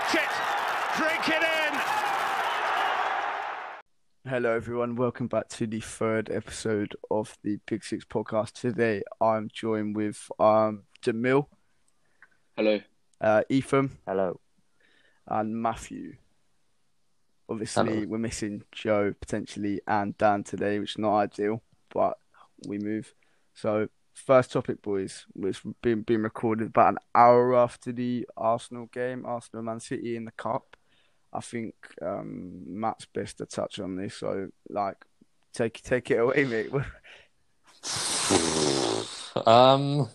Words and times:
Watch 0.00 0.14
it. 0.14 0.30
Drink 0.96 1.28
it 1.28 1.42
in. 1.42 1.80
Hello, 4.30 4.54
everyone. 4.54 4.96
Welcome 4.96 5.26
back 5.28 5.48
to 5.50 5.66
the 5.66 5.80
third 5.80 6.30
episode 6.30 6.94
of 7.10 7.36
the 7.42 7.58
Big 7.66 7.84
Six 7.84 8.04
podcast. 8.04 8.52
Today, 8.52 9.02
I'm 9.20 9.48
joined 9.52 9.96
with 9.96 10.30
um, 10.38 10.84
Jamil, 11.02 11.46
Hello. 12.56 12.80
uh, 13.20 13.42
Ethan, 13.48 13.98
Hello. 14.06 14.40
and 15.26 15.60
Matthew. 15.60 16.16
Obviously, 17.48 17.94
Hello. 17.94 18.06
we're 18.08 18.18
missing 18.18 18.62
Joe 18.72 19.12
potentially 19.20 19.80
and 19.86 20.16
Dan 20.16 20.44
today, 20.44 20.78
which 20.78 20.92
is 20.92 20.98
not 20.98 21.16
ideal, 21.18 21.62
but 21.92 22.16
we 22.66 22.78
move. 22.78 23.12
So, 23.54 23.88
first 24.14 24.52
topic, 24.52 24.82
boys, 24.82 25.26
was 25.34 25.60
being 25.82 26.02
being 26.02 26.22
recorded 26.22 26.68
about 26.68 26.94
an 26.94 26.98
hour 27.14 27.56
after 27.56 27.92
the 27.92 28.26
Arsenal 28.36 28.86
game, 28.86 29.24
Arsenal 29.26 29.64
Man 29.64 29.80
City 29.80 30.16
in 30.16 30.24
the 30.24 30.32
cup. 30.32 30.76
I 31.32 31.40
think 31.40 31.74
um, 32.02 32.62
Matt's 32.66 33.06
best 33.06 33.38
to 33.38 33.46
touch 33.46 33.78
on 33.78 33.96
this. 33.96 34.16
So, 34.16 34.48
like, 34.68 34.96
take 35.52 35.80
take 35.82 36.10
it 36.10 36.16
away, 36.16 36.44
mate. 36.44 36.70
Um, 39.46 40.08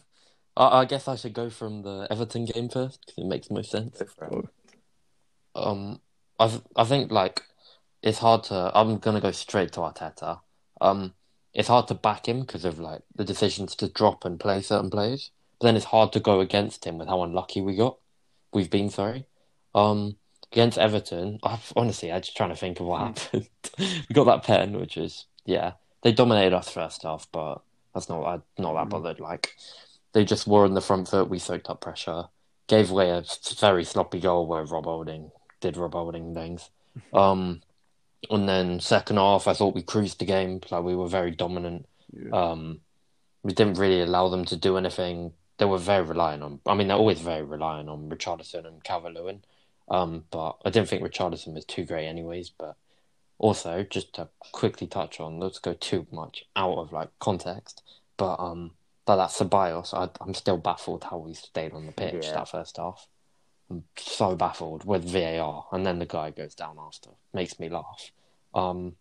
I, 0.57 0.81
I 0.81 0.85
guess 0.85 1.07
I 1.07 1.15
should 1.15 1.33
go 1.33 1.49
from 1.49 1.81
the 1.81 2.07
Everton 2.09 2.45
game 2.45 2.69
first 2.69 2.99
because 3.05 3.23
it 3.23 3.27
makes 3.27 3.49
most 3.49 3.71
sense. 3.71 4.01
Um, 5.55 6.01
I 6.39 6.61
I 6.75 6.83
think 6.83 7.11
like 7.11 7.41
it's 8.01 8.19
hard 8.19 8.43
to. 8.45 8.71
I'm 8.75 8.97
gonna 8.97 9.21
go 9.21 9.31
straight 9.31 9.71
to 9.73 9.79
Arteta. 9.81 10.41
Um, 10.81 11.13
it's 11.55 11.69
hard 11.69 11.87
to 11.87 11.95
back 11.95 12.27
him 12.27 12.41
because 12.41 12.65
of 12.65 12.79
like 12.79 13.01
the 13.15 13.23
decisions 13.23 13.75
to 13.77 13.87
drop 13.87 14.25
and 14.25 14.39
play 14.39 14.61
certain 14.61 14.89
players. 14.89 15.31
But 15.59 15.67
then 15.67 15.77
it's 15.77 15.85
hard 15.85 16.11
to 16.13 16.19
go 16.19 16.41
against 16.41 16.85
him 16.85 16.97
with 16.97 17.07
how 17.07 17.23
unlucky 17.23 17.61
we 17.61 17.77
got. 17.77 17.97
We've 18.53 18.69
been 18.69 18.89
sorry. 18.89 19.25
Um, 19.73 20.17
against 20.51 20.77
Everton, 20.77 21.39
I 21.43 21.57
honestly 21.75 22.11
I'm 22.11 22.21
just 22.21 22.35
trying 22.35 22.49
to 22.49 22.55
think 22.57 22.79
of 22.79 22.85
what 22.85 23.01
happened. 23.01 23.49
we 23.79 24.13
got 24.13 24.25
that 24.25 24.43
pen, 24.43 24.77
which 24.77 24.97
is 24.97 25.25
yeah, 25.45 25.73
they 26.03 26.11
dominated 26.11 26.53
us 26.53 26.69
first 26.69 27.03
half, 27.03 27.27
but 27.31 27.61
that's 27.93 28.09
not 28.09 28.25
I'm 28.25 28.43
not 28.57 28.73
that 28.73 28.89
bothered. 28.89 29.21
Like 29.21 29.55
they 30.11 30.25
just 30.25 30.47
were 30.47 30.65
on 30.65 30.73
the 30.73 30.81
front 30.81 31.07
foot. 31.07 31.29
We 31.29 31.39
soaked 31.39 31.69
up 31.69 31.79
pressure, 31.79 32.25
gave 32.67 32.91
away 32.91 33.11
a 33.11 33.23
very 33.59 33.85
sloppy 33.85 34.19
goal 34.19 34.45
where 34.45 34.65
Rob 34.65 34.85
Holding 34.85 35.31
did 35.61 35.77
Rob 35.77 35.93
Holding 35.93 36.33
things. 36.33 36.69
Um, 37.11 37.61
and 38.29 38.47
then 38.47 38.79
second 38.79 39.17
half, 39.17 39.47
I 39.47 39.53
thought 39.53 39.75
we 39.75 39.81
cruised 39.81 40.19
the 40.19 40.25
game. 40.25 40.61
Like 40.71 40.83
we 40.83 40.95
were 40.95 41.07
very 41.07 41.31
dominant. 41.31 41.87
Um, 42.31 42.79
we 43.43 43.53
didn't 43.53 43.77
really 43.77 44.01
allow 44.01 44.29
them 44.29 44.45
to 44.45 44.55
do 44.55 44.77
anything. 44.77 45.33
They 45.57 45.65
were 45.65 45.77
very 45.77 46.03
reliant 46.03 46.43
on. 46.43 46.59
I 46.65 46.73
mean, 46.73 46.87
they're 46.87 46.97
always 46.97 47.21
very 47.21 47.43
reliant 47.43 47.89
on 47.89 48.09
Richarlison 48.09 48.65
and 48.65 48.83
Calvert 48.83 49.13
Lewin. 49.13 49.43
Um, 49.89 50.25
but 50.31 50.57
I 50.65 50.69
didn't 50.69 50.89
think 50.89 51.03
Richarlison 51.03 51.53
was 51.53 51.65
too 51.65 51.85
great, 51.85 52.07
anyways. 52.07 52.49
But 52.49 52.75
also, 53.37 53.83
just 53.83 54.13
to 54.15 54.29
quickly 54.51 54.87
touch 54.87 55.19
on, 55.19 55.39
let's 55.39 55.59
go 55.59 55.73
too 55.73 56.07
much 56.11 56.45
out 56.55 56.77
of 56.77 56.91
like 56.91 57.09
context. 57.19 57.83
But 58.17 58.39
um, 58.39 58.71
but 59.05 59.17
that 59.17 59.29
Ceballos, 59.29 59.93
I, 59.93 60.09
I'm 60.21 60.33
still 60.33 60.57
baffled 60.57 61.03
how 61.05 61.17
we 61.19 61.33
stayed 61.33 61.73
on 61.73 61.85
the 61.85 61.91
pitch 61.91 62.25
Yeah. 62.25 62.33
that 62.33 62.49
first 62.49 62.77
half. 62.77 63.07
I'm 63.69 63.83
so 63.97 64.35
baffled 64.35 64.85
with 64.85 65.09
VAR, 65.09 65.65
and 65.71 65.85
then 65.85 65.99
the 65.99 66.05
guy 66.05 66.31
goes 66.31 66.55
down 66.55 66.77
after. 66.79 67.09
Makes 67.33 67.59
me 67.59 67.69
laugh. 67.69 68.11
Um, 68.53 68.95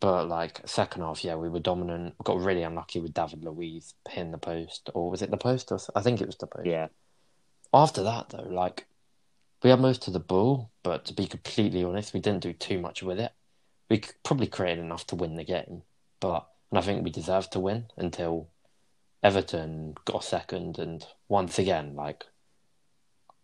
but 0.00 0.28
like 0.28 0.60
second 0.66 1.02
half, 1.02 1.24
yeah, 1.24 1.36
we 1.36 1.48
were 1.48 1.60
dominant. 1.60 2.14
Got 2.24 2.40
really 2.40 2.62
unlucky 2.62 3.00
with 3.00 3.14
David 3.14 3.44
Luiz 3.44 3.94
hitting 4.08 4.32
the 4.32 4.38
post, 4.38 4.90
or 4.94 5.10
was 5.10 5.22
it 5.22 5.30
the 5.30 5.36
post? 5.36 5.70
Or, 5.72 5.78
I 5.94 6.00
think 6.00 6.20
it 6.20 6.26
was 6.26 6.36
the 6.36 6.46
post. 6.46 6.66
Yeah. 6.66 6.88
After 7.72 8.02
that, 8.02 8.30
though, 8.30 8.48
like 8.48 8.86
we 9.62 9.70
had 9.70 9.80
most 9.80 10.06
of 10.06 10.12
the 10.12 10.20
ball, 10.20 10.70
but 10.82 11.04
to 11.06 11.14
be 11.14 11.26
completely 11.26 11.84
honest, 11.84 12.14
we 12.14 12.20
didn't 12.20 12.42
do 12.42 12.52
too 12.52 12.80
much 12.80 13.02
with 13.02 13.20
it. 13.20 13.32
We 13.88 14.02
probably 14.24 14.46
created 14.48 14.84
enough 14.84 15.06
to 15.08 15.16
win 15.16 15.36
the 15.36 15.44
game, 15.44 15.82
but 16.20 16.48
and 16.70 16.78
I 16.78 16.82
think 16.82 17.04
we 17.04 17.10
deserved 17.10 17.52
to 17.52 17.60
win 17.60 17.86
until 17.96 18.48
Everton 19.22 19.94
got 20.04 20.24
second, 20.24 20.78
and 20.78 21.06
once 21.28 21.58
again, 21.58 21.94
like 21.94 22.24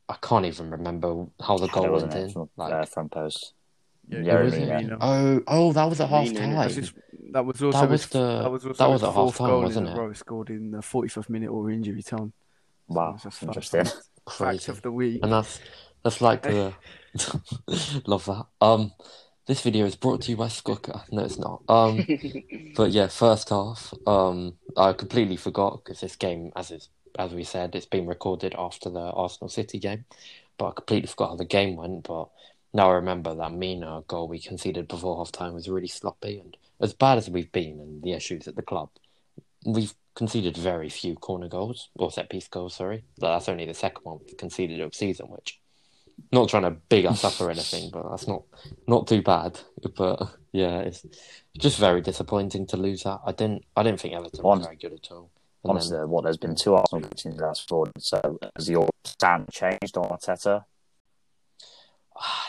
I 0.09 0.17
can't 0.23 0.47
even 0.47 0.71
remember 0.71 1.27
how 1.41 1.59
the 1.59 1.69
goal 1.69 1.85
It 1.85 1.91
went 1.91 2.05
wasn't 2.05 2.15
in. 2.25 2.33
from 2.33 2.51
Like, 2.57 2.73
uh, 2.73 2.85
front 2.87 3.11
post. 3.13 3.53
Yeah, 4.09 4.21
Yeah, 4.21 4.43
was 4.43 4.55
Mina. 4.55 4.79
it? 4.79 4.83
Mina. 4.85 4.99
oh, 5.01 5.43
oh, 5.47 5.73
that 5.73 5.85
was 5.85 6.01
at 6.01 6.09
half 6.09 6.33
time. 6.33 6.51
That 7.33 7.45
was 7.45 7.63
also 7.63 7.81
That 7.83 7.91
was 7.91 8.03
his, 8.03 8.11
the- 8.11 8.19
that 8.43 8.51
was 8.51 8.65
also 8.65 8.85
that 8.85 8.91
was 8.91 9.03
at 9.03 9.15
fourth 9.15 9.33
half-time, 9.37 9.49
goal 9.51 9.63
wasn't 9.65 9.87
in 9.87 9.93
it? 9.93 9.97
a 9.97 10.01
row. 10.01 10.13
Scored 10.15 10.51
in 10.51 10.71
the 10.71 10.79
45th 10.83 11.29
minute 11.29 11.51
or 11.51 11.71
injury 11.71 12.03
time. 12.03 12.33
Wow, 12.89 13.17
So 13.19 13.29
that's 13.29 13.37
a 13.37 13.41
fun 13.41 13.49
interesting. 13.51 13.85
fact. 13.85 13.97
Fact 14.29 14.39
Crazy. 14.39 14.73
of 14.73 14.83
the 14.83 14.93
week. 14.93 15.21
And 15.23 15.33
that's 15.33 15.61
that's 16.03 16.21
like 16.21 16.43
the 16.43 16.73
love 18.07 18.25
that. 18.27 18.47
Um, 18.61 18.93
this 19.47 19.61
video 19.63 19.87
is 19.87 19.97
brought 19.97 20.23
to 20.23 20.31
you 20.31 20.37
by 20.37 20.49
Skooker. 20.49 21.03
No, 21.13 21.25
it's 21.25 21.39
not. 21.39 21.63
Um, 21.69 22.07
but 22.77 22.91
yeah, 22.91 23.09
first 23.09 23.49
half. 23.51 23.95
Um, 24.07 24.55
I 24.77 24.93
completely 24.93 25.37
forgot 25.37 25.83
because 25.85 26.01
this 26.01 26.17
game, 26.17 26.53
as 26.57 26.71
is 26.71 26.89
as 27.19 27.33
we 27.33 27.45
said, 27.45 27.75
it's 27.75 27.87
been 27.87 28.07
recorded 28.07 28.55
after 28.57 28.89
the 28.89 29.01
Arsenal 29.01 29.49
City 29.49 29.79
game. 29.79 30.05
But 30.57 30.69
I 30.69 30.73
completely 30.73 31.09
forgot 31.09 31.31
how 31.31 31.37
the 31.37 31.45
game 31.45 31.77
went. 31.77 32.05
But 32.05 32.29
now 32.73 32.91
I 32.91 32.95
remember 32.95 33.35
that 33.35 33.53
Mina 33.53 34.03
goal 34.07 34.29
we 34.29 34.41
conceded 34.41 34.89
before 34.89 35.19
half 35.19 35.33
time 35.33 35.55
was 35.55 35.69
really 35.69 35.89
sloppy 35.89 36.39
and 36.41 36.57
as 36.81 36.93
bad 36.95 37.19
as 37.19 37.29
we've 37.29 37.51
been 37.53 37.81
and 37.81 38.03
the 38.03 38.13
issues 38.13 38.47
at 38.47 38.57
the 38.57 38.63
club, 38.63 38.91
we've 39.67 39.95
conceded 40.15 40.57
very 40.57 40.89
few 40.89 41.15
corner 41.15 41.49
goals 41.49 41.91
or 41.97 42.11
set 42.11 42.31
piece 42.31 42.49
goals. 42.49 42.75
Sorry, 42.75 43.05
But 43.19 43.33
that's 43.33 43.49
only 43.49 43.67
the 43.67 43.75
second 43.75 44.03
one 44.05 44.19
we've 44.25 44.37
conceded 44.37 44.81
of 44.81 44.95
season, 44.95 45.27
which 45.27 45.61
not 46.33 46.49
trying 46.49 46.65
to 46.65 46.71
big 46.71 47.07
us 47.07 47.25
up 47.25 47.41
or 47.41 47.51
anything, 47.51 47.91
but 47.93 48.09
that's 48.11 48.27
not 48.27 48.43
not 48.87 49.07
too 49.07 49.23
bad. 49.23 49.61
But 49.97 50.35
yeah, 50.53 50.81
it's 50.81 51.05
just 51.59 51.79
very 51.79 52.01
disappointing 52.01 52.67
to 52.69 52.77
lose 52.77 53.05
that. 53.05 53.21
I 53.25 53.33
didn't 53.33 53.65
I 53.77 53.83
didn't 53.83 54.01
think 54.01 54.15
Everton 54.15 54.43
was 54.43 54.65
very 54.65 54.77
good 54.77 54.93
at 54.93 55.11
all. 55.11 55.31
And 55.65 55.81
then, 55.81 56.09
what 56.09 56.25
there's 56.25 56.37
been 56.37 56.55
two 56.55 56.75
Arsenal 56.75 57.09
the 57.11 57.31
last 57.37 57.69
four. 57.69 57.91
So 57.99 58.39
has 58.57 58.71
your 58.71 58.89
stand 59.05 59.49
changed 59.51 59.97
on 59.97 60.09
Arteta? 60.09 60.65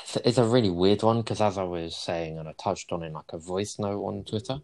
it's, 0.04 0.16
it's 0.26 0.38
a 0.38 0.44
really 0.44 0.70
weird 0.70 1.04
one 1.04 1.22
because 1.22 1.42
as 1.42 1.58
I 1.58 1.64
was 1.64 1.96
saying 1.96 2.38
and 2.38 2.48
I 2.48 2.54
touched 2.54 2.92
on 2.92 3.04
in 3.04 3.14
like 3.14 3.34
a 3.34 3.38
voice 3.38 3.80
note 3.80 4.04
on 4.04 4.24
Twitter, 4.24 4.60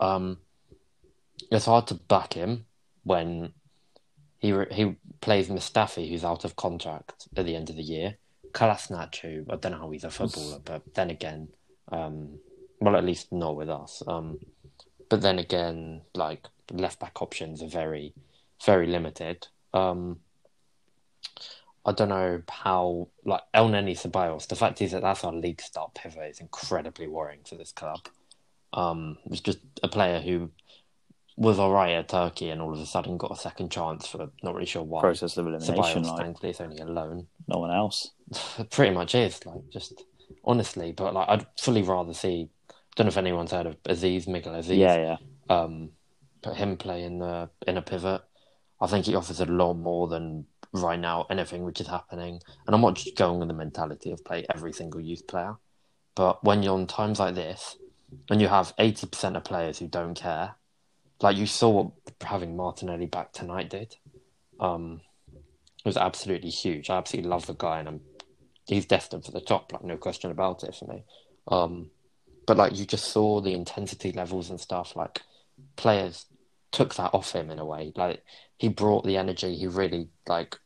um, 0.00 0.38
it's 1.50 1.66
hard 1.66 1.86
to 1.88 1.94
back 1.94 2.34
him 2.34 2.66
when 3.04 3.52
he 4.38 4.52
re- 4.52 4.66
he 4.70 4.96
plays 5.20 5.48
Mustafi, 5.48 6.08
who's 6.08 6.24
out 6.24 6.44
of 6.44 6.56
contract 6.56 7.28
at 7.36 7.44
the 7.44 7.56
end 7.56 7.70
of 7.70 7.76
the 7.76 7.82
year. 7.82 8.16
Kolasinac, 8.52 9.16
who 9.16 9.44
I 9.50 9.56
don't 9.56 9.72
know 9.72 9.78
how 9.78 9.90
he's 9.90 10.04
a 10.04 10.10
footballer, 10.10 10.60
but 10.64 10.82
then 10.94 11.10
again, 11.10 11.48
um, 11.90 12.38
well, 12.80 12.96
at 12.96 13.04
least 13.04 13.32
not 13.32 13.56
with 13.56 13.68
us. 13.68 14.02
Um, 14.06 14.38
but 15.08 15.22
then 15.22 15.38
again, 15.38 16.02
like 16.14 16.46
left 16.70 17.00
back 17.00 17.20
options 17.22 17.62
are 17.62 17.68
very, 17.68 18.14
very 18.64 18.86
limited. 18.86 19.48
Um, 19.72 20.20
I 21.86 21.92
don't 21.92 22.08
know 22.08 22.42
how, 22.48 23.08
like 23.24 23.42
Elneny 23.54 23.92
Ceballos, 23.92 24.48
the 24.48 24.56
fact 24.56 24.80
is 24.80 24.92
that 24.92 25.02
that's 25.02 25.24
our 25.24 25.32
league 25.32 25.60
star 25.60 25.90
pivot 25.94 26.30
is 26.30 26.40
incredibly 26.40 27.06
worrying 27.06 27.40
for 27.46 27.56
this 27.56 27.72
club. 27.72 28.08
Um, 28.72 29.18
it's 29.26 29.40
just 29.40 29.58
a 29.82 29.88
player 29.88 30.20
who 30.20 30.50
was 31.36 31.58
alright 31.58 31.94
at 31.94 32.08
Turkey 32.08 32.50
and 32.50 32.62
all 32.62 32.72
of 32.72 32.80
a 32.80 32.86
sudden 32.86 33.18
got 33.18 33.32
a 33.32 33.36
second 33.36 33.70
chance 33.70 34.06
for 34.06 34.30
not 34.42 34.54
really 34.54 34.66
sure 34.66 34.82
why. 34.82 35.00
Process 35.00 35.36
of 35.36 35.46
elimination, 35.46 35.74
Ceballos, 35.74 36.06
like 36.06 36.20
thankfully, 36.20 36.50
is 36.50 36.60
only 36.60 36.78
a 36.78 36.86
loan. 36.86 37.26
no 37.48 37.58
one 37.58 37.70
else. 37.70 38.10
Pretty 38.70 38.94
much 38.94 39.14
is 39.14 39.44
like 39.44 39.68
just 39.70 40.04
honestly, 40.44 40.92
but 40.92 41.12
like 41.12 41.28
I'd 41.28 41.46
fully 41.58 41.82
rather 41.82 42.14
see. 42.14 42.48
Don't 42.96 43.06
know 43.06 43.08
if 43.08 43.16
anyone's 43.16 43.50
heard 43.50 43.66
of 43.66 43.82
Azeez 43.82 44.28
Miguel 44.28 44.54
Azeez. 44.54 44.78
Yeah, 44.78 44.96
yeah. 44.96 45.16
Um, 45.54 45.90
him 46.52 46.76
play 46.76 47.04
in 47.04 47.18
the 47.18 47.48
in 47.66 47.76
a 47.76 47.82
pivot. 47.82 48.22
I 48.80 48.86
think 48.86 49.06
he 49.06 49.14
offers 49.14 49.40
a 49.40 49.46
lot 49.46 49.74
more 49.74 50.08
than 50.08 50.46
right 50.72 50.98
now 50.98 51.26
anything 51.30 51.64
which 51.64 51.80
is 51.80 51.86
happening. 51.86 52.40
And 52.66 52.74
I'm 52.74 52.82
not 52.82 52.96
just 52.96 53.16
going 53.16 53.38
with 53.38 53.48
the 53.48 53.54
mentality 53.54 54.10
of 54.10 54.24
play 54.24 54.44
every 54.52 54.72
single 54.72 55.00
youth 55.00 55.26
player, 55.26 55.56
but 56.14 56.42
when 56.44 56.62
you're 56.62 56.74
on 56.74 56.86
times 56.86 57.20
like 57.20 57.34
this, 57.34 57.76
and 58.30 58.40
you 58.40 58.48
have 58.48 58.74
eighty 58.78 59.06
percent 59.06 59.36
of 59.36 59.44
players 59.44 59.78
who 59.78 59.86
don't 59.86 60.14
care, 60.14 60.56
like 61.20 61.36
you 61.36 61.46
saw 61.46 61.70
what 61.70 61.92
having 62.20 62.56
Martinelli 62.56 63.06
back 63.06 63.32
tonight 63.32 63.70
did. 63.70 63.96
Um, 64.60 65.00
it 65.34 65.88
was 65.88 65.96
absolutely 65.96 66.50
huge. 66.50 66.90
I 66.90 66.96
absolutely 66.96 67.30
love 67.30 67.46
the 67.46 67.54
guy, 67.54 67.78
and 67.78 67.88
I'm, 67.88 68.00
he's 68.66 68.86
destined 68.86 69.24
for 69.24 69.32
the 69.32 69.40
top, 69.40 69.72
like 69.72 69.84
no 69.84 69.96
question 69.96 70.30
about 70.30 70.64
it 70.64 70.74
for 70.74 70.86
me. 70.86 71.04
Um, 71.48 71.90
but 72.46 72.56
like 72.56 72.76
you 72.78 72.84
just 72.84 73.06
saw 73.06 73.40
the 73.40 73.52
intensity 73.52 74.12
levels 74.12 74.50
and 74.50 74.60
stuff. 74.60 74.96
Like 74.96 75.22
players 75.76 76.26
took 76.74 76.94
that 76.96 77.14
off 77.14 77.32
him 77.32 77.50
in 77.50 77.58
a 77.58 77.64
way. 77.64 77.92
Like 77.96 78.22
he 78.58 78.68
brought 78.68 79.04
the 79.04 79.16
energy. 79.16 79.54
He 79.56 79.66
really 79.66 80.08
like 80.28 80.58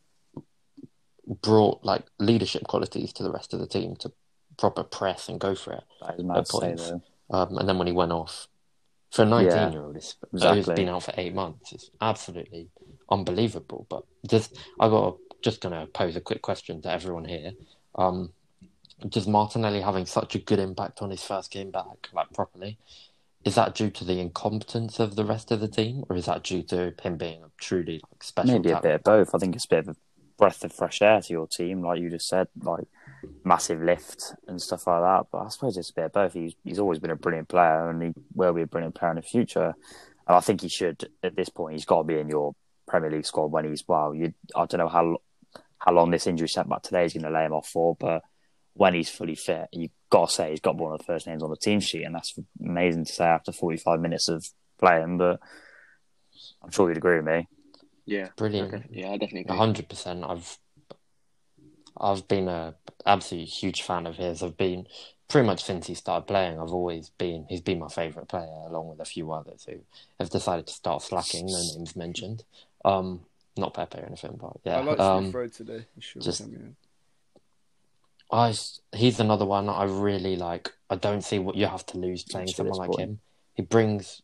brought 1.42 1.84
like 1.84 2.04
leadership 2.18 2.64
qualities 2.64 3.12
to 3.12 3.22
the 3.22 3.30
rest 3.30 3.52
of 3.54 3.60
the 3.60 3.66
team 3.66 3.94
to 3.96 4.12
proper 4.58 4.82
press 4.82 5.28
and 5.28 5.38
go 5.38 5.54
for 5.54 5.74
it. 5.74 5.84
That 6.00 6.18
is 6.18 6.24
mad 6.24 6.46
to 6.46 6.52
say 6.52 6.74
though. 6.74 7.02
Um, 7.30 7.58
and 7.58 7.68
then 7.68 7.78
when 7.78 7.86
he 7.86 7.92
went 7.92 8.12
off 8.12 8.48
for 9.12 9.22
a 9.22 9.26
19 9.26 9.46
Yeah, 9.46 9.70
year 9.70 9.82
old, 9.82 9.94
who's 9.94 10.16
exactly. 10.32 10.74
been 10.74 10.88
out 10.88 11.02
for 11.02 11.14
eight 11.16 11.34
months, 11.34 11.72
it's 11.72 11.90
absolutely 12.00 12.68
unbelievable. 13.10 13.86
But 13.88 14.04
just, 14.26 14.58
I 14.80 14.88
got 14.88 15.18
just 15.42 15.60
going 15.60 15.74
to 15.78 15.86
pose 15.92 16.16
a 16.16 16.20
quick 16.20 16.42
question 16.42 16.80
to 16.82 16.90
everyone 16.90 17.26
here. 17.26 17.52
Um, 17.94 18.32
just 19.08 19.28
Martinelli 19.28 19.80
having 19.80 20.06
such 20.06 20.34
a 20.34 20.38
good 20.38 20.58
impact 20.58 21.02
on 21.02 21.10
his 21.10 21.22
first 21.22 21.50
game 21.50 21.70
back, 21.70 22.08
like 22.12 22.32
properly. 22.32 22.78
Is 23.44 23.54
that 23.54 23.74
due 23.74 23.90
to 23.90 24.04
the 24.04 24.20
incompetence 24.20 24.98
of 24.98 25.16
the 25.16 25.24
rest 25.24 25.50
of 25.50 25.60
the 25.60 25.68
team, 25.68 26.04
or 26.08 26.16
is 26.16 26.26
that 26.26 26.42
due 26.42 26.62
to 26.64 26.94
him 27.00 27.16
being 27.16 27.42
a 27.42 27.50
truly 27.58 28.00
like 28.10 28.22
special? 28.22 28.54
Maybe 28.54 28.70
a 28.70 28.80
bit 28.80 28.96
of 28.96 29.02
both. 29.04 29.34
I 29.34 29.38
think 29.38 29.54
it's 29.54 29.64
a 29.64 29.68
bit 29.68 29.78
of 29.80 29.88
a 29.88 29.96
breath 30.36 30.64
of 30.64 30.72
fresh 30.72 31.00
air 31.02 31.20
to 31.20 31.32
your 31.32 31.46
team, 31.46 31.82
like 31.82 32.00
you 32.00 32.10
just 32.10 32.28
said, 32.28 32.48
like 32.62 32.86
massive 33.44 33.80
lift 33.82 34.34
and 34.46 34.60
stuff 34.60 34.86
like 34.86 35.02
that. 35.02 35.26
But 35.30 35.38
I 35.38 35.48
suppose 35.48 35.76
it's 35.76 35.90
a 35.90 35.94
bit 35.94 36.04
of 36.06 36.12
both. 36.12 36.32
He's 36.34 36.54
he's 36.64 36.78
always 36.78 36.98
been 36.98 37.10
a 37.10 37.16
brilliant 37.16 37.48
player, 37.48 37.88
and 37.88 38.02
he 38.02 38.12
will 38.34 38.52
be 38.52 38.62
a 38.62 38.66
brilliant 38.66 38.94
player 38.94 39.12
in 39.12 39.16
the 39.16 39.22
future. 39.22 39.74
And 40.26 40.36
I 40.36 40.40
think 40.40 40.60
he 40.60 40.68
should 40.68 41.08
at 41.22 41.36
this 41.36 41.48
point. 41.48 41.74
He's 41.74 41.84
got 41.84 41.98
to 41.98 42.04
be 42.04 42.18
in 42.18 42.28
your 42.28 42.54
Premier 42.86 43.10
League 43.10 43.26
squad 43.26 43.52
when 43.52 43.64
he's 43.66 43.84
well. 43.86 44.14
You 44.14 44.34
I 44.54 44.66
don't 44.66 44.78
know 44.78 44.88
how 44.88 45.18
how 45.78 45.92
long 45.92 46.10
this 46.10 46.26
injury 46.26 46.48
setback 46.48 46.82
today 46.82 47.04
is 47.04 47.12
going 47.12 47.22
to 47.22 47.30
lay 47.30 47.44
him 47.44 47.52
off 47.52 47.68
for, 47.68 47.96
but 47.98 48.22
when 48.74 48.94
he's 48.94 49.08
fully 49.08 49.34
fit, 49.34 49.68
you 49.72 49.88
got 50.10 50.28
to 50.28 50.34
say 50.34 50.50
he's 50.50 50.60
got 50.60 50.76
one 50.76 50.92
of 50.92 50.98
the 50.98 51.04
first 51.04 51.26
names 51.26 51.42
on 51.42 51.50
the 51.50 51.56
team 51.56 51.80
sheet, 51.80 52.04
and 52.04 52.14
that's 52.14 52.38
amazing 52.64 53.04
to 53.04 53.12
say 53.12 53.24
after 53.24 53.52
45 53.52 54.00
minutes 54.00 54.28
of 54.28 54.46
playing. 54.78 55.18
But 55.18 55.40
I'm 56.62 56.70
sure 56.70 56.88
you'd 56.88 56.96
agree 56.96 57.16
with 57.16 57.26
me. 57.26 57.48
Yeah, 58.06 58.28
Brilliant. 58.36 58.72
Okay. 58.72 58.84
Yeah, 58.90 59.08
I 59.08 59.18
definitely 59.18 59.40
agree. 59.42 59.56
hundred 59.56 59.88
percent. 59.88 60.24
I've 60.24 60.58
I've 62.00 62.26
been 62.28 62.48
a 62.48 62.74
absolutely 63.04 63.46
huge 63.46 63.82
fan 63.82 64.06
of 64.06 64.16
his. 64.16 64.42
I've 64.42 64.56
been 64.56 64.86
pretty 65.28 65.46
much 65.46 65.62
since 65.64 65.86
he 65.88 65.94
started 65.94 66.26
playing. 66.26 66.58
I've 66.58 66.72
always 66.72 67.10
been 67.10 67.44
he's 67.48 67.60
been 67.60 67.78
my 67.78 67.88
favourite 67.88 68.28
player, 68.28 68.48
along 68.66 68.88
with 68.88 69.00
a 69.00 69.04
few 69.04 69.30
others 69.32 69.66
who 69.68 69.80
have 70.18 70.30
decided 70.30 70.66
to 70.68 70.72
start 70.72 71.02
slacking. 71.02 71.46
No 71.46 71.52
names 71.76 71.96
mentioned. 71.96 72.44
Um, 72.84 73.20
not 73.58 73.74
Pepe 73.74 73.98
or 73.98 74.06
anything, 74.06 74.38
but 74.40 74.56
yeah. 74.64 74.78
I 74.78 74.82
like 74.82 75.00
um, 75.00 75.24
Smith 75.24 75.34
Rowe 75.34 75.48
today. 75.48 75.84
He 75.94 76.00
should 76.00 76.22
just- 76.22 76.42
come 76.42 76.54
in. 76.54 76.76
I 78.30 78.54
he's 78.94 79.20
another 79.20 79.46
one 79.46 79.68
I 79.68 79.84
really 79.84 80.36
like. 80.36 80.72
I 80.90 80.96
don't 80.96 81.22
see 81.22 81.38
what 81.38 81.56
you 81.56 81.66
have 81.66 81.86
to 81.86 81.98
lose 81.98 82.24
playing 82.24 82.48
someone 82.48 82.78
like 82.78 82.96
him. 82.98 83.20
He 83.54 83.62
brings 83.62 84.22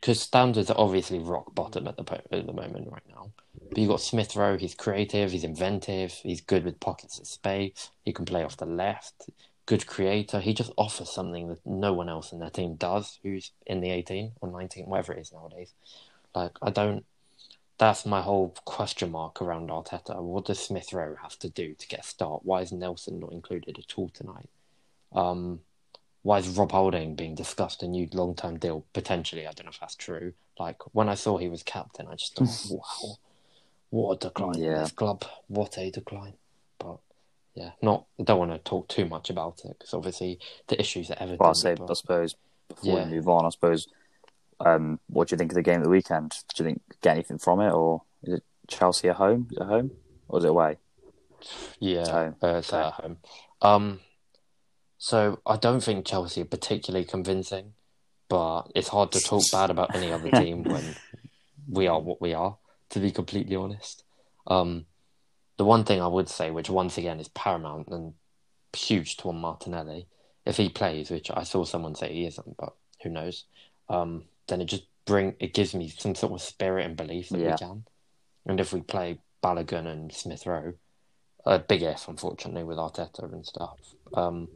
because 0.00 0.20
standards 0.20 0.70
are 0.70 0.78
obviously 0.78 1.18
rock 1.18 1.54
bottom 1.54 1.88
at 1.88 1.96
the 1.96 2.04
po- 2.04 2.20
at 2.30 2.46
the 2.46 2.52
moment 2.52 2.88
right 2.90 3.02
now. 3.08 3.32
But 3.70 3.78
you 3.78 3.88
got 3.88 4.00
Smith 4.00 4.36
Rowe. 4.36 4.56
He's 4.56 4.74
creative. 4.74 5.32
He's 5.32 5.44
inventive. 5.44 6.12
He's 6.22 6.40
good 6.40 6.64
with 6.64 6.78
pockets 6.78 7.18
of 7.18 7.26
space. 7.26 7.90
He 8.04 8.12
can 8.12 8.24
play 8.24 8.44
off 8.44 8.56
the 8.56 8.66
left. 8.66 9.28
Good 9.66 9.86
creator. 9.86 10.38
He 10.38 10.54
just 10.54 10.72
offers 10.76 11.10
something 11.10 11.48
that 11.48 11.66
no 11.66 11.92
one 11.92 12.08
else 12.08 12.30
in 12.30 12.38
their 12.38 12.50
team 12.50 12.76
does. 12.76 13.18
Who's 13.24 13.50
in 13.66 13.80
the 13.80 13.90
eighteen 13.90 14.32
or 14.40 14.48
nineteen, 14.48 14.86
whatever 14.86 15.12
it 15.12 15.20
is 15.20 15.32
nowadays. 15.32 15.74
Like 16.34 16.52
I 16.62 16.70
don't. 16.70 17.04
That's 17.78 18.06
my 18.06 18.22
whole 18.22 18.54
question 18.64 19.10
mark 19.10 19.42
around 19.42 19.68
Arteta. 19.68 20.20
What 20.22 20.46
does 20.46 20.58
Smith 20.58 20.92
Rowe 20.92 21.16
have 21.22 21.38
to 21.40 21.48
do 21.50 21.74
to 21.74 21.88
get 21.88 22.00
a 22.00 22.02
start? 22.04 22.40
Why 22.44 22.62
is 22.62 22.72
Nelson 22.72 23.20
not 23.20 23.32
included 23.32 23.78
at 23.78 23.94
all 23.98 24.08
tonight? 24.08 24.48
Um, 25.12 25.60
why 26.22 26.38
is 26.38 26.48
Rob 26.48 26.72
Holding 26.72 27.14
being 27.14 27.34
discussed 27.34 27.82
a 27.82 27.88
new 27.88 28.08
long 28.12 28.34
term 28.34 28.58
deal 28.58 28.84
potentially? 28.94 29.46
I 29.46 29.52
don't 29.52 29.66
know 29.66 29.70
if 29.70 29.78
that's 29.80 29.94
true. 29.94 30.32
Like 30.58 30.76
when 30.94 31.08
I 31.10 31.14
saw 31.14 31.36
he 31.36 31.48
was 31.48 31.62
captain, 31.62 32.06
I 32.08 32.14
just 32.14 32.34
thought, 32.34 32.48
wow, 32.70 33.16
what 33.90 34.12
a 34.14 34.28
decline 34.28 34.56
in 34.56 34.62
Yeah. 34.62 34.78
this 34.80 34.92
club! 34.92 35.24
What 35.48 35.76
a 35.76 35.90
decline. 35.90 36.34
But 36.78 36.96
yeah, 37.54 37.72
not. 37.82 38.06
I 38.18 38.22
don't 38.22 38.38
want 38.38 38.52
to 38.52 38.58
talk 38.58 38.88
too 38.88 39.04
much 39.04 39.28
about 39.28 39.60
it 39.66 39.76
because 39.78 39.92
obviously 39.92 40.38
the 40.68 40.80
issues 40.80 41.10
at 41.10 41.18
Everton. 41.20 41.38
Well, 41.40 41.50
I 41.50 41.52
say, 41.52 41.74
but- 41.74 41.90
I 41.90 41.94
suppose 41.94 42.36
before 42.68 42.98
Yeah. 42.98 43.04
we 43.04 43.16
move 43.16 43.28
on, 43.28 43.44
I 43.44 43.50
suppose, 43.50 43.86
um, 44.60 44.98
what 45.08 45.28
do 45.28 45.34
you 45.34 45.38
think 45.38 45.52
of 45.52 45.56
the 45.56 45.62
game 45.62 45.78
of 45.78 45.84
the 45.84 45.90
weekend? 45.90 46.34
Do 46.54 46.62
you 46.62 46.68
think 46.70 46.82
get 47.02 47.12
anything 47.12 47.38
from 47.38 47.60
it, 47.60 47.70
or 47.72 48.02
is 48.22 48.34
it 48.34 48.44
Chelsea 48.68 49.08
at 49.08 49.16
home? 49.16 49.48
Is 49.50 49.58
it 49.58 49.64
home 49.64 49.90
or 50.28 50.38
is 50.38 50.44
it 50.44 50.50
away? 50.50 50.78
Yeah, 51.78 52.04
So- 52.04 52.34
uh, 52.42 52.46
it's 52.56 52.72
at 52.72 52.92
home. 52.94 53.18
Um, 53.62 54.00
so 54.98 55.40
I 55.46 55.56
don't 55.56 55.80
think 55.80 56.06
Chelsea 56.06 56.40
are 56.42 56.46
particularly 56.46 57.04
convincing, 57.04 57.74
but 58.28 58.62
it's 58.74 58.88
hard 58.88 59.12
to 59.12 59.20
talk 59.20 59.42
bad 59.52 59.70
about 59.70 59.94
any 59.94 60.10
other 60.10 60.30
team 60.42 60.64
when 60.64 60.96
we 61.68 61.86
are 61.86 62.00
what 62.00 62.20
we 62.20 62.32
are. 62.34 62.56
To 62.90 63.00
be 63.00 63.10
completely 63.10 63.56
honest, 63.56 64.04
um, 64.46 64.86
the 65.58 65.64
one 65.64 65.84
thing 65.84 66.00
I 66.00 66.06
would 66.06 66.28
say, 66.28 66.50
which 66.50 66.70
once 66.70 66.96
again 66.98 67.18
is 67.20 67.28
paramount 67.28 67.88
and 67.88 68.14
huge 68.74 69.16
to 69.18 69.32
Martinelli, 69.32 70.06
if 70.44 70.56
he 70.56 70.68
plays, 70.68 71.10
which 71.10 71.30
I 71.30 71.42
saw 71.42 71.64
someone 71.64 71.94
say 71.94 72.12
he 72.12 72.26
isn't, 72.26 72.56
but 72.56 72.74
who 73.02 73.10
knows, 73.10 73.44
um, 73.88 74.24
then 74.48 74.60
it 74.60 74.66
just 74.66 74.86
bring 75.06 75.34
it 75.38 75.54
gives 75.54 75.74
me 75.74 75.88
some 75.88 76.14
sort 76.14 76.32
of 76.32 76.42
spirit 76.42 76.86
and 76.86 76.96
belief 76.96 77.28
that 77.30 77.40
Yeah. 77.40 77.52
we 77.52 77.56
can. 77.58 77.84
And 78.46 78.60
if 78.60 78.72
we 78.72 78.80
play 78.80 79.18
Balogun 79.42 79.86
and 79.86 80.12
Smith 80.12 80.46
Rowe, 80.46 80.74
a 81.44 81.58
big 81.58 81.82
if, 81.82 82.08
unfortunately, 82.08 82.64
with 82.64 82.78
Arteta 82.78 83.32
and 83.32 83.46
stuff. 83.46 83.78
Um, 84.14 84.48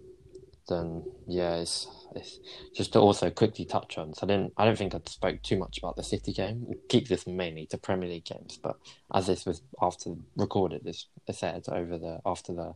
then 0.69 1.05
yeah, 1.27 1.57
it's, 1.57 1.89
it's 2.15 2.39
just 2.75 2.93
to 2.93 3.01
also 3.01 3.31
quickly 3.31 3.65
touch 3.65 3.99
on. 3.99 4.15
So 4.15 4.25
I 4.25 4.29
didn't, 4.29 4.53
I 4.57 4.65
don't 4.65 4.79
think 4.79 4.95
I 4.95 5.01
spoke 5.07 5.43
too 5.43 5.59
much 5.59 5.79
about 5.79 5.97
the 5.97 6.03
City 6.03 6.33
game. 6.33 6.63
We'll 6.67 6.79
keep 6.89 7.09
this 7.09 7.27
mainly 7.27 7.67
to 7.67 7.79
Premier 7.79 8.09
League 8.09 8.25
games, 8.25 8.59
but 8.63 8.77
as 9.13 9.27
this 9.27 9.45
was 9.47 9.63
after 9.83 10.15
recorded, 10.37 10.83
this 10.85 11.07
I 11.29 11.33
said 11.33 11.65
over 11.69 11.99
the 11.99 12.21
after 12.25 12.53
the 12.53 12.75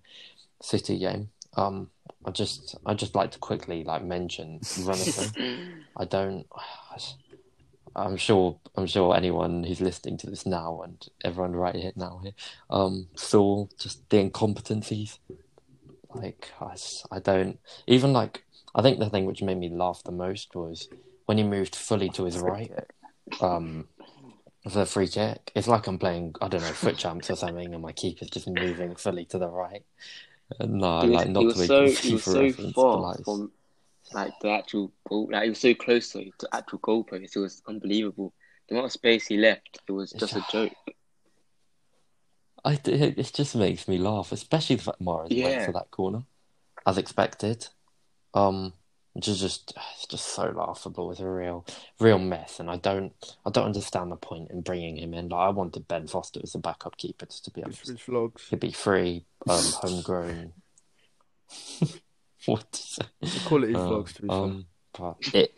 City 0.63 0.99
game, 0.99 1.31
um, 1.57 1.91
I 2.25 2.31
just 2.31 2.77
I 2.87 2.95
just 2.95 3.15
like 3.15 3.31
to 3.33 3.39
quickly 3.39 3.85
like 3.85 4.05
mention 4.05 4.61
Runarsson. 4.61 5.85
I 5.97 6.05
don't. 6.05 6.47
I'm 7.97 8.17
sure. 8.17 8.59
I'm 8.77 8.87
sure 8.87 9.15
anyone 9.15 9.65
who's 9.65 9.81
listening 9.81 10.19
to 10.19 10.31
this 10.31 10.47
now 10.47 10.83
and 10.83 11.07
everyone 11.23 11.53
right 11.53 11.75
here 11.75 11.93
now 11.97 12.21
here, 12.23 12.33
um, 12.71 13.09
saw 13.15 13.67
just 13.79 14.09
the 14.11 14.29
incompetencies. 14.29 15.19
Like 16.13 16.51
I, 16.61 16.75
I 17.11 17.19
don't 17.21 17.59
even 17.87 18.13
like. 18.13 18.45
I 18.75 18.83
think 18.83 18.99
the 18.99 19.11
thing 19.11 19.27
which 19.27 19.43
made 19.43 19.59
me 19.59 19.69
laugh 19.69 20.03
the 20.05 20.13
most 20.13 20.57
was 20.57 20.89
when 21.27 21.39
he 21.39 21.45
moved 21.45 21.77
fully 21.77 22.09
to 22.11 22.25
his 22.25 22.39
right. 22.39 22.73
Um, 23.41 23.89
for 24.65 24.79
the 24.79 24.87
free 24.87 25.09
kick, 25.09 25.53
it's 25.55 25.69
like 25.69 25.87
I'm 25.87 25.99
playing. 25.99 26.35
I 26.41 26.49
don't 26.49 26.63
know 26.63 26.69
foot 26.69 26.97
champs 26.97 27.31
or 27.31 27.37
something, 27.37 27.75
and 27.75 27.83
my 27.83 27.93
keeper's 27.93 28.31
just 28.31 28.49
moving 28.49 28.97
fully 28.97 29.27
to 29.27 29.39
the 29.39 29.49
right. 29.49 29.85
No, 30.61 31.01
He 31.01 31.09
was, 31.09 31.17
like 31.17 31.29
not 31.29 31.41
he 31.41 31.47
to 31.47 31.47
was 31.47 31.57
make 31.59 31.69
so 31.69 31.85
a 31.85 31.91
he 31.91 32.13
was 32.13 32.25
so 32.25 32.53
far 32.73 32.99
like, 33.01 33.25
from 33.25 33.53
like 34.13 34.33
the 34.41 34.51
actual 34.51 34.93
goal. 35.09 35.29
Like 35.33 35.45
he 35.45 35.49
was 35.51 35.59
so 35.59 35.75
close 35.75 36.11
to 36.13 36.31
the 36.39 36.49
actual 36.55 36.79
goalpost. 36.81 37.37
It 37.37 37.39
was 37.39 37.63
unbelievable. 37.67 38.33
The 38.69 38.75
amount 38.75 38.87
of 38.87 38.93
space 38.93 39.27
he 39.27 39.37
left, 39.37 39.81
it 39.89 39.93
was 39.93 40.13
just 40.13 40.37
a 40.37 40.45
joke. 40.53 40.73
I, 42.65 42.75
it 42.75 43.19
it 43.19 43.33
just 43.35 43.57
makes 43.57 43.89
me 43.89 43.99
laugh, 43.99 44.33
especially 44.33 44.77
the 44.77 44.83
fact 44.85 45.01
Mahrez 45.03 45.29
went 45.31 45.39
Yeah. 45.39 45.67
for 45.67 45.73
that 45.73 45.91
corner, 45.91 46.23
as 46.87 46.99
expected. 46.99 47.69
Um, 48.33 48.73
which 49.15 49.27
is 49.29 49.41
just 49.41 49.73
it's 49.95 50.07
just 50.07 50.27
so 50.27 50.53
laughable. 50.55 51.11
It's 51.11 51.21
a 51.21 51.29
real, 51.29 51.65
real 51.99 52.19
mess, 52.19 52.61
and 52.61 52.71
I 52.71 52.77
don't, 52.77 53.13
I 53.47 53.51
don't 53.51 53.65
understand 53.67 54.13
the 54.13 54.17
point 54.17 54.51
in 54.51 54.61
bringing 54.61 54.97
him 54.99 55.15
in. 55.15 55.29
Like 55.31 55.41
I 55.41 55.49
wanted 55.51 55.89
Ben 55.89 56.07
Foster 56.07 56.41
as 56.43 56.55
a 56.55 56.59
backup 56.59 56.97
keeper, 56.97 57.27
just 57.27 57.45
to 57.47 57.51
be 57.51 57.63
honest. 57.65 57.89
which 57.89 58.05
vlogs? 58.07 58.49
He'd 58.51 58.61
be 58.61 58.73
free, 58.73 59.25
um, 59.49 59.65
homegrown. 59.81 60.53
what? 62.47 62.99
Quality 63.47 63.75
Uh, 63.75 63.79
vlogs, 63.79 64.13
to 64.15 64.23
be 64.23 64.29
fair. 64.29 64.37
um, 64.37 64.67
but 64.99 65.17
It, 65.33 65.55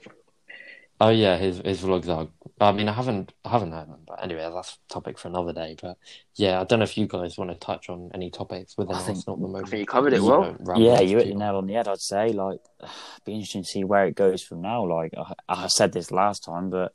Oh 1.01 1.11
yeah, 1.11 1.37
his 1.37 1.59
his 1.59 1.83
vlogs 1.83 2.09
are. 2.09 2.29
I 2.59 2.73
mean, 2.73 2.89
I 2.89 2.93
haven't 2.93 3.35
I 3.45 3.51
haven't 3.51 3.73
heard 3.73 3.89
them, 3.89 4.01
but 4.07 4.23
anyway, 4.25 4.49
that's 4.53 4.79
a 4.89 4.93
topic 4.93 5.19
for 5.19 5.29
another 5.29 5.53
day. 5.53 5.77
But 5.81 5.99
yeah, 6.37 6.59
I 6.61 6.65
don't 6.65 6.79
know 6.79 6.85
if 6.85 6.97
you 6.97 7.07
guys 7.07 7.37
want 7.37 7.51
to 7.51 7.57
touch 7.57 7.91
on 7.91 8.11
any 8.15 8.31
topics 8.31 8.79
within 8.79 8.95
I 8.97 9.01
think- 9.01 9.19
Arsenal 9.19 9.37
at 9.37 9.41
the 9.43 9.47
moment. 9.49 9.69
think 9.69 9.81
you 9.81 9.87
covered 9.87 10.15
it 10.15 10.21
You 10.21 10.25
well. 10.27 10.57
don't 10.65 10.81
yeah, 10.81 11.01
you 11.01 11.19
hit 11.19 11.25
too 11.25 11.33
the 11.33 11.39
nail 11.39 11.57
on 11.57 11.67
the 11.67 11.75
head. 11.75 11.87
I'd 11.87 12.01
say 12.01 12.29
like, 12.33 12.61
be 13.27 13.33
interesting 13.35 13.63
to 13.63 13.69
see 13.69 13.85
where 13.85 14.07
it 14.07 14.15
goes 14.15 14.43
from 14.43 14.63
now. 14.63 14.87
Like 14.87 15.13
I, 15.19 15.65
I 15.65 15.67
said 15.67 15.93
this 15.93 16.11
last 16.11 16.45
time, 16.45 16.71
but 16.71 16.95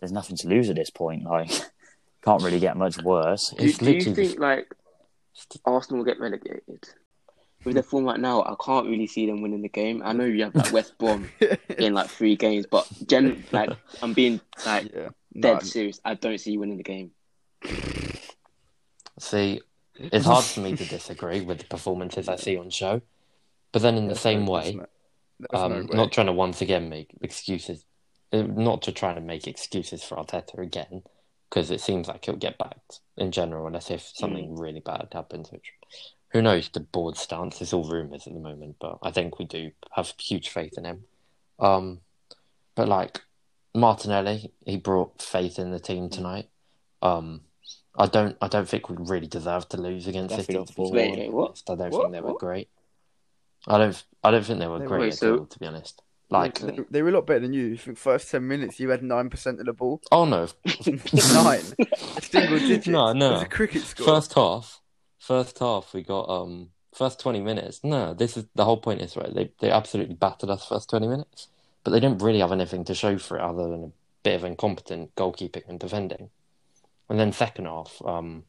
there's 0.00 0.12
nothing 0.12 0.36
to 0.38 0.48
lose 0.48 0.70
at 0.70 0.76
this 0.76 0.90
point. 0.90 1.24
Like, 1.24 1.50
can't 2.24 2.42
really 2.42 2.60
get 2.60 2.76
much 2.78 2.96
worse. 3.02 3.50
Do, 3.58 3.70
do 3.72 3.92
you 3.92 4.14
think 4.14 4.38
like 4.38 4.72
Arsenal 5.66 5.98
will 5.98 6.06
get 6.06 6.18
relegated? 6.18 6.88
With 7.68 7.76
the 7.76 7.82
form 7.82 8.06
right 8.06 8.18
now, 8.18 8.40
I 8.44 8.54
can't 8.64 8.86
really 8.86 9.06
see 9.06 9.26
them 9.26 9.42
winning 9.42 9.60
the 9.60 9.68
game. 9.68 10.00
I 10.02 10.14
know 10.14 10.24
you 10.24 10.44
have 10.44 10.54
like 10.54 10.72
West 10.72 10.96
Brom 10.96 11.28
in 11.78 11.92
like 11.92 12.08
three 12.08 12.34
games, 12.34 12.64
but 12.64 12.88
gen 13.06 13.44
like 13.52 13.68
I'm 14.00 14.14
being 14.14 14.40
like 14.64 14.90
yeah. 14.90 15.10
dead 15.38 15.52
Nah, 15.52 15.58
serious. 15.58 16.00
I 16.02 16.14
don't 16.14 16.38
see 16.40 16.52
you 16.52 16.60
winning 16.60 16.78
the 16.78 16.82
game. 16.82 17.10
See, 19.18 19.60
it's 19.96 20.24
hard 20.24 20.44
for 20.46 20.60
me 20.60 20.76
to 20.76 20.84
disagree 20.86 21.42
with 21.42 21.58
the 21.58 21.64
performances 21.66 22.26
I 22.26 22.36
see 22.36 22.56
on 22.56 22.70
show, 22.70 23.02
but 23.72 23.82
then 23.82 23.96
in 23.96 24.04
the 24.04 24.14
there's 24.14 24.20
same 24.20 24.46
no- 24.46 24.52
way, 24.52 24.78
there's 25.38 25.52
no- 25.52 25.60
um, 25.60 25.72
way. 25.88 25.96
not 25.96 26.10
trying 26.10 26.28
to 26.28 26.32
once 26.32 26.62
again 26.62 26.88
make 26.88 27.10
excuses, 27.20 27.84
uh, 28.32 28.42
not 28.42 28.80
to 28.82 28.92
try 28.92 29.12
to 29.12 29.20
make 29.20 29.46
excuses 29.46 30.02
for 30.02 30.16
Arteta 30.16 30.58
again, 30.58 31.02
because 31.50 31.70
it 31.70 31.82
seems 31.82 32.08
like 32.08 32.24
he'll 32.24 32.36
get 32.36 32.56
backed 32.56 33.00
in 33.18 33.30
general, 33.30 33.66
unless 33.66 33.90
if 33.90 34.02
something 34.14 34.56
Mm. 34.56 34.58
really 34.58 34.80
bad 34.80 35.08
happens, 35.12 35.52
which 35.52 35.74
who 36.30 36.42
knows 36.42 36.68
the 36.68 36.80
board 36.80 37.16
stance. 37.16 37.60
It's 37.60 37.72
all 37.72 37.88
rumours 37.88 38.26
at 38.26 38.34
the 38.34 38.40
moment, 38.40 38.76
but 38.80 38.98
I 39.02 39.10
think 39.10 39.38
we 39.38 39.44
do 39.46 39.70
have 39.92 40.12
huge 40.20 40.48
faith 40.50 40.74
in 40.76 40.84
him. 40.84 41.04
Um, 41.58 42.00
but 42.74 42.88
like 42.88 43.22
Martinelli, 43.74 44.52
he 44.64 44.76
brought 44.76 45.20
faith 45.22 45.58
in 45.58 45.70
the 45.70 45.80
team 45.80 46.08
tonight. 46.08 46.48
Um, 47.02 47.42
I 47.96 48.06
don't 48.06 48.36
I 48.40 48.48
don't 48.48 48.68
think 48.68 48.88
we 48.88 48.96
really 48.98 49.26
deserve 49.26 49.68
to 49.70 49.76
lose 49.80 50.06
against 50.06 50.30
Definitely 50.36 50.44
City. 50.54 50.58
not 50.58 50.66
To 50.68 50.74
be. 50.74 50.90
Wait, 50.90 51.18
wait, 51.18 51.32
what? 51.32 51.62
I 51.68 51.74
don't 51.74 51.90
What? 51.90 52.00
think 52.02 52.12
they 52.12 52.20
were 52.20 52.28
What? 52.32 52.38
great. 52.40 52.68
I 53.66 53.78
don't 53.78 54.04
I 54.22 54.30
don't 54.30 54.44
think 54.44 54.60
they 54.60 54.66
were 54.68 54.78
They 54.78 54.86
great 54.86 55.12
at 55.14 55.18
so- 55.18 55.38
all, 55.38 55.46
to 55.46 55.58
be 55.58 55.66
honest. 55.66 56.02
Like 56.30 56.58
They, 56.58 56.78
they 56.90 57.02
were 57.02 57.08
a 57.08 57.12
lot 57.12 57.26
better 57.26 57.40
than 57.40 57.54
you. 57.54 57.72
I 57.72 57.76
think 57.78 57.96
first 57.96 58.30
ten 58.30 58.46
minutes 58.46 58.78
you 58.78 58.90
had 58.90 59.02
nine 59.02 59.30
percent 59.30 59.60
of 59.60 59.66
the 59.66 59.72
ball. 59.72 60.02
oh 60.12 60.26
no, 60.26 60.46
Nine. 60.86 61.62
Single 62.20 62.58
digits. 62.58 62.86
No, 62.86 63.12
no. 63.14 63.30
It 63.30 63.32
was 63.32 63.42
a 63.42 63.46
cricket 63.46 63.82
score. 63.82 64.06
First 64.06 64.34
half, 64.34 64.80
first 65.28 65.58
half, 65.58 65.92
we 65.92 66.02
got 66.02 66.28
um 66.30 66.70
first 66.94 67.20
twenty 67.20 67.40
minutes. 67.40 67.84
No, 67.84 68.14
this 68.14 68.36
is 68.36 68.46
the 68.54 68.64
whole 68.64 68.78
point. 68.78 69.02
Is 69.02 69.16
right. 69.16 69.32
They 69.32 69.52
they 69.60 69.70
absolutely 69.70 70.14
battered 70.14 70.50
us 70.50 70.66
first 70.66 70.88
twenty 70.88 71.06
minutes, 71.06 71.48
but 71.84 71.90
they 71.90 72.00
didn't 72.00 72.22
really 72.22 72.40
have 72.40 72.50
anything 72.50 72.84
to 72.86 72.94
show 72.94 73.18
for 73.18 73.36
it 73.36 73.42
other 73.42 73.68
than 73.68 73.84
a 73.84 73.92
bit 74.22 74.36
of 74.36 74.44
incompetent 74.44 75.14
goalkeeping 75.14 75.68
and 75.68 75.78
defending. 75.78 76.30
And 77.10 77.20
then 77.20 77.32
second 77.32 77.66
half, 77.66 78.00
um, 78.04 78.44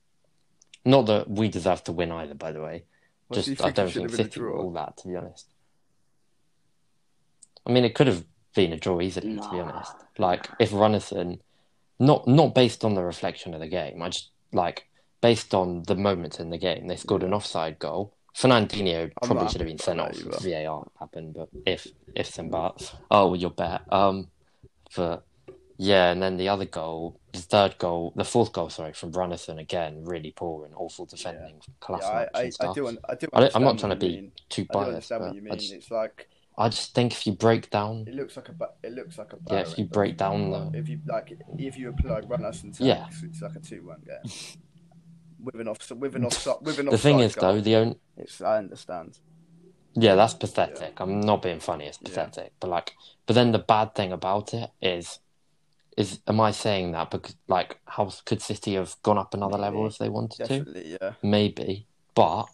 not 0.86 1.06
that 1.08 1.30
we 1.30 1.50
deserve 1.50 1.84
to 1.84 1.92
win 1.92 2.12
either. 2.12 2.34
By 2.34 2.54
the 2.54 2.62
way, 2.62 2.84
What, 3.28 3.44
so 3.44 3.52
you 3.52 3.56
just 3.58 3.68
I 3.68 3.72
don't 3.72 3.92
think 3.92 4.10
have 4.10 4.18
been 4.18 4.32
City 4.32 4.42
all 4.42 4.72
that. 4.72 4.98
To 4.98 5.08
be 5.10 5.18
honest, 5.18 5.48
I 7.68 7.72
mean 7.72 7.84
it 7.84 7.94
could 7.94 8.08
have 8.08 8.24
been 8.56 8.72
a 8.72 8.78
draw 8.78 9.02
easily. 9.02 9.36
To 9.36 9.50
be 9.52 9.60
honest, 9.60 9.94
like 10.18 10.50
if 10.60 10.72
Runarsson, 10.72 11.40
not 12.00 12.26
not 12.26 12.56
based 12.56 12.86
on 12.86 12.96
the 12.96 13.04
reflection 13.04 13.54
of 13.54 13.60
the 13.60 13.68
game. 13.68 14.02
I 14.02 14.10
just 14.10 14.30
like 14.54 14.89
based 15.22 15.54
on 15.54 15.84
the 15.84 15.96
moments 15.96 16.40
in 16.40 16.50
the 16.50 16.58
game. 16.58 16.88
They 16.88 16.96
scored 16.96 17.24
an 17.24 17.34
offside 17.34 17.80
goal. 17.80 18.14
Fernandinho 18.36 19.12
probably 19.22 19.50
should 19.50 19.62
have 19.62 19.68
been 19.68 19.80
sent 19.80 20.00
off 20.00 20.12
if. 20.18 20.40
VAR 20.42 20.88
happened, 21.00 21.34
but 21.34 21.50
if 21.66 21.88
ifs 22.16 22.38
and 22.38 22.52
buts. 22.52 22.94
Oh, 23.12 23.28
well, 23.28 23.36
your 23.36 23.50
bet. 23.50 23.82
Um, 23.92 24.30
but 24.96 25.26
yeah, 25.78 26.12
and 26.12 26.22
then 26.22 26.38
the 26.38 26.48
other 26.50 26.66
goal, 26.66 27.20
the 27.34 27.40
third 27.40 27.78
goal, 27.80 28.14
the 28.16 28.24
fourth 28.24 28.54
goal, 28.54 28.70
sorry, 28.70 28.94
from 28.94 29.12
Runarsson 29.12 29.60
again, 29.60 30.04
really 30.06 30.32
poor 30.32 30.66
and 30.66 30.74
awful 30.76 31.06
defending, 31.06 31.62
class 31.80 32.02
Yeah, 32.04 32.26
I, 32.34 32.40
I, 32.40 32.52
I, 32.62 32.74
do, 32.74 32.88
I 33.10 33.16
do. 33.16 33.28
I 33.34 33.50
I'm 33.56 33.64
not 33.64 33.80
trying 33.80 33.92
to 33.92 33.96
be 33.96 34.08
mean. 34.16 34.32
too 34.48 34.66
biased, 34.72 34.88
understand 34.90 35.20
but 35.22 35.26
what 35.28 35.36
you 35.36 35.42
mean. 35.42 35.54
I 35.54 35.56
just, 35.58 35.74
It's 35.74 35.92
like 35.92 36.30
I 36.58 36.70
just 36.70 36.94
think 36.94 37.14
if 37.14 37.26
you 37.26 37.34
break 37.34 37.70
down, 37.70 38.06
it 38.08 38.14
looks 38.16 38.36
like 38.36 38.50
a. 38.50 38.56
It 38.84 38.92
looks 38.94 39.18
like 39.18 39.32
a. 39.34 39.38
Yeah, 39.50 39.60
if 39.62 39.78
you 39.78 39.86
break 39.86 40.18
down 40.18 40.52
the- 40.52 40.78
If 40.78 40.90
you 40.90 41.00
like, 41.08 41.38
if 41.58 41.78
you 41.78 41.90
apply 41.90 42.20
run 42.22 42.44
us 42.46 42.64
and 42.64 42.74
tax, 42.74 42.82
Yeah. 42.82 43.06
it's 43.24 43.42
like 43.42 43.56
a 43.56 43.60
two-one 43.60 44.02
game. 44.06 44.32
With 45.42 45.56
an 45.56 45.68
off, 45.68 45.92
with 45.92 46.16
an 46.16 46.26
offside, 46.26 46.56
with 46.62 46.80
an 46.80 46.88
the 46.88 46.98
thing 46.98 47.20
is 47.20 47.36
goal. 47.36 47.54
though, 47.54 47.62
the 47.62 47.76
only 47.76 47.98
It's, 48.18 48.42
I 48.42 48.58
understand. 48.58 49.18
Yeah, 49.96 50.16
that's 50.16 50.34
pathetic. 50.34 51.00
I'm 51.00 51.22
not 51.22 51.42
being 51.42 51.60
funny. 51.60 51.86
It's 51.86 51.98
pathetic. 51.98 52.54
But 52.60 52.70
like, 52.70 52.94
but 53.26 53.34
then 53.34 53.52
the 53.52 53.60
bad 53.60 53.96
thing 53.96 54.12
about 54.12 54.54
it 54.54 54.70
is, 54.82 55.20
is 55.98 56.20
am 56.28 56.40
I 56.40 56.52
saying 56.52 56.92
that 56.92 57.12
because 57.12 57.36
like, 57.48 57.80
how 57.86 58.12
could 58.26 58.42
City 58.42 58.76
have 58.76 58.96
gone 59.04 59.18
up 59.18 59.34
another 59.34 59.58
level 59.58 59.88
if 59.88 59.98
they 59.98 60.10
wanted 60.10 60.46
to? 60.46 60.98
Yeah. 61.02 61.14
Maybe, 61.24 61.88
but 62.16 62.46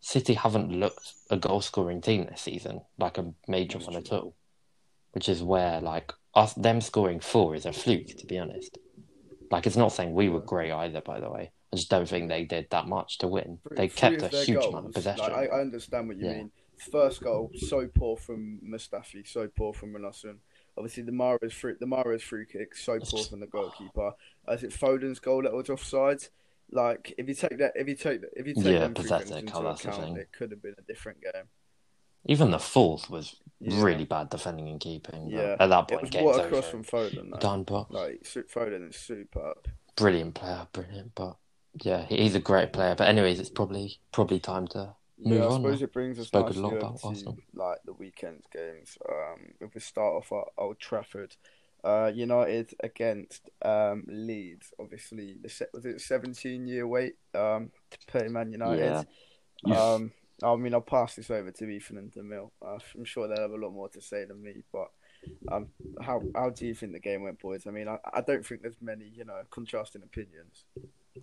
City 0.00 0.34
haven't 0.34 0.72
looked 0.72 1.14
a 1.30 1.36
goal 1.36 1.60
scoring 1.60 2.00
team 2.00 2.26
this 2.26 2.42
season, 2.42 2.82
like 2.98 3.18
a 3.18 3.32
major 3.48 3.78
That's 3.78 3.88
one 3.88 3.96
at 3.96 4.12
all. 4.12 4.34
Which 5.12 5.28
is 5.28 5.42
where 5.42 5.80
like 5.80 6.12
us 6.34 6.54
them 6.54 6.80
scoring 6.80 7.20
four 7.20 7.54
is 7.54 7.66
a 7.66 7.72
fluke, 7.72 8.08
to 8.18 8.26
be 8.26 8.38
honest. 8.38 8.78
Like 9.50 9.66
it's 9.66 9.76
not 9.76 9.92
saying 9.92 10.14
we 10.14 10.28
were 10.28 10.40
great 10.40 10.72
either, 10.72 11.00
by 11.00 11.20
the 11.20 11.30
way. 11.30 11.52
I 11.72 11.76
just 11.76 11.88
don't 11.88 12.08
think 12.08 12.28
they 12.28 12.44
did 12.44 12.68
that 12.70 12.86
much 12.86 13.18
to 13.18 13.28
win. 13.28 13.58
Three- 13.66 13.76
They 13.76 13.88
kept 13.88 14.22
a 14.22 14.28
huge 14.28 14.58
goals, 14.58 14.66
amount 14.66 14.86
of 14.86 14.92
possession. 14.92 15.24
Like, 15.32 15.50
I, 15.50 15.56
I 15.56 15.60
understand 15.60 16.08
what 16.08 16.18
you 16.18 16.26
Yeah. 16.26 16.32
mean. 16.38 16.52
First 16.90 17.22
goal, 17.22 17.50
so 17.56 17.86
poor 17.86 18.16
from 18.16 18.60
Mustafi, 18.62 19.26
so 19.26 19.48
poor 19.48 19.72
from 19.72 19.92
Runarsson. 19.94 20.38
Obviously, 20.76 21.04
the 21.04 21.12
Mahrez 21.12 21.52
free, 21.52 21.74
the 21.78 21.86
Mahrez 21.86 22.22
free 22.22 22.44
kick, 22.44 22.74
so 22.74 22.94
It's 22.94 23.10
poor 23.10 23.18
just- 23.18 23.30
from 23.30 23.40
the 23.40 23.46
goalkeeper. 23.46 24.12
Is 24.48 24.64
it 24.64 24.70
Foden's 24.72 25.18
goal 25.20 25.42
that 25.42 25.52
was 25.52 25.70
offside? 25.70 26.24
Like, 26.70 27.14
if 27.18 27.28
you 27.28 27.34
take 27.34 27.58
that, 27.58 27.72
if 27.76 27.86
you 27.88 27.94
take 27.94 28.22
that, 28.22 28.30
if 28.34 28.46
you 28.46 28.54
take 28.54 28.64
Yeah, 28.64 28.78
them 28.80 28.94
pathetic, 28.94 29.30
into 29.36 29.56
oh, 29.56 29.62
that's 29.62 29.82
the 29.82 29.90
account, 29.90 30.04
thing. 30.04 30.16
it 30.16 30.32
could 30.32 30.50
have 30.50 30.62
been 30.62 30.74
a 30.78 30.82
different 30.82 31.20
game. 31.22 31.48
Even 32.26 32.50
the 32.50 32.58
fourth 32.58 33.08
was 33.10 33.40
Yeah. 33.60 33.82
really 33.82 34.04
bad 34.04 34.30
defending 34.30 34.68
and 34.68 34.80
keeping. 34.80 35.28
Yeah, 35.28 35.56
At 35.60 35.68
that 35.68 35.88
point, 35.88 35.92
It 35.92 36.00
was 36.02 36.10
game's 36.10 36.24
what 36.24 36.40
a 36.40 36.44
over. 36.44 36.62
from 36.62 36.84
Foden, 36.84 37.30
though. 37.30 37.38
Done, 37.38 37.62
but 37.64 37.90
Like, 37.90 38.22
Foden 38.22 38.88
is 38.90 38.96
superb. 38.96 39.68
brilliant 39.96 40.34
player, 40.34 40.66
brilliant. 40.72 41.14
But 41.14 41.36
yeah, 41.80 42.04
he's 42.08 42.34
a 42.34 42.40
great 42.40 42.72
player. 42.72 42.94
But 42.94 43.08
anyways, 43.08 43.40
it's 43.40 43.50
probably 43.50 43.98
probably 44.12 44.40
time 44.40 44.66
to 44.68 44.94
move 45.18 45.38
yeah, 45.38 45.44
I 45.44 45.48
on. 45.48 45.62
suppose 45.62 45.80
now. 45.80 45.84
it 45.84 45.92
brings 45.92 46.18
us 46.18 46.26
Spoken 46.28 46.58
a 46.58 46.60
nicely 46.60 46.62
lot 46.62 46.72
about 46.74 47.00
to 47.00 47.06
Arsenal. 47.08 47.38
like 47.54 47.78
the 47.84 47.92
weekend's 47.92 48.46
games. 48.52 48.98
Um, 49.08 49.52
if 49.60 49.74
we 49.74 49.80
start 49.80 50.14
off 50.14 50.32
at 50.32 50.52
Old 50.58 50.78
Trafford, 50.78 51.36
uh, 51.84 52.10
United 52.14 52.74
against 52.82 53.50
um, 53.62 54.04
Leeds. 54.06 54.72
Obviously, 54.78 55.36
the 55.42 55.48
se- 55.48 55.66
was 55.72 55.84
it 55.84 56.00
seventeen 56.00 56.66
year 56.66 56.86
wait 56.86 57.14
um, 57.34 57.70
to 57.90 57.98
play 58.06 58.28
Man 58.28 58.52
United. 58.52 59.06
Yeah. 59.64 59.80
Um, 59.80 60.12
I 60.42 60.56
mean, 60.56 60.74
I'll 60.74 60.80
pass 60.80 61.14
this 61.14 61.30
over 61.30 61.52
to 61.52 61.68
Ethan 61.68 61.98
and 61.98 62.12
Damil. 62.12 62.52
Uh, 62.60 62.78
I'm 62.96 63.04
sure 63.04 63.28
they'll 63.28 63.42
have 63.42 63.52
a 63.52 63.56
lot 63.56 63.72
more 63.72 63.88
to 63.90 64.00
say 64.00 64.24
than 64.24 64.42
me. 64.42 64.64
But 64.72 64.90
um, 65.50 65.68
how 66.00 66.22
how 66.34 66.50
do 66.50 66.66
you 66.66 66.74
think 66.74 66.92
the 66.92 66.98
game 67.00 67.22
went, 67.22 67.40
boys? 67.40 67.66
I 67.66 67.70
mean, 67.70 67.88
I, 67.88 67.98
I 68.12 68.20
don't 68.20 68.44
think 68.44 68.62
there's 68.62 68.80
many 68.80 69.10
you 69.14 69.24
know 69.24 69.40
contrasting 69.50 70.02
opinions. 70.02 70.64
It 71.14 71.22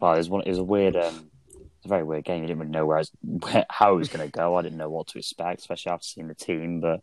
was 0.00 0.28
one. 0.28 0.42
It 0.42 0.48
was 0.48 0.58
a 0.58 0.64
weird, 0.64 0.96
um, 0.96 1.30
it's 1.54 1.86
a 1.86 1.88
very 1.88 2.04
weird 2.04 2.24
game. 2.24 2.42
You 2.42 2.48
didn't 2.48 2.60
really 2.60 2.72
know 2.72 2.86
where, 2.86 2.98
was, 2.98 3.10
where 3.22 3.66
how 3.68 3.94
it 3.94 3.98
was 3.98 4.08
going 4.08 4.28
to 4.28 4.32
go. 4.32 4.56
I 4.56 4.62
didn't 4.62 4.78
know 4.78 4.90
what 4.90 5.08
to 5.08 5.18
expect, 5.18 5.60
especially 5.60 5.92
after 5.92 6.04
seeing 6.04 6.28
the 6.28 6.34
team. 6.34 6.80
But 6.80 7.00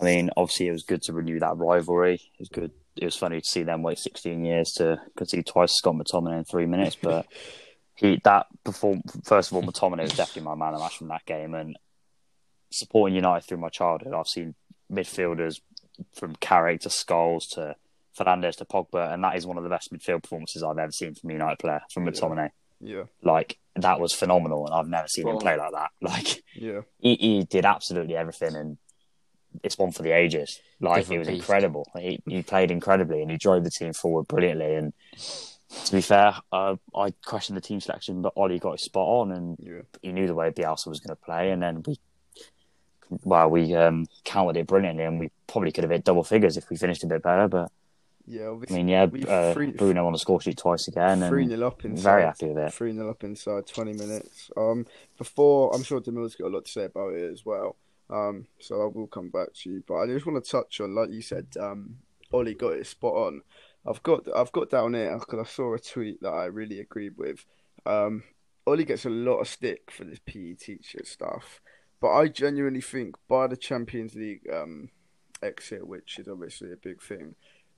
I 0.00 0.04
mean, 0.04 0.30
obviously, 0.36 0.68
it 0.68 0.72
was 0.72 0.82
good 0.82 1.02
to 1.02 1.12
renew 1.12 1.38
that 1.40 1.56
rivalry. 1.56 2.14
It 2.14 2.40
was 2.40 2.48
good. 2.48 2.72
It 2.96 3.04
was 3.04 3.16
funny 3.16 3.40
to 3.40 3.46
see 3.46 3.62
them 3.62 3.82
wait 3.82 3.98
16 3.98 4.44
years 4.44 4.72
to 4.76 5.00
concede 5.16 5.46
twice 5.46 5.72
Scott 5.72 5.96
McTominay 5.96 6.38
in 6.38 6.44
three 6.44 6.66
minutes. 6.66 6.96
But 7.00 7.26
he 7.94 8.20
that 8.24 8.46
perform 8.64 9.02
first 9.24 9.50
of 9.50 9.56
all, 9.56 9.62
McTominay 9.62 10.02
was 10.02 10.16
definitely 10.16 10.42
my 10.42 10.54
man 10.54 10.74
of 10.74 10.80
match 10.80 10.98
from 10.98 11.08
that 11.08 11.24
game. 11.26 11.54
And 11.54 11.76
supporting 12.70 13.14
United 13.14 13.46
through 13.46 13.58
my 13.58 13.68
childhood, 13.68 14.12
I've 14.14 14.26
seen 14.26 14.54
midfielders 14.92 15.60
from 16.12 16.34
Carrick 16.36 16.80
to 16.82 16.88
Scholes 16.88 17.48
to 17.52 17.76
Fernandes 18.18 18.56
to 18.56 18.64
Pogba, 18.64 19.12
and 19.12 19.22
that 19.24 19.36
is 19.36 19.46
one 19.46 19.56
of 19.58 19.64
the 19.64 19.70
best 19.70 19.92
midfield 19.92 20.22
performances 20.22 20.62
I've 20.62 20.78
ever 20.78 20.92
seen 20.92 21.14
from 21.14 21.30
a 21.30 21.32
United 21.34 21.58
player 21.58 21.82
from 21.92 22.04
Yeah. 22.04 22.10
McTominay. 22.12 22.50
Yeah, 22.80 23.04
Like 23.22 23.58
that 23.76 23.98
was 23.98 24.12
phenomenal, 24.12 24.66
and 24.66 24.74
I've 24.74 24.88
never 24.88 25.08
seen 25.08 25.26
him 25.26 25.38
play 25.38 25.56
like 25.56 25.72
that. 25.72 25.90
Like 26.02 26.42
yeah, 26.54 26.80
he, 26.98 27.14
he 27.16 27.44
did 27.44 27.64
absolutely 27.64 28.14
everything, 28.16 28.54
and 28.54 28.76
it's 29.62 29.78
one 29.78 29.90
for 29.92 30.02
the 30.02 30.10
ages. 30.10 30.60
Like 30.80 31.02
Different 31.02 31.14
it 31.14 31.18
was 31.20 31.28
beast. 31.28 31.40
incredible. 31.40 31.90
He, 31.98 32.20
he 32.26 32.42
played 32.42 32.70
incredibly, 32.70 33.22
and 33.22 33.30
he 33.30 33.36
drove 33.38 33.64
the 33.64 33.70
team 33.70 33.92
forward 33.94 34.26
brilliantly. 34.28 34.74
And 34.74 34.92
to 35.86 35.92
be 35.92 36.02
fair, 36.02 36.34
uh, 36.52 36.76
I 36.94 37.12
questioned 37.24 37.56
the 37.56 37.60
team 37.62 37.80
selection, 37.80 38.20
but 38.20 38.32
Ollie 38.36 38.58
got 38.58 38.72
it 38.74 38.80
spot 38.80 39.06
on, 39.08 39.32
and 39.32 39.56
yeah. 39.58 39.82
he 40.02 40.12
knew 40.12 40.26
the 40.26 40.34
way 40.34 40.50
Bielsa 40.50 40.88
was 40.88 41.00
going 41.00 41.16
to 41.16 41.24
play, 41.24 41.50
and 41.50 41.62
then 41.62 41.82
we. 41.86 41.98
Well, 43.22 43.48
we 43.50 43.74
um, 43.74 44.06
countered 44.24 44.56
it 44.56 44.66
brilliantly, 44.66 45.04
and 45.04 45.20
we 45.20 45.30
probably 45.46 45.70
could 45.72 45.84
have 45.84 45.90
hit 45.90 46.04
double 46.04 46.24
figures 46.24 46.56
if 46.56 46.68
we 46.68 46.76
finished 46.76 47.04
a 47.04 47.06
bit 47.06 47.22
better. 47.22 47.46
But 47.48 47.70
Yeah, 48.26 48.50
I 48.68 48.72
mean, 48.72 48.88
yeah, 48.88 49.02
uh, 49.28 49.52
free- 49.52 49.72
Bruno 49.72 50.06
on 50.06 50.12
the 50.12 50.18
score 50.18 50.40
sheet 50.40 50.56
twice 50.56 50.88
again, 50.88 51.20
three 51.28 51.42
and 51.42 51.50
nil 51.50 51.64
up 51.64 51.84
inside. 51.84 52.02
very 52.02 52.22
happy 52.22 52.46
with 52.48 52.58
it. 52.58 52.72
Three 52.72 52.92
0 52.94 53.10
up 53.10 53.22
inside 53.22 53.66
twenty 53.66 53.92
minutes. 53.92 54.50
Um, 54.56 54.86
before 55.18 55.74
I'm 55.74 55.82
sure 55.82 56.00
Damil's 56.00 56.34
got 56.34 56.46
a 56.48 56.54
lot 56.54 56.64
to 56.64 56.70
say 56.70 56.84
about 56.84 57.12
it 57.12 57.30
as 57.30 57.44
well. 57.44 57.76
Um, 58.08 58.46
so 58.58 58.82
I 58.82 58.86
will 58.86 59.06
come 59.08 59.28
back 59.28 59.48
to 59.62 59.70
you, 59.70 59.82
but 59.86 59.96
I 59.96 60.06
just 60.06 60.24
want 60.26 60.42
to 60.42 60.50
touch 60.50 60.80
on, 60.80 60.94
like 60.94 61.10
you 61.10 61.20
said, 61.22 61.48
um, 61.60 61.96
Ollie 62.32 62.54
got 62.54 62.74
it 62.74 62.86
spot 62.86 63.14
on. 63.14 63.42
I've 63.86 64.02
got 64.02 64.26
I've 64.34 64.52
got 64.52 64.70
down 64.70 64.94
here 64.94 65.18
because 65.18 65.40
I 65.46 65.50
saw 65.50 65.74
a 65.74 65.78
tweet 65.78 66.22
that 66.22 66.30
I 66.32 66.46
really 66.46 66.80
agreed 66.80 67.18
with. 67.18 67.44
Um, 67.84 68.22
Ollie 68.66 68.84
gets 68.86 69.04
a 69.04 69.10
lot 69.10 69.40
of 69.40 69.48
stick 69.48 69.90
for 69.90 70.04
this 70.04 70.20
PE 70.24 70.54
teacher 70.54 71.00
stuff, 71.04 71.60
but 72.00 72.08
I 72.08 72.28
genuinely 72.28 72.80
think 72.80 73.16
by 73.28 73.46
the 73.48 73.56
Champions 73.58 74.14
League 74.14 74.48
um, 74.50 74.88
exit, 75.42 75.86
which 75.86 76.18
is 76.18 76.28
obviously 76.28 76.72
a 76.72 76.76
big 76.76 77.02
thing, 77.02 77.34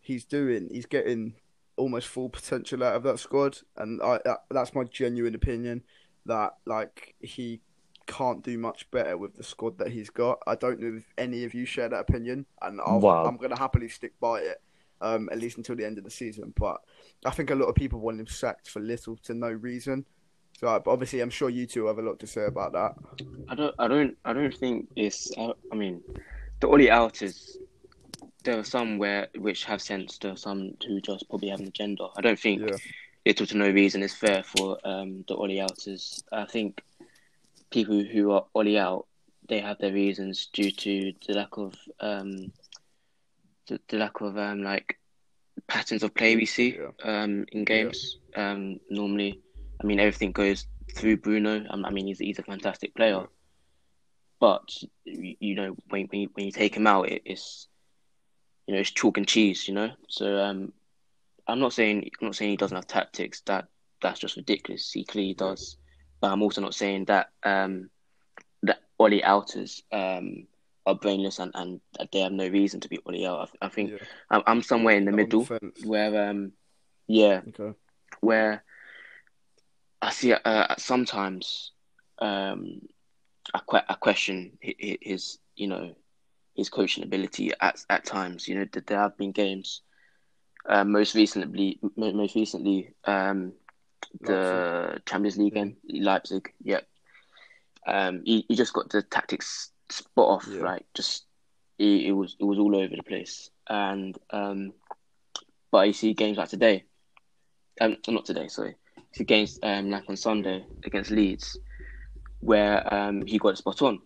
he's 0.06 0.24
doing 0.24 0.68
he's 0.70 0.86
getting 0.86 1.34
almost 1.76 2.06
full 2.06 2.28
potential 2.30 2.82
out 2.84 2.94
of 2.94 3.02
that 3.02 3.18
squad, 3.18 3.58
and 3.76 4.00
I 4.02 4.20
that, 4.24 4.44
that's 4.50 4.74
my 4.74 4.84
genuine 4.84 5.34
opinion 5.34 5.82
that 6.26 6.54
like 6.64 7.14
he 7.20 7.60
can't 8.06 8.42
do 8.44 8.56
much 8.56 8.88
better 8.92 9.16
with 9.18 9.34
the 9.36 9.42
squad 9.42 9.78
that 9.78 9.88
he's 9.88 10.10
got. 10.10 10.38
I 10.46 10.54
don't 10.54 10.78
know 10.80 10.96
if 10.98 11.12
any 11.18 11.44
of 11.44 11.54
you 11.54 11.64
share 11.66 11.88
that 11.88 12.00
opinion, 12.00 12.46
and 12.62 12.80
I'll, 12.80 13.00
Well- 13.00 13.26
I'm 13.26 13.36
going 13.36 13.50
to 13.50 13.58
happily 13.58 13.88
stick 13.88 14.12
by 14.20 14.40
it, 14.40 14.62
um, 15.00 15.28
at 15.32 15.38
least 15.38 15.56
until 15.56 15.74
the 15.76 15.84
end 15.84 15.98
of 15.98 16.04
the 16.04 16.10
season. 16.10 16.52
But 16.56 16.76
I 17.24 17.30
think 17.30 17.50
a 17.50 17.54
lot 17.56 17.66
of 17.66 17.74
people 17.74 17.98
want 17.98 18.20
him 18.20 18.28
sacked 18.28 18.70
for 18.70 18.78
little 18.80 19.16
to 19.24 19.34
no 19.34 19.50
reason. 19.50 20.04
So 20.58 20.68
uh, 20.68 20.80
obviously, 20.86 21.20
I'm 21.20 21.30
sure 21.30 21.50
you 21.50 21.66
two 21.66 21.86
have 21.86 21.98
a 21.98 22.02
lot 22.02 22.18
to 22.20 22.26
say 22.26 22.44
about 22.46 22.72
that. 22.72 22.94
I 23.48 23.54
don't, 23.56 23.74
I 23.78 23.88
don't, 23.88 24.16
I 24.24 24.32
don't 24.32 24.54
think 24.54 24.86
it's. 24.96 25.30
I, 25.36 25.52
I 25.72 25.74
mean, 25.74 26.00
the 26.60 26.68
Ollie 26.68 26.90
outers. 26.90 27.58
There 28.46 28.58
are 28.60 28.64
some 28.64 28.98
where 28.98 29.26
which 29.36 29.64
have 29.64 29.82
sense. 29.82 30.18
There 30.18 30.30
are 30.30 30.36
some 30.36 30.76
who 30.86 31.00
just 31.00 31.28
probably 31.28 31.48
have 31.48 31.58
an 31.58 31.66
agenda. 31.66 32.06
I 32.16 32.20
don't 32.20 32.38
think 32.38 32.62
Yeah. 32.62 32.76
little 33.26 33.44
to 33.44 33.56
no 33.56 33.68
reason 33.70 34.04
is 34.04 34.14
fair 34.14 34.44
for 34.44 34.78
um, 34.84 35.24
the 35.26 35.34
Ollie 35.34 35.60
outers. 35.60 36.22
I 36.30 36.44
think 36.44 36.80
people 37.72 38.04
who 38.04 38.30
are 38.30 38.46
Ollie 38.54 38.78
out, 38.78 39.06
they 39.48 39.58
have 39.58 39.78
their 39.78 39.92
reasons 39.92 40.46
due 40.52 40.70
to 40.70 41.12
the 41.26 41.34
lack 41.34 41.56
of 41.56 41.74
um, 41.98 42.52
the, 43.66 43.80
the 43.88 43.96
lack 43.96 44.20
of 44.20 44.38
um, 44.38 44.62
like 44.62 44.96
patterns 45.66 46.04
of 46.04 46.14
play 46.14 46.36
we 46.36 46.46
see 46.46 46.78
Yeah. 46.78 46.92
um, 47.02 47.46
in 47.50 47.64
games. 47.64 48.18
Um, 48.36 48.78
normally, 48.88 49.40
I 49.82 49.86
mean, 49.86 49.98
everything 49.98 50.30
goes 50.30 50.68
through 50.94 51.16
Bruno. 51.16 51.66
I 51.68 51.90
mean, 51.90 52.06
he's 52.06 52.20
he's 52.20 52.38
a 52.38 52.44
fantastic 52.44 52.94
player, 52.94 53.22
Yeah. 53.22 53.26
but 54.38 54.68
you, 55.04 55.34
you 55.40 55.54
know 55.56 55.76
when 55.88 56.06
when 56.06 56.20
you, 56.20 56.30
when 56.34 56.46
you 56.46 56.52
take 56.52 56.76
him 56.76 56.86
out, 56.86 57.08
it, 57.08 57.22
it's 57.24 57.66
you 58.66 58.74
know 58.74 58.80
it's 58.80 58.90
chalk 58.90 59.16
and 59.18 59.26
cheese. 59.28 59.68
You 59.68 59.74
know, 59.74 59.90
so 60.08 60.38
um, 60.38 60.72
I'm 61.46 61.60
not 61.60 61.72
saying 61.72 62.10
I'm 62.20 62.26
not 62.28 62.36
saying 62.36 62.50
he 62.50 62.56
doesn't 62.56 62.76
have 62.76 62.86
tactics. 62.86 63.40
That 63.46 63.68
that's 64.02 64.20
just 64.20 64.36
ridiculous. 64.36 64.92
He 64.92 65.04
clearly 65.04 65.34
does, 65.34 65.76
but 66.20 66.30
I'm 66.30 66.42
also 66.42 66.60
not 66.60 66.74
saying 66.74 67.06
that 67.06 67.30
um, 67.42 67.90
that 68.62 68.80
Ollie 68.98 69.24
outers 69.24 69.82
um, 69.92 70.46
are 70.86 70.94
brainless 70.94 71.38
and, 71.38 71.52
and 71.54 71.80
that 71.98 72.10
they 72.12 72.20
have 72.20 72.32
no 72.32 72.48
reason 72.48 72.80
to 72.80 72.88
be 72.88 72.98
Ollie 73.06 73.26
out. 73.26 73.50
I, 73.60 73.66
I 73.66 73.68
think 73.68 73.90
Yeah. 73.92 73.98
I'm, 74.30 74.42
I'm 74.46 74.62
somewhere 74.62 74.96
in 74.96 75.04
the 75.04 75.12
middle 75.12 75.44
where 75.84 76.28
um, 76.30 76.52
yeah, 77.08 77.40
Okay. 77.48 77.76
where 78.20 78.64
I 80.02 80.10
see 80.10 80.32
uh, 80.32 80.74
sometimes 80.78 81.72
um, 82.18 82.80
I, 83.54 83.60
que- 83.68 83.84
I 83.88 83.94
question 83.94 84.58
hi- 84.62 84.74
hi- 84.80 84.98
his, 85.00 85.38
you 85.56 85.68
know, 85.68 85.94
his 86.56 86.68
coaching 86.68 87.04
ability 87.04 87.52
at 87.60 87.84
at 87.90 88.04
times. 88.04 88.48
You 88.48 88.56
know, 88.56 88.66
there 88.86 88.98
have 88.98 89.16
been 89.16 89.32
games. 89.32 89.82
Uh, 90.68 90.84
most 90.84 91.14
recently, 91.14 91.78
most 91.96 92.34
recently, 92.34 92.92
um, 93.04 93.52
the 94.20 95.00
Champions 95.06 95.36
League 95.36 95.54
game, 95.54 95.76
Leipzig. 95.88 96.52
Yep. 96.64 96.86
Um, 97.86 98.22
he, 98.24 98.44
he 98.48 98.56
just 98.56 98.72
got 98.72 98.90
the 98.90 99.02
tactics 99.02 99.70
spot 99.90 100.28
off. 100.28 100.48
Yeah. 100.50 100.62
Like 100.62 100.86
just, 100.92 101.24
it, 101.78 102.06
it 102.06 102.12
was 102.12 102.36
it 102.40 102.44
was 102.44 102.58
all 102.58 102.74
over 102.74 102.96
the 102.96 103.02
place. 103.04 103.50
And 103.68 104.18
um, 104.30 104.72
but 105.70 105.86
you 105.86 105.92
see 105.92 106.14
games 106.14 106.38
like 106.38 106.48
today. 106.48 106.84
Um, 107.80 107.98
not 108.08 108.24
today. 108.24 108.48
Sorry. 108.48 108.74
See 109.12 109.24
games 109.24 109.60
um 109.62 109.90
like 109.90 110.08
on 110.08 110.16
Sunday 110.16 110.64
against 110.84 111.12
Leeds, 111.12 111.58
where 112.40 112.92
um 112.92 113.24
he 113.24 113.38
got 113.38 113.58
spot 113.58 113.82
on. 113.82 114.00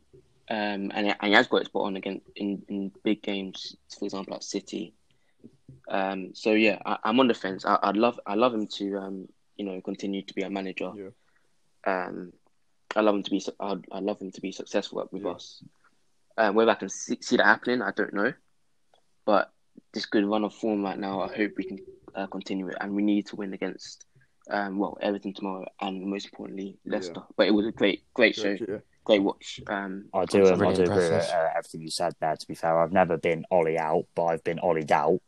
Um, 0.51 0.91
and, 0.93 1.07
and 1.07 1.17
he 1.23 1.33
has 1.33 1.47
got 1.47 1.63
it 1.63 1.67
spot 1.67 1.85
on 1.85 1.97
again 1.97 2.21
in, 2.35 2.63
in 2.69 2.91
big 3.05 3.23
games, 3.23 3.77
for 3.97 4.05
example, 4.05 4.35
at 4.35 4.43
City. 4.43 4.95
Um, 5.89 6.35
so 6.35 6.53
yeah, 6.53 6.79
I, 6.85 6.99
I'm 7.05 7.21
on 7.21 7.29
the 7.29 7.35
fence. 7.35 7.65
I, 7.65 7.79
I'd 7.81 7.97
love, 7.97 8.19
I 8.27 8.35
love 8.35 8.53
him 8.53 8.67
to, 8.67 8.97
um, 8.99 9.29
you 9.57 9.65
know, 9.65 9.81
continue 9.81 10.23
to 10.23 10.35
be 10.35 10.43
a 10.43 10.51
manager. 10.51 10.91
Yeah. 10.97 11.11
Um, 11.87 12.33
I 12.97 13.01
love 13.03 13.15
him 13.15 13.23
to 13.23 13.31
be, 13.31 13.45
I'd, 13.61 13.85
I 13.93 14.01
love 14.01 14.21
him 14.21 14.33
to 14.33 14.41
be 14.41 14.51
successful 14.51 15.09
with 15.13 15.23
Yeah. 15.23 15.31
us. 15.31 15.63
Um, 16.37 16.55
whether 16.57 16.73
I 16.73 16.75
can 16.75 16.89
see, 16.89 17.19
see 17.21 17.37
that 17.37 17.47
happening, 17.47 17.83
I 17.83 17.93
don't 17.93 18.15
know. 18.15 18.33
But 19.25 19.53
this 19.93 20.07
good 20.07 20.25
run 20.25 20.45
of 20.45 20.55
form 20.55 20.83
right 20.83 20.99
now, 20.99 21.21
I 21.21 21.29
hope 21.29 21.53
we 21.57 21.65
can 21.65 21.79
uh, 22.15 22.27
continue 22.27 22.69
it, 22.69 22.77
and 22.81 22.95
we 22.95 23.03
need 23.03 23.27
to 23.27 23.37
win 23.37 23.53
against, 23.53 24.07
um, 24.51 24.79
well, 24.79 24.99
Everton 25.01 25.33
tomorrow, 25.33 25.67
and 25.81 26.05
most 26.07 26.27
importantly, 26.27 26.77
Leicester. 26.85 27.23
But 27.37 27.47
it 27.47 27.53
was 27.53 27.67
a 27.67 27.73
great, 27.73 28.03
great 28.15 28.35
show, 28.35 28.57
Yeah. 29.11 29.17
great 29.19 29.23
watch. 29.25 29.61
Um, 29.67 30.07
I 30.15 30.25
do, 30.25 30.47
Sunday. 30.47 30.67
I 30.67 30.75
do 30.75 30.83
agree 30.83 30.95
with 31.11 31.31
uh, 31.33 31.49
everything 31.57 31.83
you 31.83 31.91
said 31.91 32.15
there. 32.21 32.37
To 32.37 32.47
be 32.47 32.55
fair, 32.55 32.79
I've 32.81 32.93
never 32.93 33.17
been 33.17 33.45
Ollie 33.51 33.79
out, 33.79 34.05
but 34.15 34.25
I've 34.27 34.45
been 34.45 34.59
Ollied 34.59 34.91
out. 34.91 35.21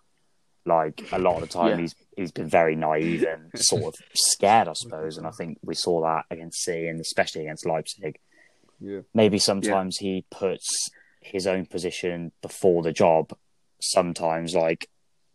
Like 0.64 1.02
a 1.10 1.18
lot 1.18 1.34
of 1.36 1.40
the 1.40 1.46
time, 1.48 1.70
Yeah. 1.70 1.76
he's 1.78 1.94
he's 2.16 2.30
been 2.30 2.48
very 2.48 2.76
naive 2.76 3.24
and 3.24 3.50
sort 3.56 3.82
of 3.82 3.94
scared, 4.14 4.68
I 4.68 4.74
suppose. 4.74 5.18
And 5.18 5.26
I 5.26 5.30
think 5.32 5.58
we 5.64 5.74
saw 5.74 6.02
that 6.02 6.26
against 6.30 6.62
City 6.62 6.86
and 6.86 7.00
especially 7.00 7.42
against 7.42 7.66
Leipzig. 7.66 8.18
Yeah. 8.78 9.00
Maybe 9.12 9.38
sometimes 9.38 9.96
he 9.98 10.24
puts 10.30 10.88
his 11.20 11.48
own 11.48 11.66
position 11.66 12.30
before 12.42 12.82
the 12.84 12.92
job. 12.92 13.36
Sometimes, 13.80 14.54
like 14.54 14.88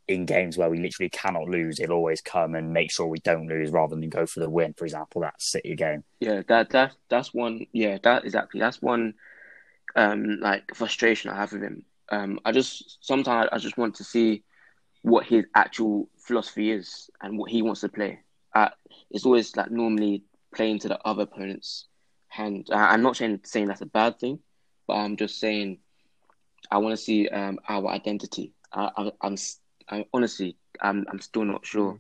in 0.07 0.25
games 0.25 0.57
where 0.57 0.69
we 0.69 0.79
literally 0.79 1.09
cannot 1.09 1.47
lose, 1.49 1.77
he'll 1.77 1.91
always 1.91 2.21
come 2.21 2.55
and 2.55 2.71
make 2.73 2.91
sure 2.91 3.07
we 3.07 3.19
don't 3.19 3.47
lose 3.47 3.71
rather 3.71 3.95
than 3.95 4.09
go 4.09 4.25
for 4.25 4.39
the 4.39 4.49
win. 4.49 4.73
For 4.77 4.85
example, 4.85 5.21
that 5.21 5.41
City 5.41 5.75
game. 5.75 6.03
Yeah, 6.19 6.41
that 6.47 6.69
that 6.71 6.93
that's 7.09 7.33
one. 7.33 7.65
Yeah, 7.73 7.97
that 8.03 8.23
exactly. 8.25 8.59
That's 8.59 8.81
one. 8.81 9.13
Um, 9.95 10.39
like 10.41 10.75
frustration 10.75 11.31
I 11.31 11.35
have 11.35 11.51
with 11.51 11.63
him. 11.63 11.83
Um, 12.09 12.39
I 12.45 12.51
just 12.51 12.97
sometimes 13.01 13.49
I 13.51 13.57
just 13.57 13.77
want 13.77 13.95
to 13.95 14.03
see 14.03 14.43
what 15.01 15.25
his 15.25 15.45
actual 15.55 16.09
philosophy 16.17 16.71
is 16.71 17.09
and 17.21 17.37
what 17.37 17.49
he 17.49 17.61
wants 17.61 17.81
to 17.81 17.89
play. 17.89 18.19
Uh, 18.53 18.69
it's 19.09 19.25
always 19.25 19.55
like 19.55 19.71
normally 19.71 20.23
playing 20.53 20.79
to 20.79 20.87
the 20.87 20.99
other 21.05 21.23
opponent's 21.23 21.85
hand. 22.27 22.67
I, 22.71 22.93
I'm 22.93 23.01
not 23.01 23.17
saying 23.17 23.41
saying 23.43 23.67
that's 23.67 23.81
a 23.81 23.85
bad 23.87 24.19
thing, 24.19 24.39
but 24.87 24.95
I'm 24.95 25.17
just 25.17 25.39
saying 25.39 25.79
I 26.71 26.77
want 26.77 26.97
to 26.97 27.03
see 27.03 27.27
um 27.29 27.59
our 27.67 27.87
identity. 27.87 28.53
I, 28.73 28.89
s- 29.23 29.59
I, 29.89 30.05
honestly 30.13 30.57
I'm 30.81 31.05
I'm 31.09 31.19
still 31.19 31.45
not 31.45 31.65
sure 31.65 31.99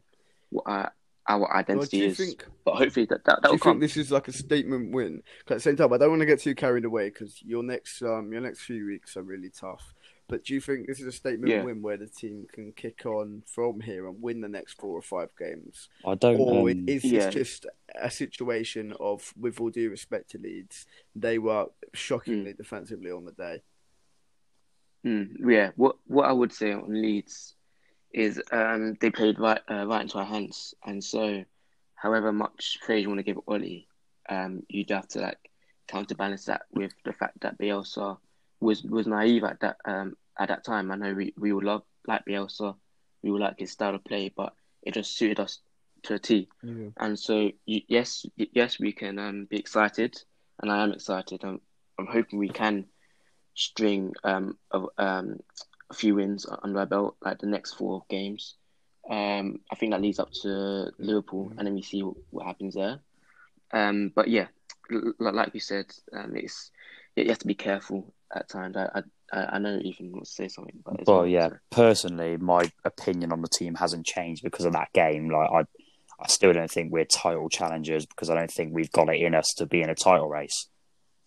what 0.49 0.63
uh, 0.67 0.89
our 1.29 1.53
identity 1.55 1.97
you 1.97 2.05
is, 2.07 2.17
think? 2.17 2.45
but 2.63 2.75
hopefully 2.75 3.05
that 3.07 3.23
that, 3.25 3.41
that 3.41 3.43
Do 3.43 3.49
will 3.49 3.55
you 3.55 3.59
come. 3.59 3.71
think 3.73 3.81
this 3.81 3.97
is 3.97 4.11
like 4.11 4.27
a 4.27 4.33
statement 4.33 4.93
win? 4.93 5.21
'Cause 5.45 5.51
at 5.51 5.55
the 5.55 5.59
same 5.61 5.75
time, 5.75 5.91
I 5.93 5.97
don't 5.97 6.09
want 6.09 6.21
to 6.21 6.25
get 6.25 6.39
too 6.39 6.55
carried 6.55 6.85
away 6.85 7.09
because 7.09 7.41
your 7.43 7.63
next 7.63 8.01
um 8.01 8.31
your 8.31 8.41
next 8.41 8.61
few 8.61 8.85
weeks 8.85 9.17
are 9.17 9.23
really 9.23 9.49
tough. 9.49 9.93
But 10.29 10.43
do 10.43 10.53
you 10.53 10.59
think 10.61 10.87
this 10.87 10.99
is 10.99 11.07
a 11.07 11.11
statement 11.11 11.51
Yeah. 11.51 11.63
win 11.63 11.81
where 11.81 11.95
the 11.97 12.07
team 12.07 12.47
can 12.51 12.71
kick 12.73 13.05
on 13.05 13.43
from 13.45 13.79
here 13.79 14.07
and 14.07 14.21
win 14.21 14.41
the 14.41 14.49
next 14.49 14.73
four 14.73 14.97
or 14.97 15.01
five 15.01 15.29
games, 15.37 15.87
I 16.05 16.15
don't. 16.15 16.39
or 16.39 16.69
um, 16.69 16.83
is 16.87 17.03
Yeah. 17.05 17.29
just 17.29 17.65
a 17.95 18.11
situation 18.11 18.93
of, 18.99 19.33
with 19.39 19.59
all 19.61 19.69
due 19.69 19.89
respect 19.89 20.31
to 20.31 20.37
Leeds, 20.37 20.85
they 21.15 21.39
were 21.39 21.67
shockingly 21.93 22.51
Hmm. 22.51 22.57
defensively 22.57 23.11
on 23.11 23.23
the 23.25 23.31
day? 23.31 23.61
Mm, 25.05 25.49
yeah, 25.49 25.71
what 25.75 25.97
what 26.07 26.27
I 26.27 26.33
would 26.33 26.51
say 26.51 26.73
on 26.73 26.89
Leeds 27.01 27.55
is 28.17 28.41
um, 28.51 28.97
they 28.99 29.11
played 29.11 29.39
right 29.39 29.61
uh, 29.69 29.85
right 29.85 30.01
into 30.01 30.17
our 30.17 30.25
hands, 30.25 30.73
and 30.83 31.03
so 31.03 31.45
however 31.93 32.33
much 32.33 32.79
praise 32.81 33.03
you 33.03 33.09
want 33.09 33.19
to 33.19 33.23
give 33.23 33.39
Oli, 33.47 33.87
um, 34.27 34.63
you'd 34.69 34.89
have 34.89 35.07
to 35.09 35.19
like 35.19 35.37
counterbalance 35.87 36.45
that 36.45 36.63
with 36.73 36.91
the 37.05 37.13
fact 37.13 37.39
that 37.41 37.59
Bielsa 37.59 38.17
was 38.59 38.83
was 38.83 39.05
naive 39.05 39.43
at 39.43 39.59
that 39.59 39.77
um, 39.85 40.17
at 40.39 40.49
that 40.49 40.63
time. 40.63 40.91
I 40.91 40.95
know 40.95 41.13
we 41.13 41.33
we 41.37 41.53
all 41.53 41.63
love 41.63 41.83
like 42.07 42.25
Bielsa, 42.25 42.75
we 43.21 43.29
all 43.29 43.39
like 43.39 43.59
his 43.59 43.71
style 43.71 43.93
of 43.93 44.03
play, 44.03 44.33
but 44.35 44.53
it 44.81 44.95
just 44.95 45.15
suited 45.15 45.39
us 45.39 45.59
to 46.03 46.15
a 46.15 46.19
T. 46.19 46.49
Yeah. 46.63 46.89
And 46.97 47.19
so 47.19 47.51
yes, 47.67 48.25
yes, 48.35 48.79
we 48.79 48.93
can 48.93 49.19
um, 49.19 49.45
be 49.45 49.57
excited, 49.57 50.19
and 50.59 50.71
I 50.71 50.83
am 50.83 50.91
excited. 50.91 51.43
I'm 51.43 51.61
I'm 51.99 52.07
hoping 52.07 52.39
we 52.39 52.49
can 52.49 52.85
string 53.53 54.13
um, 54.23 54.57
of, 54.71 54.87
um, 54.97 55.39
a 55.89 55.93
few 55.93 56.15
wins 56.15 56.45
under 56.63 56.79
our 56.79 56.85
belt, 56.85 57.15
like 57.23 57.39
the 57.39 57.47
next 57.47 57.73
four 57.73 58.03
games. 58.09 58.55
Um, 59.09 59.59
I 59.71 59.75
think 59.75 59.93
that 59.93 60.01
leads 60.01 60.19
up 60.19 60.31
to 60.43 60.91
Liverpool, 60.97 61.51
and 61.57 61.65
then 61.65 61.75
we 61.75 61.81
see 61.81 62.03
what, 62.03 62.15
what 62.31 62.45
happens 62.45 62.75
there. 62.75 62.99
Um, 63.71 64.11
but 64.15 64.27
yeah, 64.27 64.47
l- 64.91 65.13
like 65.19 65.53
we 65.53 65.59
said, 65.59 65.85
um, 66.13 66.35
it's 66.35 66.71
you 67.15 67.25
have 67.29 67.39
to 67.39 67.47
be 67.47 67.55
careful 67.55 68.13
at 68.35 68.49
times. 68.49 68.75
I 68.75 69.01
I, 69.31 69.37
I 69.55 69.59
know 69.59 69.79
Ethan 69.81 70.11
wants 70.11 70.31
to 70.31 70.43
say 70.43 70.47
something, 70.49 70.79
but 70.85 71.05
Well, 71.07 71.17
well, 71.19 71.27
yeah. 71.27 71.49
so- 71.49 71.55
Personally, 71.71 72.37
my 72.37 72.69
opinion 72.85 73.31
on 73.31 73.41
the 73.41 73.47
team 73.49 73.75
hasn't 73.75 74.05
changed 74.05 74.43
because 74.43 74.65
of 74.65 74.73
that 74.73 74.91
game. 74.93 75.29
Like, 75.29 75.49
I, 75.51 75.59
I 76.21 76.27
still 76.27 76.53
don't 76.53 76.71
think 76.71 76.91
we're 76.91 77.05
title 77.05 77.49
challengers 77.49 78.05
because 78.05 78.29
I 78.29 78.35
don't 78.35 78.51
think 78.51 78.73
we've 78.73 78.91
got 78.91 79.09
it 79.09 79.21
in 79.21 79.35
us 79.35 79.53
to 79.57 79.65
be 79.65 79.81
in 79.81 79.89
a 79.89 79.95
title 79.95 80.29
race. 80.29 80.67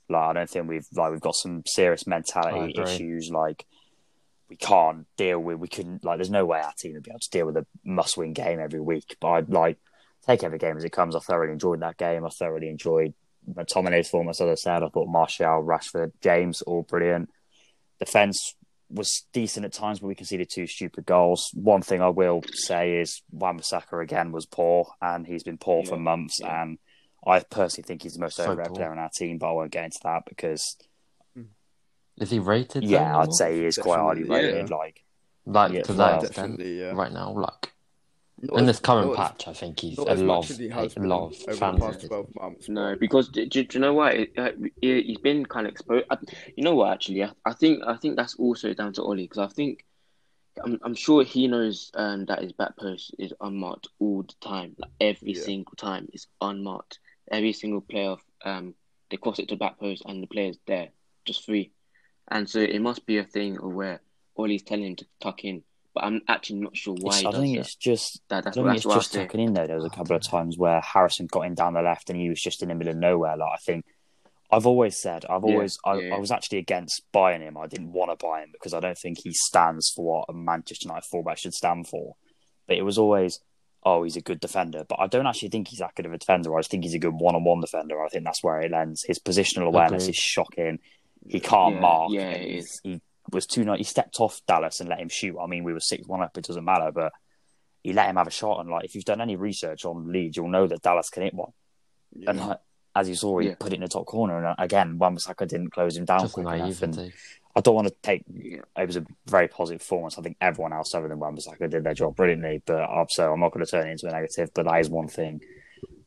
Like, 0.09 0.23
I 0.31 0.33
don't 0.33 0.51
think 0.51 0.69
we've 0.69 0.87
like 0.95 1.13
we've 1.13 1.21
got 1.21 1.35
some 1.37 1.63
serious 1.67 2.07
mentality 2.07 2.75
issues. 2.81 3.31
Like, 3.33 3.65
we 4.51 4.57
can't 4.57 5.07
deal 5.17 5.39
with. 5.39 5.59
We 5.59 5.69
couldn't 5.69 6.05
like. 6.05 6.19
There's 6.19 6.29
no 6.29 6.45
way 6.45 6.61
our 6.61 6.73
team 6.77 6.95
would 6.95 7.05
be 7.05 7.11
able 7.13 7.21
to 7.21 7.31
deal 7.31 7.47
with 7.47 7.57
a 7.57 7.67
must-win 7.85 8.33
game 8.33 8.59
every 8.59 8.81
week. 8.81 9.17
But 9.21 9.29
I'd 9.29 9.49
like 9.51 9.79
take 10.27 10.43
every 10.43 10.59
game 10.59 10.77
as 10.77 10.85
it 10.85 10.93
comes. 10.93 11.17
I 11.17 11.21
thoroughly 11.21 11.53
enjoyed 11.53 11.81
that 11.81 11.97
game. 11.97 12.27
I 12.27 12.31
thoroughly 12.31 12.69
enjoyed 12.69 13.15
McTominay's 13.49 14.09
performance. 14.09 14.41
As 14.41 14.49
I 14.49 14.55
said, 14.57 14.83
I 14.83 14.89
thought 14.89 15.09
Martial, 15.09 15.63
Rashford, 15.63 16.13
James, 16.21 16.63
all 16.63 16.83
brilliant. 16.83 17.31
Defense 18.01 18.57
was 18.91 19.25
decent 19.33 19.65
at 19.65 19.73
times, 19.73 20.01
but 20.01 20.09
we 20.09 20.17
conceded 20.17 20.51
two 20.51 20.67
stupid 20.67 21.07
goals. 21.07 21.51
One 21.55 21.81
thing 21.81 22.03
I 22.03 22.09
will 22.09 22.43
say 22.53 22.99
is 22.99 23.23
Wan-Bissaka 23.31 24.03
again 24.03 24.33
was 24.33 24.47
poor, 24.47 24.93
and 25.01 25.27
he's 25.27 25.45
been 25.45 25.59
poor 25.59 25.85
for 25.85 25.97
months. 25.97 26.41
yeah. 26.41 26.63
And 26.63 26.79
I 27.25 27.39
personally 27.41 27.87
think 27.87 28.03
he's 28.03 28.15
the 28.15 28.21
most 28.21 28.37
So 28.37 28.51
overrated 28.51 28.75
player 28.75 28.91
on 28.91 28.99
our 28.99 29.11
team, 29.15 29.39
but 29.39 29.49
I 29.49 29.53
won't 29.53 29.71
get 29.71 29.85
into 29.85 30.01
that 30.03 30.23
because 30.27 30.77
Is 32.21 32.31
he 32.31 32.39
rated? 32.39 32.85
yeah, 32.85 33.13
though, 33.13 33.19
I'd 33.21 33.33
say 33.35 33.59
he 33.59 33.65
is 33.65 33.79
quite 33.79 33.99
highly 33.99 34.23
Definitely, 34.23 34.49
yeah. 34.49 34.55
rated. 34.57 34.71
Like 34.71 35.05
like 35.47 35.73
yeah, 35.73 35.83
to 35.83 35.93
that 35.95 36.23
extent 36.25 36.61
yeah. 36.61 36.93
right 36.93 37.13
now. 37.13 37.33
Like 37.33 37.73
Not 38.43 38.59
in 38.59 38.65
as- 38.65 38.77
this 38.77 38.81
current 38.81 39.09
not 39.09 39.13
as- 39.13 39.19
patch, 39.31 39.49
I 39.49 39.53
think 39.55 39.81
he's 39.81 39.99
not 39.99 40.09
a 40.09 40.11
as 40.13 40.23
lot 40.23 40.51
of 40.51 40.57
he 40.59 40.69
has 40.69 40.97
a 40.97 41.01
lot 41.01 41.29
of 41.49 41.59
fans. 41.59 41.81
past 41.81 42.07
twelve 42.07 42.29
months. 42.35 42.69
No, 42.69 42.95
because 42.95 43.29
do, 43.31 43.47
do, 43.47 43.65
do 43.65 43.79
you 43.79 43.81
know 43.81 43.95
what? 43.95 44.15
It, 44.15 44.33
uh, 44.39 44.51
he- 44.81 45.03
he's 45.03 45.19
been 45.19 45.45
kind 45.47 45.67
of 45.67 45.73
exposed. 45.73 46.05
I, 46.11 46.19
you 46.57 46.63
know 46.63 46.75
what? 46.75 46.93
Actually, 46.93 47.25
I, 47.25 47.31
I 47.47 47.53
think 47.55 47.83
I 47.87 47.97
think 47.97 48.17
that's 48.17 48.35
also 48.37 48.75
down 48.75 48.93
to 48.95 49.03
Ollie 49.03 49.25
because 49.25 49.39
I 49.39 49.49
think 49.49 49.85
I'm 50.63 50.79
I'm 50.83 50.95
sure 50.95 51.25
he 51.25 51.49
knows 51.49 51.91
um, 51.95 52.27
that 52.27 52.43
his 52.43 52.53
back 52.53 52.77
post 52.77 53.15
is 53.19 53.33
unmarked 53.41 53.89
all 53.99 54.23
the 54.23 54.35
time. 54.47 54.75
Like 54.79 54.91
every 55.01 55.33
Yeah. 55.33 55.43
single 55.43 55.75
time, 55.77 56.09
it's 56.13 56.27
unmarked. 56.41 56.99
Every 57.33 57.53
single 57.55 57.81
player, 57.81 58.17
um, 58.45 58.75
they 59.11 59.17
cross 59.17 59.39
it 59.39 59.49
to 59.49 59.57
back 59.57 59.79
post 59.79 60.03
and 60.07 60.23
the 60.23 60.27
player's 60.27 60.59
there, 60.67 60.89
just 61.25 61.45
free. 61.47 61.71
And 62.31 62.49
so 62.49 62.61
it 62.61 62.81
must 62.81 63.07
be 63.07 63.19
a 63.19 63.25
thing 63.25 63.57
where 63.57 64.01
Ollie's 64.37 64.63
telling 64.63 64.85
him 64.87 64.97
to 64.97 65.07
tuck 65.21 65.45
in. 65.45 65.63
But 65.93 66.05
I'm 66.05 66.21
actually 66.29 66.61
not 66.61 66.77
sure 66.77 66.95
why. 67.01 67.19
It's- 67.19 67.35
I 67.35 67.37
think 67.37 67.57
that. 67.57 67.63
it's 67.63 67.75
just 67.75 68.21
That- 68.29 68.37
I 68.37 68.41
that's 68.43 68.57
don't 68.57 68.67
think 68.67 68.77
it's 68.77 68.95
just 68.95 69.13
tucking 69.13 69.41
in 69.41 69.55
there. 69.55 69.67
There 69.67 69.77
was 69.77 69.87
a 69.87 69.89
oh, 69.89 69.97
couple 69.97 70.15
of 70.15 70.23
times 70.23 70.57
where 70.57 70.81
Harrison 70.81 71.27
got 71.27 71.43
in 71.43 71.55
down 71.55 71.75
the 71.75 71.83
left 71.83 72.11
and 72.11 72.19
he 72.19 72.29
was 72.29 72.41
just 72.41 72.63
in 72.63 72.69
the 72.69 72.75
middle 72.77 72.93
of 72.93 72.97
nowhere. 72.97 73.37
Like 73.37 73.51
I 73.55 73.57
think 73.57 73.85
I've 74.53 74.67
always 74.67 75.01
said, 75.01 75.25
I've 75.25 75.43
Yeah, 75.45 75.53
always 75.53 75.79
I, 75.85 75.95
yeah, 75.95 76.15
I 76.15 76.19
was 76.19 76.31
actually 76.31 76.59
against 76.59 77.03
buying 77.13 77.43
him. 77.43 77.57
I 77.57 77.67
didn't 77.67 77.93
want 77.93 78.11
to 78.11 78.25
buy 78.25 78.43
him 78.43 78.51
because 78.53 78.75
I 78.75 78.81
don't 78.81 78.99
think 78.99 79.19
he 79.23 79.33
stands 79.33 79.91
for 79.91 80.05
what 80.05 80.27
a 80.29 80.33
Manchester 80.33 80.89
United 80.89 81.07
fullback 81.07 81.39
should 81.39 81.55
stand 81.55 81.89
for. 81.89 82.15
But 82.67 82.77
it 82.77 82.83
was 82.83 82.99
always, 82.99 83.41
oh, 83.85 84.03
he's 84.05 84.17
a 84.17 84.21
good 84.21 84.41
defender. 84.41 84.85
But 84.89 85.01
I 85.01 85.07
don't 85.07 85.27
actually 85.27 85.49
think 85.49 85.69
he's 85.69 85.79
that 85.81 85.95
good 85.97 86.07
of 86.07 86.13
a 86.13 86.19
defender. 86.19 86.55
I 86.55 86.61
just 86.61 86.71
think 86.71 86.85
he's 86.85 86.95
a 86.95 87.01
good 87.01 87.15
one-on-one 87.15 87.61
defender. 87.61 88.03
I 88.03 88.09
think 88.09 88.25
that's 88.25 88.43
where 88.43 88.61
it 88.61 88.73
ends. 88.73 89.05
His 89.07 89.19
positional 89.19 89.67
awareness 89.67 90.09
is 90.09 90.17
shocking. 90.17 90.79
He 91.29 91.41
can't 91.41 91.75
Yeah, 91.77 91.81
mark. 91.81 92.13
yeah, 92.13 92.21
and 92.23 92.43
it 92.43 92.51
he's- 92.51 92.65
is. 92.65 92.81
He 92.85 93.01
was 93.33 93.47
too. 93.47 93.71
He 93.75 93.85
stepped 93.85 94.19
off 94.21 94.41
Dallas 94.47 94.81
and 94.81 94.89
let 94.89 94.99
him 95.01 95.09
shoot. 95.09 95.39
I 95.39 95.47
mean, 95.47 95.65
we 95.65 95.73
were 95.73 95.81
six-one 95.81 96.23
up. 96.23 96.37
It 96.37 96.45
doesn't 96.47 96.65
matter, 96.65 96.91
but 96.93 97.13
he 97.83 97.93
let 97.93 98.09
him 98.09 98.17
have 98.17 98.27
a 98.27 98.31
shot. 98.31 98.61
And 98.61 98.71
like, 98.71 98.85
if 98.85 98.95
you've 98.95 99.05
done 99.05 99.21
any 99.21 99.37
research 99.37 99.85
on 99.85 100.11
Leeds, 100.13 100.37
you'll 100.37 100.49
know 100.49 100.67
that 100.67 100.83
Dallas 100.83 101.11
can 101.11 101.23
hit 101.23 101.35
one. 101.35 101.53
Yeah. 102.13 102.31
And 102.31 102.41
like, 102.41 102.59
as 102.97 103.09
you 103.09 103.15
saw, 103.15 103.39
he 103.39 103.49
Yeah. 103.49 103.55
put 103.59 103.73
it 103.73 103.77
in 103.77 103.83
the 103.83 103.89
top 103.89 104.07
corner. 104.07 104.37
And 104.39 104.47
uh, 104.47 104.55
again, 104.59 104.99
Wan-Bissaka 104.99 105.47
didn't 105.47 105.71
close 105.71 105.97
him 105.97 106.05
down 106.07 106.21
Just 106.21 106.35
quick 106.35 106.47
enough. 106.47 106.83
And. 106.83 107.13
I 107.55 107.61
don't 107.61 107.75
want 107.75 107.89
to 107.89 107.95
take. 108.03 108.23
Yeah. 108.33 108.61
It 108.79 108.87
was 108.87 108.97
a 108.97 109.05
very 109.27 109.49
positive 109.49 109.81
performance. 109.81 110.17
I 110.19 110.23
think 110.23 110.37
everyone 110.41 110.73
else 110.73 110.95
other 110.95 111.09
than 111.09 111.19
Wan-Bissaka 111.19 111.69
did 111.69 111.83
their 111.85 111.95
job 111.95 112.15
brilliantly. 112.17 112.63
But 112.65 112.83
I'm 112.89 113.07
so 113.09 113.33
I'm 113.33 113.41
not 113.41 113.53
going 113.53 113.65
to 113.65 113.71
turn 113.71 113.89
it 113.89 113.93
into 113.93 114.07
a 114.07 114.13
negative. 114.13 114.51
But 114.55 114.67
that 114.67 114.79
is 114.81 114.89
one 114.89 115.09
thing 115.09 115.41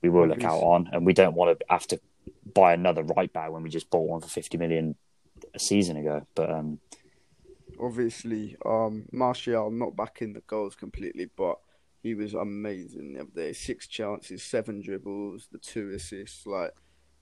we 0.01 0.09
will 0.09 0.27
look 0.27 0.43
out 0.43 0.59
on, 0.61 0.89
and 0.93 1.05
we 1.05 1.13
don't 1.13 1.35
want 1.35 1.59
to 1.59 1.65
have 1.69 1.85
to 1.87 1.99
buy 2.53 2.73
another 2.73 3.03
right 3.03 3.31
back 3.31 3.51
when 3.51 3.63
we 3.63 3.69
just 3.69 3.89
bought 3.89 4.07
one 4.07 4.21
for 4.21 4.27
50 4.27 4.57
million 4.57 4.95
a 5.53 5.59
season 5.59 5.97
ago. 5.97 6.25
But 6.35 6.49
um, 6.49 6.79
obviously, 7.79 8.55
um, 8.65 9.05
Martial 9.11 9.71
not 9.71 9.95
back 9.95 10.21
in 10.21 10.33
the 10.33 10.41
goals 10.41 10.75
completely, 10.75 11.29
but 11.35 11.59
he 12.01 12.15
was 12.15 12.33
amazing 12.33 13.13
the 13.13 13.21
other 13.21 13.31
day. 13.33 13.53
Six 13.53 13.87
chances, 13.87 14.43
seven 14.43 14.81
dribbles, 14.81 15.47
the 15.51 15.57
two 15.57 15.91
assists. 15.91 16.45
Like, 16.45 16.73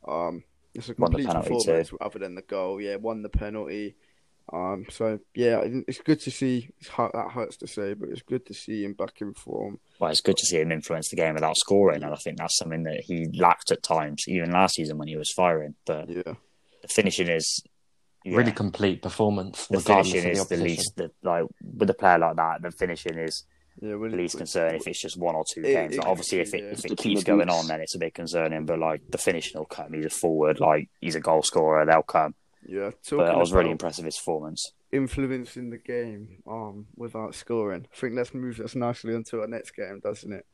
um, 0.07 0.43
it's 0.73 0.89
a 0.89 0.95
complete 0.95 1.27
performance 1.27 1.91
other 2.01 2.19
than 2.19 2.35
the 2.35 2.41
goal. 2.41 2.81
Yeah, 2.81 2.95
won 2.95 3.21
the 3.21 3.29
penalty. 3.29 3.95
Um, 4.53 4.85
so 4.89 5.19
yeah, 5.33 5.61
it's 5.63 6.01
good 6.01 6.19
to 6.21 6.31
see. 6.31 6.69
It's 6.79 6.89
hurt, 6.89 7.13
that 7.13 7.31
hurts 7.31 7.57
to 7.57 7.67
say, 7.67 7.93
but 7.93 8.09
it's 8.09 8.21
good 8.21 8.45
to 8.47 8.53
see 8.53 8.83
him 8.83 8.93
back 8.93 9.21
in 9.21 9.33
form. 9.33 9.79
well, 9.99 10.11
it's 10.11 10.21
good 10.21 10.37
to 10.37 10.45
see 10.45 10.59
him 10.59 10.71
influence 10.71 11.09
the 11.09 11.15
game 11.15 11.35
without 11.35 11.55
scoring, 11.57 12.03
and 12.03 12.13
I 12.13 12.17
think 12.17 12.37
that's 12.37 12.57
something 12.57 12.83
that 12.83 13.01
he 13.05 13.27
lacked 13.33 13.71
at 13.71 13.81
times, 13.83 14.23
even 14.27 14.51
last 14.51 14.75
season 14.75 14.97
when 14.97 15.07
he 15.07 15.15
was 15.15 15.31
firing. 15.31 15.75
But 15.85 16.09
Yeah, 16.09 16.33
the 16.81 16.87
finishing 16.89 17.29
is 17.29 17.63
yeah, 18.23 18.37
Really 18.37 18.51
complete 18.51 19.01
performance, 19.01 19.67
the 19.67 19.79
finishing 19.79 20.19
of 20.19 20.23
the 20.23 20.41
is 20.41 20.47
the 20.47 20.57
least. 20.57 20.95
The, 20.95 21.11
like 21.23 21.45
with 21.63 21.89
a 21.89 21.93
player 21.95 22.19
like 22.19 22.35
that, 22.35 22.61
the 22.61 22.71
finishing 22.71 23.17
is 23.17 23.45
yeah. 23.81 23.95
Well, 23.95 24.11
the 24.11 24.17
least 24.17 24.37
concern 24.37 24.75
if 24.75 24.85
it's 24.85 25.01
just 25.01 25.17
one 25.17 25.33
or 25.33 25.45
two 25.51 25.61
It- 25.61 25.73
games. 25.73 25.97
Like, 25.97 26.07
obviously, 26.07 26.39
if 26.41 26.53
it 26.53 26.61
yeah. 26.63 26.71
if 26.71 26.85
it 26.85 26.97
keeps 26.97 27.23
going 27.23 27.49
on, 27.49 27.67
then 27.67 27.79
it's 27.81 27.95
a 27.95 27.99
bit 27.99 28.13
concerning. 28.13 28.65
But 28.65 28.79
like 28.79 29.01
the 29.09 29.17
finishing 29.17 29.57
will 29.57 29.65
come. 29.65 29.93
He's 29.93 30.05
a 30.05 30.09
forward. 30.09 30.59
Like 30.59 30.89
he's 30.99 31.15
a 31.15 31.19
goal 31.21 31.41
scorer. 31.41 31.85
They'll 31.85 32.03
come. 32.03 32.35
Yeah. 32.71 32.91
But 33.09 33.29
I 33.29 33.35
was 33.35 33.51
really 33.51 33.65
about 33.65 33.71
impressed 33.71 33.99
with 33.99 34.05
his 34.05 34.17
performance. 34.17 34.71
influencing 34.91 35.69
the 35.69 35.77
game 35.77 36.41
um, 36.47 36.87
without 36.95 37.35
scoring. 37.35 37.85
I 37.91 37.95
think 37.95 38.15
that's 38.15 38.33
moves 38.33 38.59
us 38.59 38.75
nicely 38.75 39.13
onto 39.13 39.41
our 39.41 39.47
next 39.47 39.71
game, 39.71 39.99
doesn't 40.01 40.31
it? 40.31 40.45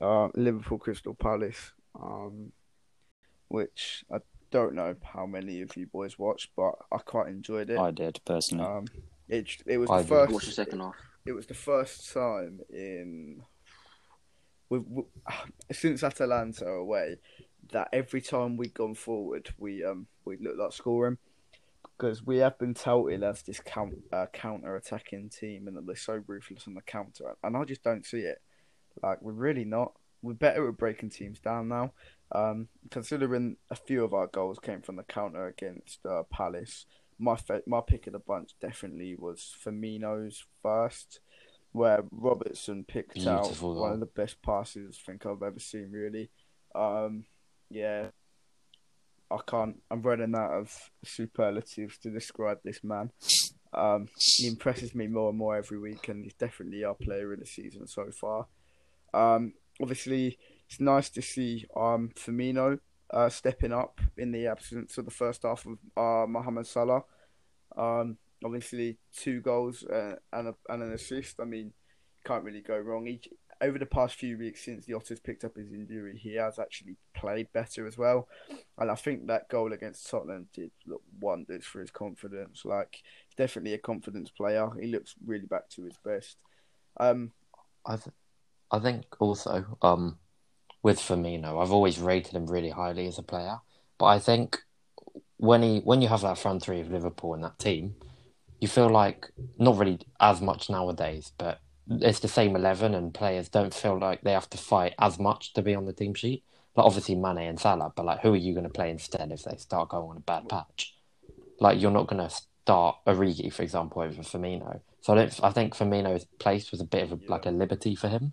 Uh, 0.00 0.28
Liverpool 0.34 0.78
Crystal 0.78 1.14
Palace, 1.14 1.72
um, 2.00 2.52
which 3.48 4.04
I 4.12 4.18
don't 4.50 4.74
know 4.74 4.94
how 5.02 5.24
many 5.24 5.62
of 5.62 5.74
you 5.76 5.86
boys 5.86 6.18
watched, 6.18 6.50
but 6.56 6.72
I 6.92 6.98
quite 6.98 7.28
enjoyed 7.28 7.70
it. 7.70 7.78
I 7.78 7.90
did 7.90 8.20
personally. 8.24 8.64
Um, 8.64 8.86
it 9.28 9.62
it 9.66 9.78
was 9.78 9.88
I 9.90 10.02
the 10.02 10.08
did. 10.08 10.28
I 10.28 10.32
watched 10.32 10.46
the 10.46 10.52
second 10.52 10.80
half. 10.80 10.96
It 11.24 11.32
was 11.32 11.46
the 11.46 11.54
first 11.54 12.12
time 12.12 12.60
in 12.70 13.42
with, 14.68 14.84
with 14.88 15.06
since 15.72 16.02
Atalanta 16.02 16.66
away 16.66 17.16
that 17.70 17.88
every 17.92 18.20
time 18.20 18.56
we'd 18.56 18.74
gone 18.74 18.94
forward, 18.94 19.50
we 19.58 19.84
um 19.84 20.06
we 20.24 20.36
looked 20.36 20.58
like 20.58 20.72
scoring 20.72 21.18
because 22.02 22.26
we 22.26 22.38
have 22.38 22.58
been 22.58 22.74
touted 22.74 23.22
as 23.22 23.42
this 23.42 23.60
count, 23.60 23.94
uh, 24.12 24.26
counter 24.32 24.74
attacking 24.74 25.28
team 25.28 25.68
and 25.68 25.76
that 25.76 25.86
they're 25.86 25.94
so 25.94 26.20
ruthless 26.26 26.66
on 26.66 26.74
the 26.74 26.82
counter, 26.82 27.36
and 27.44 27.56
I 27.56 27.62
just 27.64 27.84
don't 27.84 28.04
see 28.04 28.22
it. 28.22 28.42
Like 29.02 29.22
we're 29.22 29.32
really 29.32 29.64
not. 29.64 29.92
We're 30.20 30.34
better 30.34 30.68
at 30.68 30.76
breaking 30.76 31.10
teams 31.10 31.38
down 31.38 31.68
now. 31.68 31.92
Um, 32.32 32.68
considering 32.90 33.56
a 33.70 33.76
few 33.76 34.04
of 34.04 34.14
our 34.14 34.26
goals 34.26 34.58
came 34.58 34.82
from 34.82 34.96
the 34.96 35.04
counter 35.04 35.46
against 35.46 36.04
uh, 36.04 36.24
Palace, 36.24 36.86
my 37.18 37.36
fa- 37.36 37.62
my 37.66 37.80
pick 37.80 38.08
of 38.08 38.14
the 38.14 38.18
bunch 38.18 38.50
definitely 38.60 39.14
was 39.14 39.54
Firmino's 39.64 40.44
first, 40.60 41.20
where 41.70 42.02
Robertson 42.10 42.84
picked 42.84 43.24
out 43.26 43.42
Beautiful 43.42 43.80
one 43.80 43.92
of 43.92 44.00
the 44.00 44.06
best 44.06 44.42
passes 44.42 44.98
I 45.00 45.12
think 45.12 45.24
I've 45.24 45.42
ever 45.42 45.60
seen. 45.60 45.92
Really, 45.92 46.30
um, 46.74 47.26
yeah. 47.70 48.08
I 49.32 49.50
can't. 49.50 49.80
I'm 49.90 50.02
running 50.02 50.34
out 50.34 50.52
of 50.52 50.90
superlatives 51.04 51.98
to 51.98 52.10
describe 52.10 52.58
this 52.64 52.82
man. 52.84 53.10
Um, 53.74 54.08
he 54.16 54.46
impresses 54.46 54.94
me 54.94 55.06
more 55.06 55.30
and 55.30 55.38
more 55.38 55.56
every 55.56 55.78
week, 55.78 56.08
and 56.08 56.24
he's 56.24 56.34
definitely 56.34 56.84
our 56.84 56.94
player 56.94 57.32
of 57.32 57.40
the 57.40 57.46
season 57.46 57.86
so 57.86 58.10
far. 58.10 58.46
Um, 59.14 59.54
obviously, 59.80 60.38
it's 60.68 60.80
nice 60.80 61.08
to 61.10 61.22
see 61.22 61.66
um, 61.76 62.10
Firmino 62.14 62.78
uh, 63.12 63.28
stepping 63.28 63.72
up 63.72 64.00
in 64.16 64.32
the 64.32 64.46
absence 64.46 64.98
of 64.98 65.04
the 65.04 65.10
first 65.10 65.42
half 65.42 65.66
of 65.66 65.78
uh, 65.96 66.26
Mohamed 66.26 66.66
Salah. 66.66 67.02
Um, 67.76 68.18
obviously, 68.44 68.98
two 69.16 69.40
goals 69.40 69.84
uh, 69.84 70.16
and, 70.32 70.48
a, 70.48 70.54
and 70.68 70.82
an 70.82 70.92
assist. 70.92 71.40
I 71.40 71.44
mean, 71.44 71.72
can't 72.24 72.44
really 72.44 72.62
go 72.62 72.78
wrong. 72.78 73.06
Each 73.06 73.28
over 73.62 73.78
the 73.78 73.86
past 73.86 74.16
few 74.16 74.36
weeks 74.36 74.64
since 74.64 74.84
the 74.84 74.94
Otters 74.94 75.20
picked 75.20 75.44
up 75.44 75.56
his 75.56 75.72
injury, 75.72 76.18
he 76.18 76.34
has 76.34 76.58
actually 76.58 76.96
played 77.14 77.46
better 77.52 77.86
as 77.86 77.96
well. 77.96 78.28
And 78.76 78.90
I 78.90 78.96
think 78.96 79.26
that 79.26 79.48
goal 79.48 79.72
against 79.72 80.10
Tottenham 80.10 80.48
did 80.52 80.72
look 80.86 81.02
wonders 81.20 81.64
for 81.64 81.80
his 81.80 81.90
confidence. 81.90 82.64
Like, 82.64 83.02
definitely 83.36 83.74
a 83.74 83.78
confidence 83.78 84.30
player. 84.30 84.68
He 84.80 84.88
looks 84.88 85.14
really 85.24 85.46
back 85.46 85.68
to 85.70 85.84
his 85.84 85.96
best. 86.04 86.36
Um, 86.98 87.30
I, 87.86 87.96
th- 87.96 88.14
I 88.72 88.80
think 88.80 89.04
also 89.20 89.78
um, 89.80 90.18
with 90.82 90.98
Firmino, 90.98 91.62
I've 91.62 91.72
always 91.72 92.00
rated 92.00 92.34
him 92.34 92.46
really 92.46 92.70
highly 92.70 93.06
as 93.06 93.18
a 93.18 93.22
player. 93.22 93.60
But 93.96 94.06
I 94.06 94.18
think 94.18 94.58
when 95.36 95.62
he 95.62 95.80
when 95.80 96.02
you 96.02 96.08
have 96.08 96.22
that 96.22 96.38
front 96.38 96.62
three 96.62 96.80
of 96.80 96.90
Liverpool 96.90 97.34
and 97.34 97.44
that 97.44 97.58
team, 97.58 97.94
you 98.60 98.66
feel 98.66 98.88
like 98.88 99.30
not 99.58 99.78
really 99.78 100.00
as 100.20 100.40
much 100.40 100.68
nowadays, 100.68 101.32
but 101.38 101.60
it's 101.88 102.20
the 102.20 102.28
same 102.28 102.56
eleven, 102.56 102.94
and 102.94 103.12
players 103.14 103.48
don't 103.48 103.74
feel 103.74 103.98
like 103.98 104.22
they 104.22 104.32
have 104.32 104.50
to 104.50 104.58
fight 104.58 104.94
as 104.98 105.18
much 105.18 105.52
to 105.54 105.62
be 105.62 105.74
on 105.74 105.86
the 105.86 105.92
team 105.92 106.14
sheet. 106.14 106.44
Like 106.76 106.86
obviously 106.86 107.14
Mane 107.14 107.38
and 107.38 107.60
Salah, 107.60 107.92
but 107.94 108.06
like 108.06 108.20
who 108.20 108.32
are 108.32 108.36
you 108.36 108.54
going 108.54 108.64
to 108.64 108.70
play 108.70 108.90
instead 108.90 109.30
if 109.30 109.44
they 109.44 109.56
start 109.56 109.90
going 109.90 110.10
on 110.10 110.16
a 110.16 110.20
bad 110.20 110.48
patch? 110.48 110.94
Like 111.60 111.80
you're 111.80 111.90
not 111.90 112.06
going 112.06 112.26
to 112.26 112.34
start 112.62 112.96
Origi, 113.06 113.52
for 113.52 113.62
example, 113.62 114.02
over 114.02 114.22
Firmino. 114.22 114.80
So 115.00 115.12
I 115.12 115.16
don't. 115.16 115.40
I 115.42 115.50
think 115.50 115.74
Firmino's 115.74 116.24
place 116.38 116.70
was 116.70 116.80
a 116.80 116.84
bit 116.84 117.02
of 117.02 117.12
a, 117.12 117.18
like 117.28 117.46
a 117.46 117.50
liberty 117.50 117.94
for 117.94 118.08
him. 118.08 118.32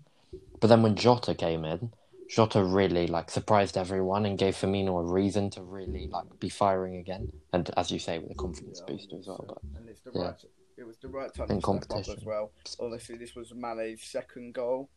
But 0.60 0.68
then 0.68 0.82
when 0.82 0.94
Jota 0.94 1.34
came 1.34 1.64
in, 1.64 1.92
Jota 2.28 2.62
really 2.62 3.08
like 3.08 3.28
surprised 3.30 3.76
everyone 3.76 4.24
and 4.24 4.38
gave 4.38 4.54
Firmino 4.54 5.00
a 5.00 5.12
reason 5.12 5.50
to 5.50 5.62
really 5.62 6.06
like 6.06 6.38
be 6.38 6.48
firing 6.48 6.96
again. 6.96 7.32
And 7.52 7.68
as 7.76 7.90
you 7.90 7.98
say, 7.98 8.18
with 8.18 8.30
a 8.30 8.34
confidence 8.34 8.80
booster 8.86 9.16
as 9.18 9.26
well. 9.26 9.44
But 9.48 9.58
and 9.78 9.88
it's 9.88 10.00
the 10.00 10.12
yeah. 10.14 10.22
right. 10.22 10.44
It 10.80 10.86
was 10.86 10.96
the 10.96 11.08
right 11.08 11.32
time 11.32 11.50
In 11.50 11.56
to 11.56 11.60
step 11.60 11.74
up 11.74 11.88
competition. 11.88 12.16
as 12.16 12.24
well. 12.24 12.52
Obviously, 12.80 13.18
this 13.18 13.34
was 13.34 13.52
Mane's 13.54 14.02
second 14.02 14.54
goal 14.54 14.88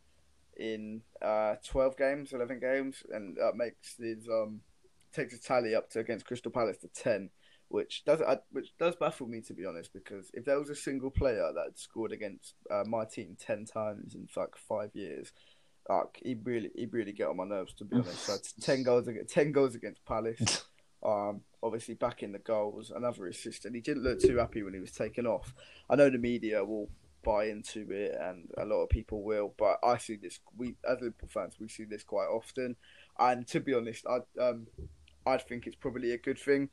in 0.56 1.02
uh, 1.20 1.56
twelve 1.62 1.98
games, 1.98 2.32
eleven 2.32 2.58
games, 2.58 3.02
and 3.10 3.36
that 3.36 3.54
makes 3.54 3.96
his 3.98 4.26
um 4.26 4.62
takes 5.12 5.34
a 5.34 5.38
tally 5.38 5.74
up 5.74 5.90
to 5.90 6.00
against 6.00 6.24
Crystal 6.24 6.50
Palace 6.50 6.78
to 6.78 6.88
ten, 6.88 7.28
which 7.68 8.02
does 8.06 8.22
uh, 8.22 8.36
which 8.50 8.72
does 8.78 8.96
baffle 8.96 9.26
me 9.26 9.42
to 9.42 9.52
be 9.52 9.66
honest. 9.66 9.92
Because 9.92 10.30
if 10.32 10.46
there 10.46 10.58
was 10.58 10.70
a 10.70 10.74
single 10.74 11.10
player 11.10 11.52
that 11.54 11.64
had 11.64 11.78
scored 11.78 12.12
against 12.12 12.54
uh, 12.70 12.84
my 12.86 13.04
team 13.04 13.36
ten 13.38 13.66
times 13.66 14.14
in 14.14 14.26
like 14.34 14.56
five 14.56 14.90
years. 14.94 15.32
Like 15.86 16.18
he 16.24 16.34
really, 16.42 16.70
he 16.74 16.86
really 16.86 17.12
get 17.12 17.28
on 17.28 17.36
my 17.36 17.44
nerves 17.44 17.74
to 17.74 17.84
be 17.84 17.96
honest. 17.96 18.20
So 18.20 18.36
ten 18.62 18.82
goals 18.82 19.06
against 19.06 19.34
ten 19.34 19.52
goals 19.52 19.74
against 19.74 20.02
Palace. 20.06 20.64
Um, 21.04 21.42
obviously 21.62 21.94
back 21.94 22.22
in 22.22 22.32
the 22.32 22.38
goals, 22.38 22.90
another 22.94 23.26
assist, 23.26 23.64
and 23.64 23.74
he 23.74 23.80
didn't 23.80 24.02
look 24.02 24.20
too 24.20 24.36
happy 24.38 24.62
when 24.62 24.74
he 24.74 24.80
was 24.80 24.92
taken 24.92 25.26
off. 25.26 25.54
I 25.90 25.96
know 25.96 26.08
the 26.10 26.18
media 26.18 26.64
will 26.64 26.88
buy 27.22 27.46
into 27.46 27.90
it, 27.90 28.14
and 28.20 28.50
a 28.58 28.64
lot 28.64 28.82
of 28.82 28.88
people 28.90 29.22
will, 29.22 29.54
but 29.58 29.78
I 29.84 29.98
see 29.98 30.16
this. 30.16 30.40
We 30.56 30.76
as 30.88 30.98
Liverpool 31.00 31.28
fans, 31.32 31.56
we 31.60 31.68
see 31.68 31.84
this 31.84 32.04
quite 32.04 32.26
often, 32.26 32.76
and 33.18 33.46
to 33.48 33.60
be 33.60 33.74
honest, 33.74 34.06
I 34.06 34.18
um, 34.42 34.66
I 35.26 35.36
think 35.38 35.66
it's 35.66 35.76
probably 35.76 36.12
a 36.12 36.18
good 36.18 36.38
thing. 36.38 36.70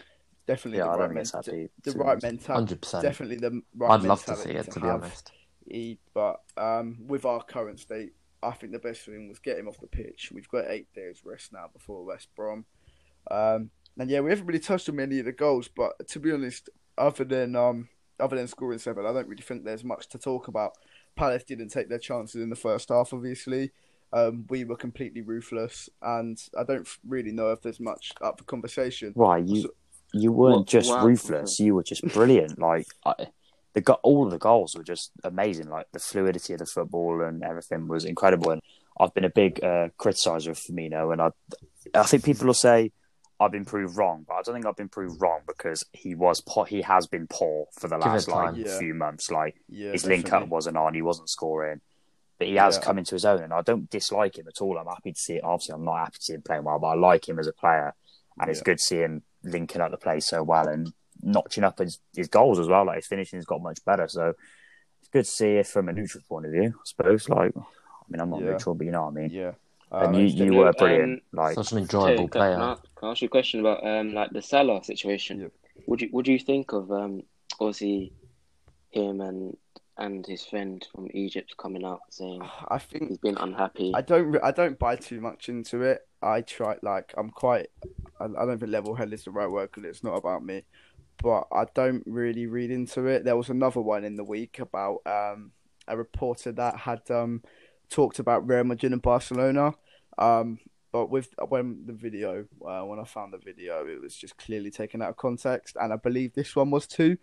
Definitely 0.48 0.80
Yeah, 0.80 0.86
the 0.86 0.89
I 0.89 0.96
right 0.96 1.08
don't 1.08 1.13
miss 1.13 1.32
that. 1.32 1.48
men- 1.48 1.56
to- 1.67 1.70
the 1.84 1.91
to 1.91 1.98
right 2.00 2.22
mentality. 2.22 2.54
hundred 2.54 2.82
percent. 2.82 3.04
Definitely 3.04 3.38
the 3.38 3.62
right 3.76 4.02
mentality. 4.02 4.04
I'd 4.04 4.08
love 4.08 4.26
to 4.26 4.36
see 4.36 4.54
mentality 4.54 4.70
it, 4.70 4.72
to 4.74 4.80
be 4.80 4.88
have. 4.88 5.04
honest. 5.04 5.32
He, 5.70 6.00
but 6.13 6.41
um, 6.58 6.98
with 7.08 7.24
our 7.26 7.44
current 7.44 7.80
state, 7.80 8.13
I 8.44 8.52
think 8.52 8.72
the 8.74 8.80
best 8.80 9.02
thing 9.06 9.30
was 9.30 9.39
get 9.39 9.58
him 9.60 9.67
off 9.67 9.80
the 9.80 9.88
pitch. 9.88 10.32
We've 10.34 10.50
got 10.50 10.65
eight 10.67 10.91
days 10.94 11.22
rest 11.24 11.54
now 11.54 11.70
before 11.72 12.04
West 12.04 12.28
Brom. 12.36 12.65
Um, 13.30 13.70
and 13.97 14.10
yeah, 14.10 14.19
we 14.21 14.30
haven't 14.30 14.45
really 14.47 14.60
touched 14.60 14.89
on 14.89 14.95
many 14.95 15.19
of 15.19 15.25
the 15.25 15.32
goals, 15.32 15.67
but 15.67 16.08
to 16.10 16.19
be 16.19 16.32
honest, 16.32 16.69
other 16.97 17.23
than 17.23 17.56
um, 17.56 17.89
other 18.19 18.36
than 18.36 18.47
scoring 18.47 18.80
seven, 18.80 19.06
I 19.06 19.13
don't 19.13 19.27
really 19.27 19.41
think 19.41 19.63
there's 19.63 19.84
much 19.84 20.08
to 20.10 20.17
talk 20.17 20.47
about. 20.47 20.71
Palace 21.15 21.43
didn't 21.43 21.69
take 21.69 21.89
their 21.89 21.99
chances 21.99 22.41
in 22.41 22.49
the 22.49 22.56
first 22.56 22.89
half. 22.89 23.13
Obviously, 23.13 23.71
um, 24.13 24.45
we 24.49 24.63
were 24.63 24.75
completely 24.77 25.21
ruthless, 25.21 25.89
and 26.01 26.38
I 26.58 26.63
don't 26.63 26.88
really 27.08 27.32
know 27.32 27.51
if 27.51 27.62
there's 27.62 27.80
much 27.80 28.12
up 28.21 28.38
for 28.39 28.43
conversation. 28.45 29.12
Why 29.15 29.38
you 29.39 29.69
you 30.13 30.32
weren't 30.32 30.58
What- 30.60 30.67
just 30.67 30.89
wow. 30.89 31.06
ruthless; 31.06 31.60
you 31.60 31.75
were 31.75 31.84
just 31.84 32.04
brilliant. 32.04 32.60
like 32.60 32.88
I, 33.06 33.27
the 33.73 33.82
go- 33.82 33.99
all 34.04 34.25
of 34.25 34.32
the 34.32 34.38
goals 34.38 34.75
were 34.75 34.84
just 34.84 35.12
amazing. 35.23 35.69
Like 35.69 35.88
the 35.91 35.99
fluidity 35.99 36.54
of 36.54 36.60
the 36.60 36.65
football 36.65 37.21
and 37.23 37.43
everything 37.43 37.88
was 37.88 38.04
incredible. 38.06 38.51
And 38.51 38.62
I've 38.99 39.13
been 39.13 39.23
a 39.25 39.30
big 39.30 39.63
uh, 39.63 39.88
criticizer 39.99 40.49
of 40.49 40.60
Firmino, 40.60 41.12
and 41.13 41.21
I 41.21 41.30
I 41.93 42.04
think 42.04 42.23
people 42.25 42.47
will 42.47 42.54
say 42.54 42.91
I've 43.41 43.51
been 43.51 43.65
proved 43.65 43.97
wrong, 43.97 44.23
but 44.27 44.36
I 44.36 44.41
don't 44.43 44.54
think 44.56 44.65
I've 44.67 44.75
been 44.75 44.89
proved 44.89 45.19
wrong 45.21 45.39
because 45.47 45.84
he 45.93 46.13
was 46.15 46.41
poor, 46.41 46.65
he 46.65 46.82
has 46.84 47.08
been 47.08 47.27
poor 47.27 47.65
for 47.80 47.88
the 47.88 47.97
last 47.97 48.27
like. 48.27 48.56
Yeah. 48.56 48.77
few 48.77 48.93
months. 48.93 49.32
Like 49.32 49.56
Yeah, 49.67 49.91
his 49.93 50.06
link 50.06 50.32
up 50.32 50.47
wasn't 50.47 50.77
on, 50.77 50.93
he 50.93 51.01
wasn't 51.01 51.30
scoring. 51.30 51.82
But 52.38 52.47
he 52.47 52.56
has 52.56 52.75
Yeah. 52.75 52.82
come 52.82 52.97
into 52.99 53.15
his 53.15 53.25
own, 53.25 53.41
and 53.43 53.54
I 53.54 53.62
don't 53.62 53.89
dislike 53.89 54.38
him 54.38 54.47
at 54.47 54.62
all. 54.62 54.77
I'm 54.77 54.88
happy 54.88 55.13
to 55.13 55.19
see 55.19 55.36
it. 55.36 55.43
Obviously, 55.43 55.73
I'm 55.75 55.86
not 55.86 55.97
happy 55.99 56.17
to 56.19 56.23
see 56.23 56.34
him 56.34 56.41
playing 56.43 56.63
well, 56.63 56.80
but 56.80 56.88
I 56.88 56.95
like 56.95 57.27
him 57.27 57.39
as 57.39 57.47
a 57.47 57.54
player, 57.54 57.93
and 58.39 58.49
it's 58.49 58.62
good 58.62 58.77
to 58.77 58.84
see 58.84 58.97
him 58.97 59.23
linking 59.43 59.82
up 59.82 59.91
the 59.91 59.97
play 59.97 60.19
so 60.19 60.43
well 60.43 60.67
and 60.67 60.93
notching 61.23 61.63
up 61.63 61.80
his, 61.80 61.99
his 62.15 62.27
goals 62.27 62.58
as 62.60 62.67
well. 62.67 62.86
Like 62.86 62.97
his 62.97 63.08
finishing 63.08 63.38
has 63.38 63.45
got 63.45 63.62
much 63.62 63.84
better, 63.86 64.08
so 64.08 64.34
it's 64.99 65.10
good 65.10 65.25
to 65.25 65.32
see 65.32 65.56
it 65.58 65.67
from 65.67 65.89
a 65.89 65.93
neutral 65.93 66.23
point 66.30 66.45
of 66.47 66.51
view. 66.51 66.73
I 66.75 66.82
suppose. 66.86 67.27
Like, 67.30 67.54
I 67.56 67.62
mean, 68.10 68.19
I'm 68.21 68.30
not 68.30 68.41
Yeah. 68.41 68.51
neutral, 68.54 68.75
but 68.75 68.86
you 68.86 68.91
know 68.91 69.04
what 69.04 69.10
I 69.10 69.21
mean. 69.21 69.30
Yeah, 69.32 69.51
and 69.91 70.15
Uh, 70.15 70.19
you, 70.19 70.25
you 70.25 70.32
definitely- 70.32 70.58
were 70.58 70.67
Um, 70.67 70.73
brilliant. 70.77 71.23
like, 71.34 71.56
Such 71.56 71.71
an 71.73 71.77
enjoyable 71.80 72.27
can, 72.27 72.39
player. 72.39 72.54
Can 72.56 72.62
I, 72.62 72.75
can 72.95 73.08
I 73.08 73.12
ask 73.12 73.21
you 73.21 73.25
a 73.27 73.30
question 73.30 73.60
about 73.60 73.86
um 73.86 74.13
like 74.13 74.32
the 74.32 74.41
Salah 74.41 74.84
situation? 74.84 75.41
Yep. 75.41 75.51
What 75.86 75.99
do 75.99 76.06
you 76.06 76.12
what 76.12 76.25
do 76.25 76.32
you 76.32 76.39
think 76.39 76.73
of 76.73 76.91
um 76.91 77.23
obviously 77.60 78.13
him 78.91 79.21
and 79.21 79.58
and 79.97 80.25
his 80.25 80.45
friend 80.45 80.86
from 80.93 81.10
Egypt 81.13 81.56
coming 81.58 81.84
out 81.84 82.01
saying 82.10 82.41
I 82.69 82.77
think 82.77 83.10
he's 83.10 83.17
been 83.17 83.38
unhappy? 83.38 83.91
I 83.93 84.01
don't. 84.01 84.36
I 84.41 84.51
don't 84.51 84.80
buy 84.80 84.95
too 84.95 85.19
much 85.21 85.49
into 85.49 85.82
it. 85.84 86.08
I 86.21 86.41
try 86.41 86.77
like 86.82 87.13
I'm 87.17 87.30
quite. 87.30 87.67
I, 88.19 88.25
I 88.25 88.45
don't 88.45 88.60
think 88.60 88.71
level 88.71 88.95
head 88.95 89.12
is 89.13 89.25
the 89.25 89.32
right 89.32 89.49
word 89.49 89.69
because 89.71 89.84
it's 89.89 90.04
not 90.04 90.15
about 90.15 90.43
me, 90.45 90.63
but 91.21 91.47
I 91.51 91.65
don't 91.73 92.04
really 92.06 92.45
read 92.47 92.71
into 92.71 93.06
it. 93.08 93.25
There 93.25 93.36
was 93.36 93.49
another 93.49 93.82
one 93.82 94.04
in 94.06 94.15
the 94.15 94.23
week 94.23 94.60
about 94.60 94.99
um 95.06 95.51
a 95.88 95.97
reporter 95.97 96.51
that 96.54 96.77
had 96.77 97.01
um 97.12 97.43
talked 97.91 98.17
about 98.17 98.47
Real 98.47 98.63
Madrid 98.63 98.93
and 98.93 99.01
Barcelona. 99.01 99.73
Um, 100.17 100.60
but 100.91 101.10
with 101.10 101.30
when 101.47 101.84
the 101.86 101.93
video, 101.93 102.45
uh, 102.67 102.82
when 102.82 102.99
I 102.99 103.06
found 103.06 103.34
the 103.34 103.38
video, 103.38 103.86
it 103.86 104.01
was 104.01 104.15
just 104.15 104.38
clearly 104.38 104.71
taken 104.71 105.01
out 105.01 105.10
of 105.10 105.17
context, 105.17 105.77
and 105.80 105.93
I 105.93 105.95
believe 105.95 106.34
this 106.34 106.56
one 106.56 106.71
was 106.71 106.88
too. 106.88 107.17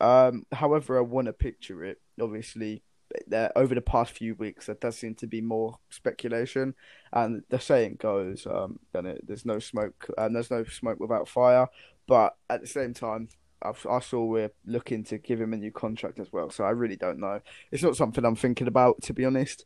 Um, 0.00 0.46
however, 0.52 0.98
I 0.98 1.02
want 1.02 1.26
to 1.26 1.32
picture 1.32 1.84
it. 1.84 2.00
Obviously, 2.20 2.82
there 3.26 3.52
over 3.56 3.74
the 3.74 3.80
past 3.80 4.12
few 4.12 4.34
weeks, 4.34 4.66
there 4.66 4.74
does 4.74 4.96
seem 4.96 5.14
to 5.16 5.26
be 5.26 5.40
more 5.40 5.78
speculation, 5.90 6.74
and 7.12 7.42
the 7.48 7.60
saying 7.60 7.98
goes, 8.00 8.46
um, 8.46 8.80
it, 8.94 9.26
there's 9.26 9.46
no 9.46 9.60
smoke, 9.60 10.08
and 10.18 10.34
there's 10.34 10.50
no 10.50 10.64
smoke 10.64 10.98
without 10.98 11.28
fire. 11.28 11.68
But 12.08 12.34
at 12.48 12.60
the 12.60 12.66
same 12.66 12.92
time, 12.92 13.28
I 13.62 14.00
saw 14.00 14.24
we're 14.24 14.52
looking 14.64 15.04
to 15.04 15.18
give 15.18 15.40
him 15.40 15.52
a 15.52 15.56
new 15.56 15.70
contract 15.70 16.18
as 16.18 16.32
well, 16.32 16.50
so 16.50 16.64
I 16.64 16.70
really 16.70 16.96
don't 16.96 17.18
know. 17.18 17.40
It's 17.70 17.82
not 17.82 17.96
something 17.96 18.24
I'm 18.24 18.36
thinking 18.36 18.66
about, 18.66 19.02
to 19.02 19.12
be 19.12 19.24
honest. 19.24 19.64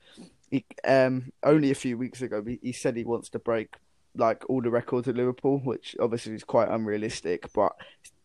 He, 0.51 0.65
um, 0.87 1.33
only 1.43 1.71
a 1.71 1.77
few 1.77 1.97
weeks 1.97 2.21
ago, 2.23 2.43
he, 2.45 2.59
he 2.63 2.73
said 2.73 2.97
he 2.97 3.05
wants 3.05 3.29
to 3.31 3.39
break 3.39 3.75
like 4.17 4.49
all 4.49 4.63
the 4.63 4.71
records 4.71 5.09
at 5.09 5.17
Liverpool, 5.17 5.59
which 5.59 5.97
obviously 6.01 6.35
is 6.35 6.45
quite 6.45 6.69
unrealistic, 6.69 7.53
but 7.53 7.73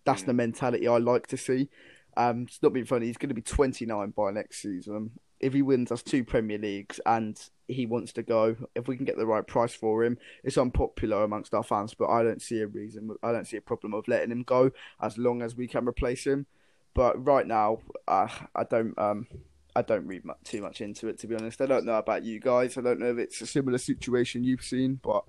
that's 0.05 0.23
the 0.23 0.33
mentality 0.33 0.87
I 0.87 0.97
like 0.97 1.27
to 1.27 1.37
see. 1.37 1.69
Um, 2.17 2.45
it's 2.47 2.61
not 2.61 2.73
being 2.73 2.85
funny. 2.85 3.07
He's 3.07 3.17
going 3.17 3.29
to 3.29 3.35
be 3.35 3.41
29 3.41 4.11
by 4.11 4.31
next 4.31 4.61
season. 4.61 5.11
If 5.39 5.53
he 5.53 5.61
wins 5.61 5.91
us 5.91 6.03
two 6.03 6.23
Premier 6.23 6.57
Leagues 6.57 6.99
and 7.05 7.39
he 7.67 7.85
wants 7.85 8.11
to 8.13 8.23
go, 8.23 8.55
if 8.75 8.87
we 8.87 8.97
can 8.97 9.05
get 9.05 9.17
the 9.17 9.25
right 9.25 9.45
price 9.45 9.73
for 9.73 10.03
him, 10.03 10.17
it's 10.43 10.57
unpopular 10.57 11.23
amongst 11.23 11.53
our 11.53 11.63
fans, 11.63 11.93
but 11.93 12.09
I 12.09 12.23
don't 12.23 12.41
see 12.41 12.59
a 12.61 12.67
reason. 12.67 13.15
I 13.23 13.31
don't 13.31 13.47
see 13.47 13.57
a 13.57 13.61
problem 13.61 13.93
of 13.93 14.07
letting 14.07 14.31
him 14.31 14.43
go 14.43 14.71
as 15.01 15.17
long 15.17 15.41
as 15.41 15.55
we 15.55 15.67
can 15.67 15.87
replace 15.87 16.25
him. 16.25 16.45
But 16.93 17.23
right 17.25 17.47
now, 17.47 17.79
uh, 18.07 18.27
I 18.55 18.63
don't. 18.63 18.97
Um, 18.97 19.27
I 19.75 19.83
don't 19.83 20.07
read 20.07 20.25
much, 20.25 20.39
too 20.43 20.61
much 20.61 20.81
into 20.81 21.07
it, 21.07 21.19
to 21.19 21.27
be 21.27 21.35
honest. 21.35 21.61
I 21.61 21.67
don't 21.67 21.85
know 21.85 21.99
about 21.99 22.23
you 22.23 22.39
guys. 22.39 22.77
I 22.77 22.81
don't 22.81 22.99
know 22.99 23.11
if 23.11 23.19
it's 23.19 23.39
a 23.39 23.45
similar 23.45 23.77
situation 23.77 24.43
you've 24.43 24.63
seen, 24.63 24.99
but 25.01 25.23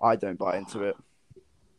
I 0.00 0.16
don't 0.16 0.38
buy 0.38 0.58
into 0.58 0.82
it. 0.82 0.96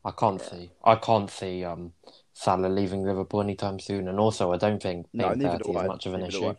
I 0.03 0.11
can't 0.11 0.41
see. 0.41 0.71
I 0.83 0.95
can't 0.95 1.29
see 1.29 1.63
um 1.63 1.93
Salah 2.33 2.67
leaving 2.67 3.03
Liverpool 3.03 3.41
anytime 3.41 3.79
soon, 3.79 4.07
and 4.07 4.19
also 4.19 4.51
I 4.51 4.57
don't 4.57 4.81
think 4.81 5.05
No, 5.13 5.29
being 5.29 5.39
neither 5.39 5.57
thirty 5.59 5.69
is 5.71 5.75
I. 5.77 5.87
much 5.87 6.05
of 6.05 6.13
an 6.15 6.25
issue. 6.25 6.55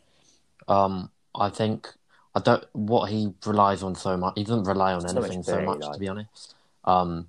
Um, 0.69 1.11
I 1.35 1.51
think 1.51 1.89
I 2.35 2.41
don't 2.41 2.65
what 2.73 3.11
he 3.11 3.33
relies 3.45 3.83
on 3.83 3.95
so 3.95 4.17
much. 4.17 4.35
He 4.37 4.45
doesn't 4.45 4.65
rely 4.65 4.93
on 4.93 5.05
It's 5.05 5.15
anything 5.15 5.43
so 5.43 5.61
much, 5.63 5.81
like. 5.81 5.95
to 5.95 5.99
be 5.99 6.09
honest. 6.09 6.55
Um, 6.85 7.29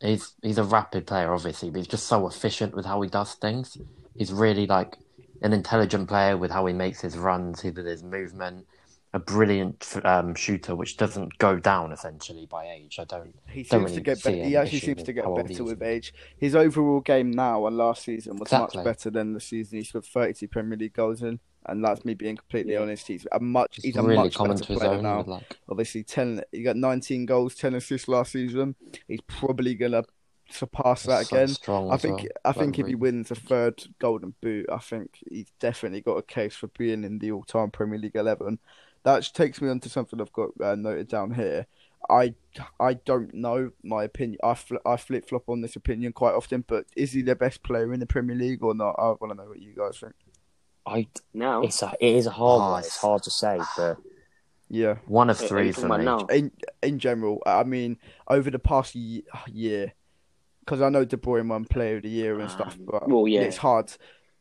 he's 0.00 0.32
he's 0.42 0.58
a 0.58 0.64
rapid 0.64 1.06
player, 1.06 1.32
obviously, 1.32 1.70
but 1.70 1.78
he's 1.78 1.86
just 1.86 2.06
so 2.06 2.26
efficient 2.26 2.74
with 2.74 2.86
how 2.86 3.00
he 3.02 3.08
does 3.08 3.34
things. 3.34 3.76
He's 4.16 4.32
really 4.32 4.66
like 4.66 4.96
an 5.42 5.52
intelligent 5.52 6.08
player 6.08 6.36
with 6.36 6.50
how 6.50 6.66
he 6.66 6.74
makes 6.74 7.00
his 7.00 7.16
runs, 7.16 7.62
with 7.64 7.76
his 7.76 8.02
movement. 8.02 8.66
A 9.12 9.18
brilliant 9.18 9.96
um, 10.04 10.36
shooter, 10.36 10.76
which 10.76 10.96
doesn't 10.96 11.36
go 11.38 11.58
down 11.58 11.90
essentially 11.90 12.46
by 12.46 12.68
age. 12.68 13.00
I 13.00 13.04
don't. 13.04 13.34
He 13.48 13.64
Don't 13.64 13.88
seems 13.88 13.94
to 13.94 14.00
get. 14.02 14.18
He 14.18 14.54
actually 14.54 14.78
seems 14.78 15.02
to 15.02 15.12
get 15.12 15.24
how 15.24 15.30
old 15.32 15.48
he 15.48 15.54
better 15.54 15.64
with 15.64 15.82
age. 15.82 16.14
His 16.38 16.54
overall 16.54 17.00
game 17.00 17.32
now 17.32 17.66
and 17.66 17.76
last 17.76 18.04
season 18.04 18.34
was 18.36 18.42
Exactly. 18.42 18.78
much 18.78 18.84
better 18.84 19.10
than 19.10 19.32
the 19.32 19.40
season 19.40 19.78
he 19.78 19.84
scored 19.84 20.04
32 20.04 20.46
Premier 20.46 20.78
League 20.78 20.92
goals 20.92 21.22
in. 21.22 21.40
And 21.66 21.84
that's 21.84 22.04
me 22.04 22.14
being 22.14 22.36
completely 22.36 22.72
Yeah. 22.72 22.80
honest. 22.80 23.06
He's 23.06 23.26
a 23.32 23.38
much. 23.40 23.76
He's 23.76 23.84
He's 23.84 23.96
a 23.96 24.02
really 24.02 24.16
much 24.24 24.34
come 24.34 24.48
better 24.48 24.60
into 24.60 24.72
his 24.72 24.78
player 24.80 24.92
own 24.94 25.02
now. 25.02 25.22
like 25.22 25.56
Obviously, 25.68 26.02
ten. 26.02 26.42
He 26.52 26.62
got 26.62 26.76
19 26.76 27.26
goals, 27.26 27.54
10 27.54 27.74
assists 27.74 28.08
last 28.08 28.32
season. 28.32 28.74
He's 29.06 29.20
probably 29.26 29.74
gonna 29.74 30.04
surpass 30.50 31.04
that 31.04 31.26
so 31.26 31.36
again. 31.36 31.48
strong. 31.48 31.90
I 31.92 31.96
think 31.96 32.18
well. 32.22 32.28
I 32.44 32.52
think 32.52 32.78
if 32.78 32.86
he 32.86 32.94
wins 32.94 33.30
a 33.30 33.34
third 33.34 33.84
Golden 33.98 34.34
Boot, 34.40 34.66
I 34.72 34.78
think 34.78 35.18
he's 35.30 35.52
definitely 35.60 36.00
got 36.00 36.16
a 36.16 36.22
case 36.22 36.56
for 36.56 36.68
being 36.68 37.04
in 37.04 37.18
the 37.18 37.30
all-time 37.32 37.70
Premier 37.70 37.98
League 37.98 38.16
eleven. 38.16 38.58
That 39.02 39.22
takes 39.32 39.60
me 39.60 39.68
on 39.68 39.80
to 39.80 39.88
something 39.88 40.20
I've 40.20 40.32
got 40.32 40.50
uh, 40.62 40.74
noted 40.74 41.08
down 41.08 41.34
here. 41.34 41.66
I 42.08 42.34
I 42.80 42.94
don't 42.94 43.32
know 43.34 43.70
my 43.84 44.04
opinion. 44.04 44.40
I 44.42 44.54
fl- 44.54 44.76
I 44.86 44.96
flip 44.96 45.28
flop 45.28 45.48
on 45.48 45.60
this 45.60 45.76
opinion 45.76 46.14
quite 46.14 46.34
often, 46.34 46.64
but 46.66 46.86
is 46.96 47.12
he 47.12 47.20
the 47.22 47.36
best 47.36 47.62
player 47.62 47.92
in 47.92 48.00
the 48.00 48.06
Premier 48.06 48.34
League 48.34 48.62
or 48.64 48.74
not? 48.74 48.96
I 48.98 49.08
want 49.08 49.28
to 49.30 49.34
know 49.34 49.48
what 49.48 49.60
you 49.60 49.74
guys 49.74 49.98
think. 49.98 50.14
I, 50.86 51.06
now, 51.34 51.62
it's 51.62 51.82
a, 51.82 51.92
it 52.00 52.14
is 52.16 52.26
a 52.26 52.30
hard 52.30 52.60
Oh, 52.62 52.70
one. 52.72 52.80
It's 52.84 52.96
hard 52.96 53.22
to 53.24 53.30
say, 53.30 53.58
but 53.76 53.98
Yeah, 54.68 54.96
one 55.06 55.30
of 55.30 55.40
Are- 55.40 55.44
are 55.44 55.48
three 55.48 55.66
you 55.68 55.72
for 55.72 55.88
me. 55.88 56.04
now? 56.04 56.26
in 56.26 56.50
in 56.82 56.98
general, 56.98 57.42
I 57.46 57.64
mean, 57.64 57.98
over 58.28 58.50
the 58.50 58.58
past 58.58 58.94
ye- 58.94 59.24
year, 59.48 59.92
because 60.60 60.80
I 60.80 60.88
know 60.88 61.04
De 61.04 61.16
Bruyne 61.16 61.48
won 61.48 61.64
Player 61.64 61.96
of 61.96 62.02
the 62.04 62.08
Year 62.08 62.38
and 62.40 62.50
stuff, 62.50 62.76
Um, 62.78 62.84
but 62.86 63.08
well, 63.08 63.26
yeah. 63.28 63.42
it's 63.42 63.56
hard. 63.56 63.92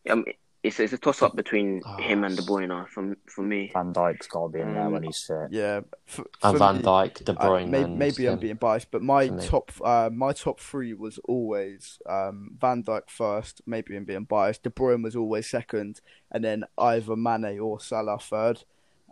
um, 0.10 0.26
it's 0.62 0.80
it's 0.80 0.92
a 0.94 0.98
toss 0.98 1.22
up 1.22 1.36
between 1.36 1.82
Oh, 1.86 1.96
him 1.98 2.24
and 2.24 2.36
De 2.36 2.42
Bruyne 2.44 2.88
for 2.90 3.16
for 3.28 3.42
me. 3.44 3.72
Van 3.74 3.94
Dijk's 3.94 4.28
got 4.28 4.44
to 4.48 4.50
be 4.50 4.60
in 4.60 4.74
there 4.74 4.84
Um, 4.88 4.92
when 4.92 5.04
he's 5.04 5.24
fit. 5.26 5.48
Yeah, 5.52 5.82
f- 6.08 6.20
And 6.44 6.54
for 6.54 6.58
Van 6.58 6.78
me- 6.78 6.82
Dijk, 6.84 7.24
De 7.24 7.32
Uh, 7.32 7.36
Bruyne, 7.46 7.70
maybe, 7.70 7.84
and 7.84 7.98
maybe 8.00 8.26
I'm 8.28 8.40
being 8.40 8.56
biased, 8.56 8.92
but 8.92 9.02
my 9.02 9.30
top 9.30 9.72
uh, 9.84 10.10
my 10.12 10.34
top 10.34 10.60
three 10.60 10.94
was 10.94 11.18
always 11.26 12.00
um, 12.08 12.58
Van 12.60 12.84
Dijk 12.84 13.10
first. 13.10 13.62
Maybe 13.66 13.96
I'm 13.96 14.04
being 14.06 14.26
biased. 14.26 14.64
De 14.64 14.70
Bruyne 14.70 15.04
was 15.04 15.16
always 15.16 15.50
second, 15.50 16.02
and 16.32 16.44
then 16.44 16.66
either 16.78 17.16
Mane 17.16 17.60
or 17.60 17.80
Salah 17.80 18.20
third. 18.20 18.64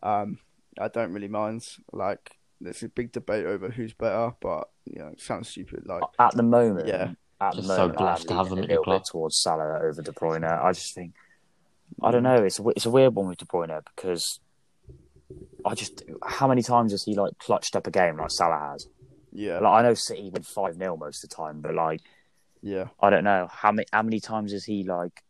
Um, 0.03 0.39
I 0.79 0.89
don't 0.89 1.13
really 1.13 1.27
mind. 1.29 1.65
Like 1.93 2.38
there's 2.60 2.83
a 2.83 2.89
big 2.89 3.12
debate 3.12 3.45
over 3.45 3.69
who's 3.69 3.93
better, 3.93 4.33
but 4.41 4.69
you 4.86 4.99
know, 4.99 5.07
it 5.07 5.21
sounds 5.21 5.47
stupid. 5.49 5.86
Like 5.86 6.03
At 6.19 6.36
the 6.36 6.43
moment, 6.43 6.88
Yeah. 6.88 7.12
at 7.39 7.51
the 7.51 7.57
Just 7.62 7.67
so 7.69 7.77
moment, 7.77 7.97
blessed 7.99 8.21
I'm 8.23 8.27
to 8.27 8.33
have 8.36 8.51
leaning 8.51 8.57
him 8.57 8.60
a 8.60 8.63
at 8.63 8.69
your 8.69 8.79
little 8.79 8.83
club. 8.83 9.01
bit 9.01 9.07
towards 9.12 9.38
Salah 9.38 9.79
over 9.83 10.01
De 10.01 10.12
Bruyne. 10.12 10.43
I 10.65 10.71
just 10.73 10.93
think, 10.95 11.13
I 12.01 12.12
don't 12.12 12.23
know. 12.23 12.43
It's 12.43 12.60
a, 12.60 12.67
it's 12.69 12.86
a 12.86 12.91
weird 12.91 13.15
one 13.15 13.27
with 13.27 13.39
De 13.39 13.45
Bruyne 13.45 13.81
because 13.95 14.39
I 15.65 15.75
just 15.75 16.03
how 16.25 16.47
many 16.47 16.62
times 16.62 16.91
has 16.91 17.03
he 17.03 17.15
like 17.15 17.38
clutched 17.39 17.75
up 17.75 17.88
a 17.88 17.91
game 17.91 18.17
like 18.17 18.31
Salah 18.31 18.71
has? 18.71 18.88
yeah, 19.33 19.60
Like 19.60 19.73
I 19.73 19.81
know 19.88 19.93
City 19.93 20.29
win 20.31 20.43
five 20.43 20.75
0 20.75 20.97
most 20.97 21.23
of 21.23 21.29
the 21.29 21.36
time, 21.36 21.62
but 21.62 21.73
like 21.73 22.01
yeah, 22.62 22.86
I 22.99 23.10
don't 23.10 23.23
know 23.23 23.47
how 23.51 23.71
many 23.71 23.88
how 23.91 24.01
many 24.03 24.19
times 24.19 24.51
has 24.51 24.65
he 24.65 24.83
like. 24.83 25.23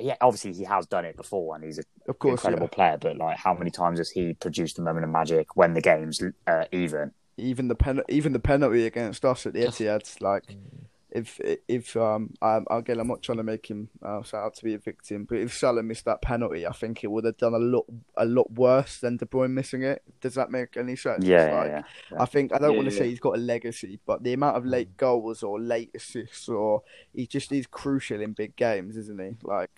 Yeah, 0.00 0.16
obviously 0.20 0.52
he 0.52 0.64
has 0.64 0.86
done 0.86 1.04
it 1.04 1.16
before, 1.16 1.54
and 1.54 1.64
he's 1.64 1.78
an 1.78 1.84
of 2.08 2.18
course, 2.18 2.40
incredible 2.40 2.66
player. 2.66 2.98
But 3.00 3.16
like, 3.16 3.38
how 3.38 3.54
many 3.54 3.70
times 3.70 3.98
has 3.98 4.10
he 4.10 4.34
produced 4.34 4.78
a 4.80 4.82
moment 4.82 5.04
of 5.04 5.10
magic 5.10 5.54
when 5.54 5.74
the 5.74 5.80
game's 5.80 6.20
uh, 6.48 6.64
even? 6.72 7.12
Even 7.36 7.68
the 7.68 7.76
pen, 7.76 8.00
even 8.08 8.32
the 8.32 8.40
penalty 8.40 8.86
against 8.86 9.24
us 9.24 9.46
at 9.46 9.52
the 9.52 9.60
Etihad, 9.60 10.20
like. 10.20 10.44
If 11.14 11.40
if 11.68 11.96
um 11.96 12.34
um 12.42 12.66
again 12.68 12.98
I'm 12.98 13.06
not 13.06 13.22
trying 13.22 13.38
to 13.38 13.44
make 13.44 13.66
him 13.70 13.88
uh, 14.02 14.22
set 14.24 14.38
out 14.38 14.54
to 14.56 14.64
be 14.64 14.74
a 14.74 14.78
victim, 14.78 15.24
but 15.24 15.38
if 15.38 15.56
Salah 15.56 15.82
missed 15.82 16.04
that 16.06 16.20
penalty, 16.22 16.66
I 16.66 16.72
think 16.72 17.04
it 17.04 17.06
would 17.10 17.24
have 17.24 17.36
done 17.36 17.54
a 17.54 17.58
lot 17.58 17.86
a 18.16 18.24
lot 18.24 18.50
worse 18.52 18.98
than 18.98 19.16
De 19.16 19.24
Bruyne 19.26 19.52
missing 19.52 19.84
it. 19.84 20.02
Does 20.20 20.34
that 20.34 20.50
make 20.50 20.76
any 20.76 20.96
sense? 20.96 21.24
Yeah, 21.24 21.54
Like, 21.54 21.66
yeah, 21.68 21.82
yeah. 22.12 22.22
I 22.22 22.26
think 22.26 22.52
I 22.52 22.58
don't 22.58 22.76
want 22.76 22.88
to 22.88 22.94
Yeah. 22.94 22.98
say 23.02 23.08
he's 23.10 23.20
got 23.20 23.36
a 23.36 23.40
legacy, 23.40 24.00
but 24.04 24.24
the 24.24 24.32
amount 24.32 24.56
of 24.56 24.66
late 24.66 24.96
goals 24.96 25.42
or 25.44 25.60
late 25.60 25.90
assists 25.94 26.48
or 26.48 26.82
he 27.14 27.26
just 27.28 27.52
is 27.52 27.66
crucial 27.68 28.20
in 28.20 28.32
big 28.32 28.56
games, 28.56 28.96
isn't 28.96 29.20
he? 29.20 29.36
Like 29.44 29.70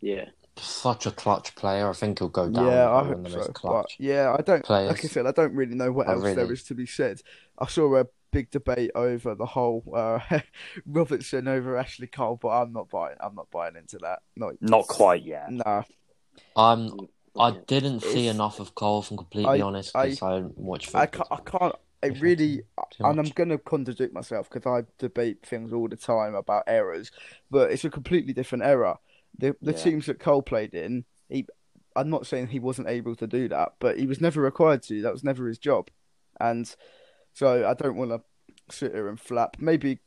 Yeah, 0.00 0.26
such 0.56 1.06
a 1.06 1.10
clutch 1.10 1.54
player. 1.56 1.88
I 1.90 1.92
think 1.92 2.20
he'll 2.20 2.28
go 2.28 2.48
down 2.48 2.66
Yeah, 2.66 2.88
I 2.88 3.00
as 3.00 3.06
one 3.08 3.16
hope 3.24 3.28
so. 3.30 3.36
most 3.38 3.46
But 3.48 3.54
clutch. 3.54 3.96
yeah, 3.98 4.36
I 4.38 4.42
don't. 4.42 4.64
players. 4.64 4.90
Like 4.90 5.04
I 5.04 5.08
said, 5.08 5.26
I 5.26 5.32
don't 5.32 5.54
really 5.54 5.74
know 5.74 5.90
what 5.90 6.08
I 6.08 6.12
else 6.12 6.22
there 6.22 6.36
really- 6.36 6.52
is 6.54 6.62
to 6.64 6.74
be 6.74 6.86
said. 6.86 7.20
I 7.58 7.66
saw 7.66 7.96
a 7.96 8.06
big 8.32 8.50
debate 8.50 8.90
over 8.96 9.34
the 9.36 9.46
whole 9.46 9.84
uh, 9.94 10.18
Robertson 10.86 11.46
over 11.46 11.76
Ashley 11.76 12.08
Cole, 12.08 12.38
but 12.42 12.48
I'm 12.48 12.72
not 12.72 12.90
buying. 12.90 13.16
I'm 13.20 13.34
not 13.36 13.50
buying 13.50 13.76
into 13.76 13.98
that. 13.98 14.20
Not, 14.34 14.54
Not 14.60 14.88
quite 14.88 15.22
yet. 15.22 15.50
nah. 15.52 15.82
I'm. 16.56 16.90
I 17.38 17.52
didn't 17.66 18.00
see 18.00 18.26
It's- 18.26 18.34
enough 18.34 18.60
of 18.60 18.74
Cole, 18.74 19.00
if 19.00 19.10
I'm 19.10 19.16
completely 19.16 19.60
I- 19.62 19.64
honest, 19.64 19.94
I- 19.96 20.06
because 20.06 20.22
I, 20.22 20.30
don't 20.40 20.58
watch 20.58 20.94
I 20.94 21.06
can't. 21.06 21.28
I 21.30 21.36
can't. 21.36 21.74
It 22.02 22.20
really, 22.20 22.62
and 22.98 23.20
I'm 23.20 23.28
gonna 23.28 23.58
contradict 23.58 24.12
myself 24.12 24.50
because 24.50 24.66
I 24.66 24.84
debate 24.98 25.46
things 25.46 25.72
all 25.72 25.86
the 25.86 25.94
time 25.96 26.34
about 26.34 26.64
errors, 26.66 27.12
but 27.48 27.70
it's 27.70 27.84
a 27.84 27.90
completely 27.90 28.32
different 28.32 28.64
era. 28.64 28.98
The 29.38 29.54
the 29.62 29.70
Yeah. 29.72 29.78
teams 29.78 30.06
that 30.06 30.18
Cole 30.18 30.42
played 30.42 30.74
in, 30.74 31.04
he, 31.28 31.46
I'm 31.94 32.10
not 32.10 32.26
saying 32.26 32.48
he 32.48 32.58
wasn't 32.58 32.88
able 32.88 33.14
to 33.16 33.26
do 33.28 33.48
that, 33.50 33.74
but 33.78 33.98
he 34.00 34.06
was 34.06 34.20
never 34.20 34.40
required 34.42 34.82
to. 34.84 35.00
That 35.02 35.12
was 35.12 35.22
never 35.22 35.46
his 35.46 35.58
job, 35.58 35.90
and 36.40 36.74
so 37.34 37.68
I 37.68 37.74
don't 37.74 37.96
want 37.96 38.10
to 38.10 38.20
sit 38.74 38.92
here 38.92 39.08
and 39.08 39.18
flap. 39.18 39.56
Maybe 39.58 39.98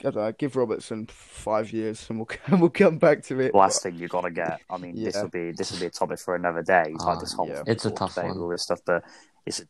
I 0.00 0.04
don't 0.04 0.16
know. 0.16 0.32
Give 0.32 0.56
Robertson 0.56 1.06
five 1.10 1.72
years, 1.72 2.06
and 2.08 2.18
we'll 2.18 2.28
and 2.46 2.60
we'll 2.60 2.70
come 2.70 2.98
back 2.98 3.22
to 3.24 3.38
it. 3.40 3.54
Last 3.54 3.82
thing 3.82 3.96
you 3.96 4.08
got 4.08 4.22
to 4.22 4.30
get. 4.30 4.60
I 4.70 4.78
mean, 4.78 4.94
this 5.02 5.14
Yeah. 5.14 5.22
will 5.22 5.30
be 5.30 5.52
this 5.52 5.72
will 5.72 5.80
be 5.80 5.86
a 5.86 5.90
topic 5.90 6.18
for 6.18 6.34
another 6.34 6.62
day. 6.62 6.94
Ah, 7.00 7.04
like 7.10 7.20
this 7.20 7.32
whole 7.32 7.48
yeah. 7.48 7.62
It's 7.66 7.84
a 7.84 7.88
sort 7.88 7.92
of 7.94 7.98
tough 7.98 8.14
debate 8.14 8.30
one. 8.30 8.38
all 8.40 8.48
this 8.48 8.62
stuff, 8.62 8.80
but 8.86 9.04
it's 9.46 9.60
a 9.60 9.64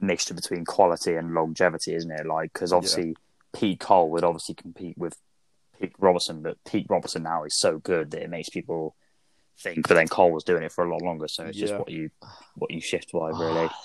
mixture 0.00 0.34
between 0.34 0.64
quality 0.64 1.14
and 1.14 1.34
longevity, 1.34 1.94
isn't 1.94 2.10
it? 2.10 2.26
Like 2.26 2.52
because 2.52 2.72
obviously 2.72 3.16
Pete 3.54 3.80
Cole 3.80 4.10
would 4.10 4.24
obviously 4.24 4.54
compete 4.54 4.96
with 4.96 5.16
Pete 5.78 5.94
Robertson, 5.98 6.42
but 6.42 6.56
Pete 6.64 6.86
Robertson 6.88 7.22
now 7.22 7.44
is 7.44 7.54
so 7.54 7.78
good 7.78 8.10
that 8.12 8.22
it 8.22 8.30
makes 8.30 8.48
people 8.48 8.96
think. 9.58 9.86
But 9.86 9.94
then 9.94 10.08
Cole 10.08 10.32
was 10.32 10.44
doing 10.44 10.62
it 10.62 10.72
for 10.72 10.84
a 10.84 10.90
lot 10.90 11.02
longer, 11.02 11.28
so 11.28 11.44
it's 11.44 11.58
just 11.58 11.74
what 11.74 11.90
you 11.90 12.10
what 12.54 12.70
you 12.70 12.80
shift 12.80 13.12
by 13.12 13.28
really. 13.30 13.68
Ah, 13.70 13.80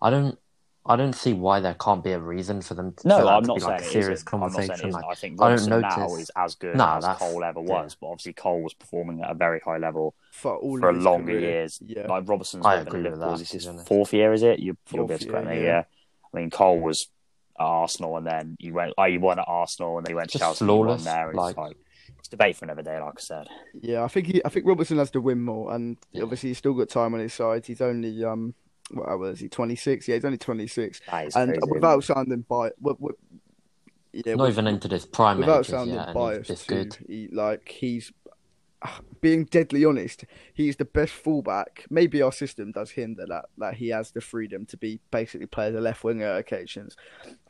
I 0.02 0.10
don't. 0.10 0.38
I 0.86 0.96
don't 0.96 1.12
see 1.12 1.34
why 1.34 1.60
there 1.60 1.74
can't 1.74 2.02
be 2.02 2.12
a 2.12 2.18
reason 2.18 2.62
for 2.62 2.74
them. 2.74 2.94
To, 2.94 3.08
No, 3.08 3.20
for 3.20 3.26
I'm 3.26 3.42
to 3.42 3.46
not 3.48 3.54
be 3.56 3.60
saying 3.60 3.72
like 3.72 3.80
a 3.82 3.84
serious. 3.84 4.24
I'm 4.32 4.40
not 4.40 4.52
saying 4.52 4.64
it 4.64 4.68
conversation. 4.68 4.90
Like, 4.92 5.04
I 5.10 5.14
think 5.14 5.32
I 5.42 5.48
don't 5.56 5.68
Robertson 5.70 5.80
now 6.08 6.14
is 6.16 6.30
as 6.36 6.54
good 6.54 6.76
Nah, 6.76 6.96
as 6.98 7.18
Cole 7.18 7.44
ever 7.44 7.60
yeah. 7.60 7.66
was, 7.66 7.96
but 8.00 8.06
obviously 8.08 8.32
Cole 8.32 8.62
was 8.62 8.72
performing 8.74 9.20
at 9.20 9.30
a 9.30 9.34
very 9.34 9.60
high 9.60 9.76
level 9.76 10.14
for 10.32 10.56
all 10.56 10.78
for 10.78 10.88
a 10.90 10.92
longer 10.94 11.32
career. 11.32 11.40
years. 11.40 11.78
Yeah, 11.84 12.06
Like 12.06 12.26
Robertson's 12.28 12.64
I 12.64 12.76
not 12.76 12.86
agree 12.86 13.02
with 13.02 13.12
Liverpool. 13.12 13.32
that, 13.32 13.38
This 13.38 13.54
is 13.54 13.66
be 13.66 13.78
fourth 13.84 14.14
year, 14.14 14.32
is 14.32 14.42
it? 14.42 14.58
You, 14.58 14.76
you'll 14.90 15.06
be 15.06 15.14
able 15.14 15.18
Fourth 15.18 15.20
to 15.20 15.26
correct 15.28 15.46
year, 15.48 15.54
me. 15.56 15.62
yeah. 15.64 15.66
Yeah. 15.72 15.84
I 16.32 16.36
mean, 16.38 16.50
Cole 16.50 16.80
was 16.80 17.08
at 17.58 17.64
Arsenal, 17.64 18.16
and 18.16 18.26
then 18.26 18.56
you 18.58 18.72
went. 18.72 18.94
Oh, 18.96 19.04
you 19.04 19.20
won 19.20 19.38
at 19.38 19.44
Arsenal, 19.46 19.98
and 19.98 20.06
then 20.06 20.12
you 20.12 20.16
went 20.16 20.30
to 20.30 20.38
Just 20.38 20.42
Chelsea. 20.60 20.64
You 20.64 20.70
won 20.72 20.86
flawless, 20.86 21.04
there. 21.04 21.28
It's 21.28 21.36
like- 21.36 21.56
like, 21.58 21.76
it's 22.18 22.28
debate 22.28 22.56
for 22.56 22.64
another 22.64 22.82
day, 22.82 22.98
like 22.98 23.14
I 23.18 23.20
said. 23.20 23.48
Yeah, 23.80 24.02
I 24.02 24.08
think 24.08 24.26
he, 24.28 24.42
I 24.44 24.48
think 24.48 24.66
Robertson 24.66 24.96
has 24.98 25.10
to 25.12 25.20
win 25.20 25.42
more, 25.42 25.74
and 25.74 25.98
Yeah. 26.12 26.22
obviously 26.22 26.48
he's 26.50 26.58
still 26.58 26.72
got 26.74 26.88
time 26.88 27.12
on 27.14 27.20
his 27.20 27.34
side. 27.34 27.66
He's 27.66 27.80
only 27.82 28.24
um, 28.24 28.54
what 28.90 29.18
was 29.18 29.40
he? 29.40 29.48
Twenty 29.48 29.76
six. 29.76 30.06
Yeah, 30.08 30.16
he's 30.16 30.24
only 30.24 30.38
twenty 30.38 30.66
six, 30.66 31.00
That 31.10 31.26
is 31.28 31.36
and 31.36 31.50
crazy. 31.52 31.70
without 31.72 32.04
sounding 32.04 32.40
biased, 32.48 32.76
yeah, 34.12 34.34
not 34.34 34.48
even 34.48 34.66
into 34.66 34.88
this 34.88 35.06
prime 35.06 35.38
without 35.38 35.60
ages 35.60 35.70
sounding 35.70 35.94
yet, 35.94 36.14
biased, 36.14 36.48
this 36.48 36.66
too, 36.66 36.74
good. 36.74 36.96
he 37.06 37.28
like 37.32 37.68
he's 37.68 38.12
being 39.20 39.44
deadly 39.44 39.84
honest. 39.84 40.24
He's 40.54 40.76
the 40.76 40.84
best 40.84 41.12
fullback. 41.12 41.84
Maybe 41.90 42.22
our 42.22 42.32
system 42.32 42.72
does 42.72 42.90
hinder 42.90 43.26
that 43.28 43.46
that 43.58 43.74
he 43.74 43.88
has 43.88 44.10
the 44.10 44.20
freedom 44.20 44.64
to 44.66 44.76
be 44.76 45.00
basically 45.10 45.46
play 45.46 45.68
as 45.68 45.74
a 45.74 45.80
left 45.80 46.02
winger 46.02 46.36
occasions, 46.36 46.96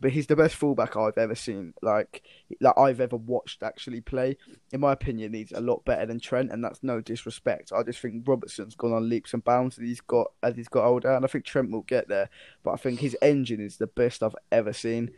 but 0.00 0.10
he's 0.10 0.26
the 0.26 0.36
best 0.36 0.56
fullback 0.56 0.96
I've 0.96 1.18
ever 1.18 1.34
seen. 1.34 1.74
Like 1.82 2.22
that 2.60 2.74
I've 2.76 3.00
ever 3.00 3.16
watched 3.16 3.62
actually 3.62 4.00
play. 4.00 4.36
In 4.72 4.80
my 4.80 4.92
opinion, 4.92 5.34
he's 5.34 5.52
a 5.52 5.60
lot 5.60 5.84
better 5.84 6.06
than 6.06 6.20
Trent, 6.20 6.50
and 6.50 6.64
that's 6.64 6.82
no 6.82 7.00
disrespect. 7.00 7.72
I 7.74 7.82
just 7.82 8.00
think 8.00 8.26
Robertson's 8.26 8.74
gone 8.74 8.92
on 8.92 9.08
leaps 9.08 9.32
and 9.34 9.44
bounds 9.44 9.78
as 9.78 9.84
he's 9.84 10.00
got 10.00 10.32
as 10.42 10.56
he's 10.56 10.68
got 10.68 10.84
older, 10.84 11.14
and 11.14 11.24
I 11.24 11.28
think 11.28 11.44
Trent 11.44 11.70
will 11.70 11.82
get 11.82 12.08
there. 12.08 12.28
But 12.62 12.72
I 12.72 12.76
think 12.76 13.00
his 13.00 13.16
engine 13.22 13.60
is 13.60 13.76
the 13.76 13.86
best 13.86 14.22
I've 14.22 14.36
ever 14.50 14.72
seen. 14.72 15.12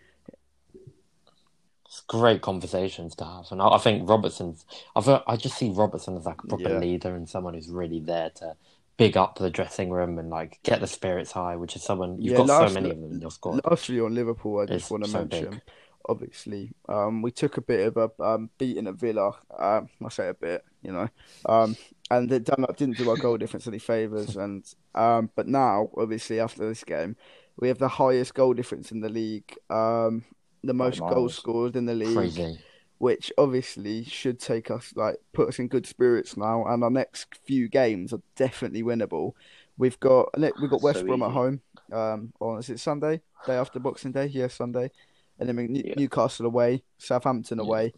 It's 1.92 2.00
great 2.00 2.40
conversations 2.40 3.14
to 3.16 3.24
have, 3.26 3.52
and 3.52 3.60
I, 3.60 3.68
I 3.74 3.78
think 3.78 4.08
Robertson's. 4.08 4.64
I 4.96 5.02
feel, 5.02 5.22
I 5.26 5.36
just 5.36 5.58
see 5.58 5.68
Robertson 5.68 6.16
as 6.16 6.24
like 6.24 6.42
a 6.42 6.46
proper 6.46 6.70
Yeah. 6.70 6.78
leader 6.78 7.14
and 7.14 7.28
someone 7.28 7.52
who's 7.52 7.68
really 7.68 8.00
there 8.00 8.30
to 8.36 8.56
big 8.96 9.18
up 9.18 9.36
the 9.36 9.50
dressing 9.50 9.90
room 9.90 10.18
and 10.18 10.30
like 10.30 10.58
get 10.62 10.80
the 10.80 10.86
spirits 10.86 11.32
high, 11.32 11.54
which 11.56 11.76
is 11.76 11.82
someone 11.82 12.16
you've 12.16 12.32
Yeah, 12.32 12.38
got 12.38 12.46
last- 12.46 12.72
so 12.72 12.80
many 12.80 12.94
of 12.94 12.98
them 13.02 13.12
in 13.12 13.20
your 13.20 13.30
squad. 13.30 13.60
Lastly, 13.70 14.00
on 14.00 14.14
Liverpool, 14.14 14.60
I 14.60 14.64
just 14.64 14.76
It's 14.84 14.90
want 14.90 15.04
to 15.04 15.10
so 15.10 15.18
mention, 15.18 15.50
big. 15.50 15.60
obviously, 16.08 16.70
um, 16.88 17.20
we 17.20 17.30
took 17.30 17.58
a 17.58 17.60
bit 17.60 17.86
of 17.94 17.98
a 17.98 18.22
um, 18.24 18.48
beating 18.56 18.86
at 18.86 18.94
Villa. 18.94 19.32
Um, 19.58 19.90
I 20.02 20.08
say 20.08 20.28
a 20.30 20.34
bit, 20.34 20.64
you 20.82 20.92
know, 20.92 21.08
um, 21.44 21.76
and 22.10 22.32
it 22.32 22.44
done, 22.44 22.64
didn't 22.78 22.96
do 22.96 23.10
our 23.10 23.18
goal 23.18 23.36
difference 23.36 23.66
any 23.66 23.78
favours. 23.78 24.34
And 24.36 24.64
um, 24.94 25.28
but 25.36 25.46
now, 25.46 25.90
obviously, 25.98 26.40
after 26.40 26.66
this 26.66 26.84
game, 26.84 27.16
we 27.58 27.68
have 27.68 27.76
the 27.76 27.88
highest 27.88 28.32
goal 28.32 28.54
difference 28.54 28.92
in 28.92 29.00
the 29.02 29.10
league, 29.10 29.54
um, 29.68 30.24
the 30.64 30.74
most 30.74 31.00
goals 31.00 31.34
scored 31.34 31.76
in 31.76 31.86
the 31.86 31.94
league, 31.94 32.16
Crazy. 32.16 32.58
which 32.98 33.32
obviously 33.36 34.04
should 34.04 34.38
take 34.38 34.70
us 34.70 34.92
like 34.96 35.16
put 35.32 35.48
us 35.48 35.58
in 35.58 35.68
good 35.68 35.86
spirits 35.86 36.36
now. 36.36 36.64
And 36.66 36.82
our 36.84 36.90
next 36.90 37.28
few 37.44 37.68
games 37.68 38.12
are 38.12 38.22
definitely 38.36 38.82
winnable. 38.82 39.32
We've 39.78 39.98
got 40.00 40.28
we've 40.38 40.70
got 40.70 40.82
West 40.82 41.00
So 41.00 41.06
Brom 41.06 41.22
at 41.22 41.30
home. 41.32 41.60
Um, 41.92 42.32
on 42.40 42.58
is 42.58 42.70
it 42.70 42.80
Sunday? 42.80 43.20
Day 43.46 43.54
after 43.56 43.80
Boxing 43.80 44.12
Day? 44.12 44.26
Yeah, 44.26 44.48
Sunday. 44.48 44.90
And 45.38 45.48
then 45.48 45.56
New- 45.56 45.82
Yeah. 45.84 45.94
Newcastle 45.96 46.46
away, 46.46 46.84
Southampton 46.98 47.58
Yeah. 47.58 47.64
away, 47.64 47.92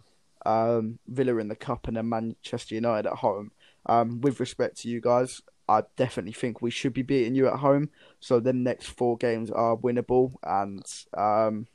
um, 0.47 0.99
Villa 1.07 1.37
in 1.39 1.49
the 1.49 1.57
cup, 1.57 1.87
and 1.89 1.97
then 1.97 2.09
Manchester 2.09 2.75
United 2.75 3.09
at 3.11 3.17
home. 3.19 3.51
Um, 3.87 4.21
with 4.23 4.41
respect 4.41 4.79
to 4.79 4.89
you 4.89 5.01
guys, 5.03 5.43
I 5.69 5.83
definitely 5.97 6.33
think 6.33 6.63
we 6.63 6.71
should 6.71 6.95
be 6.95 7.03
beating 7.03 7.35
you 7.35 7.47
at 7.49 7.57
home. 7.59 7.91
So 8.21 8.41
the 8.41 8.53
next 8.55 8.87
four 8.89 9.17
games 9.19 9.51
are 9.51 9.77
winnable, 9.77 10.35
and 10.43 10.83
um, 11.15 11.67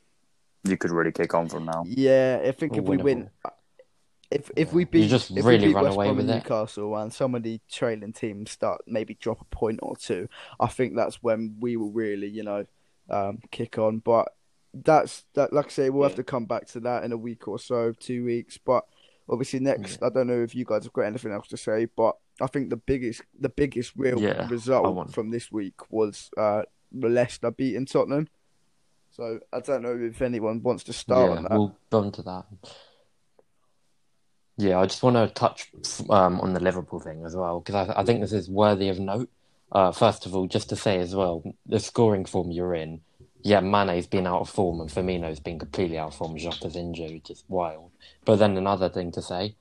You 0.64 0.78
could 0.78 0.92
really 0.92 1.12
kick 1.12 1.34
on 1.34 1.48
from 1.48 1.66
now. 1.66 1.84
yeah, 1.88 2.42
I 2.46 2.52
think 2.52 2.76
if 2.78 2.84
we 2.84 2.98
win, 2.98 3.30
if 4.32 4.52
if 4.56 4.68
Yeah. 4.70 4.74
we 4.74 4.82
You 4.82 4.86
beat, 4.88 5.08
just 5.08 5.32
if 5.32 5.46
really 5.46 5.60
we 5.60 5.68
beat 5.68 5.76
run 5.76 5.84
West 5.86 5.96
away 5.96 6.06
Brom 6.08 6.18
with 6.18 6.30
and. 6.30 6.44
Newcastle, 6.44 6.96
and 6.98 7.14
some 7.14 7.34
of 7.36 7.44
the 7.44 7.60
trailing 7.72 8.14
teams 8.14 8.52
start 8.52 8.82
maybe 8.86 9.16
drop 9.16 9.42
a 9.42 9.46
point 9.46 9.80
or 9.82 9.96
two, 9.96 10.28
I 10.60 10.68
think 10.68 10.96
that's 10.96 11.24
when 11.24 11.56
we 11.60 11.78
will 11.78 11.92
really, 11.92 12.28
you 12.28 12.44
know, 12.44 12.66
um, 13.10 13.40
kick 13.52 13.78
on. 13.78 14.00
But 14.00 14.28
that's 14.74 15.26
that. 15.34 15.54
Like 15.54 15.68
I 15.68 15.70
say, 15.70 15.90
we'll 15.90 16.04
have 16.08 16.16
to 16.16 16.24
come 16.24 16.46
back 16.46 16.68
to 16.68 16.80
that 16.82 17.04
in 17.04 17.12
a 17.12 17.18
week 17.18 17.48
or 17.48 17.58
so, 17.58 17.94
two 17.94 18.26
weeks. 18.26 18.58
But 18.58 18.86
obviously, 19.30 19.62
next, 19.62 20.04
I 20.04 20.10
don't 20.10 20.28
know 20.28 20.44
if 20.44 20.54
you 20.54 20.66
guys 20.66 20.84
have 20.84 20.94
got 20.94 21.04
anything 21.04 21.32
else 21.32 21.48
to 21.48 21.58
say, 21.58 21.86
but 21.86 22.18
I 22.42 22.48
think 22.48 22.70
the 22.70 22.78
biggest, 22.78 23.22
the 23.40 23.50
biggest 23.50 23.94
real 23.96 24.20
Yeah, 24.22 24.48
result 24.50 25.12
from 25.12 25.32
this 25.32 25.52
week 25.52 25.76
was 25.90 26.30
uh, 26.38 26.64
Leicester 26.94 27.50
beating 27.52 27.86
Tottenham. 27.86 28.28
So 29.20 29.42
I 29.52 29.60
don't 29.60 29.82
know 29.82 30.00
if 30.00 30.22
anyone 30.22 30.64
wants 30.64 30.86
to 30.86 30.94
start 30.94 31.30
yeah, 31.30 31.36
on 31.36 31.44
that. 31.44 31.52
we'll 31.52 31.76
go 31.90 32.04
into 32.04 32.22
that. 32.22 32.46
Yeah, 34.56 34.80
I 34.80 34.86
just 34.86 35.04
want 35.04 35.18
to 35.18 35.28
touch 35.34 35.70
um, 36.10 36.40
on 36.40 36.54
the 36.54 36.62
Liverpool 36.62 37.02
thing 37.02 37.26
as 37.26 37.36
well 37.36 37.60
because 37.60 37.90
I, 37.90 38.00
I 38.00 38.06
think 38.06 38.22
this 38.22 38.32
is 38.32 38.50
worthy 38.50 38.88
of 38.88 38.98
note. 38.98 39.30
Uh, 39.74 39.92
first 39.92 40.26
of 40.26 40.34
all, 40.34 40.48
just 40.48 40.70
to 40.70 40.78
say 40.78 41.00
as 41.00 41.14
well, 41.14 41.44
the 41.66 41.82
scoring 41.82 42.24
form 42.24 42.50
you're 42.50 42.74
in, 42.74 43.02
yeah, 43.42 43.60
Mane's 43.60 44.08
been 44.08 44.26
out 44.26 44.40
of 44.40 44.50
form 44.50 44.80
and 44.80 44.90
Firmino's 44.90 45.42
been 45.42 45.60
completely 45.60 45.98
out 45.98 46.14
of 46.14 46.16
form. 46.16 46.38
Jota's 46.38 46.78
injured, 46.78 47.30
is 47.30 47.44
wild. 47.50 47.92
But 48.24 48.38
then 48.38 48.56
another 48.56 48.88
thing 48.88 49.12
to 49.12 49.22
say, 49.22 49.56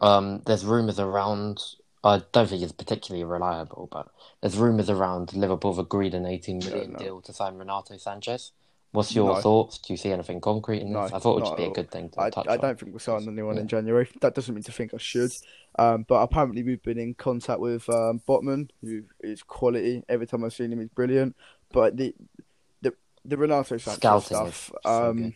um, 0.00 0.42
there's 0.44 0.64
rumours 0.64 0.98
around. 0.98 1.60
I 2.04 2.22
don't 2.32 2.48
think 2.48 2.62
it's 2.62 2.72
particularly 2.72 3.24
reliable, 3.24 3.88
but 3.90 4.08
there's 4.40 4.56
rumours 4.56 4.88
around 4.88 5.32
Liverpool 5.34 5.72
have 5.72 5.84
agreed 5.84 6.14
an 6.14 6.26
18 6.26 6.58
million 6.58 6.92
no. 6.92 6.98
deal 6.98 7.20
to 7.22 7.32
sign 7.32 7.56
Renato 7.56 7.94
Sanches. 7.94 8.52
What's 8.92 9.14
your 9.14 9.34
No. 9.34 9.40
thoughts? 9.40 9.78
Do 9.78 9.92
you 9.92 9.96
see 9.96 10.10
anything 10.10 10.40
concrete 10.40 10.80
in 10.80 10.88
this? 10.92 11.10
No, 11.10 11.16
I 11.16 11.18
thought 11.18 11.32
it 11.32 11.34
would 11.34 11.44
just 11.44 11.56
be 11.56 11.64
a 11.64 11.70
good 11.70 11.90
thing 11.90 12.08
to 12.10 12.20
I, 12.20 12.30
touch 12.30 12.46
I 12.48 12.54
on. 12.54 12.60
don't 12.60 12.80
think 12.80 12.92
we'll 12.92 13.00
sign 13.00 13.28
anyone 13.28 13.58
in 13.58 13.68
January. 13.68 14.08
That 14.20 14.34
doesn't 14.34 14.54
mean 14.54 14.64
to 14.64 14.72
think 14.72 14.94
I 14.94 14.98
should. 14.98 15.32
Um, 15.78 16.04
but 16.08 16.22
apparently 16.22 16.62
we've 16.62 16.82
been 16.82 16.98
in 16.98 17.14
contact 17.14 17.60
with 17.60 17.88
um, 17.90 18.22
Botman, 18.26 18.70
who 18.80 19.02
is 19.20 19.42
quality. 19.42 20.02
Every 20.08 20.26
time 20.26 20.44
I've 20.44 20.54
seen 20.54 20.72
him, 20.72 20.80
he's 20.80 20.88
brilliant. 20.88 21.36
But 21.72 21.96
the 21.96 22.14
the 22.80 22.94
the 23.24 23.36
Renato 23.36 23.74
Sanches 23.74 23.96
Scouting 23.96 24.26
stuff, 24.26 24.72
so 24.82 25.10
um, 25.10 25.34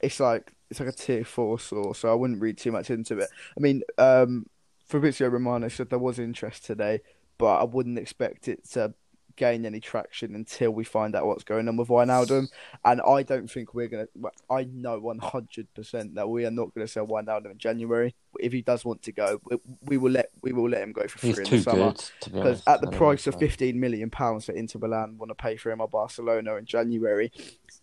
it's 0.00 0.20
like 0.20 0.52
it's 0.68 0.80
like 0.80 0.90
a 0.90 0.92
tier 0.92 1.24
four 1.24 1.58
source. 1.58 2.00
So 2.00 2.10
I 2.10 2.14
wouldn't 2.14 2.42
read 2.42 2.58
too 2.58 2.72
much 2.72 2.90
into 2.90 3.18
it. 3.18 3.30
I 3.56 3.60
mean, 3.60 3.82
um, 3.96 4.46
Fabrizio 4.90 5.28
Romano 5.28 5.68
said 5.68 5.88
there 5.90 5.98
was 5.98 6.18
interest 6.18 6.64
today, 6.64 7.00
but 7.38 7.56
I 7.60 7.64
wouldn't 7.64 7.98
expect 7.98 8.48
it 8.48 8.68
to 8.70 8.92
gain 9.36 9.64
any 9.64 9.80
traction 9.80 10.34
until 10.34 10.70
we 10.72 10.84
find 10.84 11.14
out 11.14 11.24
what's 11.26 11.44
going 11.44 11.66
on 11.68 11.76
with 11.76 11.88
Wijnaldum. 11.88 12.48
And 12.84 13.00
I 13.00 13.22
don't 13.22 13.48
think 13.50 13.72
we're 13.72 13.86
gonna. 13.86 14.08
I 14.50 14.64
know 14.64 14.98
one 14.98 15.18
hundred 15.20 15.72
percent 15.74 16.16
that 16.16 16.28
we 16.28 16.44
are 16.44 16.50
not 16.50 16.74
gonna 16.74 16.88
sell 16.88 17.06
Wijnaldum 17.06 17.52
in 17.52 17.58
January. 17.58 18.14
If 18.40 18.52
he 18.52 18.62
does 18.62 18.84
want 18.84 19.02
to 19.02 19.12
go, 19.12 19.40
we, 19.48 19.56
we 19.82 19.96
will 19.96 20.10
let 20.10 20.30
we 20.42 20.52
will 20.52 20.68
let 20.68 20.82
him 20.82 20.92
go 20.92 21.06
for 21.06 21.24
He's 21.24 21.36
free 21.36 21.44
in 21.44 21.50
too 21.50 21.56
the 21.58 21.62
summer. 21.62 21.82
Because 22.24 22.62
at 22.66 22.80
the 22.80 22.88
anyway, 22.88 22.98
price 22.98 23.26
of 23.28 23.36
fifteen 23.38 23.78
million 23.78 24.10
pounds 24.10 24.46
that 24.46 24.56
Inter 24.56 24.80
Milan 24.80 25.16
want 25.18 25.30
to 25.30 25.34
pay 25.36 25.56
for 25.56 25.70
him 25.70 25.80
at 25.80 25.90
Barcelona 25.90 26.56
in 26.56 26.64
January, 26.66 27.32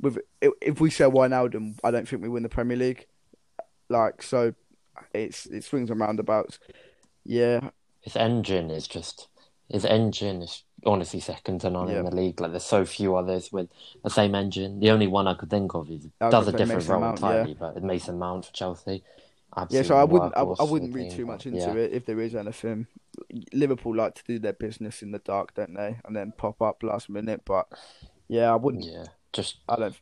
with 0.02 0.20
if- 0.42 0.54
if 0.62 0.82
we 0.82 0.90
sell 0.90 1.12
Wijnaldum, 1.12 1.80
I 1.84 1.92
don't 1.92 2.08
think 2.08 2.22
we 2.22 2.30
win 2.30 2.44
the 2.44 2.50
Premier 2.50 2.78
League. 2.78 3.08
Like 3.90 4.22
so, 4.22 4.54
it's 5.14 5.46
it 5.48 5.64
swings 5.64 5.90
and 5.90 6.00
roundabouts. 6.00 6.60
Yeah, 7.28 7.70
his 8.02 8.16
engine 8.16 8.72
is 8.72 8.88
just 8.88 9.28
his 9.70 9.84
engine 9.84 10.42
is 10.42 10.64
honestly 10.86 11.20
second 11.20 11.60
to 11.62 11.70
none 11.70 11.90
Yeah. 11.90 12.00
in 12.00 12.06
the 12.06 12.16
league. 12.16 12.40
Like 12.40 12.52
there's 12.52 12.64
so 12.64 12.86
few 12.86 13.16
others 13.16 13.52
with 13.52 13.70
the 14.04 14.10
same 14.10 14.34
engine. 14.34 14.80
The 14.80 14.92
only 14.92 15.08
one 15.08 15.28
I 15.28 15.34
could 15.34 15.50
think 15.50 15.76
of 15.76 15.92
is 15.92 16.08
does 16.20 16.48
a 16.48 16.54
different 16.54 16.88
role 16.88 17.02
Mount, 17.02 17.20
yeah. 17.20 17.28
entirely, 17.28 17.54
but 17.54 17.76
it's 17.76 17.86
Mason 17.86 18.18
Mount 18.18 18.46
for 18.46 18.54
Chelsea. 18.54 19.04
Yeah, 19.70 19.82
so 19.82 19.96
I 19.98 20.04
wouldn't, 20.04 20.38
I, 20.38 20.42
I 20.42 20.64
wouldn't 20.64 20.94
read 20.94 21.12
too 21.12 21.26
much 21.26 21.48
into 21.48 21.58
yeah. 21.58 21.74
it 21.74 21.92
if 21.92 22.06
there 22.06 22.20
is 22.22 22.36
anything. 22.36 22.86
Liverpool 23.54 23.96
like 23.96 24.14
to 24.16 24.24
do 24.24 24.38
their 24.38 24.54
business 24.54 25.02
in 25.02 25.12
the 25.12 25.20
dark, 25.20 25.56
don't 25.56 25.74
they? 25.74 25.98
And 26.06 26.16
then 26.16 26.34
pop 26.38 26.62
up 26.62 26.84
last 26.84 27.10
minute. 27.10 27.42
But 27.44 27.68
yeah, 28.28 28.52
I 28.52 28.56
wouldn't. 28.56 28.86
Yeah, 28.86 29.06
just 29.34 29.58
I 29.68 29.76
don't. 29.78 29.96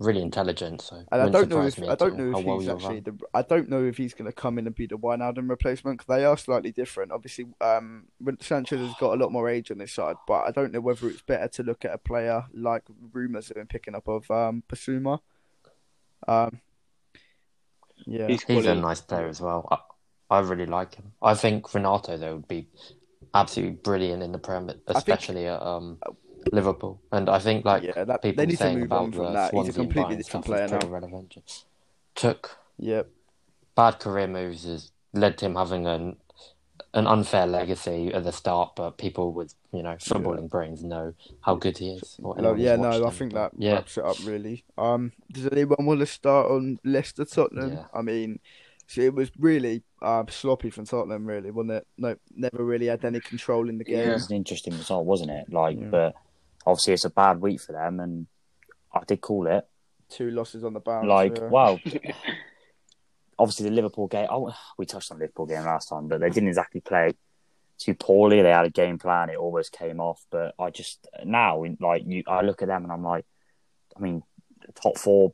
Really 0.00 0.22
intelligent. 0.22 0.82
So 0.82 1.04
And 1.12 1.22
I 1.22 1.28
don't 1.28 1.48
know 1.48 1.62
if 1.62 1.80
I 1.80 1.94
don't 1.94 2.16
know 2.16 2.36
if 2.36 2.44
well 2.44 2.58
he's 2.58 2.66
you'll 2.66 2.76
actually 2.76 3.00
the. 3.00 3.16
I 3.32 3.42
don't 3.42 3.68
know 3.68 3.84
if 3.84 3.96
he's 3.96 4.12
going 4.12 4.28
to 4.28 4.32
come 4.32 4.58
in 4.58 4.66
and 4.66 4.74
be 4.74 4.86
the 4.86 4.98
Wijnaldum 4.98 5.48
replacement 5.48 5.98
because 5.98 6.16
they 6.16 6.24
are 6.24 6.36
slightly 6.36 6.72
different. 6.72 7.12
Obviously, 7.12 7.46
um, 7.60 8.06
when 8.18 8.36
Sanches 8.38 8.84
has 8.84 8.92
got 8.98 9.14
a 9.14 9.22
lot 9.22 9.30
more 9.30 9.48
age 9.48 9.70
on 9.70 9.78
his 9.78 9.92
side, 9.92 10.16
but 10.26 10.42
I 10.42 10.50
don't 10.50 10.72
know 10.72 10.80
whether 10.80 11.08
it's 11.08 11.22
better 11.22 11.46
to 11.46 11.62
look 11.62 11.84
at 11.84 11.94
a 11.94 11.98
player 11.98 12.44
like 12.52 12.82
rumours 13.12 13.48
have 13.48 13.56
been 13.56 13.68
picking 13.68 13.94
up 13.94 14.08
of 14.08 14.28
um 14.32 14.64
Bissouma. 14.68 15.20
Um, 16.26 16.60
yeah, 18.06 18.26
He's 18.26 18.42
He's 18.42 18.66
a 18.66 18.74
nice 18.74 19.00
player 19.00 19.28
as 19.28 19.40
well. 19.40 19.68
I, 19.70 20.38
I 20.38 20.40
really 20.40 20.66
like 20.66 20.96
him. 20.96 21.12
I 21.22 21.34
think 21.34 21.72
Renato 21.72 22.16
though 22.16 22.34
would 22.34 22.48
be 22.48 22.66
absolutely 23.32 23.76
brilliant 23.76 24.24
in 24.24 24.32
the 24.32 24.38
Prem, 24.38 24.70
especially 24.88 25.46
at 25.46 25.62
um, 25.62 25.98
Liverpool. 26.52 27.00
And 27.12 27.28
I 27.28 27.38
think 27.38 27.64
like 27.64 27.82
yeah, 27.82 28.04
that, 28.04 28.22
people 28.22 28.42
they 28.42 28.46
need 28.46 28.52
to 28.52 28.56
saying 28.58 28.76
move 28.78 28.86
about 28.86 29.04
on 29.04 29.12
from 29.12 29.24
the 29.26 29.32
that. 29.32 29.54
He's 29.54 29.68
a 29.68 29.72
completely 29.72 30.14
Bayern 30.14 30.18
different 30.18 30.46
player 30.46 30.68
now. 30.68 30.86
relevant. 30.88 31.36
Took 32.14 32.58
Yep. 32.78 33.08
bad 33.76 33.98
career 34.00 34.26
moves 34.26 34.64
has 34.64 34.90
led 35.12 35.38
to 35.38 35.46
him 35.46 35.54
having 35.56 35.86
an 35.86 36.16
an 36.92 37.06
unfair 37.08 37.46
legacy 37.46 38.12
at 38.12 38.22
the 38.24 38.32
start, 38.32 38.74
but 38.76 38.98
people 38.98 39.32
with 39.32 39.54
you 39.72 39.82
know 39.82 39.94
footballing 39.94 40.48
brains 40.48 40.82
know 40.84 41.14
how 41.40 41.54
good 41.56 41.78
he 41.78 41.90
is. 41.90 42.16
No, 42.20 42.54
yeah, 42.54 42.76
watched 42.76 43.00
no, 43.00 43.06
I 43.06 43.10
think 43.10 43.32
that 43.34 43.52
yeah, 43.58 43.74
wraps 43.74 43.98
it 43.98 44.04
up 44.04 44.16
really. 44.24 44.64
Um, 44.78 45.12
does 45.32 45.46
anyone 45.46 45.86
want 45.86 46.00
to 46.00 46.06
start 46.06 46.50
on 46.50 46.78
Leicester 46.84 47.24
Tottenham? 47.24 47.72
Yeah. 47.72 47.84
I 47.92 48.02
mean, 48.02 48.38
so 48.86 49.00
it 49.00 49.14
was 49.14 49.30
really 49.38 49.82
uh, 50.02 50.24
sloppy 50.28 50.70
from 50.70 50.84
Tottenham, 50.84 51.26
really, 51.26 51.50
wasn't 51.50 51.72
it? 51.72 51.86
No, 51.96 52.16
never 52.34 52.64
really 52.64 52.86
had 52.86 53.04
any 53.04 53.20
control 53.20 53.68
in 53.68 53.78
the 53.78 53.84
game. 53.84 54.10
It 54.10 54.12
was 54.12 54.30
an 54.30 54.36
interesting 54.36 54.76
result, 54.76 55.04
wasn't 55.04 55.30
it? 55.30 55.52
Like, 55.52 55.78
Yeah. 55.80 55.86
but 55.90 56.14
obviously 56.66 56.94
it's 56.94 57.04
a 57.04 57.10
bad 57.10 57.40
week 57.40 57.60
for 57.60 57.72
them, 57.72 58.00
and 58.00 58.26
I 58.92 59.02
did 59.06 59.20
call 59.20 59.46
it. 59.46 59.66
Two 60.08 60.30
losses 60.30 60.64
on 60.64 60.74
the 60.74 60.80
bounce. 60.80 61.06
Like, 61.06 61.38
yeah. 61.38 61.48
wow. 61.48 61.78
obviously 63.38 63.68
the 63.68 63.74
Liverpool 63.74 64.06
game. 64.06 64.28
Oh, 64.30 64.54
we 64.78 64.86
touched 64.86 65.10
on 65.10 65.18
the 65.18 65.24
Liverpool 65.24 65.46
game 65.46 65.64
last 65.64 65.88
time, 65.88 66.08
but 66.08 66.20
they 66.20 66.30
didn't 66.30 66.48
exactly 66.48 66.80
play 66.80 67.12
too 67.78 67.94
poorly. 67.94 68.42
They 68.42 68.50
had 68.50 68.66
a 68.66 68.70
game 68.70 68.98
plan. 68.98 69.30
It 69.30 69.36
almost 69.36 69.72
came 69.72 70.00
off, 70.00 70.24
but 70.30 70.54
I 70.58 70.70
just 70.70 71.06
now 71.24 71.64
like 71.80 72.02
you, 72.06 72.22
I 72.26 72.42
look 72.42 72.62
at 72.62 72.68
them 72.68 72.84
and 72.84 72.92
I'm 72.92 73.02
like, 73.02 73.24
I 73.96 74.00
mean, 74.00 74.22
top 74.74 74.98
four 74.98 75.32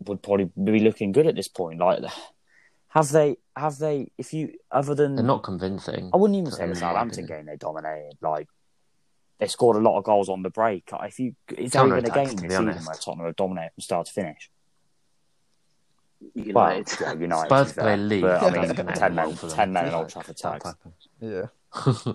would 0.00 0.22
probably 0.22 0.50
be 0.62 0.80
looking 0.80 1.12
good 1.12 1.26
at 1.26 1.36
this 1.36 1.48
point. 1.48 1.80
Like, 1.80 2.00
have 2.88 3.10
they? 3.10 3.36
Have 3.56 3.78
they? 3.78 4.10
If 4.18 4.32
you 4.32 4.54
other 4.70 4.94
than 4.94 5.16
they're 5.16 5.24
not 5.24 5.42
convincing. 5.42 6.10
I 6.12 6.16
wouldn't 6.16 6.38
even 6.38 6.50
say 6.50 6.64
in 6.64 6.70
the 6.70 6.76
Southampton 6.76 7.26
game 7.26 7.46
they 7.46 7.56
dominated. 7.56 8.18
Like 8.20 8.48
they 9.44 9.48
scored 9.48 9.76
a 9.76 9.80
lot 9.80 9.98
of 9.98 10.04
goals 10.04 10.28
on 10.28 10.42
the 10.42 10.50
break. 10.50 10.88
If 11.02 11.18
you 11.20 11.34
is 11.56 11.72
there 11.72 11.86
even 11.86 12.04
a 12.04 12.10
game 12.10 12.26
to 12.28 12.32
this 12.34 12.42
be 12.42 12.48
season 12.48 12.68
honest. 12.68 12.86
where 12.86 12.96
Tottenham 12.96 13.26
have 13.26 13.36
dominated 13.36 13.72
from 13.74 13.82
start 13.82 14.06
to 14.06 14.12
finish? 14.12 14.50
United. 16.34 16.54
Well, 16.54 16.84
yeah, 17.14 17.20
United. 17.20 17.46
Spurs 17.46 17.72
play 17.74 17.82
fair. 17.84 17.96
league. 17.96 18.22
but 18.22 18.42
I 18.42 18.50
mean, 18.50 18.76
ten 18.94 19.14
men, 19.14 19.26
well 19.26 19.36
for 19.36 19.46
them. 19.46 19.56
ten 19.56 19.72
men 19.72 19.88
in 19.88 19.94
Old 19.94 20.08
Trafford 20.08 20.36
that 20.38 20.74
yeah. 21.20 21.46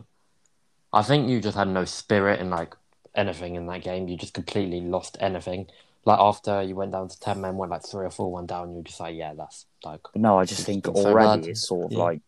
I 0.94 1.04
think 1.04 1.30
you 1.30 1.40
just 1.42 1.56
had 1.58 1.68
no 1.68 1.86
spirit 1.86 2.40
in 2.40 2.50
like 2.50 2.76
anything 3.16 3.56
in 3.56 3.68
that 3.68 3.84
game. 3.84 4.08
You 4.08 4.18
just 4.18 4.34
completely 4.34 4.82
lost 4.82 5.18
anything. 5.20 5.68
Like 6.06 6.20
after 6.20 6.64
you 6.64 6.76
went 6.76 6.92
down 6.94 7.10
to 7.10 7.20
ten 7.20 7.42
men, 7.42 7.58
went 7.58 7.72
like 7.72 7.86
three 7.86 8.06
or 8.06 8.10
four 8.10 8.32
one 8.32 8.46
down. 8.48 8.72
You 8.72 8.78
were 8.78 8.84
just 8.84 9.00
like, 9.00 9.16
yeah, 9.16 9.34
that's 9.36 9.66
like 9.84 10.02
But 10.14 10.22
no, 10.22 10.40
I 10.40 10.46
just 10.46 10.66
think 10.66 10.86
been 10.86 10.96
so 10.96 11.06
already 11.10 11.42
bad. 11.42 11.50
it's 11.50 11.68
sort 11.68 11.86
of 11.86 11.92
Yeah. 11.92 12.04
like 12.04 12.22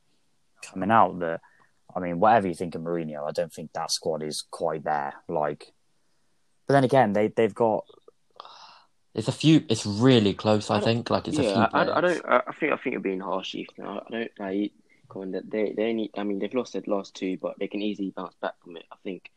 coming 0.62 0.92
out 0.92 1.18
that. 1.20 1.42
I 1.96 2.00
mean, 2.00 2.20
whatever 2.20 2.48
you 2.48 2.54
think 2.54 2.76
of 2.76 2.82
Mourinho, 2.82 3.28
I 3.28 3.32
don't 3.32 3.54
think 3.54 3.74
that 3.74 3.92
squad 3.92 4.24
is 4.24 4.44
quite 4.50 4.84
there. 4.84 5.14
Like, 5.28 5.74
but 6.68 6.74
then 6.74 6.84
again, 6.84 7.14
they 7.14 7.28
they've 7.28 7.54
got 7.54 7.86
it's 9.14 9.28
a 9.28 9.34
few. 9.34 9.64
It's 9.68 9.86
really 9.86 10.34
close. 10.34 10.70
I, 10.70 10.78
I 10.78 10.82
think 10.82 11.10
like 11.10 11.28
it's 11.28 11.38
a 11.38 11.42
few. 11.42 11.52
yeah, 11.52 11.68
I, 11.74 11.84
I, 11.84 11.98
I 11.98 12.02
don't. 12.02 12.26
I 12.26 12.42
I 12.48 12.54
think 12.54 12.74
I 12.74 12.78
think 12.78 12.94
you're 12.94 13.00
being 13.02 13.20
harsh, 13.20 13.56
Ethan. 13.56 13.86
I, 13.86 13.98
I 13.98 14.10
don't 14.10 14.32
like 14.40 14.72
going 15.10 15.32
that 15.32 15.50
they 15.50 15.74
they 15.76 15.92
need. 15.94 16.12
I 16.18 16.24
mean, 16.24 16.40
they've 16.40 16.54
lost 16.54 16.74
their 16.74 16.84
last 16.88 17.14
two, 17.16 17.38
but 17.38 17.60
they 17.60 17.68
can 17.68 17.82
easily 17.82 18.14
bounce 18.16 18.36
back 18.42 18.54
from 18.64 18.78
it. 18.78 18.86
I 18.92 18.96
think 19.04 19.30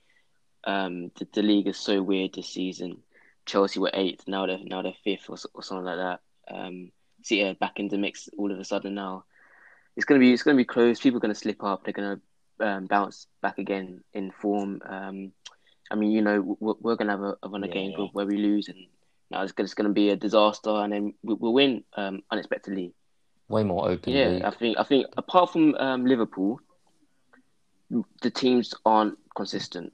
um, 0.64 1.10
the, 1.18 1.26
the 1.32 1.42
league 1.42 1.66
is 1.66 1.76
so 1.76 2.02
weird 2.02 2.34
this 2.34 2.48
season. 2.48 2.98
Chelsea 3.46 3.80
were 3.80 3.90
eighth, 3.92 4.26
now 4.26 4.46
they're 4.46 4.58
now 4.62 4.82
they're 4.82 4.94
fifth 5.02 5.28
or, 5.28 5.36
or 5.54 5.62
something 5.62 5.84
like 5.84 5.98
that. 5.98 6.20
Um, 6.48 6.92
City 7.22 7.42
are 7.42 7.54
back 7.54 7.80
in 7.80 7.88
the 7.88 7.98
mix 7.98 8.28
all 8.38 8.52
of 8.52 8.58
a 8.58 8.64
sudden 8.64 8.94
now. 8.94 9.24
It's 9.96 10.04
gonna 10.04 10.20
be 10.20 10.32
it's 10.32 10.42
gonna 10.42 10.56
be 10.56 10.64
close. 10.64 11.00
People 11.00 11.18
are 11.18 11.20
gonna 11.20 11.34
slip 11.34 11.64
up. 11.64 11.84
They're 11.84 11.92
gonna 11.92 12.20
um, 12.60 12.86
bounce 12.86 13.26
back 13.42 13.58
again 13.58 14.02
in 14.12 14.30
form. 14.30 14.80
Um, 14.86 15.32
I 15.90 15.96
mean, 15.96 16.12
you 16.12 16.22
know, 16.22 16.56
we're, 16.60 16.74
we're 16.80 16.96
gonna 16.96 17.12
have 17.12 17.22
a, 17.22 17.36
a 17.42 17.48
run 17.48 17.62
of 17.64 17.68
Yeah, 17.68 17.74
games 17.74 17.94
yeah. 17.98 18.06
where 18.12 18.26
we 18.26 18.36
lose, 18.38 18.68
and 18.68 18.78
now 19.30 19.42
it's 19.42 19.52
it's 19.58 19.74
gonna 19.74 19.90
be 19.90 20.10
a 20.10 20.16
disaster, 20.16 20.70
and 20.70 20.92
then 20.92 21.14
we, 21.22 21.34
we'll 21.34 21.52
win 21.52 21.84
um, 21.96 22.22
unexpectedly. 22.30 22.92
way 23.48 23.62
more 23.64 23.88
open. 23.88 24.12
Yeah, 24.12 24.28
league. 24.28 24.44
I 24.44 24.50
think 24.50 24.78
I 24.78 24.84
think 24.84 25.06
apart 25.16 25.52
from 25.52 25.74
um, 25.76 26.06
Liverpool, 26.06 26.60
the 28.22 28.30
teams 28.30 28.74
aren't 28.84 29.18
consistent, 29.36 29.92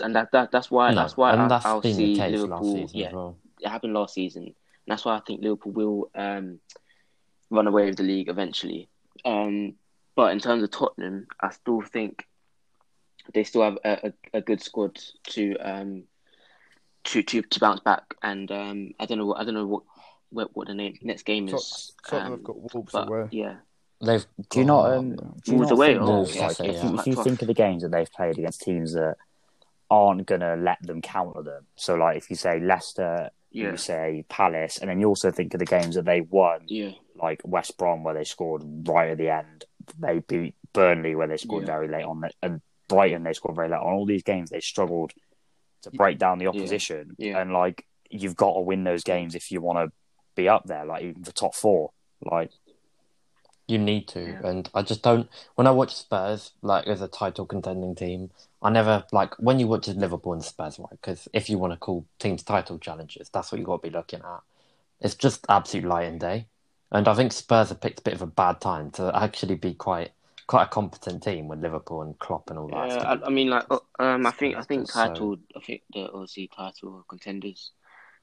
and 0.00 0.14
that, 0.16 0.32
that 0.32 0.50
that's 0.50 0.70
why 0.70 0.90
No, 0.90 0.96
that's 0.96 1.16
why 1.16 1.32
I, 1.32 1.48
that's 1.48 1.64
I'll 1.64 1.80
been 1.80 1.94
see 1.94 2.16
Liverpool. 2.16 2.90
yeah, 2.92 3.12
well. 3.12 3.36
it 3.60 3.68
happened 3.68 3.94
last 3.94 4.14
season. 4.14 4.42
And 4.86 4.92
that's 4.92 5.04
why 5.04 5.16
I 5.16 5.20
think 5.26 5.42
Liverpool 5.42 5.72
will 5.72 6.10
um, 6.14 6.60
run 7.50 7.66
away 7.66 7.86
with 7.86 7.96
the 7.96 8.02
league 8.02 8.28
eventually. 8.28 8.88
Um, 9.24 9.74
but 10.16 10.32
in 10.32 10.38
terms 10.38 10.62
of 10.62 10.70
Tottenham, 10.70 11.26
I 11.40 11.50
still 11.50 11.80
think 11.82 12.26
they 13.32 13.44
still 13.44 13.62
have 13.62 13.78
a, 13.84 14.08
a, 14.08 14.38
a 14.38 14.40
good 14.40 14.62
squad 14.62 15.00
to 15.30 15.56
um, 15.58 16.02
to 17.04 17.22
to 17.22 17.42
to 17.42 17.60
bounce 17.60 17.80
back. 17.80 18.02
And 18.22 18.50
um, 18.50 18.90
I 19.00 19.06
don't 19.06 19.18
know 19.18 19.26
what 19.26 19.40
I 19.40 19.44
don't 19.44 19.54
know 19.54 19.66
what 19.66 19.82
what, 20.30 20.50
what 20.56 20.66
the 20.68 20.74
name 20.74 20.98
next 21.02 21.22
game 21.24 21.46
Tot- 21.48 21.60
is. 21.60 21.92
Tottenham 22.06 22.26
um, 22.32 22.38
have 22.38 22.44
got 22.44 22.74
Wolves 22.74 22.92
but 22.92 23.08
away. 23.08 23.28
yeah, 23.30 23.56
They've 24.04 24.26
Do 24.50 24.58
you 24.58 24.64
not? 24.64 24.82
got- 24.82 24.96
Um, 24.98 25.16
do 25.16 25.22
you 25.52 25.56
Wolves 25.58 25.70
not 25.70 25.76
away, 25.76 25.86
think, 25.94 26.02
oh, 26.02 26.06
though, 26.06 26.22
okay, 26.22 26.40
like, 26.40 26.56
so 26.56 26.64
if 26.64 26.74
yeah. 26.74 26.90
you, 26.90 26.98
if 26.98 27.06
you 27.06 27.14
think 27.22 27.42
of 27.42 27.48
the 27.48 27.54
games 27.54 27.82
that 27.82 27.90
they've 27.92 28.12
played 28.12 28.38
against 28.38 28.62
teams 28.62 28.92
that 28.94 29.16
aren't 29.90 30.26
gonna 30.26 30.56
let 30.56 30.82
them 30.82 31.00
counter 31.02 31.42
them, 31.42 31.66
so 31.76 31.94
like 31.94 32.16
if 32.16 32.30
you 32.30 32.36
say 32.36 32.58
Leicester, 32.60 33.30
yeah, 33.52 33.70
you 33.70 33.76
say 33.76 34.24
Palace, 34.28 34.78
and 34.78 34.90
then 34.90 35.00
you 35.00 35.06
also 35.08 35.30
think 35.30 35.54
of 35.54 35.60
the 35.60 35.66
games 35.66 35.94
that 35.94 36.04
they 36.04 36.20
won, 36.22 36.62
yeah, 36.66 36.90
like 37.14 37.40
West 37.44 37.78
Brom 37.78 38.02
where 38.02 38.14
they 38.14 38.24
scored 38.24 38.62
right 38.88 39.10
at 39.10 39.18
the 39.18 39.28
end, 39.28 39.64
they 39.98 40.20
beat 40.20 40.54
Burnley 40.72 41.14
where 41.14 41.26
they 41.26 41.36
scored 41.36 41.62
Yeah. 41.62 41.74
very 41.74 41.88
late 41.88 42.04
on, 42.04 42.20
the, 42.20 42.30
and 42.42 42.60
Brighton 42.88 43.22
they 43.22 43.32
scored 43.32 43.56
very 43.56 43.68
late 43.68 43.78
on. 43.78 43.92
All 43.92 44.06
these 44.06 44.22
games 44.22 44.50
they 44.50 44.60
struggled 44.60 45.12
to 45.82 45.90
break 45.90 46.18
down 46.18 46.38
the 46.38 46.46
opposition, 46.46 47.14
Yeah. 47.18 47.40
and 47.40 47.52
like 47.52 47.86
you've 48.10 48.36
got 48.36 48.54
to 48.54 48.60
win 48.60 48.84
those 48.84 49.04
games 49.04 49.34
if 49.34 49.50
you 49.50 49.60
want 49.60 49.78
to 49.78 49.92
be 50.34 50.48
up 50.48 50.64
there, 50.66 50.84
like 50.84 51.02
even 51.02 51.24
for 51.24 51.32
top 51.32 51.54
four, 51.54 51.90
like. 52.22 52.50
You 53.66 53.78
need 53.78 54.08
to, 54.08 54.20
Yeah. 54.20 54.46
and 54.46 54.68
I 54.74 54.82
just 54.82 55.02
don't. 55.02 55.26
When 55.54 55.66
I 55.66 55.70
watch 55.70 55.94
Spurs, 55.94 56.52
like 56.60 56.86
as 56.86 57.00
a 57.00 57.08
title 57.08 57.46
contending 57.46 57.94
team, 57.94 58.30
I 58.60 58.68
never 58.68 59.04
like 59.10 59.34
when 59.38 59.58
you 59.58 59.66
watch 59.66 59.88
Liverpool 59.88 60.34
and 60.34 60.44
Spurs, 60.44 60.78
right? 60.78 60.90
Because 60.90 61.28
if 61.32 61.48
you 61.48 61.56
want 61.56 61.72
to 61.72 61.78
call 61.78 62.04
teams 62.18 62.42
title 62.42 62.78
challenges, 62.78 63.30
that's 63.30 63.50
what 63.50 63.58
you 63.58 63.64
got 63.64 63.82
to 63.82 63.88
be 63.88 63.94
looking 63.94 64.20
at. 64.20 64.40
It's 65.00 65.14
just 65.14 65.46
absolute 65.48 65.86
light 65.86 66.08
and 66.08 66.20
day, 66.20 66.46
and 66.94 67.06
I 67.08 67.14
think 67.14 67.32
Spurs 67.32 67.68
have 67.68 67.80
picked 67.80 67.98
a 68.00 68.02
bit 68.02 68.14
of 68.14 68.22
a 68.22 68.26
bad 68.26 68.60
time 68.60 68.90
to 68.92 69.10
actually 69.14 69.56
be 69.56 69.74
quite 69.74 70.12
quite 70.46 70.64
a 70.64 70.68
competent 70.68 71.22
team 71.22 71.48
with 71.48 71.60
Liverpool 71.60 72.02
and 72.02 72.18
Klopp 72.18 72.50
and 72.50 72.58
all 72.58 72.68
that. 72.68 72.88
yeah. 72.88 73.02
I, 73.22 73.26
I 73.26 73.30
mean, 73.30 73.48
like, 73.48 73.64
uh, 73.70 73.78
um, 73.98 74.26
I 74.26 74.30
think 74.30 74.56
I 74.56 74.62
think 74.62 74.90
So- 74.90 75.06
title. 75.06 75.36
I 75.56 75.60
think 75.60 75.82
the 75.92 76.08
Aussie 76.08 76.50
title 76.54 77.04
contenders 77.08 77.70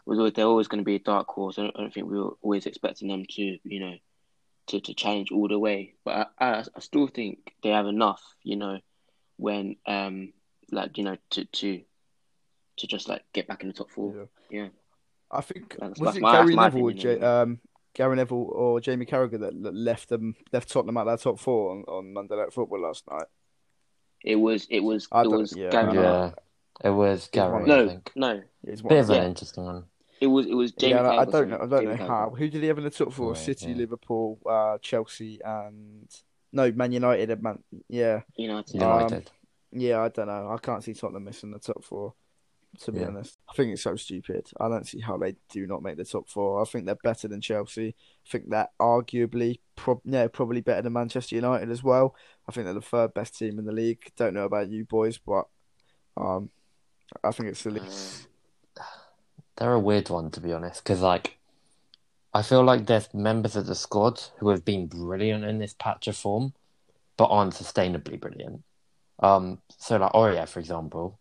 was 0.06 0.18
always 0.20 0.34
they're 0.34 0.46
always 0.46 0.68
going 0.68 0.82
to 0.84 0.86
be 0.86 0.96
a 0.96 1.00
dark 1.00 1.28
horse. 1.28 1.58
I 1.60 1.64
don't, 1.64 1.76
I 1.78 1.82
don't 1.82 1.94
think 1.94 2.10
we 2.10 2.20
were 2.20 2.34
always 2.42 2.66
expecting 2.66 3.08
them 3.08 3.26
to, 3.30 3.58
you 3.64 3.80
know, 3.80 3.96
to, 4.68 4.80
to 4.80 4.94
challenge 4.94 5.32
all 5.32 5.48
the 5.48 5.58
way. 5.60 5.94
But 6.06 6.32
I, 6.40 6.46
I, 6.46 6.60
I 6.76 6.80
still 6.80 7.08
think 7.08 7.54
they 7.64 7.70
have 7.70 7.88
enough, 7.88 8.22
you 8.44 8.56
know, 8.56 8.80
when 9.38 9.76
um 9.88 10.34
like 10.72 10.98
you 11.00 11.04
know 11.04 11.18
to 11.32 11.46
to 11.46 11.82
to 12.78 12.88
just 12.88 13.10
like 13.10 13.24
get 13.34 13.48
back 13.48 13.64
in 13.64 13.68
the 13.70 13.74
top 13.74 13.90
four. 13.90 14.14
Yeah. 14.50 14.62
Yeah. 14.62 14.68
I 15.32 15.42
think 15.42 15.76
That's- 15.80 16.00
was 16.00 16.08
that's 16.08 16.18
it 16.18 16.22
my- 16.22 16.34
Gary 16.34 16.56
Neville, 16.56 16.88
opinion, 16.90 17.20
J- 17.20 17.26
um, 17.26 17.60
Gary 17.94 18.16
Neville 18.16 18.50
or 18.54 18.80
Jamie 18.80 19.06
Carragher 19.06 19.40
that 19.40 19.62
that 19.64 19.76
left 19.76 20.10
them 20.10 20.36
left 20.54 20.70
Tottenham 20.72 20.98
out 20.98 21.02
of 21.02 21.08
their 21.08 21.18
top 21.18 21.40
four 21.40 21.72
on, 21.72 21.84
on 21.88 22.14
Monday 22.14 22.36
Night 22.38 22.54
Football 22.54 22.82
last 22.82 23.04
night. 23.10 23.26
It 24.24 24.36
was 24.36 24.68
it 24.70 24.80
was 24.82 25.08
I 25.12 25.24
it 25.24 25.28
was 25.32 25.56
yeah, 25.56 25.70
Gary. 25.70 25.96
Yeah, 25.96 26.32
it 26.84 26.90
was 26.92 27.30
Gary. 27.32 27.52
one- 27.52 27.64
I 27.64 27.66
No, 27.66 27.88
think 27.88 28.12
no, 28.16 28.42
It's 28.64 28.82
one 28.84 28.90
bit 28.90 29.00
of 29.00 29.10
of 29.10 29.16
an 29.18 29.22
Yeah. 29.24 29.28
interesting 29.30 29.64
one. 29.66 29.84
it 30.22 30.28
was 30.28 30.46
it 30.46 30.54
was 30.54 30.72
Jamie. 30.74 30.94
yeah, 30.94 31.02
I- 31.10 31.22
I 31.22 31.26
don't 31.26 31.50
know. 31.50 31.56
I 31.58 31.60
don't 31.66 31.86
know 31.86 31.96
Jamie 31.96 32.08
how. 32.08 32.30
Who 32.30 32.48
did 32.50 32.62
he 32.62 32.68
have 32.68 32.78
in 32.78 32.84
the 32.84 32.90
top 32.92 33.12
four? 33.12 33.34
Right, 33.34 33.38
City, 33.42 33.72
yeah. 33.72 33.78
Liverpool, 33.78 34.40
uh, 34.48 34.78
Chelsea, 34.80 35.40
and 35.44 36.08
no, 36.54 36.72
Man 36.72 36.92
United 36.92 37.42
Man. 37.42 37.64
Yeah, 37.90 38.22
United. 38.38 38.76
United. 38.76 39.32
yeah. 39.72 40.02
I 40.02 40.10
don't 40.10 40.28
know. 40.28 40.50
I 40.52 40.58
can't 40.60 40.84
see 40.84 40.94
Tottenham 40.94 41.24
missing 41.26 41.52
the 41.52 41.60
top 41.60 41.84
four. 41.84 42.14
To 42.80 42.92
be 42.92 43.02
Yeah. 43.02 43.08
honest, 43.08 43.38
I 43.50 43.54
think 43.54 43.74
it's 43.74 43.82
so 43.82 43.96
stupid. 43.98 44.50
I 44.60 44.70
don't 44.70 44.88
see 44.88 45.02
how 45.02 45.18
they 45.18 45.36
do 45.50 45.68
not 45.68 45.84
make 45.84 45.98
the 45.98 46.06
top 46.06 46.30
four. 46.30 46.62
I 46.62 46.66
think 46.66 46.86
they're 46.86 46.96
better 46.96 47.28
than 47.28 47.42
Chelsea. 47.42 47.90
I 47.90 48.30
think 48.30 48.50
they're 48.50 48.70
arguably, 48.80 49.60
prob- 49.76 50.02
yeah, 50.06 50.28
probably 50.28 50.62
better 50.62 50.82
than 50.82 50.94
Manchester 50.94 51.36
United 51.36 51.70
as 51.70 51.84
well. 51.84 52.16
I 52.48 52.54
think 52.54 52.66
they're 52.66 52.74
the 52.74 52.82
third 52.82 53.14
best 53.14 53.38
team 53.38 53.60
in 53.60 53.66
the 53.66 53.74
league. 53.74 54.12
Don't 54.16 54.34
know 54.34 54.46
about 54.46 54.70
you 54.70 54.86
boys, 54.86 55.18
but 55.18 55.48
um, 56.16 56.50
I 57.24 57.32
think 57.32 57.50
it's 57.50 57.64
the 57.64 57.72
league. 57.72 57.84
They're 59.58 59.74
a 59.74 59.80
weird 59.80 60.10
one 60.10 60.32
to 60.32 60.40
be 60.40 60.54
honest, 60.54 60.84
because 60.84 61.02
like 61.02 61.38
I 62.34 62.42
feel 62.42 62.64
like 62.64 62.86
there's 62.88 63.14
members 63.14 63.56
of 63.58 63.68
the 63.68 63.76
squad 63.76 64.22
who 64.40 64.50
have 64.50 64.64
been 64.64 64.88
brilliant 64.88 65.44
in 65.44 65.60
this 65.60 65.76
patch 65.78 66.08
of 66.08 66.16
form, 66.16 66.54
but 67.18 67.26
aren't 67.26 67.54
sustainably 67.54 68.20
brilliant. 68.20 68.64
Um, 69.20 69.62
so 69.78 69.98
like 69.98 70.14
Aurier, 70.14 70.48
for 70.48 70.60
example, 70.60 71.20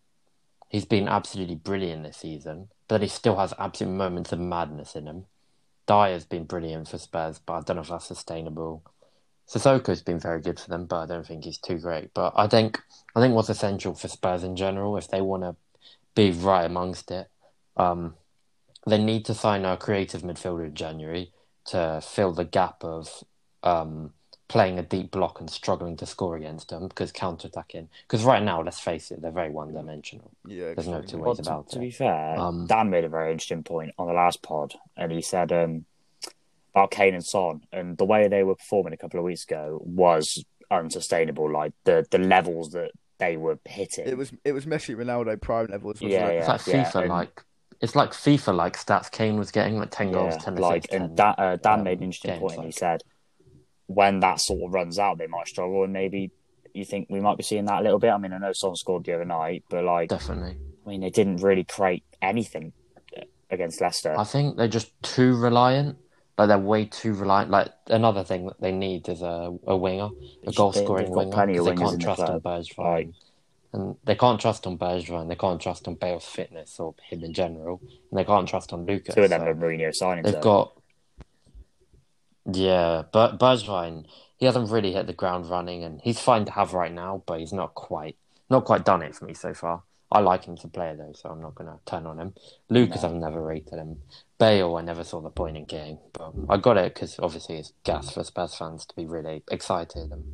he's 0.71 0.87
been 0.87 1.09
absolutely 1.09 1.57
brilliant 1.57 2.05
this 2.05 2.17
season, 2.17 2.69
but 2.89 3.03
he 3.03 3.09
still 3.09 3.37
has 3.37 3.53
absolute 3.59 3.93
moments 3.93 4.33
of 4.33 4.39
madness 4.39 4.95
in 4.97 5.07
him. 5.07 5.27
Dier's 5.87 6.25
been 6.25 6.45
brilliant 6.45 6.89
for 6.89 6.97
Spurs, 6.97 7.41
but 7.45 7.53
I 7.53 7.61
don't 7.61 7.77
know 7.77 7.83
if 7.83 7.89
that's 7.89 8.07
sustainable. 8.07 8.83
Sissoko's 9.49 10.01
been 10.01 10.21
very 10.21 10.41
good 10.41 10.61
for 10.61 10.71
them, 10.71 10.87
but 10.87 11.01
I 11.01 11.07
don't 11.07 11.27
think 11.27 11.45
he's 11.45 11.59
too 11.59 11.79
great. 11.79 12.15
But 12.15 12.33
I 12.37 12.47
think 12.47 12.81
I 13.17 13.21
think 13.21 13.35
what's 13.35 13.49
essential 13.49 13.95
for 13.95 14.07
Spurs 14.07 14.45
in 14.45 14.55
general, 14.55 14.97
if 14.97 15.09
they 15.09 15.21
want 15.21 15.43
to 15.43 15.57
be 16.15 16.31
right 16.31 16.65
amongst 16.65 17.11
it, 17.11 17.29
um, 17.77 18.15
they 18.87 19.03
need 19.03 19.25
to 19.25 19.35
sign 19.35 19.65
a 19.65 19.77
creative 19.77 20.23
midfielder 20.23 20.67
in 20.67 20.75
January 20.75 21.33
to 21.67 22.01
fill 22.01 22.33
the 22.33 22.45
gap 22.45 22.85
of 22.85 23.25
um, 23.65 24.13
playing 24.51 24.81
a 24.81 24.83
deep 24.83 25.13
block 25.13 25.39
and 25.39 25.49
struggling 25.49 25.97
to 25.97 26.05
score 26.05 26.37
against 26.37 26.69
them 26.71 26.89
because 26.89 27.13
counter 27.13 27.47
attacking. 27.47 27.89
Because 28.07 28.25
right 28.25 28.43
now, 28.43 28.61
let's 28.61 28.81
face 28.81 29.13
it, 29.13 29.23
they're 29.23 29.31
very 29.31 29.49
one 29.51 29.73
dimensional. 29.73 30.33
Yeah, 30.45 30.75
There's 30.75 30.89
no 30.89 31.03
two 31.03 31.19
ways 31.19 31.37
to, 31.37 31.43
about 31.43 31.69
to 31.69 31.71
it. 31.71 31.75
To 31.75 31.79
be 31.79 31.91
fair, 31.93 32.37
Um, 32.37 32.67
Dan 32.67 32.91
made 32.91 33.05
a 33.05 33.09
very 33.09 33.31
interesting 33.31 33.63
point 33.63 33.93
on 33.97 34.09
the 34.09 34.13
last 34.13 34.43
pod, 34.43 34.75
and 34.97 35.13
he 35.13 35.23
said 35.23 35.53
um, 35.53 35.85
about 36.75 36.91
Kane 36.91 37.15
and 37.15 37.25
Son, 37.25 37.63
and 37.73 37.97
the 37.97 38.05
way 38.05 38.27
they 38.27 38.43
were 38.43 38.57
performing 38.57 38.93
a 38.93 38.97
couple 38.97 39.21
of 39.21 39.25
weeks 39.25 39.45
ago 39.45 39.81
was 39.85 40.45
unsustainable. 40.71 41.51
Like 41.51 41.73
the 41.85 42.05
the 42.11 42.19
levels 42.19 42.71
that 42.73 42.91
they 43.19 43.37
were 43.37 43.59
hitting. 43.65 44.09
It 44.09 44.17
was 44.19 44.33
it 44.45 44.53
was 44.53 44.67
Messi 44.67 44.97
Ronaldo 44.97 45.41
prime 45.41 45.67
levels. 45.67 46.01
Wasn't 46.01 46.11
Yeah, 46.11 46.27
it? 46.27 46.39
It's 46.39 46.47
yeah. 46.47 46.53
like 46.53 46.87
FIFA, 46.89 47.01
and- 47.03 47.09
like 47.11 47.45
it's 47.81 47.95
like 47.97 48.11
FIFA, 48.11 48.55
like 48.57 48.77
stats. 48.77 49.11
Kane 49.11 49.37
was 49.39 49.51
getting 49.53 49.79
like 49.79 49.91
ten 49.93 50.11
goals, 50.13 50.35
Yeah, 50.35 50.41
ten 50.41 50.57
like 50.57 50.85
assists. 50.85 50.95
and 50.97 51.17
10, 51.17 51.17
Dan, 51.17 51.35
uh, 51.39 51.57
Dan 51.63 51.79
um, 51.79 51.85
made 51.85 51.99
an 51.99 52.05
interesting 52.05 52.33
games, 52.33 52.41
point. 52.55 52.67
He 52.67 52.73
said 52.73 53.03
when 53.91 54.21
that 54.21 54.41
sort 54.41 54.63
of 54.63 54.73
runs 54.73 54.99
out, 55.01 55.19
they 55.19 55.27
might 55.27 55.49
struggle, 55.49 55.83
and 55.83 55.93
maybe 55.93 56.31
you 56.75 56.85
think 56.85 57.09
we 57.11 57.21
might 57.21 57.37
be 57.37 57.43
seeing 57.43 57.65
that 57.65 57.81
a 57.81 57.83
little 57.83 57.99
bit. 57.99 58.11
I 58.11 58.19
mean, 58.19 58.33
I 58.33 58.39
know 58.39 58.53
Son 58.53 58.77
scored 58.77 59.05
the 59.05 59.15
other 59.15 59.25
night, 59.25 59.65
but 59.69 59.83
like, 59.85 60.11
definitely. 60.11 60.57
I 60.87 60.89
mean, 60.89 61.01
they 61.01 61.11
didn't 61.11 61.43
really 61.43 61.65
create 61.65 62.05
anything 62.23 62.73
uh, 63.17 63.23
against 63.51 63.81
Leicester. 63.81 64.15
I 64.17 64.23
think 64.23 64.57
they're 64.57 64.69
just 64.69 64.91
too 65.03 65.37
reliant. 65.37 65.99
Like 66.39 66.49
they're 66.49 66.59
way 66.59 66.85
too 66.87 67.15
reliant. 67.15 67.51
Like 67.51 67.73
another 67.89 68.23
thing 68.23 68.47
that 68.47 68.61
they 68.61 68.73
need 68.73 69.09
is 69.09 69.23
a, 69.23 69.53
a 69.67 69.77
winger, 69.77 70.11
a 70.47 70.53
goal 70.53 70.73
scoring 70.73 71.11
winger. 71.11 71.33
plenty 71.33 71.59
of 71.59 71.65
they 71.65 71.75
can't 71.75 71.99
the 71.99 72.05
trust 72.05 72.23
on 72.23 72.41
club. 72.41 72.63
Bergwijn, 72.63 73.13
and 73.73 73.97
they 74.05 74.15
can't 74.15 74.41
trust 74.41 74.67
on 74.69 74.79
Bergwijn. 74.79 75.29
They 75.29 75.35
can't 75.35 75.61
trust 75.61 75.89
on 75.89 75.97
Bale's 75.97 76.25
fitness 76.25 76.79
or 76.79 76.95
him 77.09 77.25
in 77.25 77.35
general, 77.35 77.81
and 77.83 78.19
they 78.19 78.25
can't 78.25 78.49
trust 78.49 78.73
on 78.73 78.87
Lucas. 78.87 79.17
Two 79.17 79.25
of 79.25 79.31
them 79.31 79.41
so 79.41 79.47
are 79.49 79.55
Mourinho 79.55 79.91
signings. 79.91 80.25
they've 80.25 80.35
though. 80.35 80.41
got. 80.41 80.77
Yeah, 82.51 83.03
but 83.13 83.39
Bergwijn, 83.39 84.07
he 84.39 84.47
hasn't 84.47 84.71
really 84.71 84.93
hit 84.93 85.07
the 85.07 85.13
ground 85.13 85.49
running, 85.51 85.85
and 85.85 86.01
he's 86.03 86.21
fine 86.21 86.45
to 86.47 86.53
have 86.53 86.73
right 86.73 86.93
now, 86.93 87.23
but 87.27 87.41
he's 87.41 87.53
not 87.53 87.75
quite 87.75 88.17
not 88.49 88.65
quite 88.65 88.85
done 88.85 89.03
it 89.03 89.15
for 89.15 89.27
me 89.27 89.35
so 89.35 89.55
far. 89.55 89.83
I 90.13 90.19
like 90.21 90.45
him 90.45 90.57
to 90.57 90.69
play 90.69 90.95
though, 90.97 91.13
so 91.15 91.29
I'm 91.29 91.41
not 91.41 91.55
gonna 91.55 91.79
turn 91.87 92.05
on 92.07 92.19
him. 92.19 92.35
Lucas, 92.69 93.03
No. 93.03 93.11
I've 93.11 93.15
never 93.15 93.41
rated 93.41 93.75
him. 93.75 94.03
Bale, 94.39 94.75
I 94.77 94.83
never 94.83 95.05
saw 95.05 95.21
the 95.21 95.31
point 95.31 95.57
in 95.57 95.67
game, 95.67 95.99
but 96.13 96.33
I 96.49 96.57
got 96.57 96.77
it 96.79 96.95
because 96.95 97.19
obviously 97.21 97.59
it's 97.59 97.73
gas 97.85 98.11
for 98.11 98.25
Spurs 98.25 98.55
fans 98.57 98.87
to 98.87 98.97
be 98.97 99.07
really 99.07 99.45
excited 99.51 100.11
and 100.11 100.25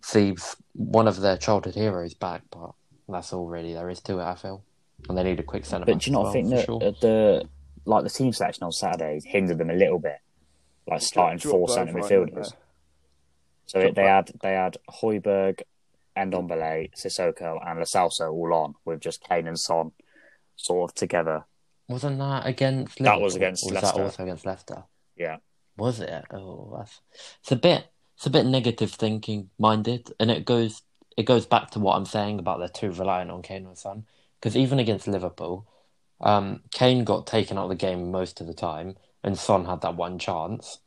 see 0.00 0.34
one 0.72 1.06
of 1.06 1.20
their 1.20 1.36
childhood 1.36 1.74
heroes 1.74 2.14
back. 2.14 2.42
But 2.50 2.72
that's 3.08 3.32
all 3.32 3.46
really 3.46 3.74
there 3.74 3.90
is 3.90 4.00
to 4.00 4.18
it. 4.18 4.24
I 4.24 4.34
feel, 4.34 4.64
and 5.08 5.16
they 5.16 5.22
need 5.22 5.38
a 5.38 5.44
quick 5.44 5.66
centre. 5.66 5.84
But 5.84 5.98
do 5.98 6.10
you 6.10 6.16
not 6.16 6.32
think 6.32 6.48
that 6.48 6.68
uh, 6.68 6.92
the 7.00 7.48
like 7.84 8.02
the 8.02 8.10
team 8.10 8.32
selection 8.32 8.64
on 8.64 8.72
Saturday 8.72 9.20
hindered 9.24 9.58
them 9.58 9.70
a 9.70 9.74
little 9.74 10.00
bit, 10.00 10.18
like 10.86 11.00
starting 11.02 11.38
Drop 11.38 11.52
four 11.52 11.66
Bergwijn 11.68 11.72
centre 11.74 11.92
midfielders? 11.94 12.34
there. 12.34 12.58
So 13.66 13.80
Drop 13.80 13.90
it, 13.90 13.94
they 13.94 14.04
had 14.04 14.30
they 14.42 14.52
had 14.52 14.76
Højbjerg, 14.90 15.62
Ndombele, 16.16 16.90
Sissoko, 16.94 17.58
and 17.66 17.78
Lo 17.78 17.84
Celso 17.84 18.32
all 18.32 18.54
on 18.54 18.74
with 18.84 19.00
just 19.00 19.22
Kane 19.22 19.46
and 19.48 19.58
Son 19.58 19.92
sort 20.56 20.90
of 20.90 20.94
together. 20.94 21.44
wasn't 21.88 22.18
that 22.18 22.46
against? 22.46 22.98
That 22.98 23.20
was 23.20 23.34
against 23.36 23.64
Or 23.64 23.72
was 23.72 23.82
Leicester. 23.82 23.96
that 23.98 24.04
also 24.04 24.22
against 24.22 24.46
Leicester? 24.46 24.84
Yeah, 25.16 25.36
Was 25.76 26.00
it? 26.00 26.24
Oh, 26.30 26.74
that's 26.78 27.00
it's 27.40 27.52
a 27.52 27.56
bit 27.56 27.86
it's 28.16 28.26
a 28.26 28.30
bit 28.30 28.46
negative 28.46 28.90
thinking 28.92 29.50
minded, 29.58 30.12
and 30.20 30.30
it 30.30 30.44
goes 30.44 30.82
it 31.16 31.24
goes 31.24 31.46
back 31.46 31.70
to 31.70 31.78
what 31.78 31.96
I'm 31.96 32.06
saying 32.06 32.38
about 32.38 32.58
they're 32.58 32.68
too 32.68 32.90
reliant 32.92 33.30
on 33.30 33.42
Kane 33.42 33.66
and 33.66 33.76
Son. 33.78 34.06
Because 34.40 34.56
even 34.56 34.78
against 34.78 35.06
Liverpool, 35.06 35.66
um, 36.20 36.62
Kane 36.72 37.04
got 37.04 37.26
taken 37.26 37.58
out 37.58 37.64
of 37.64 37.68
the 37.70 37.74
game 37.76 38.10
most 38.10 38.40
of 38.40 38.46
the 38.46 38.54
time, 38.54 38.96
and 39.24 39.38
Son 39.38 39.64
had 39.66 39.80
that 39.82 39.96
one 39.96 40.18
chance. 40.18 40.78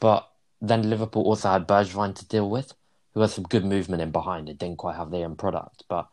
But 0.00 0.28
then 0.60 0.88
Liverpool 0.90 1.22
also 1.24 1.50
had 1.50 1.68
Bergwijn 1.68 2.14
to 2.16 2.26
deal 2.26 2.48
with, 2.50 2.72
who 3.12 3.20
had 3.20 3.30
some 3.30 3.44
good 3.44 3.64
movement 3.64 4.02
in 4.02 4.10
behind. 4.10 4.48
It 4.48 4.58
didn't 4.58 4.78
quite 4.78 4.96
have 4.96 5.10
the 5.10 5.18
end 5.18 5.38
product, 5.38 5.84
but 5.88 6.08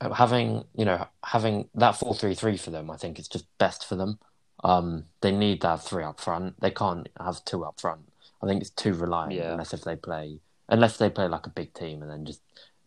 uh, 0.00 0.12
having 0.12 0.64
you 0.74 0.84
know 0.84 1.06
having 1.24 1.68
that 1.74 1.92
four 1.92 2.14
three 2.14 2.34
three 2.34 2.56
for 2.56 2.70
them, 2.70 2.90
I 2.90 2.96
think 2.96 3.18
is 3.18 3.28
just 3.28 3.46
best 3.58 3.84
for 3.86 3.96
them. 3.96 4.18
Um, 4.64 5.04
they 5.22 5.32
need 5.32 5.62
that 5.62 5.82
three 5.82 6.04
up 6.04 6.20
front. 6.20 6.60
They 6.60 6.70
can't 6.70 7.08
have 7.18 7.44
two 7.44 7.64
up 7.64 7.80
front. 7.80 8.02
I 8.42 8.46
think 8.46 8.60
it's 8.60 8.70
too 8.70 8.92
reliant 8.94 9.32
Yeah. 9.34 9.52
unless 9.52 9.72
if 9.72 9.82
they 9.82 9.96
play 9.96 10.38
unless 10.68 10.96
they 10.96 11.10
play 11.10 11.28
like 11.28 11.46
a 11.46 11.50
big 11.50 11.74
team 11.74 12.02
and 12.02 12.10
then 12.10 12.24
just 12.24 12.40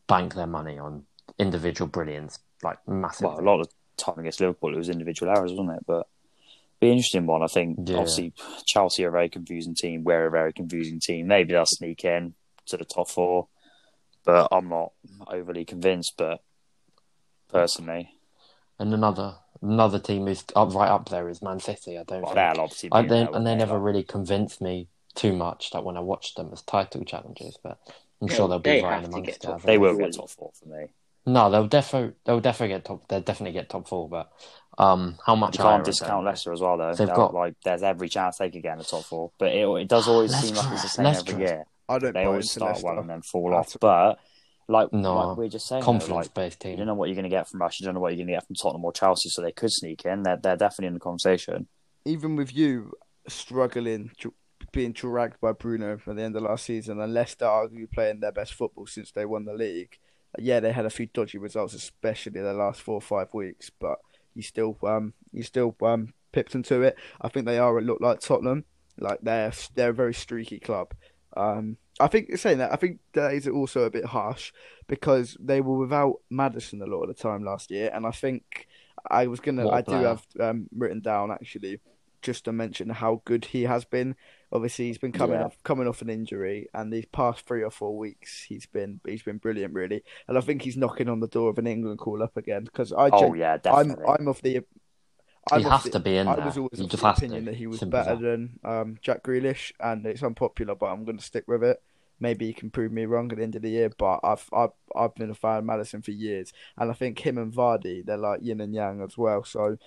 bank 0.07 0.33
their 0.35 0.47
money 0.47 0.77
on 0.77 1.03
individual 1.39 1.87
brilliance, 1.87 2.39
like 2.63 2.77
massive. 2.87 3.25
well, 3.27 3.39
a 3.39 3.41
lot 3.41 3.59
of 3.59 3.67
time 3.97 4.19
against 4.19 4.39
Liverpool 4.39 4.73
it 4.73 4.77
was 4.77 4.89
individual 4.89 5.31
errors, 5.35 5.51
wasn't 5.51 5.77
it? 5.77 5.85
But 5.85 6.07
be 6.79 6.87
an 6.87 6.93
interesting 6.93 7.25
one. 7.25 7.41
I 7.43 7.47
think 7.47 7.77
Yeah. 7.85 7.97
obviously 7.97 8.33
Chelsea 8.65 9.05
are 9.05 9.09
a 9.09 9.11
very 9.11 9.29
confusing 9.29 9.75
team. 9.75 10.03
We're 10.03 10.27
a 10.27 10.31
very 10.31 10.53
confusing 10.53 10.99
team. 10.99 11.27
Maybe 11.27 11.53
they'll 11.53 11.65
sneak 11.65 12.03
in 12.05 12.33
to 12.67 12.77
the 12.77 12.85
top 12.85 13.09
four, 13.09 13.47
but 14.23 14.47
I'm 14.51 14.69
not 14.69 14.91
overly 15.27 15.65
convinced. 15.65 16.15
But 16.17 16.41
personally, 17.49 18.09
And 18.79 18.93
another 18.93 19.35
another 19.61 19.99
team 19.99 20.27
who's 20.27 20.43
up 20.55 20.73
right 20.73 20.89
up 20.89 21.09
there 21.09 21.29
is 21.29 21.41
Man 21.41 21.59
City. 21.59 21.97
I 21.97 22.03
don't 22.03 22.21
well, 22.21 22.33
think. 22.33 22.53
they'll 22.53 22.63
obviously 22.63 22.89
I, 22.91 22.99
in 23.01 23.07
they, 23.07 23.21
and 23.21 23.47
they 23.47 23.55
never 23.55 23.75
Like, 23.75 23.83
really 23.83 24.03
convinced 24.03 24.61
me 24.61 24.87
too 25.15 25.33
much. 25.33 25.73
Like 25.73 25.83
when 25.83 25.97
I 25.97 26.01
watched 26.01 26.35
them 26.35 26.49
as 26.51 26.61
title 26.61 27.03
challenges, 27.05 27.57
but 27.63 27.79
I'm 28.21 28.27
They- 28.27 28.35
sure 28.35 28.47
they'll 28.47 28.59
they 28.59 28.79
be 28.79 28.83
right 28.83 28.95
have 28.95 29.03
to 29.03 29.09
amongst 29.09 29.41
get 29.41 29.49
it. 29.49 29.61
They 29.63 29.73
think. 29.73 29.81
will 29.81 29.97
get 29.97 30.13
top 30.13 30.29
four 30.29 30.51
for 30.53 30.67
me. 30.67 30.87
No, 31.27 31.49
they'll 31.49 31.67
definitely 31.67 32.15
they'll 32.25 32.39
definitely 32.39 32.75
get 32.75 32.85
top. 32.85 33.07
They'll 33.07 33.21
definitely 33.21 33.53
get 33.53 33.69
top 33.69 33.87
four. 33.87 34.07
But 34.09 34.31
um, 34.77 35.17
how 35.25 35.35
much 35.35 35.57
You 35.57 35.63
can't 35.63 35.83
discount 35.83 36.23
know. 36.23 36.29
Leicester 36.29 36.51
as 36.53 36.61
well, 36.61 36.77
though. 36.77 36.93
They've 36.93 37.07
They'll- 37.07 37.15
got- 37.15 37.33
like 37.33 37.55
there's 37.63 37.83
every 37.83 38.09
chance 38.09 38.37
they 38.37 38.49
could 38.49 38.61
get 38.63 38.73
in 38.73 38.77
the 38.79 38.83
top 38.83 39.03
four, 39.03 39.31
but 39.37 39.51
it, 39.53 39.67
it 39.67 39.87
does 39.87 40.07
always 40.07 40.35
seem 40.35 40.55
like 40.55 40.71
it's 40.73 40.81
the 40.83 40.87
same 40.89 41.05
Leicester- 41.05 41.31
every 41.33 41.45
year. 41.45 41.65
I 41.87 41.99
don't 41.99 42.13
They 42.13 42.25
always 42.25 42.49
start 42.51 42.71
Leicester. 42.71 42.85
well 42.87 42.99
and 42.99 43.09
then 43.09 43.21
fall 43.21 43.53
at 43.53 43.57
off. 43.59 43.77
But 43.79 44.17
like, 44.67 44.91
No. 44.91 45.27
like 45.29 45.37
we 45.37 45.45
are 45.45 45.49
just 45.49 45.67
saying, 45.67 45.81
though, 45.81 45.85
confidence 45.85 46.25
like, 46.27 46.33
based 46.33 46.63
you 46.65 46.71
team. 46.71 46.77
don't 46.79 46.87
know 46.87 46.95
what 46.95 47.09
you're 47.09 47.15
going 47.15 47.23
to 47.23 47.29
get 47.29 47.47
from 47.47 47.61
us. 47.61 47.79
You 47.79 47.85
don't 47.85 47.93
know 47.93 47.99
what 48.01 48.09
you're 48.13 48.25
going 48.25 48.27
to 48.27 48.33
get 48.33 48.47
from 48.47 48.55
Tottenham 48.55 48.83
or 48.83 48.91
Chelsea, 48.91 49.29
so 49.29 49.41
they 49.43 49.51
could 49.51 49.71
sneak 49.71 50.03
in. 50.05 50.23
They're 50.23 50.37
they're 50.37 50.57
definitely 50.57 50.87
in 50.87 50.93
the 50.95 50.99
conversation. 50.99 51.67
even 52.05 52.35
with 52.35 52.55
you 52.55 52.91
struggling, 53.27 54.11
dr- 54.17 54.33
being 54.71 54.91
dragged 54.93 55.39
by 55.39 55.51
Bruno 55.51 55.93
at 55.93 56.15
the 56.15 56.21
end 56.21 56.35
of 56.35 56.43
last 56.43 56.65
season, 56.65 56.99
and 56.99 57.13
Leicester 57.13 57.45
arguably 57.45 57.91
playing 57.91 58.19
their 58.19 58.31
best 58.31 58.53
football 58.53 58.87
since 58.87 59.11
they 59.11 59.25
won 59.25 59.45
the 59.45 59.53
league. 59.53 59.97
Yeah, 60.39 60.59
they 60.59 60.71
had 60.71 60.85
a 60.85 60.89
few 60.89 61.05
dodgy 61.05 61.37
results, 61.37 61.73
especially 61.73 62.41
the 62.41 62.53
last 62.53 62.81
four 62.81 62.95
or 62.95 63.01
five 63.01 63.33
weeks, 63.33 63.69
but 63.79 63.99
you 64.35 64.43
still 64.43 64.77
um 64.83 65.13
you 65.31 65.43
still 65.43 65.75
um 65.81 66.13
pipped 66.31 66.51
them 66.51 66.63
to 66.63 66.81
it. 66.81 66.97
I 67.21 67.29
think 67.29 67.45
they 67.45 67.57
are 67.57 67.77
a 67.77 67.81
look 67.81 68.01
like 68.01 68.19
Tottenham, 68.19 68.65
like 68.99 69.19
they're 69.21 69.53
they're 69.75 69.89
a 69.89 69.93
very 69.93 70.13
streaky 70.13 70.59
club. 70.59 70.93
Um, 71.35 71.77
I 71.99 72.07
think 72.07 72.37
saying 72.37 72.59
that, 72.59 72.71
I 72.71 72.75
think 72.75 72.99
that 73.13 73.33
is 73.33 73.47
also 73.47 73.83
a 73.83 73.89
bit 73.89 74.05
harsh 74.05 74.51
because 74.87 75.37
they 75.39 75.61
were 75.61 75.77
without 75.77 76.15
Maddison 76.29 76.81
a 76.81 76.85
lot 76.85 77.03
of 77.03 77.07
the 77.07 77.13
time 77.13 77.43
last 77.43 77.71
year, 77.71 77.89
and 77.93 78.05
I 78.05 78.11
think 78.11 78.67
I 79.09 79.27
was 79.27 79.39
gonna, 79.39 79.65
What 79.65 79.73
I 79.75 79.81
do 79.81 80.05
have 80.05 80.25
um, 80.39 80.67
written 80.75 80.99
down 81.01 81.31
actually 81.31 81.79
just 82.25 82.43
to 82.45 82.51
mention 82.51 82.89
how 82.89 83.21
good 83.23 83.45
he 83.45 83.63
has 83.63 83.85
been. 83.85 84.15
Obviously, 84.51 84.87
he's 84.87 84.97
been 84.97 85.11
coming 85.11 85.39
Yeah. 85.39 85.45
off 85.45 85.57
coming 85.63 85.87
off 85.87 86.01
an 86.01 86.09
injury, 86.09 86.67
and 86.73 86.91
these 86.91 87.05
past 87.05 87.45
three 87.47 87.63
or 87.63 87.71
four 87.71 87.97
weeks, 87.97 88.43
he's 88.49 88.65
been 88.65 88.99
he's 89.05 89.23
been 89.23 89.37
brilliant, 89.37 89.73
really. 89.73 90.03
And 90.27 90.37
I 90.37 90.41
think 90.41 90.61
he's 90.63 90.75
knocking 90.77 91.07
on 91.09 91.19
the 91.19 91.27
door 91.27 91.49
of 91.49 91.57
an 91.57 91.67
England 91.67 91.99
call 91.99 92.21
up 92.23 92.35
again 92.37 92.63
because 92.65 92.91
I 92.91 93.09
Oh 93.13 93.19
gen- 93.19 93.35
yeah, 93.35 93.57
I'm. 93.65 93.95
I'm 94.07 94.27
of 94.27 94.41
the 94.41 94.63
I'm 95.51 95.61
He 95.61 95.67
has 95.69 95.83
the- 95.83 95.91
to 95.91 95.99
be 95.99 96.17
in 96.17 96.27
I 96.27 96.35
there. 96.37 96.45
was 96.45 96.57
always 96.57 96.79
of 96.79 96.89
the 96.89 97.07
opinion 97.07 97.45
to. 97.45 97.51
that 97.51 97.57
he 97.57 97.67
was 97.67 97.79
Simple 97.79 97.99
better 97.99 98.15
than 98.15 98.59
um, 98.63 98.97
Jack 99.01 99.21
Grealish, 99.23 99.71
and 99.79 100.03
it's 100.05 100.23
unpopular, 100.23 100.73
but 100.73 100.87
I'm 100.87 101.05
going 101.05 101.17
to 101.19 101.23
stick 101.23 101.45
with 101.47 101.63
it. 101.63 101.81
maybe 102.17 102.45
he 102.47 102.53
can 102.53 102.69
prove 102.71 102.93
me 102.93 103.05
wrong 103.05 103.29
at 103.31 103.37
the 103.37 103.43
end 103.43 103.55
of 103.57 103.61
the 103.61 103.69
year. 103.69 103.89
But 103.95 104.21
I've 104.23 104.47
I've 104.53 104.71
I've 104.95 105.13
been 105.15 105.29
a 105.29 105.35
fan 105.35 105.57
of 105.59 105.65
Maddison 105.65 106.01
for 106.01 106.11
years, 106.11 106.53
and 106.77 106.89
I 106.89 106.93
think 106.93 107.19
him 107.19 107.37
and 107.37 107.51
Vardy 107.53 108.05
they're 108.05 108.15
like 108.17 108.39
yin 108.41 108.61
and 108.61 108.73
yang 108.73 109.01
as 109.01 109.17
well. 109.17 109.43
So 109.43 109.77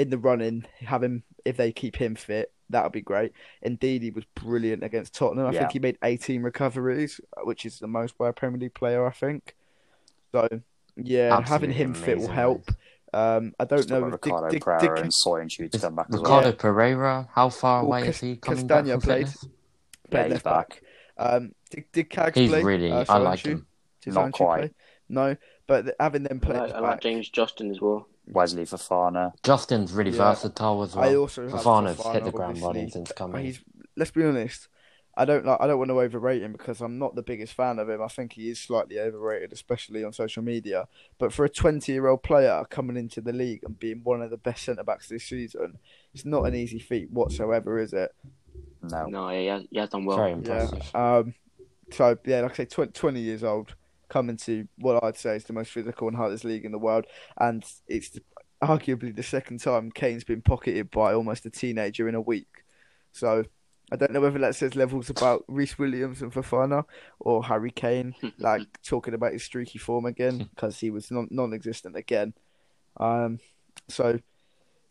in 0.00 0.10
the 0.10 0.18
running, 0.18 0.64
have 0.80 1.02
him 1.02 1.22
if 1.44 1.56
they 1.56 1.72
keep 1.72 1.96
him 1.96 2.14
fit, 2.14 2.52
that 2.70 2.82
would 2.82 2.92
be 2.92 3.00
great. 3.00 3.32
Indeed, 3.62 4.02
he 4.02 4.10
was 4.10 4.24
brilliant 4.34 4.82
against 4.82 5.14
Tottenham. 5.14 5.46
I 5.46 5.52
Yeah. 5.52 5.60
think 5.60 5.72
he 5.72 5.78
made 5.78 5.98
18 6.02 6.42
recoveries, 6.42 7.20
which 7.44 7.64
is 7.66 7.78
the 7.78 7.86
most 7.86 8.16
by 8.18 8.28
a 8.28 8.32
Premier 8.32 8.58
League 8.60 8.74
player, 8.74 9.06
I 9.06 9.10
think. 9.10 9.56
So 10.32 10.48
yeah, 10.96 11.28
having 11.30 11.70
Absolutely 11.70 11.74
him 11.74 11.94
fit 11.94 12.18
will 12.18 12.28
help. 12.28 12.70
Um, 13.12 13.54
I 13.58 13.64
don't 13.64 13.82
Still 13.82 14.00
know 14.00 14.10
got 14.10 14.14
if 14.14 14.20
Dick, 14.20 14.32
Ricardo 14.32 14.50
Dick, 14.50 14.62
Pereira 14.62 14.80
Dick, 14.96 15.04
and 15.04 15.12
Soyuncu 15.12 15.70
to 15.72 15.78
come 15.78 15.96
back 15.96 16.06
as 16.10 16.14
well. 16.14 16.22
Ricardo 16.22 16.52
Pereira, 16.52 17.28
how 17.32 17.48
far 17.48 17.78
Well, 17.82 17.86
away 17.88 18.02
Cas- 18.04 18.14
is 18.16 18.20
he 18.20 18.36
coming 18.36 18.66
back 18.68 18.84
Castagne 18.84 18.90
from 18.92 19.00
played. 19.00 19.28
fitness? 19.28 19.48
Yeah, 20.12 20.22
he's 20.24 20.32
left 20.32 20.44
back. 20.44 20.68
back. 20.68 20.82
Um, 21.16 21.54
did, 21.70 21.84
did 21.92 22.10
Cags 22.10 22.34
He's 22.36 22.50
play? 22.50 22.62
really, 22.62 22.90
Uh, 22.92 23.04
I 23.08 23.18
like 23.18 23.40
Soyuncu? 23.40 23.46
him. 23.46 23.66
Did 24.02 24.14
Not 24.14 24.26
Soyuncu 24.26 24.32
quite. 24.32 24.58
play? 24.60 24.70
No, 25.08 25.36
but 25.66 25.96
having 25.98 26.22
them 26.22 26.40
I 26.42 26.46
play 26.46 26.56
like, 26.58 26.72
I 26.72 26.78
like 26.78 27.00
James 27.00 27.28
Justin 27.28 27.70
as 27.72 27.80
well. 27.80 28.06
Wesley 28.26 28.64
Fofana. 28.64 29.32
Justin's 29.42 29.92
really 29.92 30.10
Yeah. 30.10 30.30
versatile 30.32 30.82
as 30.82 30.94
well. 30.94 31.08
I 31.08 31.14
also 31.16 31.48
have 31.48 31.60
Fofana's 31.60 31.98
Fofana, 31.98 32.12
hit 32.14 32.24
the 32.24 32.30
ground 32.30 32.50
obviously. 32.50 32.66
running 32.68 32.90
since 32.90 33.12
coming. 33.12 33.44
He's 33.44 33.60
let's 33.96 34.10
be 34.10 34.24
honest. 34.24 34.68
I 35.16 35.24
don't 35.24 35.44
like. 35.44 35.58
I 35.60 35.66
don't 35.66 35.78
want 35.78 35.90
to 35.90 36.00
overrate 36.00 36.40
him 36.40 36.52
because 36.52 36.80
I'm 36.80 36.96
not 36.98 37.16
the 37.16 37.22
biggest 37.22 37.52
fan 37.52 37.78
of 37.80 37.90
him. 37.90 38.00
I 38.00 38.06
think 38.06 38.32
he 38.34 38.48
is 38.48 38.60
slightly 38.60 38.98
overrated, 39.00 39.52
especially 39.52 40.04
on 40.04 40.12
social 40.12 40.42
media. 40.42 40.86
But 41.18 41.32
for 41.32 41.44
a 41.44 41.48
20 41.48 41.90
year 41.92 42.06
old 42.06 42.22
player 42.22 42.64
coming 42.70 42.96
into 42.96 43.20
the 43.20 43.32
league 43.32 43.64
and 43.64 43.78
being 43.78 44.02
one 44.04 44.22
of 44.22 44.30
the 44.30 44.36
best 44.36 44.62
centre 44.64 44.84
backs 44.84 45.08
this 45.08 45.24
season, 45.24 45.78
it's 46.14 46.24
not 46.24 46.44
an 46.44 46.54
easy 46.54 46.78
feat 46.78 47.10
whatsoever, 47.10 47.78
is 47.78 47.92
it? 47.92 48.14
No. 48.82 49.06
No, 49.06 49.30
yeah, 49.30 49.38
he 49.40 49.46
has, 49.46 49.62
he 49.70 49.78
has 49.78 49.88
done 49.90 50.04
well. 50.04 50.16
Very 50.16 50.30
Yeah. 50.30 50.36
impressive. 50.36 50.94
Um. 50.94 51.34
So 51.92 52.16
yeah, 52.24 52.42
like 52.42 52.52
I 52.52 52.54
say, 52.54 52.64
20, 52.66 52.92
20 52.92 53.20
years 53.20 53.42
old, 53.42 53.74
coming 54.10 54.36
to 54.38 54.68
what 54.76 55.02
I'd 55.02 55.16
say 55.16 55.36
is 55.36 55.44
the 55.44 55.52
most 55.54 55.70
physical 55.70 56.08
and 56.08 56.16
hardest 56.16 56.44
league 56.44 56.64
in 56.64 56.72
the 56.72 56.78
world, 56.78 57.06
and 57.38 57.64
it's 57.88 58.18
arguably 58.62 59.14
the 59.14 59.22
second 59.22 59.60
time 59.60 59.90
Kane's 59.90 60.24
been 60.24 60.42
pocketed 60.42 60.90
by 60.90 61.14
almost 61.14 61.46
a 61.46 61.50
teenager 61.50 62.08
in 62.08 62.14
a 62.14 62.20
week. 62.20 62.64
So 63.12 63.44
I 63.90 63.96
don't 63.96 64.12
know 64.12 64.20
whether 64.20 64.38
that 64.40 64.54
says 64.54 64.76
levels 64.76 65.10
about 65.10 65.44
Rhys 65.48 65.78
Williams 65.78 66.22
and 66.22 66.32
Fofana 66.32 66.84
or 67.18 67.42
Harry 67.44 67.70
Kane, 67.70 68.14
like 68.38 68.66
talking 68.82 69.14
about 69.14 69.32
his 69.32 69.44
streaky 69.44 69.78
form 69.78 70.04
again 70.04 70.48
because 70.54 70.78
he 70.78 70.90
was 70.90 71.10
non 71.10 71.28
non-existent 71.30 71.96
again. 71.96 72.34
Um. 72.98 73.38
So. 73.88 74.18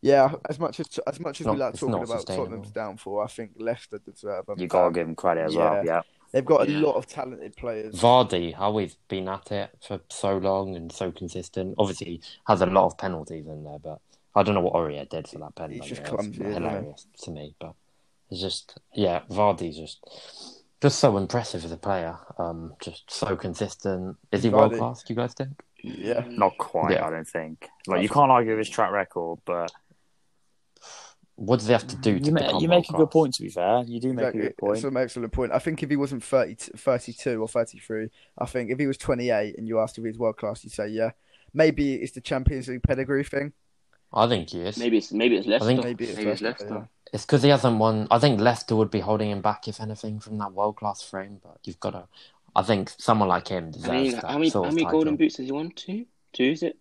Yeah, 0.02 0.36
as 0.50 0.58
much 0.58 0.80
as 0.80 0.98
as 1.06 1.20
much 1.20 1.42
as 1.42 1.46
Not- 1.46 1.56
we 1.56 1.60
like 1.60 1.74
talking 1.74 1.94
about. 1.94 2.26
Tottenham's 2.26 2.72
downfall, 2.72 3.20
I 3.20 3.28
think 3.28 3.52
Leicester 3.58 4.00
deserve 4.00 4.46
them. 4.46 4.58
You 4.58 4.68
gotta 4.68 4.94
give 4.94 5.06
him 5.06 5.14
credit 5.14 5.48
as 5.48 5.54
yeah. 5.54 5.60
well. 5.60 5.86
Yeah. 5.86 6.02
They've 6.32 6.46
got 6.46 6.68
a 6.68 6.72
Yeah. 6.72 6.80
lot 6.80 6.96
of 6.96 7.08
talented 7.08 7.56
players. 7.56 7.96
Vardy, 7.96 8.54
how 8.54 8.78
he's 8.78 8.96
been 9.08 9.28
at 9.28 9.52
it 9.52 9.72
for 9.86 10.00
so 10.10 10.38
long 10.38 10.76
and 10.76 10.92
so 10.92 11.12
consistent. 11.12 11.76
Obviously, 11.78 12.06
he 12.08 12.22
has 12.48 12.62
a 12.62 12.66
lot 12.68 12.86
of 12.86 12.98
penalties 12.98 13.48
in 13.48 13.64
there, 13.64 13.80
but 13.80 14.00
I 14.36 14.44
don't 14.44 14.54
know 14.56 14.62
what 14.62 14.74
Aurier 14.76 15.10
did 15.10 15.28
for 15.28 15.40
that 15.40 15.56
pen. 15.56 15.72
He's 15.72 15.80
but 15.80 15.88
just 15.88 16.02
yeah, 16.02 16.08
it's 16.08 16.16
clumsy, 16.16 16.44
isn't 16.44 16.64
hilarious 16.64 17.08
to 17.24 17.32
me. 17.32 17.56
But 17.60 17.74
it's 18.30 18.42
just, 18.42 18.78
yeah, 18.94 19.22
Vardy's 19.30 19.78
just 19.78 20.06
just 20.82 21.00
so 21.00 21.18
impressive 21.18 21.66
as 21.66 21.72
a 21.74 21.78
player. 21.78 22.18
Um, 22.38 22.74
just 22.80 23.10
so 23.12 23.36
consistent. 23.36 24.16
Is 24.32 24.44
he 24.44 24.50
world 24.50 24.74
class? 24.78 25.04
Do 25.04 25.14
you 25.14 25.18
guys 25.18 25.34
think? 25.34 25.60
Yeah. 25.84 26.24
Not 26.30 26.58
quite, 26.58 26.92
Yeah. 26.94 27.06
I 27.08 27.10
don't 27.10 27.28
think. 27.28 27.68
Like 27.88 28.02
you 28.02 28.08
can't 28.10 28.32
argue 28.32 28.52
with 28.52 28.60
his 28.60 28.70
track 28.70 28.92
record, 28.92 29.40
but 29.46 29.72
What 31.40 31.60
does 31.60 31.68
he 31.68 31.72
have 31.74 31.88
to 31.88 31.96
do 31.96 32.20
to 32.20 32.26
you, 32.26 32.32
ma- 32.34 32.60
you 32.60 32.68
make 32.68 32.90
a 32.90 32.94
good 32.94 33.10
point. 33.12 33.34
To 33.36 33.44
be 33.44 33.50
fair, 33.50 33.84
you 33.88 34.02
do 34.02 34.10
make 34.10 34.20
Exactly. 34.26 34.42
a 34.42 34.44
good 34.44 34.58
point. 34.58 34.74
That's 34.74 34.84
an 34.84 34.98
excellent 34.98 35.32
point. 35.32 35.52
I 35.54 35.60
think 35.60 35.82
if 35.82 35.90
he 35.90 35.96
wasn't 35.96 36.22
30, 36.24 36.56
32 36.76 37.42
or 37.42 37.48
33, 37.48 38.10
I 38.38 38.46
think 38.46 38.72
if 38.72 38.78
he 38.78 38.88
was 38.88 38.98
28 38.98 39.58
and 39.58 39.66
you 39.66 39.80
asked 39.80 39.98
if 39.98 40.04
he's 40.04 40.18
world 40.18 40.36
class, 40.38 40.64
you'd 40.66 40.74
say 40.74 40.90
yeah. 40.90 41.12
Maybe 41.54 41.96
it's 41.96 42.12
the 42.12 42.20
Champions 42.22 42.68
League 42.68 42.84
pedigree 42.84 43.24
thing. 43.24 43.54
I 44.14 44.28
think 44.28 44.50
he 44.50 44.62
is. 44.62 44.78
Maybe 44.78 44.98
it's 44.98 45.12
maybe 45.14 45.38
it's 45.38 45.48
Leicester. 45.48 45.64
I 45.66 45.68
think- 45.68 45.84
Maybe 45.86 46.04
it's 46.06 46.18
maybe 46.18 46.30
it's 46.32 46.42
Leicester, 46.42 46.66
Leicester. 46.70 46.90
It's 47.14 47.26
because 47.26 47.42
he 47.44 47.50
hasn't 47.50 47.80
won. 47.80 48.08
I 48.12 48.20
think 48.20 48.40
Leicester 48.42 48.76
would 48.76 48.92
be 48.92 49.00
holding 49.00 49.32
him 49.32 49.42
back, 49.42 49.68
if 49.68 49.80
anything, 49.80 50.20
from 50.20 50.38
that 50.40 50.52
world 50.54 50.76
class 50.76 51.02
frame. 51.02 51.40
But 51.42 51.58
you've 51.64 51.80
got 51.80 51.92
to. 51.92 52.08
I 52.56 52.64
think 52.64 52.92
someone 52.98 53.30
like 53.30 53.48
him 53.48 53.72
deserves 53.72 53.90
I 53.90 54.02
mean, 54.02 54.12
that 54.12 54.26
how 54.26 54.38
many 54.38 54.50
sort 54.50 54.66
how 54.66 54.70
of 54.70 54.76
many 54.76 54.84
title. 54.84 55.00
golden 55.00 55.16
boots 55.16 55.38
has 55.38 55.46
he 55.46 55.52
won? 55.52 55.72
Two, 55.72 56.06
two 56.34 56.44
is 56.44 56.64
it? 56.64 56.78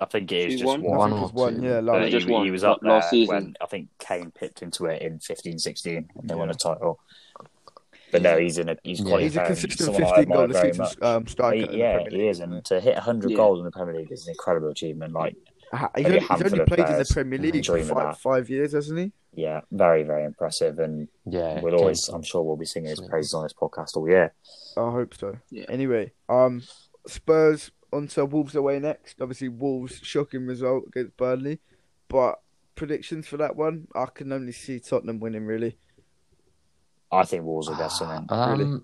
I 0.00 0.04
think 0.04 0.30
it 0.32 0.36
is 0.36 0.44
He's 0.52 0.60
just 0.60 0.66
one. 0.66 0.82
One 0.82 1.12
or 1.12 1.24
it's 1.24 1.32
one, 1.32 1.56
two. 1.60 1.62
yeah. 1.66 1.74
But 1.80 1.84
Like, 1.84 2.02
Uh, 2.02 2.04
he, 2.06 2.10
just 2.10 2.28
one 2.28 2.44
he 2.44 2.50
was 2.50 2.64
up 2.64 2.80
last 2.82 3.04
there 3.04 3.10
season. 3.10 3.34
when 3.34 3.54
I 3.60 3.66
think 3.66 3.88
Kane 3.98 4.30
pipped 4.30 4.62
into 4.62 4.86
it 4.86 5.00
in 5.02 5.18
15-16 5.18 5.96
and 6.16 6.28
they 6.28 6.34
won 6.34 6.50
a 6.50 6.54
title. 6.54 6.98
But 8.10 8.22
no, 8.22 8.38
he's 8.38 8.56
in 8.58 8.68
a 8.70 8.76
he's 8.82 9.00
Yeah. 9.00 9.06
quite 9.10 9.22
he's 9.22 9.36
a 9.36 9.44
consistent 9.44 9.80
someone 9.94 10.02
15 10.02 10.18
admire 10.22 10.36
goal 10.38 10.44
a 10.44 10.48
very 10.52 10.72
season 10.72 10.86
um, 11.02 11.26
striker. 11.26 11.56
He- 11.56 11.62
in 11.64 11.70
the 11.72 11.76
yeah, 11.78 12.04
he 12.08 12.26
is, 12.28 12.40
and 12.40 12.64
to 12.64 12.80
hit 12.80 12.94
100 12.94 13.30
Yeah. 13.30 13.36
goals 13.36 13.58
in 13.58 13.64
the 13.66 13.70
Premier 13.70 13.94
League 13.96 14.10
is 14.12 14.26
an 14.26 14.32
incredible 14.32 14.68
achievement. 14.70 15.12
Like, 15.12 15.36
Ha- 15.70 15.90
He's 15.94 16.06
Only 16.06 16.16
only, 16.20 16.28
he's 16.44 16.52
only 16.54 16.64
played 16.64 16.88
in 16.88 16.96
the 16.98 17.10
Premier 17.12 17.38
League 17.38 17.56
for 17.56 17.60
dream 17.72 17.82
of 17.82 17.88
five, 17.90 17.96
that. 18.14 18.16
five 18.20 18.48
years, 18.48 18.72
hasn't 18.72 18.98
he? 18.98 19.12
yeah, 19.34 19.60
very, 19.70 20.02
very 20.02 20.24
impressive, 20.24 20.78
and 20.78 21.08
Yeah, 21.26 21.60
we'll 21.60 21.72
Kane- 21.72 21.80
always, 21.80 22.08
I'm 22.08 22.22
sure, 22.22 22.42
we'll 22.42 22.56
be 22.56 22.64
singing 22.64 22.88
his 22.88 23.02
praises 23.02 23.34
on 23.34 23.42
this 23.42 23.52
podcast 23.52 23.94
all 23.94 24.08
year. 24.08 24.32
I 24.78 24.90
hope 24.90 25.12
so. 25.12 25.36
Yeah. 25.50 25.66
Anyway, 25.68 26.12
um, 26.30 26.62
Spurs 27.06 27.70
onto 27.92 28.24
Wolves 28.24 28.54
away 28.54 28.78
next. 28.78 29.20
Obviously, 29.20 29.48
Wolves 29.48 30.00
shocking 30.02 30.46
result 30.46 30.84
against 30.88 31.16
Burnley, 31.16 31.60
but 32.08 32.40
predictions 32.74 33.26
for 33.26 33.36
that 33.38 33.56
one, 33.56 33.88
I 33.94 34.06
can 34.06 34.32
only 34.32 34.52
see 34.52 34.80
Tottenham 34.80 35.20
winning. 35.20 35.46
Really, 35.46 35.78
I 37.10 37.24
think 37.24 37.44
Wolves 37.44 37.68
will 37.68 37.76
get 37.76 37.92
something. 37.92 38.26
Um, 38.28 38.58
really. 38.58 38.80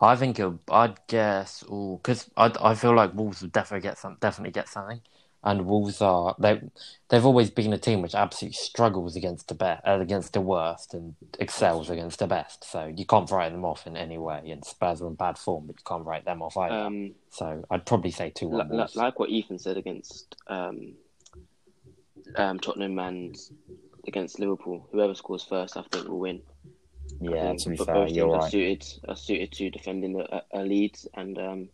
I 0.00 0.16
think 0.16 0.38
it'll, 0.38 0.60
I'd 0.70 0.98
guess 1.06 1.62
because 1.62 2.28
I 2.36 2.52
I 2.60 2.74
feel 2.74 2.94
like 2.94 3.14
Wolves 3.14 3.42
will 3.42 3.48
definitely 3.48 3.88
get 3.88 3.98
some 3.98 4.16
definitely 4.20 4.52
get 4.52 4.68
something, 4.68 5.00
and 5.44 5.66
Wolves 5.66 6.00
are 6.00 6.34
they 6.38 6.60
they've 7.08 7.24
always 7.24 7.50
been 7.50 7.72
a 7.72 7.78
team 7.78 8.02
which 8.02 8.14
absolutely 8.14 8.56
struggles 8.56 9.14
against 9.14 9.48
the 9.48 9.54
best 9.54 9.82
uh, 9.86 10.00
against 10.00 10.32
the 10.32 10.40
worst 10.40 10.94
and 10.94 11.14
excels 11.38 11.90
against 11.90 12.18
the 12.18 12.26
best. 12.26 12.64
So 12.70 12.86
you 12.86 13.04
can't 13.04 13.30
write 13.30 13.52
them 13.52 13.64
off 13.64 13.86
in 13.86 13.96
any 13.96 14.18
way. 14.18 14.50
And 14.50 14.64
Spurs 14.64 15.02
are 15.02 15.06
in 15.06 15.14
bad 15.14 15.38
form, 15.38 15.66
but 15.66 15.76
you 15.76 15.84
can't 15.86 16.04
write 16.04 16.24
them 16.24 16.42
off 16.42 16.56
either. 16.56 16.74
Um, 16.74 17.14
so 17.30 17.64
I'd 17.70 17.86
probably 17.86 18.10
say 18.10 18.30
two 18.30 18.46
li- 18.46 18.56
one 18.56 18.70
li- 18.70 18.76
Wolves. 18.78 18.96
like 18.96 19.18
what 19.18 19.30
Ethan 19.30 19.58
said 19.58 19.76
against 19.76 20.34
um, 20.48 20.94
um, 22.36 22.58
Tottenham 22.58 22.98
and 22.98 23.36
against 24.06 24.38
Liverpool. 24.38 24.88
Whoever 24.92 25.14
scores 25.14 25.44
first, 25.44 25.76
I 25.76 25.82
think, 25.82 26.08
will 26.08 26.20
win. 26.20 26.42
Yeah, 27.20 27.48
think 27.48 27.60
to 27.60 27.68
be 27.70 27.76
both 27.76 27.86
fair, 27.86 28.06
teams 28.06 28.16
you're 28.16 28.34
are 28.34 28.40
right. 28.40 28.50
suited 28.50 28.86
are 29.08 29.16
suited 29.16 29.52
to 29.52 29.70
defending 29.70 30.14
the 30.14 30.24
uh, 30.24 30.40
uh, 30.54 30.62
leads, 30.62 31.06
and 31.14 31.38
um, 31.38 31.68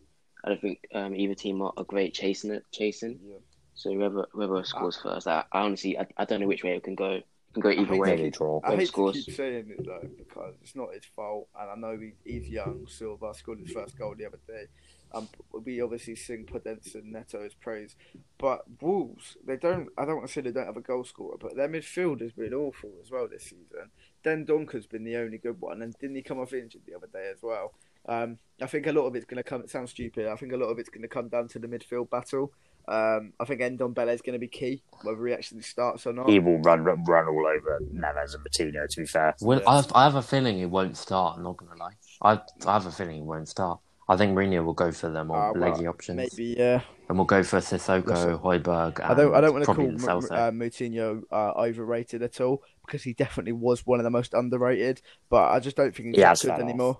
I 0.45 0.49
don't 0.51 0.61
think 0.61 0.81
um, 0.93 1.14
either 1.14 1.35
team 1.35 1.62
are, 1.62 1.73
are 1.77 1.85
great 1.85 2.14
chasing 2.14 2.51
it, 2.51 2.64
chasing. 2.73 3.21
Yeah. 3.25 3.37
So 3.81 3.91
whoever 3.91 4.28
whoever 4.33 4.62
scores 4.62 4.99
first, 4.99 5.26
I, 5.26 5.43
I 5.53 5.61
honestly 5.62 5.99
I, 5.99 6.07
I 6.18 6.26
don't 6.26 6.41
know 6.41 6.47
which 6.47 6.62
way 6.62 6.76
it 6.76 6.83
can 6.83 6.95
go. 6.95 7.12
It 7.12 7.24
can 7.55 7.62
go 7.62 7.70
either 7.70 7.85
hate 7.85 7.99
way. 7.99 8.16
Maybe 8.16 8.31
draw. 8.31 8.61
I 8.62 8.68
Whoever 8.68 8.81
hate 8.81 8.89
scores. 8.89 9.16
to 9.16 9.22
keep 9.22 9.35
saying 9.35 9.70
it 9.70 9.87
though 9.87 10.07
because 10.18 10.55
it's 10.61 10.76
not 10.76 10.93
his 10.93 11.07
fault, 11.16 11.49
and 11.59 11.70
I 11.70 11.74
know 11.76 11.99
he, 11.99 12.12
he's 12.22 12.47
young. 12.51 12.87
Silva 12.89 13.33
scored 13.33 13.61
his 13.61 13.72
first 13.72 13.99
goal 13.99 14.14
the 14.18 14.26
other 14.26 14.39
day. 14.47 14.66
Um, 15.12 15.28
we 15.64 15.81
obviously 15.81 16.14
sing 16.14 16.45
Podence 16.45 16.95
and 16.95 17.11
Neto's 17.12 17.55
praise, 17.55 17.97
but 18.37 18.64
Wolves 18.83 19.39
they 19.45 19.57
don't. 19.57 19.89
I 19.97 20.05
don't 20.05 20.16
want 20.16 20.28
to 20.28 20.33
say 20.33 20.43
they 20.43 20.53
don't 20.53 20.66
have 20.66 20.76
a 20.76 20.83
goal 20.83 21.03
scorer, 21.03 21.39
but 21.41 21.57
their 21.57 21.68
midfield 21.68 22.20
has 22.20 22.33
been 22.33 22.53
awful 22.53 22.91
as 23.03 23.11
well 23.11 23.28
this 23.28 23.45
season. 23.45 23.91
Dendoncker's 24.22 24.87
been 24.87 25.05
the 25.05 25.16
only 25.16 25.39
good 25.39 25.59
one, 25.59 25.81
and 25.81 25.95
didn't 25.99 26.16
he 26.16 26.22
come 26.22 26.39
off 26.39 26.53
injured 26.53 26.83
the 26.87 26.95
other 26.95 27.09
day 27.11 27.31
as 27.35 27.43
well? 27.43 27.72
Um, 28.07 28.39
I 28.62 28.66
think 28.66 28.87
a 28.87 28.93
lot 28.93 29.07
of 29.07 29.16
it's 29.16 29.24
going 29.24 29.39
to 29.39 29.43
come. 29.43 29.62
It 29.62 29.70
sounds 29.70 29.91
stupid. 29.91 30.26
I 30.26 30.37
think 30.37 30.53
a 30.53 30.57
lot 30.57 30.68
of 30.68 30.78
it's 30.78 30.91
going 30.91 31.03
to 31.03 31.09
come 31.09 31.28
down 31.28 31.49
to 31.49 31.59
the 31.59 31.66
midfield 31.66 32.11
battle. 32.11 32.53
Um, 32.91 33.32
I 33.38 33.45
think 33.45 33.61
Ndombele 33.61 34.12
is 34.12 34.20
going 34.20 34.32
to 34.32 34.38
be 34.41 34.49
key, 34.49 34.82
whether 35.05 35.24
he 35.26 35.32
actually 35.32 35.62
starts 35.62 36.07
or 36.07 36.12
not. 36.12 36.28
He 36.28 36.41
will 36.41 36.59
run, 36.59 36.82
run, 36.82 37.05
run 37.05 37.28
all 37.28 37.47
over 37.47 37.78
Neves 37.95 38.34
and 38.34 38.45
Moutinho. 38.45 38.88
To 38.88 39.01
be 39.01 39.07
fair, 39.07 39.34
Well, 39.41 39.62
I, 39.66 39.76
have, 39.76 39.93
I 39.95 40.05
have 40.05 40.16
a 40.16 40.22
feeling 40.22 40.59
he 40.59 40.66
won't 40.66 40.97
start. 40.97 41.36
I'm 41.36 41.45
not 41.45 41.57
gonna 41.57 41.76
lie. 41.78 41.95
I 42.20 42.41
I 42.68 42.72
have 42.74 42.86
a 42.86 42.91
feeling 42.91 43.16
he 43.16 43.22
won't 43.22 43.49
start. 43.49 43.78
I 44.09 44.16
think 44.16 44.36
Mourinho 44.36 44.64
will 44.64 44.72
go 44.72 44.91
for 44.91 45.09
the 45.09 45.22
more 45.24 45.36
Ah, 45.36 45.53
well, 45.53 45.70
leggy 45.70 45.86
options, 45.86 46.16
Maybe, 46.16 46.57
yeah. 46.59 46.80
and 47.09 47.16
we'll 47.16 47.26
go 47.26 47.45
for 47.45 47.59
Sissoko, 47.61 48.07
Listen, 48.09 48.38
Højbjerg. 48.38 49.01
I 49.09 49.14
don't. 49.14 49.32
I 49.36 49.41
don't 49.41 49.53
want 49.53 49.64
to 49.64 49.72
call 49.72 49.84
Lo 49.84 50.18
M- 50.18 50.24
uh, 50.32 50.51
Moutinho 50.51 51.22
uh, 51.30 51.53
overrated 51.57 52.20
at 52.24 52.41
all 52.41 52.64
because 52.84 53.05
he 53.05 53.12
definitely 53.12 53.53
was 53.53 53.86
one 53.86 54.01
of 54.01 54.05
the 54.05 54.11
most 54.11 54.34
underrated. 54.34 55.01
But 55.28 55.53
I 55.53 55.61
just 55.61 55.76
don't 55.76 55.95
think 55.95 56.07
he's 56.09 56.16
He 56.16 56.22
that 56.22 56.28
has 56.30 56.43
good 56.43 56.49
fell 56.49 56.57
off. 56.57 56.62
anymore. 56.68 56.99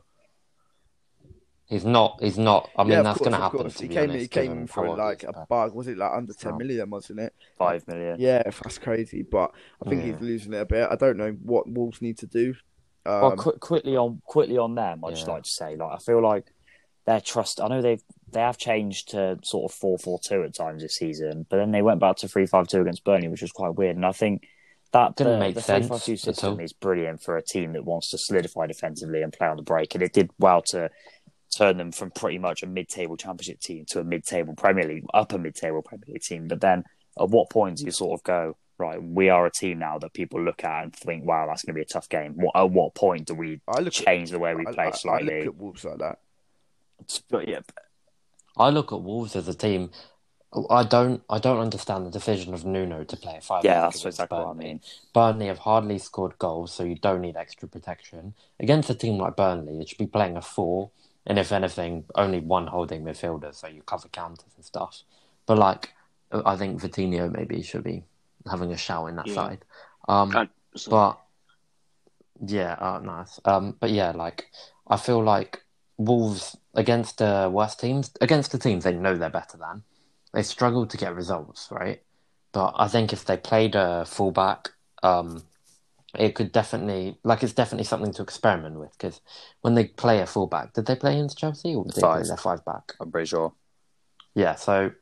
He's 1.71 1.85
not. 1.85 2.19
He's 2.21 2.37
not. 2.37 2.69
I 2.77 2.83
mean, 2.83 2.93
yeah, 2.93 3.03
that's 3.03 3.21
going 3.21 3.31
to 3.31 3.39
happen. 3.39 3.71
He 3.71 3.87
came. 3.89 4.11
honest, 4.11 4.21
he 4.23 4.29
came 4.29 4.67
for 4.67 4.97
like 4.97 5.23
a 5.23 5.47
bug. 5.49 5.73
Was 5.73 5.87
it 5.87 5.97
like 5.97 6.11
under 6.13 6.33
ten 6.33 6.59
million? 6.59 6.91
Wasn't 6.91 7.21
it? 7.21 7.33
five 7.57 7.87
million. 7.87 8.17
Yeah, 8.19 8.43
that's 8.43 8.79
crazy. 8.79 9.23
But 9.23 9.53
I 9.85 9.89
think 9.89 10.03
Yeah. 10.05 10.13
he's 10.13 10.21
losing 10.21 10.53
it 10.53 10.61
a 10.61 10.67
bit. 10.67 10.89
I 10.91 10.97
don't 10.97 11.17
know 11.17 11.31
what 11.43 11.71
Wolves 11.71 12.03
need 12.03 12.19
to 12.19 12.27
do. 12.27 12.55
Um, 13.07 13.21
well, 13.23 13.37
qu- 13.37 13.59
quickly 13.61 13.97
on 13.97 14.21
quickly 14.27 14.59
on 14.59 14.75
them, 14.75 15.05
I'd 15.05 15.15
just 15.15 15.29
like 15.29 15.45
to 15.45 15.51
say, 15.51 15.77
like 15.77 15.93
I 15.93 15.99
feel 15.99 16.21
like 16.21 16.47
their 17.07 17.21
trust. 17.21 17.61
I 17.61 17.69
know 17.69 17.81
they've 17.81 18.03
they 18.33 18.41
have 18.41 18.59
changed 18.59 19.11
to 19.11 19.39
sort 19.45 19.71
of 19.71 19.77
four 19.79 19.97
four 19.97 20.19
two 20.19 20.43
at 20.43 20.55
times 20.55 20.83
this 20.83 20.97
season, 20.97 21.47
but 21.49 21.59
then 21.59 21.71
they 21.71 21.83
went 21.83 22.01
back 22.01 22.17
to 22.17 22.29
three 22.29 22.47
five 22.47 22.67
two 22.67 22.81
against 22.81 23.05
Burnley, 23.05 23.29
which 23.29 23.43
was 23.43 23.53
quite 23.53 23.77
weird. 23.77 23.95
And 23.95 24.05
I 24.05 24.13
think 24.13 24.43
That 24.93 25.15
Didn't 25.15 25.35
the, 25.35 25.39
make 25.39 25.55
the 25.55 25.61
sense 25.63 25.87
3-5-2 25.87 26.19
system 26.19 26.59
is 26.59 26.73
brilliant 26.73 27.23
for 27.23 27.37
a 27.37 27.43
team 27.43 27.75
that 27.75 27.85
wants 27.85 28.11
to 28.11 28.19
solidify 28.19 28.67
defensively 28.67 29.23
and 29.23 29.33
play 29.33 29.47
on 29.47 29.57
the 29.57 29.63
break, 29.63 29.95
and 29.95 30.03
it 30.03 30.13
did 30.13 30.33
well 30.41 30.63
to 30.73 30.91
turn 31.51 31.77
them 31.77 31.93
from 31.93 32.11
pretty 32.11 32.39
much 32.39 32.63
a 32.63 32.67
mid-table 32.67 33.17
championship 33.17 33.61
team 33.61 33.85
to 33.87 34.01
a 34.01 34.05
mid-table 34.05 34.55
Premier 34.55 34.85
League, 34.85 35.05
upper 35.13 35.39
mid-table 35.39 35.83
Premier 35.83 36.05
League 36.09 36.23
team. 36.23 36.49
But 36.49 36.61
then, 36.61 36.85
at 37.21 37.29
what 37.29 37.51
point 37.51 37.79
do 37.79 37.85
you 37.85 37.91
sort 37.91 38.19
of 38.19 38.25
go 38.25 38.57
right? 38.79 39.03
We 39.03 39.29
are 39.29 39.45
a 39.45 39.51
team 39.51 39.79
now 39.79 39.99
that 39.99 40.15
people 40.15 40.41
look 40.43 40.65
at 40.65 40.85
and 40.85 40.97
think, 40.97 41.27
"Wow, 41.27 41.47
that's 41.47 41.63
going 41.65 41.75
to 41.75 41.79
be 41.79 41.83
a 41.83 41.85
tough 41.85 42.09
game." 42.09 42.33
What, 42.37 42.57
at 42.57 42.71
what 42.71 42.95
point 42.95 43.27
do 43.27 43.35
we 43.35 43.61
I 43.69 43.81
look 43.81 43.89
at- 43.89 43.93
change 44.07 44.31
the 44.31 44.39
way 44.39 44.55
we 44.55 44.67
I- 44.67 44.73
play 44.73 44.85
I, 44.85 44.89
I 44.89 44.91
slightly? 44.93 45.39
look 45.41 45.47
at 45.49 45.57
Wolves 45.57 45.85
like 45.85 45.99
that. 45.99 46.19
But 47.29 47.49
yeah, 47.49 47.61
I 48.57 48.71
look 48.71 48.93
at 48.93 49.03
Wolves 49.03 49.37
as 49.37 49.49
a 49.49 49.55
team. 49.55 49.91
I 50.69 50.83
don't. 50.83 51.23
I 51.31 51.39
don't 51.39 51.61
understand 51.61 52.07
the 52.07 52.11
decision 52.11 52.55
of 52.55 52.65
Nuno 52.65 53.05
to 53.05 53.17
play 53.17 53.37
a 53.37 53.41
five. 53.41 53.65
yeah, 53.65 53.83
that's 53.83 54.01
against 54.01 54.19
exactly 54.19 54.39
what 54.39 54.49
I 54.49 54.53
mean. 54.55 54.81
Burnley 55.15 55.47
have 55.47 55.59
hardly 55.59 55.99
scored 55.99 56.39
goals, 56.39 56.73
so 56.73 56.83
you 56.83 56.97
don't 56.97 57.21
need 57.21 57.37
extra 57.37 57.69
protection 57.69 58.35
against 58.59 58.91
a 58.91 58.95
team 58.95 59.19
like 59.19 59.37
Burnley. 59.37 59.79
It 59.81 59.89
should 59.91 59.99
be 59.99 60.07
playing 60.09 60.37
a 60.37 60.43
four, 60.43 60.91
and 61.31 61.39
if 61.39 61.53
anything, 61.53 62.05
only 62.17 62.41
one 62.41 62.67
holding 62.67 63.05
midfielder, 63.05 63.55
so 63.55 63.69
you 63.69 63.83
cover 63.83 64.09
counters 64.09 64.53
and 64.57 64.65
stuff. 64.65 65.05
But 65.47 65.59
like, 65.59 65.95
I 66.33 66.57
think 66.57 66.83
Vitinho 66.83 67.31
maybe 67.31 67.63
should 67.63 67.85
be 67.85 68.03
having 68.51 68.73
a 68.73 68.77
shout 68.77 69.09
in 69.09 69.15
that 69.15 69.29
Yeah. 69.29 69.35
side. 69.35 69.65
Um, 70.09 70.35
I- 70.35 70.49
but 70.89 71.21
yeah, 72.45 72.73
uh, 72.81 72.99
nice. 72.99 73.39
Um, 73.45 73.77
but 73.79 73.91
yeah, 73.91 74.11
like 74.11 74.51
I 74.89 74.97
feel 74.97 75.23
like 75.23 75.65
Wolves 75.99 76.57
against 76.75 77.19
the 77.19 77.49
worst 77.53 77.79
teams, 77.79 78.11
against 78.21 78.51
the 78.51 78.59
teams 78.59 78.83
they 78.83 78.93
know 78.95 79.15
they're 79.17 79.31
better 79.31 79.57
than, 79.57 79.85
they 80.33 80.43
struggle 80.43 80.85
to 80.85 80.97
get 80.97 81.15
results, 81.15 81.69
right? 81.71 82.03
But 82.51 82.75
I 82.77 82.89
think 82.89 83.13
if 83.13 83.25
they 83.25 83.37
played 83.37 83.77
a 83.77 84.05
fullback, 84.05 84.71
um, 85.05 85.45
it 86.19 86.35
could 86.35 86.53
definitely 86.53 87.19
like 87.23 87.43
it's 87.43 87.53
definitely 87.53 87.85
something 87.85 88.13
to 88.15 88.23
experiment 88.23 88.79
with 88.79 88.93
because 88.93 89.21
when 89.61 89.75
they 89.75 89.87
play 89.87 90.21
a 90.21 90.27
fullback, 90.27 90.73
did 90.73 90.87
they 90.87 90.97
play 90.97 91.15
against 91.15 91.39
Chelsea 91.39 91.75
or 91.75 91.85
did 91.85 91.95
they 91.95 92.01
play 92.01 92.11
Five. 92.11 92.27
their 92.27 92.37
five 92.37 92.65
back? 92.65 92.95
I'm 93.01 93.11
pretty 93.11 93.29
sure. 93.29 93.53
Yeah, 94.35 94.55
so 94.55 94.93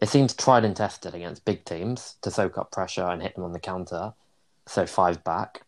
it 0.00 0.08
seems 0.08 0.34
tried 0.34 0.64
and 0.64 0.76
tested 0.76 1.14
against 1.14 1.44
big 1.44 1.64
teams 1.64 2.16
to 2.22 2.30
soak 2.30 2.58
up 2.58 2.72
pressure 2.72 3.06
and 3.06 3.22
hit 3.22 3.34
them 3.34 3.44
on 3.44 3.52
the 3.52 3.60
counter. 3.60 4.14
So 4.66 4.86
five 4.86 5.22
back 5.24 5.62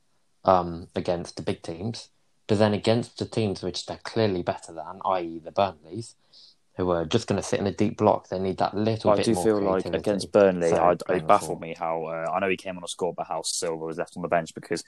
um, 0.44 0.88
against 0.94 1.36
the 1.36 1.42
big 1.42 1.62
teams, 1.62 2.08
but 2.46 2.58
then 2.58 2.72
against 2.72 3.18
the 3.18 3.26
teams 3.26 3.62
which 3.62 3.86
they're 3.86 4.00
clearly 4.02 4.42
better 4.42 4.72
than, 4.72 5.00
i.e. 5.04 5.38
the 5.38 5.52
Burnleys, 5.52 6.14
who 6.76 6.90
are 6.90 7.04
just 7.06 7.26
going 7.26 7.40
to 7.40 7.46
sit 7.46 7.58
in 7.60 7.66
a 7.66 7.72
deep 7.72 7.96
block. 7.96 8.28
They 8.28 8.38
need 8.38 8.58
that 8.58 8.74
little 8.74 9.10
I 9.10 9.16
bit 9.16 9.24
do 9.26 9.32
more 9.34 9.44
feel 9.44 9.54
like 9.60 9.82
creativity. 9.84 9.98
against 9.98 10.32
Burnley, 10.32 10.68
So, 10.70 10.76
I, 10.76 10.94
playing 10.94 11.20
it 11.22 11.24
a 11.24 11.26
baffled 11.26 11.60
me 11.60 11.74
how 11.78 12.04
uh, 12.04 12.30
I 12.34 12.38
know 12.40 12.48
he 12.48 12.56
came 12.56 12.76
on 12.76 12.84
a 12.84 12.88
score, 12.88 13.14
but 13.14 13.26
how 13.26 13.42
Silva 13.44 13.84
was 13.84 13.96
left 13.98 14.14
on 14.16 14.22
the 14.22 14.28
bench 14.28 14.54
because 14.54 14.84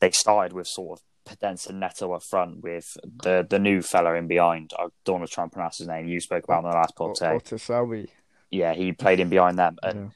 they 0.00 0.10
started 0.10 0.52
with 0.54 0.66
sort 0.66 0.98
of 0.98 1.04
Podence 1.38 1.68
and 1.68 1.80
Neto 1.80 2.12
up 2.12 2.22
front 2.22 2.62
with 2.62 2.96
the 3.22 3.44
the 3.48 3.58
new 3.58 3.82
fella 3.82 4.14
in 4.14 4.28
behind. 4.28 4.70
I 4.78 4.86
don't 5.04 5.18
want 5.18 5.28
to 5.28 5.34
try 5.34 5.42
and 5.42 5.52
pronounce 5.52 5.78
his 5.78 5.88
name. 5.88 6.06
You 6.06 6.20
spoke 6.20 6.44
about 6.44 6.60
him 6.60 6.66
in 6.66 6.70
the 6.70 6.76
last 6.76 6.94
Or, 6.98 7.12
pod. 7.14 7.82
or 7.82 8.04
Yeah, 8.50 8.74
he 8.74 8.92
played 8.92 9.18
in 9.20 9.28
behind 9.28 9.58
them. 9.58 9.76
And 9.82 10.12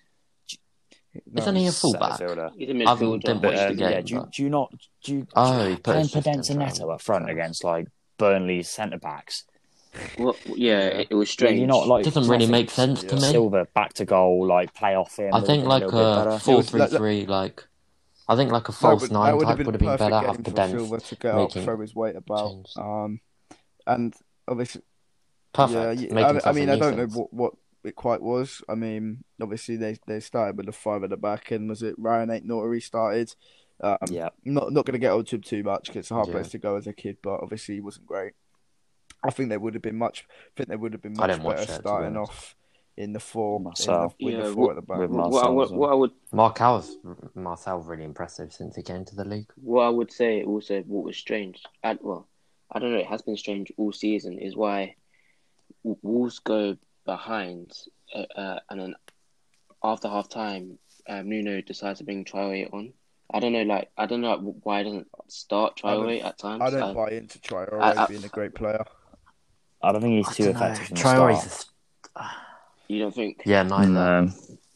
Isn't 1.35 1.57
he 1.57 1.67
a 1.67 1.73
centre 1.73 1.99
fullback? 1.99 2.19
fielder. 2.19 2.51
He's 2.57 2.69
a 2.69 2.73
I 2.73 2.77
haven't- 2.91 3.09
midfielder. 3.09 3.21
didn't 3.23 3.43
But 3.43 3.55
watch 3.55 3.69
the 3.69 3.75
game, 3.75 3.91
yeah, 3.91 4.01
do 4.03 4.15
you, 4.15 4.21
but- 4.21 4.31
do 4.33 4.43
you 4.45 4.49
not 4.51 4.75
do 5.03 5.15
you 5.17 5.27
Oh, 5.35 5.69
he 5.69 5.75
put 5.75 5.83
playing 5.85 6.07
Podence 6.07 6.25
and 6.27 6.41
assistant 6.41 6.59
Neto 6.61 6.91
up 6.91 7.01
front 7.03 7.29
against 7.29 7.65
like 7.65 7.89
Burnley's 8.17 8.69
centre 8.71 8.99
backs? 8.99 9.45
Well, 10.19 10.37
yeah, 10.47 10.79
it, 10.81 11.09
it 11.11 11.15
was 11.15 11.29
strange. 11.31 11.59
you're 11.59 11.67
not 11.67 11.89
like 11.89 12.05
Doesn't 12.05 12.23
really 12.25 12.47
nothing. 12.47 12.51
make 12.53 12.71
sense 12.71 13.01
to 13.03 13.17
Yeah. 13.17 13.23
me. 13.23 13.31
Silva 13.31 13.67
back 13.75 13.93
to 13.95 14.05
goal, 14.05 14.47
like 14.47 14.73
play 14.75 14.95
off 14.95 15.17
him. 15.17 15.35
I 15.35 15.41
think 15.41 15.65
like 15.65 15.83
little 15.85 16.01
a 16.01 16.25
better. 16.25 16.39
four 16.39 16.57
was- 16.59 16.71
three 16.71 16.79
that- 16.81 16.91
three, 16.91 17.27
like 17.27 17.67
I 18.29 18.37
think 18.37 18.53
like 18.53 18.69
a 18.69 18.73
false 18.73 19.03
but 19.03 19.11
nine 19.11 19.37
would 19.37 19.47
type 19.47 19.59
would 19.59 19.67
have 19.67 19.79
been 19.81 19.97
better. 19.97 20.05
Have 20.15 20.45
game 20.45 20.45
the 20.45 20.87
for 20.87 21.01
to 21.01 21.17
get 21.17 21.35
up, 21.35 21.49
making 21.49 21.65
throw 21.65 21.81
his 21.81 21.95
weight 21.97 22.15
about. 22.15 22.67
Um, 22.77 23.21
and 23.87 24.15
obviously, 24.47 24.83
perfect. 25.53 26.01
yeah, 26.03 26.21
yeah, 26.21 26.41
I, 26.45 26.51
I 26.51 26.53
mean, 26.53 26.69
I 26.71 26.77
don't 26.79 26.97
know 26.97 27.07
what, 27.07 27.33
what 27.33 27.53
it 27.83 27.97
quite 27.97 28.23
was. 28.23 28.63
I 28.69 28.77
mean, 28.77 29.25
obviously 29.43 29.77
they, 29.77 29.97
they 30.07 30.21
started 30.21 30.57
with 30.57 30.67
the 30.67 30.73
five 30.73 31.03
at 31.03 31.11
the 31.11 31.17
back, 31.17 31.51
and 31.51 31.69
was 31.69 31.83
it 31.83 32.01
Rayan 32.01 32.29
Aït-Nouri 32.29 32.81
started? 32.81 33.35
Um, 33.83 33.97
Yeah. 34.09 34.29
Not 34.45 34.73
not 34.73 34.85
going 34.87 34.93
to 34.93 34.99
get 35.01 35.11
onto 35.13 35.37
him 35.37 35.43
too 35.43 35.65
much 35.65 35.87
because 35.87 36.01
it's 36.01 36.11
a 36.13 36.15
hard 36.15 36.29
Yeah. 36.29 36.35
place 36.35 36.51
to 36.51 36.59
go 36.59 36.77
as 36.77 36.87
a 36.87 36.93
kid, 36.93 37.17
but 37.23 37.41
obviously 37.43 37.77
he 37.77 37.81
wasn't 37.81 38.07
great. 38.07 38.35
I 39.23 39.31
think 39.31 39.49
they 39.51 39.57
would 39.57 39.75
have 39.75 39.83
been 39.83 39.99
much. 39.99 40.25
I 40.31 40.51
think 40.57 40.69
they 40.69 40.77
would 40.77 40.93
have 40.93 41.03
been 41.03 41.15
much 41.17 41.29
better 41.43 41.63
it, 41.63 41.67
to 41.67 41.73
be 41.73 41.79
starting 41.81 42.17
off 42.17 42.55
in 42.97 43.13
the 43.13 43.21
four, 43.21 43.57
in 43.59 43.65
the, 43.65 43.69
Myself. 43.71 44.15
with 44.21 44.35
Yeah, 44.35 44.43
the 44.45 44.53
four 44.53 44.63
what- 44.67 44.71
at 44.71 44.77
the 44.77 44.83
back. 44.83 44.99
with 44.99 45.11
what, 45.11 45.31
Marcel 45.31 45.47
I 45.47 45.51
would, 45.51 45.71
what 45.71 45.91
I 45.91 45.95
would 45.95 46.11
Marcel's 46.33 46.97
Marcel 47.35 47.79
really 47.81 48.05
impressive 48.05 48.53
since 48.53 48.77
he 48.77 48.83
came 48.83 49.05
to 49.05 49.15
the 49.17 49.25
league. 49.25 49.51
what 49.57 49.83
I 49.83 49.89
would 49.91 50.13
say 50.13 50.43
also 50.43 50.81
what 50.83 51.05
was 51.05 51.17
strange. 51.17 51.63
I, 51.85 51.99
well, 52.01 52.29
I 52.71 52.79
don't 52.79 52.93
know. 52.93 52.99
It 52.99 53.07
has 53.07 53.23
been 53.23 53.37
strange 53.37 53.73
all 53.77 53.93
season. 53.93 54.39
Is 54.39 54.57
why 54.57 54.97
W- 55.85 55.99
Wolves 56.03 56.39
go 56.41 56.77
behind, 57.07 57.73
uh, 58.15 58.25
uh, 58.37 58.59
and 58.71 58.81
then 58.81 58.95
after 59.83 60.09
half 60.09 60.29
time, 60.29 60.79
um, 61.09 61.29
Nuno 61.29 61.61
decides 61.63 61.99
to 62.01 62.05
bring 62.05 62.25
Traore 62.25 62.73
on. 62.73 62.93
I 63.33 63.41
don't 63.41 63.53
know. 63.53 63.63
Like 63.63 63.91
I 63.97 64.07
don't 64.07 64.21
know 64.21 64.37
why 64.63 64.79
he 64.79 64.85
doesn't 64.85 65.09
start 65.29 65.81
I 65.85 65.95
don't- 65.95 66.07
Traore 66.07 66.25
at 66.25 66.39
times. 66.39 66.63
I 66.63 66.71
don't 66.71 66.83
I- 66.83 66.93
buy 66.93 67.11
into 67.13 67.39
Traore 67.39 67.81
I- 67.81 68.05
I- 68.05 68.07
being 68.07 68.25
a 68.25 68.29
great 68.29 68.55
player. 68.55 68.85
I 69.83 69.93
don't 69.93 70.01
think 70.03 70.17
he's 70.27 70.29
I 70.29 70.33
too 70.33 70.51
effective 70.51 70.87
from 70.89 70.97
the 70.97 71.01
start. 71.01 71.67
Uh, 72.17 72.29
you 72.89 72.99
don't 73.01 73.15
think? 73.15 73.43
yeah, 73.45 73.63
neither. 73.63 73.93
No. 73.93 74.31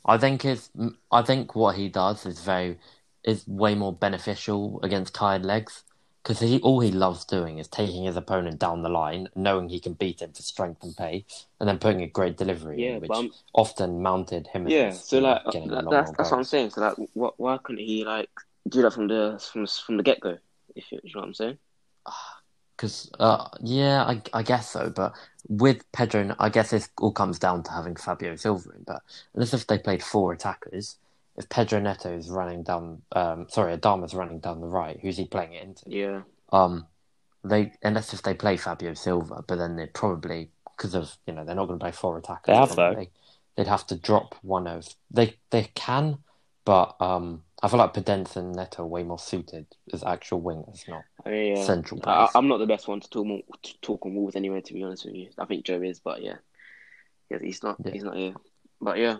I 0.07 0.19
think 0.19 0.43
his, 0.43 0.71
I 1.11 1.23
think 1.23 1.55
what 1.55 1.77
he 1.77 1.89
does 1.89 2.27
is 2.27 2.41
very, 2.41 2.79
is 3.25 3.47
way 3.49 3.75
more 3.75 3.93
beneficial 3.93 4.81
against 4.83 5.15
tired 5.15 5.45
legs 5.45 5.83
because 6.23 6.41
he 6.41 6.59
all 6.61 6.81
he 6.81 6.91
loves 6.91 7.25
doing 7.25 7.59
is 7.59 7.69
taking 7.69 8.05
his 8.05 8.17
opponent 8.17 8.59
down 8.59 8.83
the 8.83 8.89
line, 8.89 9.29
knowing 9.35 9.69
he 9.69 9.79
can 9.81 9.93
beat 9.95 10.23
him 10.23 10.33
for 10.33 10.43
strength 10.43 10.83
and 10.83 10.97
pace, 10.97 11.47
and 11.61 11.69
then 11.69 11.79
putting 11.79 12.03
a 12.03 12.07
great 12.07 12.37
delivery, 12.39 12.83
Yeah, 12.83 12.95
in, 12.95 13.01
which 13.01 13.09
but 13.09 13.17
I'm- 13.19 13.33
often 13.53 14.03
mounted 14.03 14.47
him. 14.47 14.69
Yeah. 14.69 14.89
as, 14.89 15.05
So 15.05 15.19
like 15.19 15.45
getting 15.47 15.69
a 15.71 15.75
that, 15.75 15.85
lot 15.85 15.91
that's 15.91 16.09
more 16.09 16.15
that's 16.19 16.31
what 16.31 16.39
I'm 16.39 16.45
saying. 16.45 16.71
So 16.71 16.81
like, 16.81 16.95
what 17.15 17.39
why 17.39 17.59
couldn't 17.59 17.85
he 17.85 18.05
like 18.05 18.31
do 18.69 18.81
that 18.83 18.93
from 18.93 19.09
the 19.09 19.39
from 19.53 19.67
from 19.67 19.97
the 19.99 20.03
get 20.03 20.21
go? 20.21 20.39
If 20.75 20.91
you, 20.93 21.01
you 21.03 21.13
know 21.15 21.21
what 21.21 21.27
I'm 21.29 21.35
saying? 21.35 21.59
Ah, 22.07 22.34
Because, 22.77 23.11
uh, 23.21 23.49
yeah, 23.61 24.03
I, 24.03 24.23
I 24.33 24.43
guess 24.43 24.71
so. 24.71 24.91
But 24.91 25.15
with 25.49 25.91
Pedro, 25.93 26.35
I 26.39 26.49
guess 26.49 26.71
this 26.71 26.89
all 26.99 27.13
comes 27.13 27.39
down 27.39 27.63
to 27.65 27.71
having 27.71 27.97
Fabio 27.97 28.37
Silva 28.37 28.71
in. 28.71 28.85
But 28.87 29.03
unless 29.35 29.55
if 29.55 29.67
they 29.67 29.79
played 29.79 30.03
four 30.03 30.33
attackers, 30.33 30.97
if 31.37 31.49
Pedro 31.49 31.81
Neto 31.81 32.17
is 32.17 32.31
running 32.31 32.63
down, 32.63 33.03
um, 33.13 33.47
sorry, 33.49 33.77
Adama's 33.77 34.15
running 34.15 34.39
down 34.41 34.61
the 34.61 34.67
right, 34.67 34.99
who's 35.01 35.17
he 35.17 35.27
playing 35.27 35.55
it 35.55 35.63
into? 35.63 35.83
Yeah. 35.87 36.23
Um, 36.53 36.87
they 37.45 37.73
unless 37.83 38.15
if 38.15 38.23
they 38.23 38.35
play 38.35 38.57
Fabio 38.57 38.95
Silva, 38.95 39.45
but 39.47 39.57
then 39.57 39.77
they 39.77 39.87
probably 39.87 40.51
because 40.77 40.95
of 40.95 41.17
you 41.27 41.35
know 41.35 41.45
they're 41.45 41.55
not 41.55 41.67
going 41.67 41.79
to 41.79 41.83
play 41.83 41.93
four 41.93 42.19
attackers. 42.19 42.47
They 42.47 42.55
have, 42.55 42.71
though. 42.71 42.75
probably, 42.75 43.11
They'd 43.57 43.67
have 43.69 43.87
to 43.89 43.97
drop 43.97 44.35
one 44.43 44.67
of 44.67 44.89
they 45.11 45.37
they 45.51 45.71
can, 45.75 46.19
but 46.65 46.97
um, 47.01 47.43
I 47.65 47.69
feel 47.69 47.79
like 47.79 47.95
Podence 47.95 48.37
and 48.37 48.55
Neto 48.55 48.83
are 48.83 48.87
way 48.87 49.05
more 49.05 49.19
suited 49.19 49.67
as 49.91 50.05
actual 50.05 50.43
wingers, 50.43 50.87
not 50.87 51.05
I 51.25 51.31
mean, 51.31 51.57
yeah. 51.57 51.65
central 51.65 51.99
I, 52.03 52.05
players. 52.05 52.31
I'm 52.35 52.47
not 52.47 52.59
the 52.59 52.67
best 52.67 52.87
one 52.87 53.01
to 53.01 53.09
talk 53.09 53.27
more, 53.27 53.41
to 53.63 53.81
talk 53.81 54.05
on 54.05 54.15
Wolves 54.15 54.37
anyway. 54.37 54.61
To 54.61 54.75
be 54.75 54.83
honest 54.83 55.07
with 55.07 55.15
you, 55.15 55.31
I 55.39 55.47
think 55.47 55.65
Joe 55.65 55.81
is, 55.81 55.99
but 55.99 56.23
yeah, 56.23 56.37
yeah 57.31 57.39
he's 57.41 57.63
not. 57.63 57.77
Yeah. 57.83 57.93
He's 57.93 58.05
not 58.05 58.17
here. 58.17 58.35
But 58.83 58.99
yeah, 58.99 59.17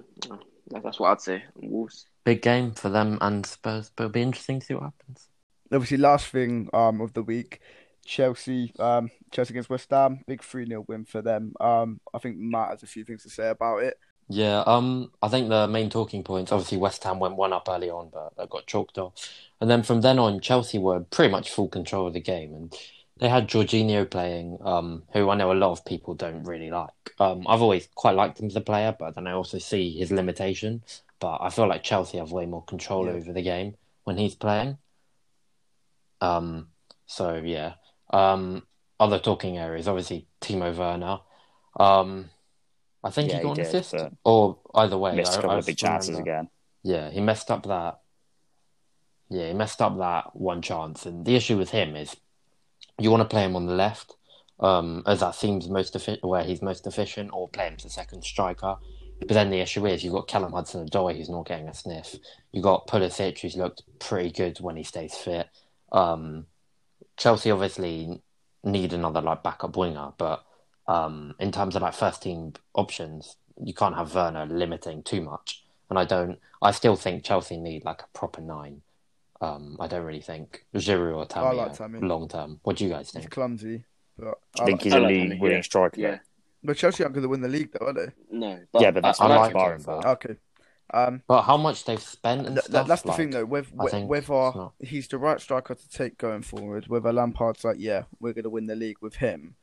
that's 0.69 1.01
what 1.01 1.13
I'd 1.13 1.23
say. 1.23 1.43
Wolves. 1.55 2.05
Big 2.25 2.43
game 2.43 2.73
for 2.73 2.91
them 2.91 3.17
and 3.23 3.47
Spurs, 3.47 3.91
but 3.97 4.05
it'll 4.05 4.13
be 4.13 4.21
interesting 4.21 4.61
to 4.61 4.67
see 4.67 4.75
what 4.75 4.85
happens. 4.85 5.27
Obviously, 5.73 5.97
last 5.97 6.27
thing 6.27 6.69
um 6.75 7.01
of 7.01 7.15
the 7.15 7.23
week, 7.23 7.61
Chelsea 8.05 8.75
um 8.79 9.09
Chelsea 9.33 9.55
against 9.55 9.71
West 9.71 9.89
Ham, 9.91 10.23
big 10.27 10.43
three 10.43 10.67
0 10.67 10.85
win 10.87 11.07
for 11.07 11.23
them. 11.23 11.55
Um, 11.61 11.99
I 12.13 12.19
think 12.19 12.37
Matt 12.37 12.73
has 12.73 12.83
a 12.83 12.87
few 12.87 13.05
things 13.05 13.23
to 13.23 13.31
say 13.31 13.49
about 13.49 13.79
it. 13.79 13.97
Yeah, 14.29 14.63
um, 14.67 15.13
I 15.23 15.29
think 15.29 15.49
the 15.49 15.69
main 15.69 15.91
talking 15.91 16.25
points, 16.25 16.51
obviously 16.51 16.79
West 16.79 17.05
Ham 17.05 17.19
went 17.21 17.37
one 17.37 17.53
up 17.53 17.69
early 17.69 17.91
on, 17.91 18.09
but 18.13 18.35
they 18.37 18.47
got 18.47 18.67
chalked 18.67 18.99
off. 18.99 19.13
And 19.61 19.71
then 19.71 19.83
from 19.83 20.01
then 20.01 20.19
on, 20.19 20.41
Chelsea 20.41 20.79
were 20.79 21.01
pretty 21.01 21.31
much 21.31 21.51
full 21.51 21.69
control 21.69 22.07
of 22.07 22.15
the 22.15 22.21
game. 22.21 22.55
And 22.55 22.75
they 23.19 23.29
had 23.29 23.49
Jorginho 23.49 24.11
playing, 24.11 24.59
um, 24.63 25.03
who 25.13 25.29
I 25.29 25.37
know 25.37 25.53
a 25.53 25.55
lot 25.55 25.73
of 25.73 25.85
people 25.85 26.15
don't 26.15 26.45
really 26.45 26.71
like. 26.71 26.91
Um, 27.21 27.47
I've 27.47 27.63
always 27.63 27.89
quite 27.95 28.17
liked 28.17 28.41
him 28.41 28.47
as 28.47 28.57
a 28.57 28.61
player, 28.61 28.97
but 28.99 29.15
then 29.15 29.27
I 29.27 29.33
also 29.33 29.59
see 29.59 29.97
his 29.97 30.11
limitation. 30.11 30.83
But 31.21 31.39
I 31.43 31.51
feel 31.51 31.69
like 31.69 31.83
Chelsea 31.83 32.19
have 32.19 32.33
way 32.33 32.47
more 32.47 32.65
control 32.65 33.07
Yeah. 33.07 33.13
over 33.13 33.33
the 33.33 33.43
game 33.43 33.77
when 34.05 34.17
he's 34.17 34.35
playing. 34.35 34.79
Um, 36.21 36.69
so 37.07 37.35
yeah. 37.45 37.75
Um, 38.11 38.67
other 38.99 39.19
talking 39.19 39.59
areas, 39.59 39.87
obviously 39.87 40.27
Timo 40.41 40.75
Werner. 40.75 41.21
Um, 41.79 42.31
I 43.05 43.11
think 43.11 43.31
Yeah, 43.31 43.37
he 43.39 43.43
got 43.43 43.57
he 43.59 43.63
an 43.63 43.71
did, 43.71 43.75
assist, 43.83 44.05
or 44.25 44.59
either 44.75 44.97
way. 44.99 45.15
Missed 45.15 45.35
a 45.35 45.39
I, 45.39 45.41
couple 45.43 45.51
I 45.51 45.59
of 45.59 45.67
big 45.67 45.77
chances 45.77 46.09
remember- 46.11 46.31
again. 46.31 46.49
Yeah, 46.83 47.11
he 47.11 47.21
messed 47.21 47.51
up 47.51 47.65
that. 47.67 48.01
Yeah, 49.29 49.49
he 49.49 49.55
messed 49.55 49.81
up 49.81 49.97
that 49.99 50.35
one 50.37 50.63
chance, 50.63 51.07
and 51.07 51.25
the 51.25 51.37
issue 51.37 51.57
with 51.59 51.71
him 51.71 51.97
is 51.97 52.17
you 52.99 53.11
want 53.11 53.23
to 53.23 53.29
play 53.29 53.45
him 53.45 53.57
on 53.57 53.67
the 53.67 53.75
left, 53.75 54.17
um, 54.61 55.03
as 55.07 55.21
that 55.21 55.35
seems 55.35 55.69
most 55.69 55.95
efficient, 55.97 56.25
where 56.25 56.45
he's 56.45 56.63
most 56.63 56.87
efficient, 56.87 57.31
or 57.33 57.49
play 57.49 57.67
him 57.69 57.75
as 57.79 57.85
a 57.85 57.91
second 57.91 58.23
striker. 58.25 58.77
But 59.21 59.29
then 59.29 59.51
the 59.51 59.61
issue 59.61 59.87
is 59.87 60.03
you've 60.05 60.13
got 60.13 60.29
Callum 60.29 60.53
Hudson 60.53 60.87
Odoi 60.89 61.17
who's 61.17 61.31
not 61.31 61.47
getting 61.47 61.69
a 61.69 61.75
sniff. 61.75 62.17
You've 62.53 62.65
got 62.65 62.87
Pulisic 62.87 63.39
who's 63.41 63.57
looked 63.57 63.83
pretty 63.99 64.31
good 64.31 64.59
when 64.61 64.77
he 64.77 64.83
stays 64.83 65.15
fit. 65.15 65.49
Um, 65.93 66.47
Chelsea 67.17 67.51
obviously 67.51 68.21
need 68.65 68.93
another 68.93 69.21
like 69.21 69.43
backup 69.43 69.77
winger, 69.77 70.13
but 70.19 70.45
um, 70.87 71.35
in 71.39 71.51
terms 71.53 71.77
of 71.77 71.83
like 71.83 71.95
first 71.95 72.23
team 72.23 72.53
options, 72.75 73.37
you 73.63 73.73
can't 73.75 73.95
have 73.97 74.15
Werner 74.15 74.47
limiting 74.47 75.03
too 75.03 75.21
much. 75.23 75.63
And 75.91 75.99
I 75.99 76.05
don't. 76.05 76.39
I 76.63 76.71
still 76.71 76.97
think 76.97 77.25
Chelsea 77.25 77.57
need 77.59 77.85
like 77.85 78.03
a 78.03 78.07
proper 78.19 78.41
nine. 78.41 78.83
Um, 79.41 79.77
I 79.81 79.87
don't 79.87 80.05
really 80.05 80.21
think 80.23 80.65
Giroud 80.75 81.17
or 81.17 81.27
Tammy, 81.27 81.57
like 81.57 81.75
Tammy. 81.75 82.01
long 82.01 82.29
term. 82.29 82.61
What 82.63 82.77
do 82.77 82.85
you 82.85 82.91
guys 82.91 83.11
think? 83.11 83.23
He's 83.23 83.25
think? 83.25 83.33
clumsy, 83.33 83.85
but 84.19 84.35
I 84.61 84.65
think 84.65 84.81
I, 84.81 84.85
he's 84.85 84.93
I 84.95 84.97
a 84.97 85.01
like 85.01 85.09
league 85.11 85.33
him, 85.33 85.39
winning 85.41 85.59
yeah. 85.59 85.63
striker. 85.63 86.01
Yeah, 86.01 86.19
but 86.63 86.77
Chelsea 86.77 87.03
aren't 87.05 87.15
going 87.15 87.23
to 87.25 87.29
win 87.29 87.43
the 87.43 87.49
league, 87.49 87.71
though, 87.73 87.87
are 87.87 87.93
they? 87.93 88.07
no, 88.31 88.61
but 88.73 88.81
Yeah, 88.83 88.91
but 88.93 89.03
that's 89.03 89.21
I 89.21 89.29
what 89.29 89.37
like 89.37 89.47
I'm 89.49 89.53
barring 89.53 89.79
him, 89.81 89.85
for. 89.85 90.01
but- 90.01 90.07
Okay. 90.25 90.37
Um, 90.93 91.23
But 91.27 91.43
how 91.43 91.57
much 91.57 91.85
they've 91.87 92.01
spent 92.01 92.47
and 92.47 92.57
th- 92.57 92.67
stuff. 92.67 92.87
that's 92.87 93.03
the 93.03 93.09
like, 93.09 93.17
thing, 93.17 93.31
though. 93.31 93.45
Whether, 93.47 93.69
I 93.81 93.87
think 93.89 94.09
whether 94.09 94.33
not- 94.33 94.75
he's 94.81 95.09
the 95.09 95.19
right 95.19 95.41
striker 95.41 95.75
to 95.75 95.89
take 95.89 96.19
going 96.19 96.43
forward, 96.43 96.87
whether 96.89 97.13
Lampard's 97.13 97.65
like, 97.65 97.77
yeah, 97.79 98.05
we're 98.21 98.33
going 98.35 98.45
to 98.45 98.51
win 98.51 98.67
the 98.67 98.77
league 98.77 98.99
with 99.01 99.17
him. 99.17 99.57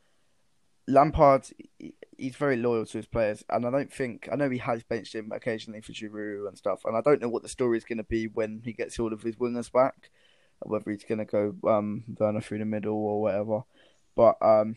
Lampard, 0.92 1.48
he- 1.78 1.96
he's 2.18 2.36
very 2.36 2.58
loyal 2.58 2.86
to 2.86 2.98
his 2.98 3.08
players, 3.08 3.44
and 3.50 3.66
I 3.66 3.72
don't 3.72 3.92
think 3.92 4.30
I 4.32 4.36
know 4.36 4.50
he 4.50 4.60
has 4.60 4.84
benched 4.84 5.16
him 5.16 5.32
occasionally 5.32 5.82
for 5.82 5.92
Giroud 5.94 6.48
and 6.48 6.58
stuff, 6.58 6.86
and 6.86 6.96
I 6.96 7.02
don't 7.02 7.22
know 7.22 7.30
what 7.30 7.44
the 7.44 7.50
story 7.50 7.78
is 7.78 7.86
going 7.86 7.98
to 7.98 8.04
be 8.04 8.28
when 8.28 8.62
he 8.64 8.74
gets 8.74 9.00
all 9.00 9.14
of 9.14 9.24
his 9.24 9.36
wingers 9.38 9.72
back, 9.72 10.12
whether 10.60 10.92
he's 10.92 11.04
going 11.04 11.20
to 11.20 11.26
go 11.26 11.56
um 11.70 12.04
Werner 12.20 12.42
through 12.42 12.60
the 12.60 12.66
middle 12.66 12.96
or 12.96 13.22
whatever. 13.22 13.62
But 14.16 14.38
um, 14.42 14.76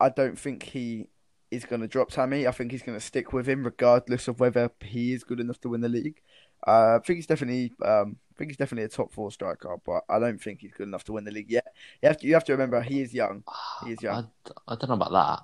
I 0.00 0.08
don't 0.08 0.38
think 0.38 0.62
he 0.62 1.08
is 1.50 1.64
going 1.64 1.80
to 1.82 1.88
drop 1.88 2.10
Tammy. 2.10 2.46
I 2.46 2.50
think 2.52 2.72
he's 2.72 2.82
going 2.82 2.98
to 2.98 3.04
stick 3.04 3.32
with 3.32 3.48
him 3.48 3.64
regardless 3.64 4.28
of 4.28 4.40
whether 4.40 4.70
he 4.80 5.12
is 5.12 5.24
good 5.24 5.40
enough 5.40 5.60
to 5.60 5.68
win 5.68 5.80
the 5.80 5.88
league. 5.88 6.20
Uh, 6.66 6.96
I 6.96 6.98
think 7.04 7.18
he's 7.18 7.26
definitely, 7.26 7.72
um, 7.84 8.16
think 8.38 8.50
he's 8.50 8.56
definitely 8.56 8.84
a 8.84 8.88
top 8.88 9.12
four 9.12 9.30
striker, 9.30 9.76
but 9.84 10.04
I 10.08 10.18
don't 10.18 10.40
think 10.40 10.60
he's 10.60 10.72
good 10.72 10.86
enough 10.88 11.04
to 11.04 11.12
win 11.12 11.24
the 11.24 11.30
league 11.32 11.50
yet. 11.50 11.66
You 12.02 12.08
have 12.08 12.18
to, 12.18 12.26
you 12.26 12.34
have 12.34 12.44
to 12.44 12.52
remember 12.52 12.80
he 12.80 13.02
is 13.02 13.12
young. 13.12 13.42
He 13.84 13.92
is 13.92 13.98
I, 14.02 14.06
young. 14.06 14.30
I 14.66 14.74
don't 14.76 14.88
know 14.88 14.94
about 14.94 15.12
that. 15.12 15.42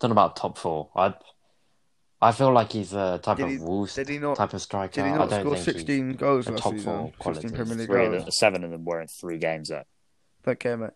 Don't 0.00 0.10
know 0.10 0.12
about 0.12 0.36
top 0.36 0.56
four. 0.58 0.90
I 0.94 1.14
I 2.20 2.32
feel 2.32 2.52
like 2.52 2.72
he's 2.72 2.92
a 2.92 3.18
type 3.22 3.36
Did 3.38 3.44
of 3.46 3.50
he- 3.52 3.58
Wolves 3.58 3.94
did 3.94 4.08
he 4.08 4.18
not- 4.18 4.36
type 4.36 4.52
of 4.52 4.60
striker. 4.60 4.92
Did 4.92 5.04
he 5.06 5.10
I 5.12 5.16
not 5.18 5.30
don't 5.30 5.40
score 5.42 5.56
16 5.56 6.12
goals 6.14 6.46
a 6.48 6.50
last 6.52 6.62
top 6.62 6.72
season? 6.74 6.84
four 6.84 7.04
16 7.06 7.18
quality. 7.18 7.48
Premier 7.56 7.74
League 7.76 7.86
Three 7.88 8.04
of 8.06 8.10
goals. 8.12 8.22
them, 8.24 8.30
seven 8.32 8.64
of 8.64 8.70
them 8.70 8.84
were 8.84 9.00
in 9.00 9.06
three 9.08 9.38
games. 9.38 9.68
Though. 9.68 9.84
Don't 10.44 10.58
care, 10.60 10.76
mate. 10.76 10.90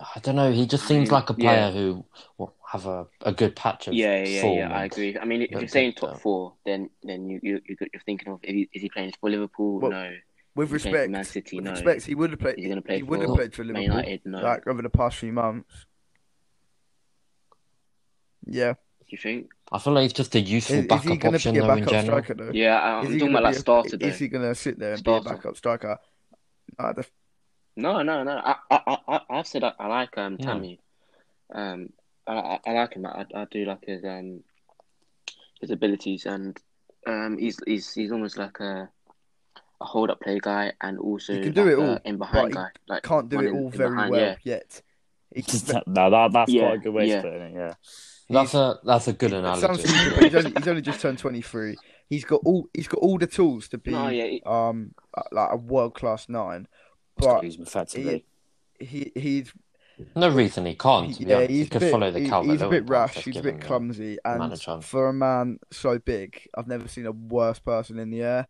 I 0.00 0.20
don't 0.20 0.36
know. 0.36 0.52
He 0.52 0.66
just 0.66 0.86
seems 0.86 1.10
like 1.10 1.30
a 1.30 1.34
player 1.34 1.54
Yeah. 1.54 1.70
who 1.70 2.04
will 2.38 2.54
have 2.68 2.86
a, 2.86 3.06
a 3.22 3.32
good 3.32 3.54
patch 3.54 3.86
of 3.88 3.94
yeah, 3.94 4.24
yeah, 4.24 4.40
form. 4.42 4.58
yeah. 4.58 4.76
I 4.76 4.84
agree. 4.86 5.16
I 5.18 5.24
mean, 5.24 5.42
if 5.42 5.50
you're 5.52 5.68
saying 5.68 5.92
top 5.94 6.20
four, 6.20 6.54
then 6.64 6.90
then 7.02 7.28
you 7.30 7.38
you 7.42 7.60
you- 7.68 7.76
you're 7.92 8.02
thinking 8.04 8.28
of 8.32 8.40
is 8.42 8.54
he, 8.54 8.68
is 8.72 8.82
he 8.82 8.88
playing 8.88 9.12
for 9.20 9.30
Liverpool? 9.30 9.78
Well, 9.80 9.92
no. 9.92 10.12
With 10.56 10.68
he 10.68 10.74
respect, 10.74 11.04
for 11.06 11.10
Man 11.10 11.24
City? 11.24 11.56
with 11.56 11.64
No. 11.66 11.70
respect, 11.72 12.04
he 12.06 12.14
would 12.14 12.30
have 12.30 12.40
played. 12.40 12.56
Is 12.58 12.62
he 12.64 12.68
going 12.70 12.80
to 12.80 12.86
play 12.86 12.96
He 12.96 13.02
would 13.02 13.20
for 13.20 13.26
have 13.26 13.36
played 13.36 13.54
for 13.54 13.62
Liverpool, 13.62 13.82
United? 13.84 14.20
No. 14.24 14.40
like 14.40 14.66
over 14.66 14.80
the 14.82 14.88
past 14.90 15.16
few 15.18 15.32
months. 15.32 15.86
Yeah, 18.48 18.72
Do 18.74 18.78
you 19.08 19.18
think? 19.18 19.50
I 19.72 19.78
feel 19.78 19.92
like 19.92 20.02
he's 20.04 20.12
just 20.12 20.34
a 20.34 20.40
useful 20.40 20.76
is, 20.76 20.78
is 20.78 20.84
he 20.84 20.88
backup 20.88 21.04
going 21.04 21.18
to 21.20 21.28
option 21.36 21.52
be 21.54 21.58
a 21.58 21.62
though 21.62 21.70
in 21.72 21.78
backup 21.80 21.90
general. 21.90 22.22
striker 22.22 22.34
though? 22.34 22.50
Yeah, 22.52 22.78
I, 22.78 22.88
I'm 22.98 23.06
Is 23.06 23.12
he 23.12 23.18
talking 23.18 23.32
gonna 23.34 23.38
about 23.38 23.42
like 23.44 23.52
be 23.54 23.56
a- 23.56 23.60
starter 23.60 23.96
though. 23.96 24.06
Is 24.06 24.18
he 24.18 24.28
going 24.28 24.44
to 24.48 24.54
sit 24.54 24.78
there 24.78 24.92
and 24.94 25.02
be 25.04 25.10
a 25.10 25.20
Starter. 25.20 25.36
backup 25.36 25.56
striker? 25.56 25.98
Nah, 26.78 26.92
the- 26.92 27.06
No, 27.76 28.02
no, 28.02 28.22
no. 28.22 28.30
I, 28.32 28.54
I, 28.70 28.98
I, 29.08 29.20
I've 29.30 29.46
said 29.46 29.64
I, 29.64 29.72
I 29.78 29.86
like 29.88 30.16
um 30.16 30.36
Yeah. 30.38 30.52
Um, 31.54 31.88
I, 32.26 32.32
I, 32.34 32.60
I 32.66 32.72
like 32.72 32.94
him. 32.94 33.06
I, 33.06 33.24
I 33.34 33.46
do 33.50 33.64
like 33.64 33.84
his 33.86 34.04
um 34.04 34.42
his 35.60 35.70
abilities, 35.70 36.26
and 36.26 36.58
um, 37.06 37.38
he's 37.38 37.58
he's 37.66 37.92
he's 37.92 38.12
almost 38.12 38.36
like 38.36 38.58
a 38.60 38.88
a 39.80 39.84
hold 39.84 40.10
up 40.10 40.20
play 40.20 40.38
guy, 40.40 40.72
and 40.80 40.98
also 40.98 41.34
He 41.34 41.40
can 41.40 41.52
do 41.52 41.64
like 41.64 41.72
it 41.72 41.78
all, 41.78 41.98
in 42.04 42.18
behind 42.18 42.52
guy. 42.52 42.68
Like 42.88 43.02
can't 43.02 43.28
do 43.28 43.40
it 43.40 43.50
all 43.52 43.66
in 43.66 43.70
very 43.70 43.90
behind, 43.90 44.10
well 44.10 44.20
Yeah. 44.20 44.36
yet. 44.42 44.82
He 45.34 45.42
no, 45.86 46.10
that, 46.10 46.30
that's 46.32 46.50
Yeah, 46.52 46.62
quite 46.62 46.74
a 46.74 46.78
good 46.78 46.94
way 46.94 47.08
yeah. 47.08 47.16
to 47.16 47.22
put 47.22 47.32
it. 47.34 47.52
Yeah. 47.54 47.74
That's 48.28 48.54
a 48.54 48.78
that's 48.84 49.06
a 49.08 49.12
good 49.12 49.32
It 49.32 49.36
analogy. 49.38 49.60
sounds 49.60 49.82
he's 49.82 50.34
only, 50.34 50.52
he's 50.56 50.68
only 50.68 50.82
just 50.82 51.00
turned 51.00 51.18
23. 51.18 51.76
He's 52.08 52.24
got 52.24 52.40
all 52.44 52.68
he's 52.74 52.88
got 52.88 52.98
all 53.00 53.18
the 53.18 53.26
tools 53.26 53.68
to 53.68 53.78
be 53.78 53.90
No, 53.92 54.08
yeah, 54.08 54.26
he- 54.26 54.42
um 54.46 54.94
like 55.30 55.50
a 55.52 55.56
world 55.56 55.94
class 55.94 56.28
nine, 56.28 56.66
but 57.16 57.42
use 57.44 57.56
him 57.56 57.62
effectively. 57.62 58.24
he 58.80 59.12
he's 59.14 59.52
No 60.14 60.28
reason 60.28 60.66
he 60.66 60.74
can't. 60.74 61.14
To 61.16 61.24
yeah 61.24 61.40
he's 61.46 61.48
he 61.50 61.62
a 61.62 61.66
could 61.68 61.80
bit 61.80 61.90
follow 61.90 62.10
the 62.10 62.20
he- 62.20 62.28
Calvert 62.28 62.50
he's 62.52 62.62
a 62.62 62.68
bit 62.68 62.88
rash. 62.88 63.14
He's 63.16 63.36
a 63.36 63.42
bit 63.42 63.60
clumsy, 63.60 64.18
and 64.24 64.38
manager. 64.38 64.80
for 64.82 65.08
a 65.08 65.12
man 65.12 65.58
so 65.72 65.98
big, 65.98 66.48
I've 66.56 66.66
never 66.68 66.86
seen 66.88 67.06
a 67.06 67.12
worse 67.12 67.58
person 67.58 67.98
in 67.98 68.10
the 68.10 68.22
air. 68.22 68.48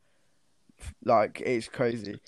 Like 1.04 1.40
it's 1.44 1.68
crazy. 1.68 2.20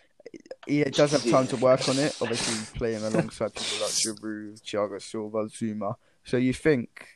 He 0.67 0.85
does 0.85 1.13
have 1.13 1.25
time 1.29 1.47
to 1.49 1.57
work 1.57 1.89
on 1.89 1.99
it. 1.99 2.17
Obviously, 2.21 2.55
he's 2.59 2.71
playing 2.71 3.03
alongside 3.03 3.55
people 3.55 3.79
like 3.81 3.91
Giroud, 3.93 4.61
Thiago 4.63 5.01
Silva, 5.01 5.45
Zouma. 5.47 5.95
So 6.25 6.37
you 6.37 6.53
think 6.53 7.07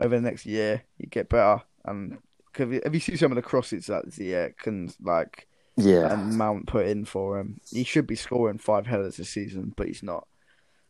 over 0.00 0.14
the 0.16 0.22
next 0.22 0.46
year 0.46 0.84
you 0.98 1.06
get 1.08 1.28
better. 1.28 1.62
And 1.84 2.18
if 2.56 2.92
you 2.94 3.00
see 3.00 3.16
some 3.16 3.32
of 3.32 3.36
the 3.36 3.42
crosses 3.42 3.86
that 3.86 4.06
Ziyech 4.10 4.58
can 4.58 4.92
like 5.02 5.48
Yeah. 5.76 6.12
and 6.12 6.36
Mount 6.36 6.66
put 6.66 6.86
in 6.86 7.04
for 7.06 7.38
him, 7.38 7.60
he 7.70 7.82
should 7.84 8.06
be 8.06 8.16
scoring 8.16 8.58
five 8.58 8.86
headers 8.86 9.16
this 9.16 9.30
season, 9.30 9.72
but 9.76 9.86
he's 9.86 10.02
not. 10.02 10.26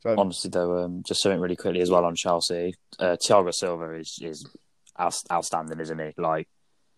So 0.01 0.15
Honestly, 0.17 0.51
though, 0.51 0.85
um, 0.85 1.03
just 1.07 1.23
something 1.23 1.41
really 1.41 1.57
quickly 1.57 1.81
as 1.81 1.91
well 1.91 2.05
on 2.05 2.15
Chelsea. 2.15 2.75
Uh, 2.99 3.17
Thiago 3.17 3.53
Silva 3.53 3.95
is 3.95 4.19
is 4.23 4.47
out, 4.99 5.15
outstanding, 5.31 5.81
isn't 5.81 5.99
he? 5.99 6.13
Like, 6.17 6.49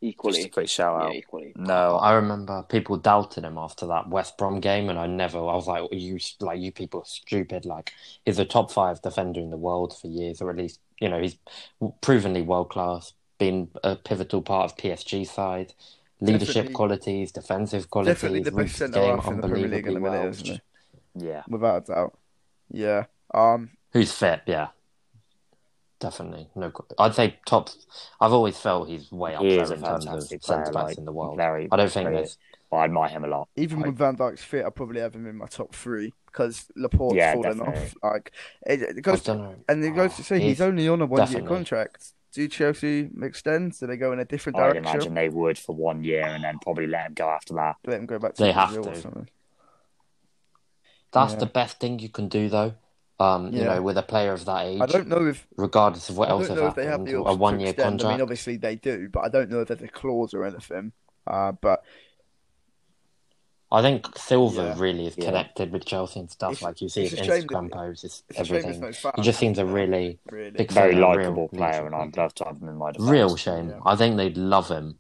equally. 0.02 0.34
just 0.34 0.46
a 0.48 0.50
quick 0.50 0.68
shout 0.68 1.00
Yeah, 1.00 1.06
out. 1.08 1.14
equally. 1.14 1.52
No, 1.56 1.96
I 1.96 2.12
remember 2.12 2.62
people 2.68 2.96
doubted 2.98 3.44
him 3.44 3.56
after 3.58 3.86
that 3.86 4.08
West 4.10 4.36
Brom 4.36 4.60
game, 4.60 4.88
and 4.90 4.98
I 4.98 5.06
never. 5.06 5.38
I 5.38 5.54
was 5.54 5.66
like, 5.66 5.84
"You 5.92 6.18
like 6.40 6.60
you 6.60 6.72
people 6.72 7.00
are 7.00 7.06
stupid." 7.06 7.64
Like 7.64 7.92
he's 8.26 8.38
a 8.38 8.44
top 8.44 8.70
five 8.70 9.00
defender 9.00 9.40
in 9.40 9.50
the 9.50 9.56
world 9.56 9.96
for 9.98 10.06
years, 10.08 10.42
or 10.42 10.50
at 10.50 10.56
least 10.56 10.78
you 11.00 11.08
know 11.08 11.20
he's 11.20 11.36
provenly 12.02 12.42
world 12.42 12.68
class. 12.70 13.12
Been 13.38 13.68
a 13.82 13.96
pivotal 13.96 14.42
part 14.42 14.70
of 14.70 14.76
PSG 14.76 15.26
side, 15.26 15.72
leadership 16.20 16.48
Definitely- 16.48 16.74
qualities, 16.74 17.32
defensive 17.32 17.88
qualities, 17.88 18.14
definitely 18.16 18.42
the 18.42 18.52
best 18.52 18.76
centre 18.76 19.00
half 19.00 19.26
in 19.28 19.40
the 19.40 19.48
Premier 19.48 19.68
League 19.68 19.86
in 19.86 19.94
the 19.94 20.00
minute, 20.00 20.18
well. 20.20 20.28
isn't 20.28 20.46
he? 20.46 20.60
yeah. 21.14 21.42
Without 21.48 21.88
a 21.88 21.92
doubt. 21.94 22.18
Yeah. 22.70 23.04
Um. 23.34 23.70
Who's 23.92 24.12
fit? 24.12 24.42
Yeah, 24.46 24.68
definitely. 25.98 26.48
No, 26.54 26.72
I'd 26.98 27.14
say 27.14 27.38
top. 27.46 27.70
I've 28.20 28.32
always 28.32 28.58
felt 28.58 28.88
he's 28.88 29.10
way 29.12 29.34
up 29.34 29.42
He 29.42 29.50
there 29.50 29.62
is 29.62 29.70
a 29.70 29.74
in 29.74 29.82
terms 29.82 30.04
of 30.06 30.10
fantastic 30.12 30.42
player. 30.42 30.58
centre 30.64 30.72
backs 30.72 30.88
Like, 30.90 30.98
in 30.98 31.04
the 31.04 31.12
world. 31.12 31.36
very, 31.36 31.68
I 31.70 31.76
don't 31.76 31.90
think 31.90 32.04
very- 32.06 32.16
there's. 32.16 32.38
I 32.72 32.84
admire 32.84 33.08
him 33.08 33.24
a 33.24 33.26
lot. 33.26 33.48
Even 33.56 33.82
I- 33.82 33.88
with 33.88 33.96
Van 33.96 34.16
Dijk's 34.16 34.44
fit, 34.44 34.64
I 34.64 34.70
probably 34.70 35.00
have 35.00 35.14
him 35.14 35.26
in 35.26 35.36
my 35.36 35.46
top 35.46 35.74
three 35.74 36.14
because 36.26 36.66
Laporte's 36.76 37.16
Yeah, 37.16 37.32
fallen 37.34 37.58
definitely. 37.58 37.82
off. 37.82 37.94
Like 38.02 38.32
it, 38.64 38.82
it 38.82 38.96
I 38.98 39.00
goes, 39.00 39.22
don't 39.24 39.38
know. 39.38 39.56
and 39.68 39.84
it 39.84 39.90
goes 39.90 40.14
to 40.16 40.22
say 40.22 40.36
he's, 40.38 40.58
He's- 40.58 40.60
only 40.60 40.88
on 40.88 41.02
a 41.02 41.06
one-year 41.06 41.42
contract. 41.42 42.12
Do 42.32 42.46
Chelsea 42.46 43.10
extend? 43.22 43.76
Do 43.80 43.88
they 43.88 43.96
go 43.96 44.12
in 44.12 44.20
a 44.20 44.24
different 44.24 44.56
direction. 44.56 44.86
I'd 44.86 44.92
direction? 44.92 45.12
imagine 45.12 45.32
they 45.32 45.36
would 45.36 45.58
for 45.58 45.74
one 45.74 46.04
year 46.04 46.22
and 46.22 46.44
then 46.44 46.60
probably 46.62 46.86
let 46.86 47.06
him 47.06 47.14
go 47.14 47.28
after 47.28 47.54
that. 47.54 47.74
Let 47.84 47.98
him 47.98 48.06
go 48.06 48.20
back 48.20 48.34
to 48.34 48.42
They 48.44 48.52
have 48.52 48.72
Brazil 48.72 48.88
or 48.88 48.94
to. 49.24 49.26
Something. 51.12 51.28
That's 51.28 51.32
Yeah. 51.34 51.38
the 51.40 51.46
best 51.52 51.80
thing 51.80 51.98
you 51.98 52.08
can 52.08 52.28
do, 52.28 52.48
though. 52.48 52.74
Um, 53.18 53.52
you 53.52 53.60
Yeah. 53.60 53.74
know, 53.74 53.82
with 53.82 53.98
a 53.98 54.02
player 54.02 54.32
of 54.32 54.44
that 54.46 54.66
age, 54.66 54.80
I 54.80 54.86
don't 54.86 55.08
know 55.08 55.26
if 55.26 55.46
regardless 55.56 56.08
of 56.08 56.16
what 56.16 56.28
I 56.28 56.30
else 56.32 56.48
don't 56.48 56.56
has 56.56 56.62
know 56.62 56.68
if 56.68 56.74
they 56.74 56.84
have 56.84 57.00
happened, 57.00 57.08
the 57.08 57.18
a 57.22 57.34
one-year 57.34 57.68
extend. 57.70 57.86
I 57.86 57.90
contract. 57.90 58.12
mean, 58.14 58.22
obviously 58.22 58.56
they 58.56 58.76
do, 58.76 59.08
but 59.10 59.20
I 59.20 59.28
don't 59.28 59.50
know 59.50 59.60
if 59.60 59.68
there's 59.68 59.82
a 59.82 59.88
clause 59.88 60.32
or 60.32 60.44
anything. 60.46 60.92
Uh, 61.26 61.52
but 61.52 61.84
I 63.72 63.82
think 63.82 64.16
Silva 64.16 64.62
Yeah. 64.62 64.74
really 64.78 65.06
is 65.06 65.16
Yeah. 65.18 65.26
connected 65.26 65.70
with 65.70 65.84
Chelsea 65.84 66.18
and 66.18 66.30
stuff. 66.30 66.52
It's- 66.52 66.62
like 66.62 66.80
you 66.80 66.88
see 66.88 67.02
it's 67.04 67.10
his 67.12 67.20
a 67.20 67.30
that- 67.30 67.42
Instagram 67.46 67.70
posts, 67.70 68.04
it's, 68.04 68.22
it's 68.30 68.40
a 68.40 68.44
shame 68.44 68.52
there's 68.62 68.64
everything. 68.76 68.94
no. 69.04 69.12
He 69.16 69.22
just 69.22 69.38
seems 69.38 69.58
a 69.58 69.66
really 69.66 70.18
really. 70.30 70.50
big 70.52 70.72
Very 70.72 70.94
likable 70.96 71.48
player, 71.48 71.86
and 71.86 71.94
I'd 71.94 72.16
love 72.16 72.34
to 72.36 72.44
have 72.46 72.56
him 72.60 72.68
in 72.70 72.76
my 72.76 72.92
defence. 72.92 73.10
Real 73.10 73.36
shame. 73.36 73.68
Yeah. 73.68 73.80
I 73.84 73.94
think 73.96 74.16
they'd 74.16 74.36
love 74.38 74.68
him. 74.68 74.98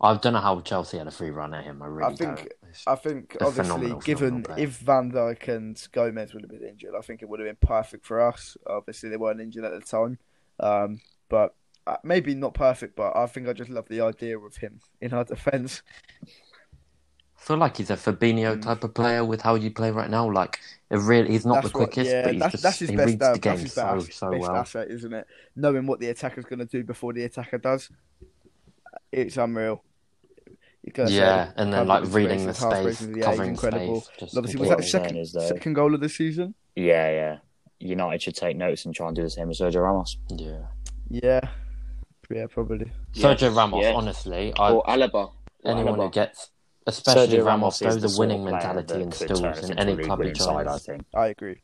I 0.00 0.14
don't 0.14 0.32
know 0.32 0.40
how 0.40 0.60
Chelsea 0.62 0.98
had 0.98 1.06
a 1.06 1.10
free 1.10 1.30
run 1.30 1.54
at 1.54 1.64
him. 1.64 1.80
I 1.80 1.86
really 1.86 2.12
I 2.12 2.16
think 2.16 2.36
don't. 2.36 2.52
It's- 2.70 2.84
I 2.86 2.94
think 2.94 3.36
A 3.40 3.44
obviously, 3.46 3.94
given 4.04 4.44
if 4.56 4.70
Van 4.78 5.10
Dijk 5.12 5.48
and 5.48 5.88
Gomez 5.92 6.32
would 6.32 6.42
have 6.42 6.50
been 6.50 6.68
injured, 6.68 6.94
I 6.96 7.02
think 7.02 7.22
it 7.22 7.28
would 7.28 7.40
have 7.40 7.48
been 7.48 7.68
perfect 7.68 8.06
for 8.06 8.20
us. 8.20 8.56
Obviously, 8.66 9.08
they 9.10 9.16
weren't 9.16 9.40
injured 9.40 9.64
at 9.64 9.72
the 9.72 9.80
time, 9.80 10.18
um, 10.60 11.00
but 11.28 11.54
uh, 11.86 11.96
maybe 12.04 12.34
not 12.34 12.54
perfect. 12.54 12.96
But 12.96 13.16
I 13.16 13.26
think 13.26 13.48
I 13.48 13.52
just 13.52 13.70
love 13.70 13.88
the 13.88 14.00
idea 14.02 14.38
of 14.38 14.56
him 14.56 14.80
in 15.00 15.12
our 15.12 15.24
defence. 15.34 15.82
I 16.24 17.42
feel 17.42 17.56
like 17.56 17.78
he's 17.78 17.90
a 17.90 17.96
Fabinho 17.96 18.56
Mm. 18.56 18.62
type 18.62 18.84
of 18.84 18.92
player 18.92 19.24
with 19.24 19.40
how 19.40 19.54
you 19.54 19.70
play 19.70 19.90
right 19.90 20.10
now. 20.10 20.30
Like, 20.30 20.60
it 20.90 20.96
really, 20.98 21.30
he's 21.30 21.46
not 21.46 21.62
That's 21.62 21.72
the 21.72 21.78
what- 21.78 21.90
quickest, 21.92 22.10
yeah, 22.10 22.22
but 22.24 22.32
he's 22.34 22.40
that's, 22.40 22.52
just 22.52 22.62
that's 22.62 22.78
his 22.80 22.90
he 22.90 22.96
best. 22.96 23.06
reads 23.08 23.22
uh, 23.22 23.32
the 23.32 23.38
game 23.38 23.66
so 23.66 23.94
best, 23.96 24.12
so 24.12 24.30
best 24.30 24.40
well. 24.42 24.56
asset, 24.56 24.90
isn't 24.90 25.12
it? 25.14 25.26
Knowing 25.56 25.86
what 25.86 26.00
the 26.00 26.08
attacker's 26.08 26.44
going 26.44 26.58
to 26.58 26.66
do 26.66 26.84
before 26.84 27.14
the 27.14 27.24
attacker 27.24 27.56
does, 27.56 27.90
it's 29.10 29.36
unreal. 29.38 29.82
You 30.82 31.06
say, 31.06 31.14
Yeah, 31.14 31.52
and 31.56 31.72
then 31.72 31.86
like 31.86 32.04
reading 32.12 32.46
the 32.46 32.54
spaces, 32.54 32.98
space, 32.98 32.98
spaces, 32.98 33.08
yeah, 33.08 33.14
he's 33.16 33.24
covering 33.24 33.50
incredible. 33.50 34.00
space. 34.00 34.16
Just 34.18 34.36
Obviously, 34.36 34.60
was 34.60 34.68
that 34.70 34.78
the 34.78 34.84
second 34.84 35.16
is, 35.16 35.32
though- 35.32 35.46
second 35.46 35.74
goal 35.74 35.94
of 35.94 36.00
the 36.00 36.08
season? 36.08 36.54
Yeah, 36.74 37.10
yeah. 37.10 37.36
United 37.80 38.22
should 38.22 38.34
take 38.36 38.56
notes 38.56 38.84
and 38.86 38.94
try 38.94 39.06
and 39.08 39.16
do 39.16 39.22
the 39.22 39.30
same 39.30 39.50
as 39.50 39.58
Sergio 39.58 39.82
Ramos. 39.82 40.16
yeah. 40.30 40.58
Yeah, 41.10 41.40
Yeah, 42.30 42.46
probably. 42.48 42.90
Sergio 43.14 43.54
Ramos, 43.54 43.82
yeah. 43.82 43.92
honestly, 43.94 44.52
I, 44.56 44.72
Or 44.72 44.84
Alaba. 44.84 45.32
Or 45.64 45.72
anyone 45.72 45.98
who 45.98 46.08
gets, 46.10 46.50
especially 46.86 47.38
Sergio 47.38 47.44
Ramos, 47.44 47.82
is 47.82 47.96
goes 47.96 48.02
the 48.02 48.16
a 48.16 48.18
winning 48.20 48.44
mentality 48.44 48.86
that 48.94 49.02
and 49.02 49.12
could 49.12 49.28
turn 49.28 49.36
stills 49.36 49.58
us 49.58 49.68
in 49.70 49.78
any 49.78 49.96
club 50.02 50.18
he 50.20 50.26
winning 50.28 50.34
side, 50.36 50.66
I 50.66 50.70
joins. 50.70 50.86
think. 50.86 51.04
I 51.14 51.26
agree. 51.28 51.56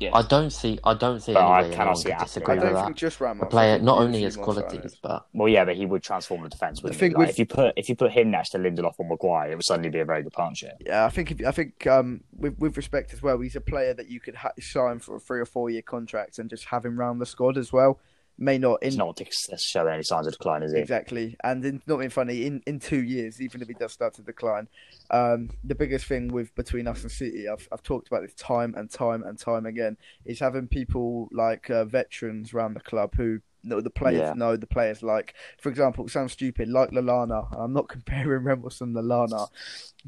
Yeah. 0.00 0.10
I 0.14 0.22
don't 0.22 0.48
see, 0.50 0.78
I 0.82 0.94
don't 0.94 1.20
see 1.20 1.34
But 1.34 1.44
I 1.44 1.58
any 1.60 1.68
way 1.68 1.74
cannot 1.74 1.80
anyone 1.82 1.96
see 1.96 2.02
could 2.04 2.12
Ashley. 2.14 2.24
disagree 2.24 2.52
I 2.52 2.54
with 2.56 2.64
don't 2.64 2.74
that. 2.74 2.84
think 2.86 2.96
just 2.96 3.20
Ramos. 3.20 3.40
The 3.40 3.46
player, 3.46 3.78
not 3.78 3.98
only 3.98 4.12
needs 4.20 4.24
his 4.24 4.34
to 4.36 4.40
be 4.40 4.44
more 4.46 4.54
qualities, 4.54 4.96
but 5.02 5.26
Well, 5.34 5.48
yeah, 5.48 5.64
but 5.66 5.76
he 5.76 5.84
would 5.84 6.02
transform 6.02 6.42
the 6.42 6.48
defense. 6.48 6.82
Wouldn't 6.82 6.98
thing 6.98 7.10
he? 7.10 7.14
Like, 7.16 7.20
with- 7.26 7.30
if 7.30 7.38
you 7.38 7.46
put 7.46 7.74
if 7.76 7.88
you 7.90 7.96
put 7.96 8.10
him 8.10 8.30
next 8.30 8.48
to 8.50 8.58
Lindelof 8.58 8.94
or 8.96 9.06
Maguire, 9.06 9.52
it 9.52 9.56
would 9.56 9.64
suddenly 9.64 9.90
be 9.90 10.00
a 10.00 10.04
very 10.06 10.22
good 10.22 10.32
partnership. 10.32 10.72
Yeah, 10.84 11.04
I 11.04 11.10
think 11.10 11.30
if, 11.32 11.46
I 11.46 11.50
think 11.50 11.86
um, 11.86 12.22
with 12.34 12.58
with 12.58 12.76
respect 12.78 13.12
as 13.12 13.20
well, 13.22 13.38
he's 13.40 13.56
a 13.56 13.60
player 13.60 13.92
that 13.92 14.08
you 14.08 14.20
could 14.20 14.36
ha- 14.36 14.52
sign 14.58 15.00
for 15.00 15.16
a 15.16 15.20
three 15.20 15.40
or 15.40 15.46
four 15.46 15.68
year 15.68 15.82
contract 15.82 16.38
and 16.38 16.48
just 16.48 16.64
have 16.66 16.84
him 16.84 16.98
round 16.98 17.20
the 17.20 17.26
squad 17.26 17.58
as 17.58 17.70
well. 17.70 18.00
May 18.42 18.56
not 18.56 18.82
in 18.82 18.88
He's 18.88 18.98
not 18.98 19.20
showing 19.58 19.92
any 19.92 20.02
signs 20.02 20.26
of 20.26 20.32
decline, 20.32 20.62
is 20.62 20.72
he? 20.72 20.78
exactly, 20.78 21.36
and 21.44 21.62
in, 21.64 21.82
not 21.86 21.98
being 21.98 22.08
funny, 22.10 22.46
in, 22.46 22.62
in 22.66 22.80
two 22.80 23.02
years, 23.02 23.40
even 23.40 23.60
if 23.60 23.68
he 23.68 23.74
does 23.74 23.92
start 23.92 24.14
to 24.14 24.22
decline, 24.22 24.66
um, 25.10 25.50
the 25.62 25.74
biggest 25.74 26.06
thing 26.06 26.28
with 26.28 26.54
between 26.54 26.88
us 26.88 27.02
and 27.02 27.12
City, 27.12 27.48
I've 27.48 27.68
I've 27.70 27.82
talked 27.82 28.08
about 28.08 28.22
this 28.22 28.34
time 28.34 28.74
and 28.78 28.90
time 28.90 29.22
and 29.24 29.38
time 29.38 29.66
again, 29.66 29.98
is 30.24 30.40
having 30.40 30.68
people 30.68 31.28
like 31.32 31.68
uh, 31.68 31.84
veterans 31.84 32.54
around 32.54 32.74
the 32.74 32.80
club 32.80 33.14
who 33.14 33.40
know 33.62 33.82
the 33.82 33.90
players 33.90 34.20
Yeah. 34.20 34.32
know 34.32 34.56
the 34.56 34.66
players 34.66 35.02
like, 35.02 35.34
for 35.60 35.68
example, 35.68 36.06
it 36.06 36.10
sounds 36.10 36.32
stupid, 36.32 36.68
like 36.68 36.92
Lallana. 36.92 37.46
I'm 37.60 37.74
not 37.74 37.88
comparing 37.96 38.44
Ramos 38.44 38.80
and 38.80 38.96
Lallana, 38.96 39.48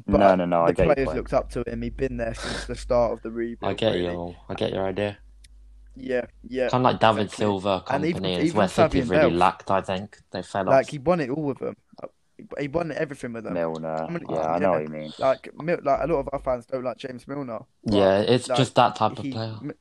but 0.07 0.17
No, 0.17 0.35
no, 0.35 0.45
no. 0.45 0.61
I 0.63 0.71
the 0.71 0.83
players 0.85 1.13
looked 1.13 1.33
up 1.33 1.51
to 1.51 1.63
him. 1.67 1.83
He'd 1.83 1.97
been 1.97 2.17
there 2.17 2.33
since 2.33 2.65
the 2.65 2.75
start 2.75 3.13
of 3.13 3.21
the 3.21 3.29
rebuild. 3.29 3.71
I 3.71 3.75
get 3.75 3.91
really. 3.93 4.05
your, 4.05 4.35
I 4.49 4.55
get 4.55 4.71
your 4.73 4.85
idea. 4.87 5.19
Yeah, 5.95 6.25
yeah. 6.47 6.69
Kind 6.69 6.85
of 6.85 6.91
like 6.91 6.99
David 6.99 7.23
exactly. 7.25 7.43
Silva 7.45 7.69
And 7.69 7.85
company 7.85 8.09
even- 8.09 8.25
is 8.25 8.45
even 8.45 8.57
where 8.57 8.67
City 8.67 9.01
Fabian 9.01 9.07
really 9.09 9.31
Delph. 9.31 9.37
lacked. 9.37 9.71
I 9.71 9.81
think 9.81 10.17
they 10.31 10.41
fell 10.41 10.65
Like 10.65 10.85
off. 10.85 10.89
he 10.89 10.97
won 10.97 11.19
it 11.19 11.29
all 11.29 11.43
with 11.43 11.59
them. 11.59 11.75
Uh, 12.01 12.07
he 12.59 12.67
won 12.67 12.91
everything 12.91 13.33
with 13.33 13.43
them. 13.43 13.53
Milner. 13.53 14.07
many- 14.09 14.25
yeah, 14.29 14.51
I 14.53 14.59
know 14.59 14.71
what 14.71 14.81
you 14.81 14.87
mean. 14.89 15.13
Like, 15.19 15.49
like 15.55 15.79
a 15.85 16.07
lot 16.07 16.17
of 16.19 16.29
our 16.33 16.39
fans 16.39 16.65
don't 16.65 16.83
like 16.83 16.97
James 16.97 17.27
Milner. 17.27 17.59
yeah, 17.83 18.21
it's 18.21 18.47
like, 18.49 18.57
just 18.57 18.73
that 18.75 18.95
type 18.95 19.11
of 19.19 19.19
he- 19.25 19.31
player. 19.31 19.55
Mi- 19.61 19.73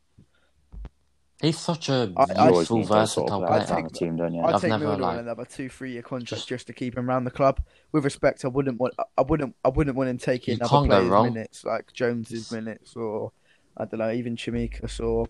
He's 1.40 1.58
such 1.58 1.88
a 1.88 2.12
I, 2.16 2.50
You 2.50 2.56
useful, 2.56 2.56
need 2.56 2.66
sort 2.66 2.82
of 2.82 2.88
versatile 2.88 3.46
players 3.46 3.64
player. 3.66 3.78
on 3.78 3.84
the 3.84 3.90
team, 3.90 4.16
don't 4.16 4.32
you? 4.32 4.42
I'd 4.42 4.54
I've 4.54 4.60
take 4.60 4.70
never, 4.70 4.84
Milner 4.84 4.94
on 4.94 5.00
like- 5.16 5.18
another 5.18 5.44
two, 5.44 5.68
three 5.68 5.90
year 5.92 6.02
contract 6.02 6.46
just 6.46 6.68
to 6.68 6.72
keep 6.72 6.96
him 6.96 7.08
around 7.10 7.24
the 7.24 7.32
club. 7.32 7.60
With 7.90 8.04
respect, 8.04 8.44
I 8.44 8.48
wouldn't 8.48 8.78
want, 8.78 8.94
I 9.18 9.22
wouldn't, 9.22 9.56
I 9.64 9.68
wouldn't 9.70 9.96
want 9.96 10.08
him 10.08 10.18
taking 10.18 10.58
You 10.58 10.64
other 10.66 10.86
players' 10.86 11.10
minutes 11.32 11.64
like 11.64 11.92
Jones's 11.92 12.52
minutes 12.52 12.94
or 12.94 13.32
I 13.76 13.86
don't 13.86 13.98
know, 13.98 14.10
even 14.12 14.36
Tsimikas 14.36 15.02
or 15.04 15.26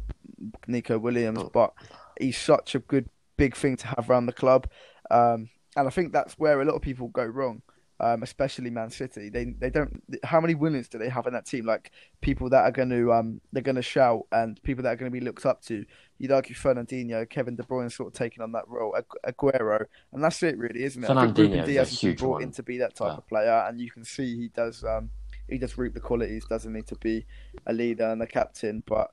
Neco 0.66 0.98
Williams. 0.98 1.42
But 1.52 1.72
he's 2.20 2.38
such 2.38 2.74
a 2.74 2.78
good 2.80 3.08
big 3.36 3.56
thing 3.56 3.76
to 3.76 3.86
have 3.88 4.08
around 4.10 4.26
the 4.26 4.32
club, 4.32 4.68
um, 5.10 5.48
and 5.76 5.86
I 5.86 5.90
think 5.90 6.12
that's 6.12 6.34
where 6.38 6.60
a 6.60 6.64
lot 6.64 6.74
of 6.74 6.82
people 6.82 7.08
go 7.08 7.24
wrong. 7.24 7.62
Um, 8.00 8.24
especially 8.24 8.68
Man 8.70 8.90
City, 8.90 9.28
they 9.28 9.44
they 9.44 9.70
don't. 9.70 10.02
How 10.24 10.40
many 10.40 10.56
winners 10.56 10.88
do 10.88 10.98
they 10.98 11.08
have 11.08 11.28
in 11.28 11.34
that 11.34 11.46
team? 11.46 11.66
Like 11.66 11.92
people 12.20 12.48
that 12.50 12.64
are 12.64 12.72
going 12.72 12.90
to 12.90 13.12
um 13.12 13.40
they're 13.52 13.62
going 13.62 13.76
to 13.76 13.82
shout 13.82 14.26
and 14.32 14.60
people 14.64 14.82
that 14.82 14.88
are 14.94 14.96
going 14.96 15.12
to 15.12 15.16
be 15.16 15.24
looked 15.24 15.46
up 15.46 15.62
to. 15.66 15.84
You'd 16.18 16.32
argue 16.32 16.56
Fernandinho, 16.56 17.28
Kevin 17.30 17.54
De 17.54 17.62
Bruyne 17.62 17.92
sort 17.92 18.08
of 18.08 18.14
taking 18.14 18.42
on 18.42 18.50
that 18.52 18.66
role, 18.66 18.96
Aguero, 19.24 19.86
and 20.12 20.24
that's 20.24 20.42
it 20.42 20.58
really, 20.58 20.82
isn't 20.82 21.04
it? 21.04 21.10
I 21.10 21.26
think 21.26 21.38
Ruben 21.38 21.52
Fernandinho's 21.60 21.68
a 21.68 21.72
Dias 21.72 21.90
has 21.90 22.00
been 22.00 22.14
brought 22.16 22.32
one. 22.32 22.42
in 22.42 22.50
to 22.52 22.62
be 22.64 22.78
that 22.78 22.96
type 22.96 23.08
Yeah. 23.12 23.16
of 23.18 23.28
player, 23.28 23.64
and 23.68 23.80
you 23.80 23.90
can 23.92 24.04
see 24.04 24.36
he 24.36 24.48
does 24.48 24.82
um 24.82 25.10
he 25.48 25.58
does 25.58 25.78
reap 25.78 25.94
the 25.94 26.00
qualities. 26.00 26.44
Doesn't 26.46 26.72
need 26.72 26.88
to 26.88 26.96
be 26.96 27.24
a 27.66 27.72
leader 27.72 28.10
and 28.10 28.20
a 28.20 28.26
captain, 28.26 28.82
but 28.84 29.12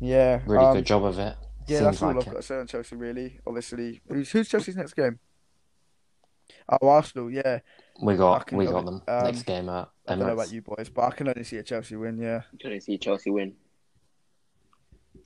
yeah, 0.00 0.40
Really 0.46 0.64
um, 0.64 0.74
good 0.76 0.86
job 0.86 1.04
of 1.04 1.18
it. 1.18 1.36
Yeah, 1.66 1.78
Seems 1.78 1.80
that's 1.84 2.02
all 2.02 2.08
like 2.08 2.16
I've 2.18 2.22
it. 2.22 2.30
got 2.30 2.36
to 2.36 2.42
say 2.42 2.56
on 2.56 2.66
Chelsea. 2.66 2.96
Really, 2.96 3.40
obviously, 3.46 4.00
who's 4.08 4.30
who's 4.30 4.48
Chelsea's 4.48 4.76
next 4.76 4.94
game? 4.94 5.18
Oh, 6.68 6.88
Arsenal. 6.88 7.30
Yeah, 7.30 7.58
We 8.00 8.16
got 8.16 8.46
can 8.46 8.56
we 8.58 8.64
got 8.66 8.84
them 8.86 9.02
um, 9.06 9.24
next 9.24 9.42
game 9.42 9.68
at 9.68 9.88
I 10.06 10.14
don't 10.16 10.26
know 10.26 10.32
about 10.32 10.50
you 10.52 10.62
boys, 10.62 10.88
but 10.88 11.02
I 11.02 11.10
can 11.10 11.28
only 11.28 11.44
see 11.44 11.56
a 11.58 11.62
Chelsea 11.62 11.96
win. 11.96 12.18
Yeah, 12.18 12.42
Trying 12.60 12.78
to 12.78 12.80
see 12.80 12.96
Chelsea 12.98 13.30
win. 13.30 13.54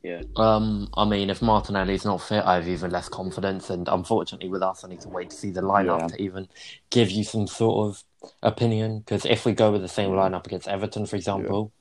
Yeah. 0.03 0.23
Um, 0.35 0.89
I 0.95 1.05
mean, 1.05 1.31
if 1.31 1.43
Martinelli's 1.43 2.05
not 2.05 2.21
fit, 2.21 2.45
I 2.45 2.57
have 2.57 2.67
even 2.67 2.91
less 2.91 3.09
confidence. 3.09 3.71
And 3.71 3.87
unfortunately, 3.87 4.49
with 4.49 4.63
us, 4.63 4.83
I 4.85 4.89
need 4.89 5.01
to 5.03 5.09
wait 5.09 5.31
to 5.31 5.37
see 5.37 5.51
the 5.53 5.61
lineup 5.61 6.01
Yeah. 6.01 6.07
to 6.09 6.23
even 6.23 6.49
give 6.91 7.09
you 7.13 7.23
some 7.23 7.47
sort 7.47 7.89
of 7.89 8.03
opinion. 8.43 8.99
Because 8.99 9.25
if 9.25 9.45
we 9.47 9.53
go 9.53 9.71
with 9.71 9.81
the 9.83 9.89
same 9.89 10.11
lineup 10.11 10.45
against 10.45 10.67
Everton, 10.67 11.07
for 11.07 11.15
example, 11.15 11.73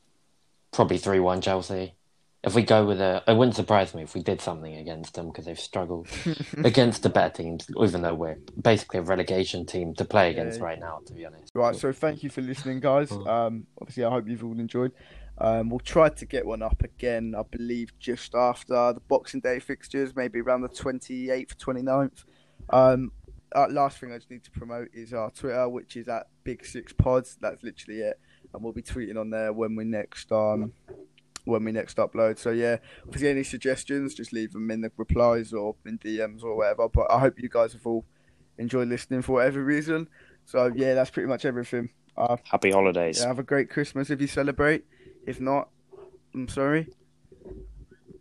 probably 0.71 0.99
three-one 0.99 1.41
Chelsea. 1.41 1.95
If 2.43 2.55
we 2.55 2.63
go 2.63 2.85
with 2.85 2.99
a, 2.99 3.21
it 3.27 3.35
wouldn't 3.37 3.55
surprise 3.55 3.93
me 3.93 4.01
if 4.01 4.15
we 4.15 4.23
did 4.23 4.41
something 4.41 4.75
against 4.75 5.13
them 5.13 5.27
because 5.27 5.45
they've 5.45 5.59
struggled 5.59 6.07
against 6.63 7.03
the 7.03 7.09
better 7.09 7.31
teams. 7.43 7.67
Even 7.79 8.01
though 8.01 8.15
we're 8.15 8.37
basically 8.59 8.99
a 8.99 9.03
relegation 9.03 9.63
team 9.65 9.93
to 9.95 10.05
play 10.05 10.31
against 10.31 10.57
Yeah. 10.59 10.65
right 10.65 10.79
now, 10.79 11.01
to 11.05 11.13
be 11.13 11.25
honest. 11.25 11.51
right. 11.53 11.75
So 11.75 11.91
thank 11.93 12.23
you 12.23 12.29
for 12.31 12.41
listening, 12.41 12.79
guys. 12.79 13.11
Um, 13.11 13.67
obviously, 13.79 14.05
I 14.05 14.09
hope 14.09 14.27
you've 14.27 14.43
all 14.43 14.59
enjoyed. 14.59 14.91
Um, 15.37 15.69
we'll 15.69 15.79
try 15.79 16.09
to 16.09 16.25
get 16.25 16.45
one 16.45 16.61
up 16.63 16.81
again, 16.83 17.35
I 17.37 17.43
believe, 17.43 17.97
just 17.99 18.33
after 18.33 18.73
the 18.93 19.01
Boxing 19.07 19.39
Day 19.39 19.59
fixtures, 19.59 20.15
maybe 20.15 20.39
around 20.39 20.61
the 20.61 20.69
28th, 20.69 21.55
29th. 21.57 22.25
Um, 22.69 23.11
uh, 23.55 23.67
last 23.69 23.99
thing 23.99 24.11
I 24.11 24.17
just 24.17 24.31
need 24.31 24.43
to 24.45 24.51
promote 24.51 24.89
is 24.93 25.13
our 25.13 25.29
Twitter, 25.31 25.67
which 25.69 25.95
is 25.95 26.07
at 26.07 26.27
Big 26.43 26.65
Six 26.65 26.93
Pods. 26.93 27.37
That's 27.41 27.61
literally 27.63 27.99
it, 28.01 28.19
and 28.53 28.63
we'll 28.63 28.73
be 28.73 28.81
tweeting 28.81 29.19
on 29.19 29.29
there 29.29 29.51
when 29.53 29.75
we 29.75 29.83
next 29.83 30.31
um 30.31 30.73
when 31.45 31.63
we 31.63 31.71
next 31.71 31.97
upload. 31.97 32.37
So 32.37 32.51
yeah, 32.51 32.77
if 33.07 33.11
there's 33.11 33.23
any 33.23 33.43
suggestions, 33.43 34.13
just 34.13 34.31
leave 34.33 34.51
them 34.53 34.69
in 34.71 34.81
the 34.81 34.91
replies 34.97 35.53
or 35.53 35.75
in 35.85 35.97
DMs 35.99 36.43
or 36.43 36.55
whatever. 36.55 36.87
But 36.89 37.11
I 37.11 37.19
hope 37.19 37.39
you 37.39 37.49
guys 37.49 37.73
have 37.73 37.85
all 37.85 38.05
enjoyed 38.57 38.87
listening 38.89 39.21
for 39.21 39.33
whatever 39.33 39.63
reason. 39.63 40.07
So 40.45 40.71
yeah, 40.75 40.93
that's 40.93 41.09
pretty 41.09 41.27
much 41.29 41.45
everything. 41.45 41.89
Uh, 42.17 42.37
Happy 42.43 42.71
holidays. 42.71 43.19
yeah, 43.21 43.27
have 43.27 43.39
a 43.39 43.43
great 43.43 43.69
Christmas 43.69 44.09
if 44.09 44.19
you 44.21 44.27
celebrate. 44.27 44.83
If 45.25 45.39
not, 45.39 45.69
I'm 46.33 46.47
sorry. 46.47 46.87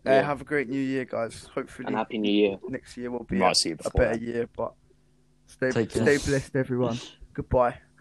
Uh, 0.06 0.10
Yeah. 0.12 0.22
have 0.22 0.40
a 0.40 0.44
great 0.44 0.68
New 0.68 0.80
Year, 0.80 1.04
guys. 1.04 1.48
Hopefully 1.54 1.86
And 1.86 1.96
Happy 1.96 2.18
New 2.18 2.32
Year. 2.32 2.56
next 2.68 2.96
year 2.96 3.10
will 3.10 3.24
be 3.24 3.38
a, 3.40 3.46
a 3.50 3.90
better 3.94 4.16
then. 4.16 4.22
year. 4.22 4.48
But 4.56 4.72
stay 5.46 5.70
Take 5.72 5.90
stay 5.90 6.16
blessed, 6.18 6.56
everyone. 6.56 6.98
Goodbye. 7.34 7.78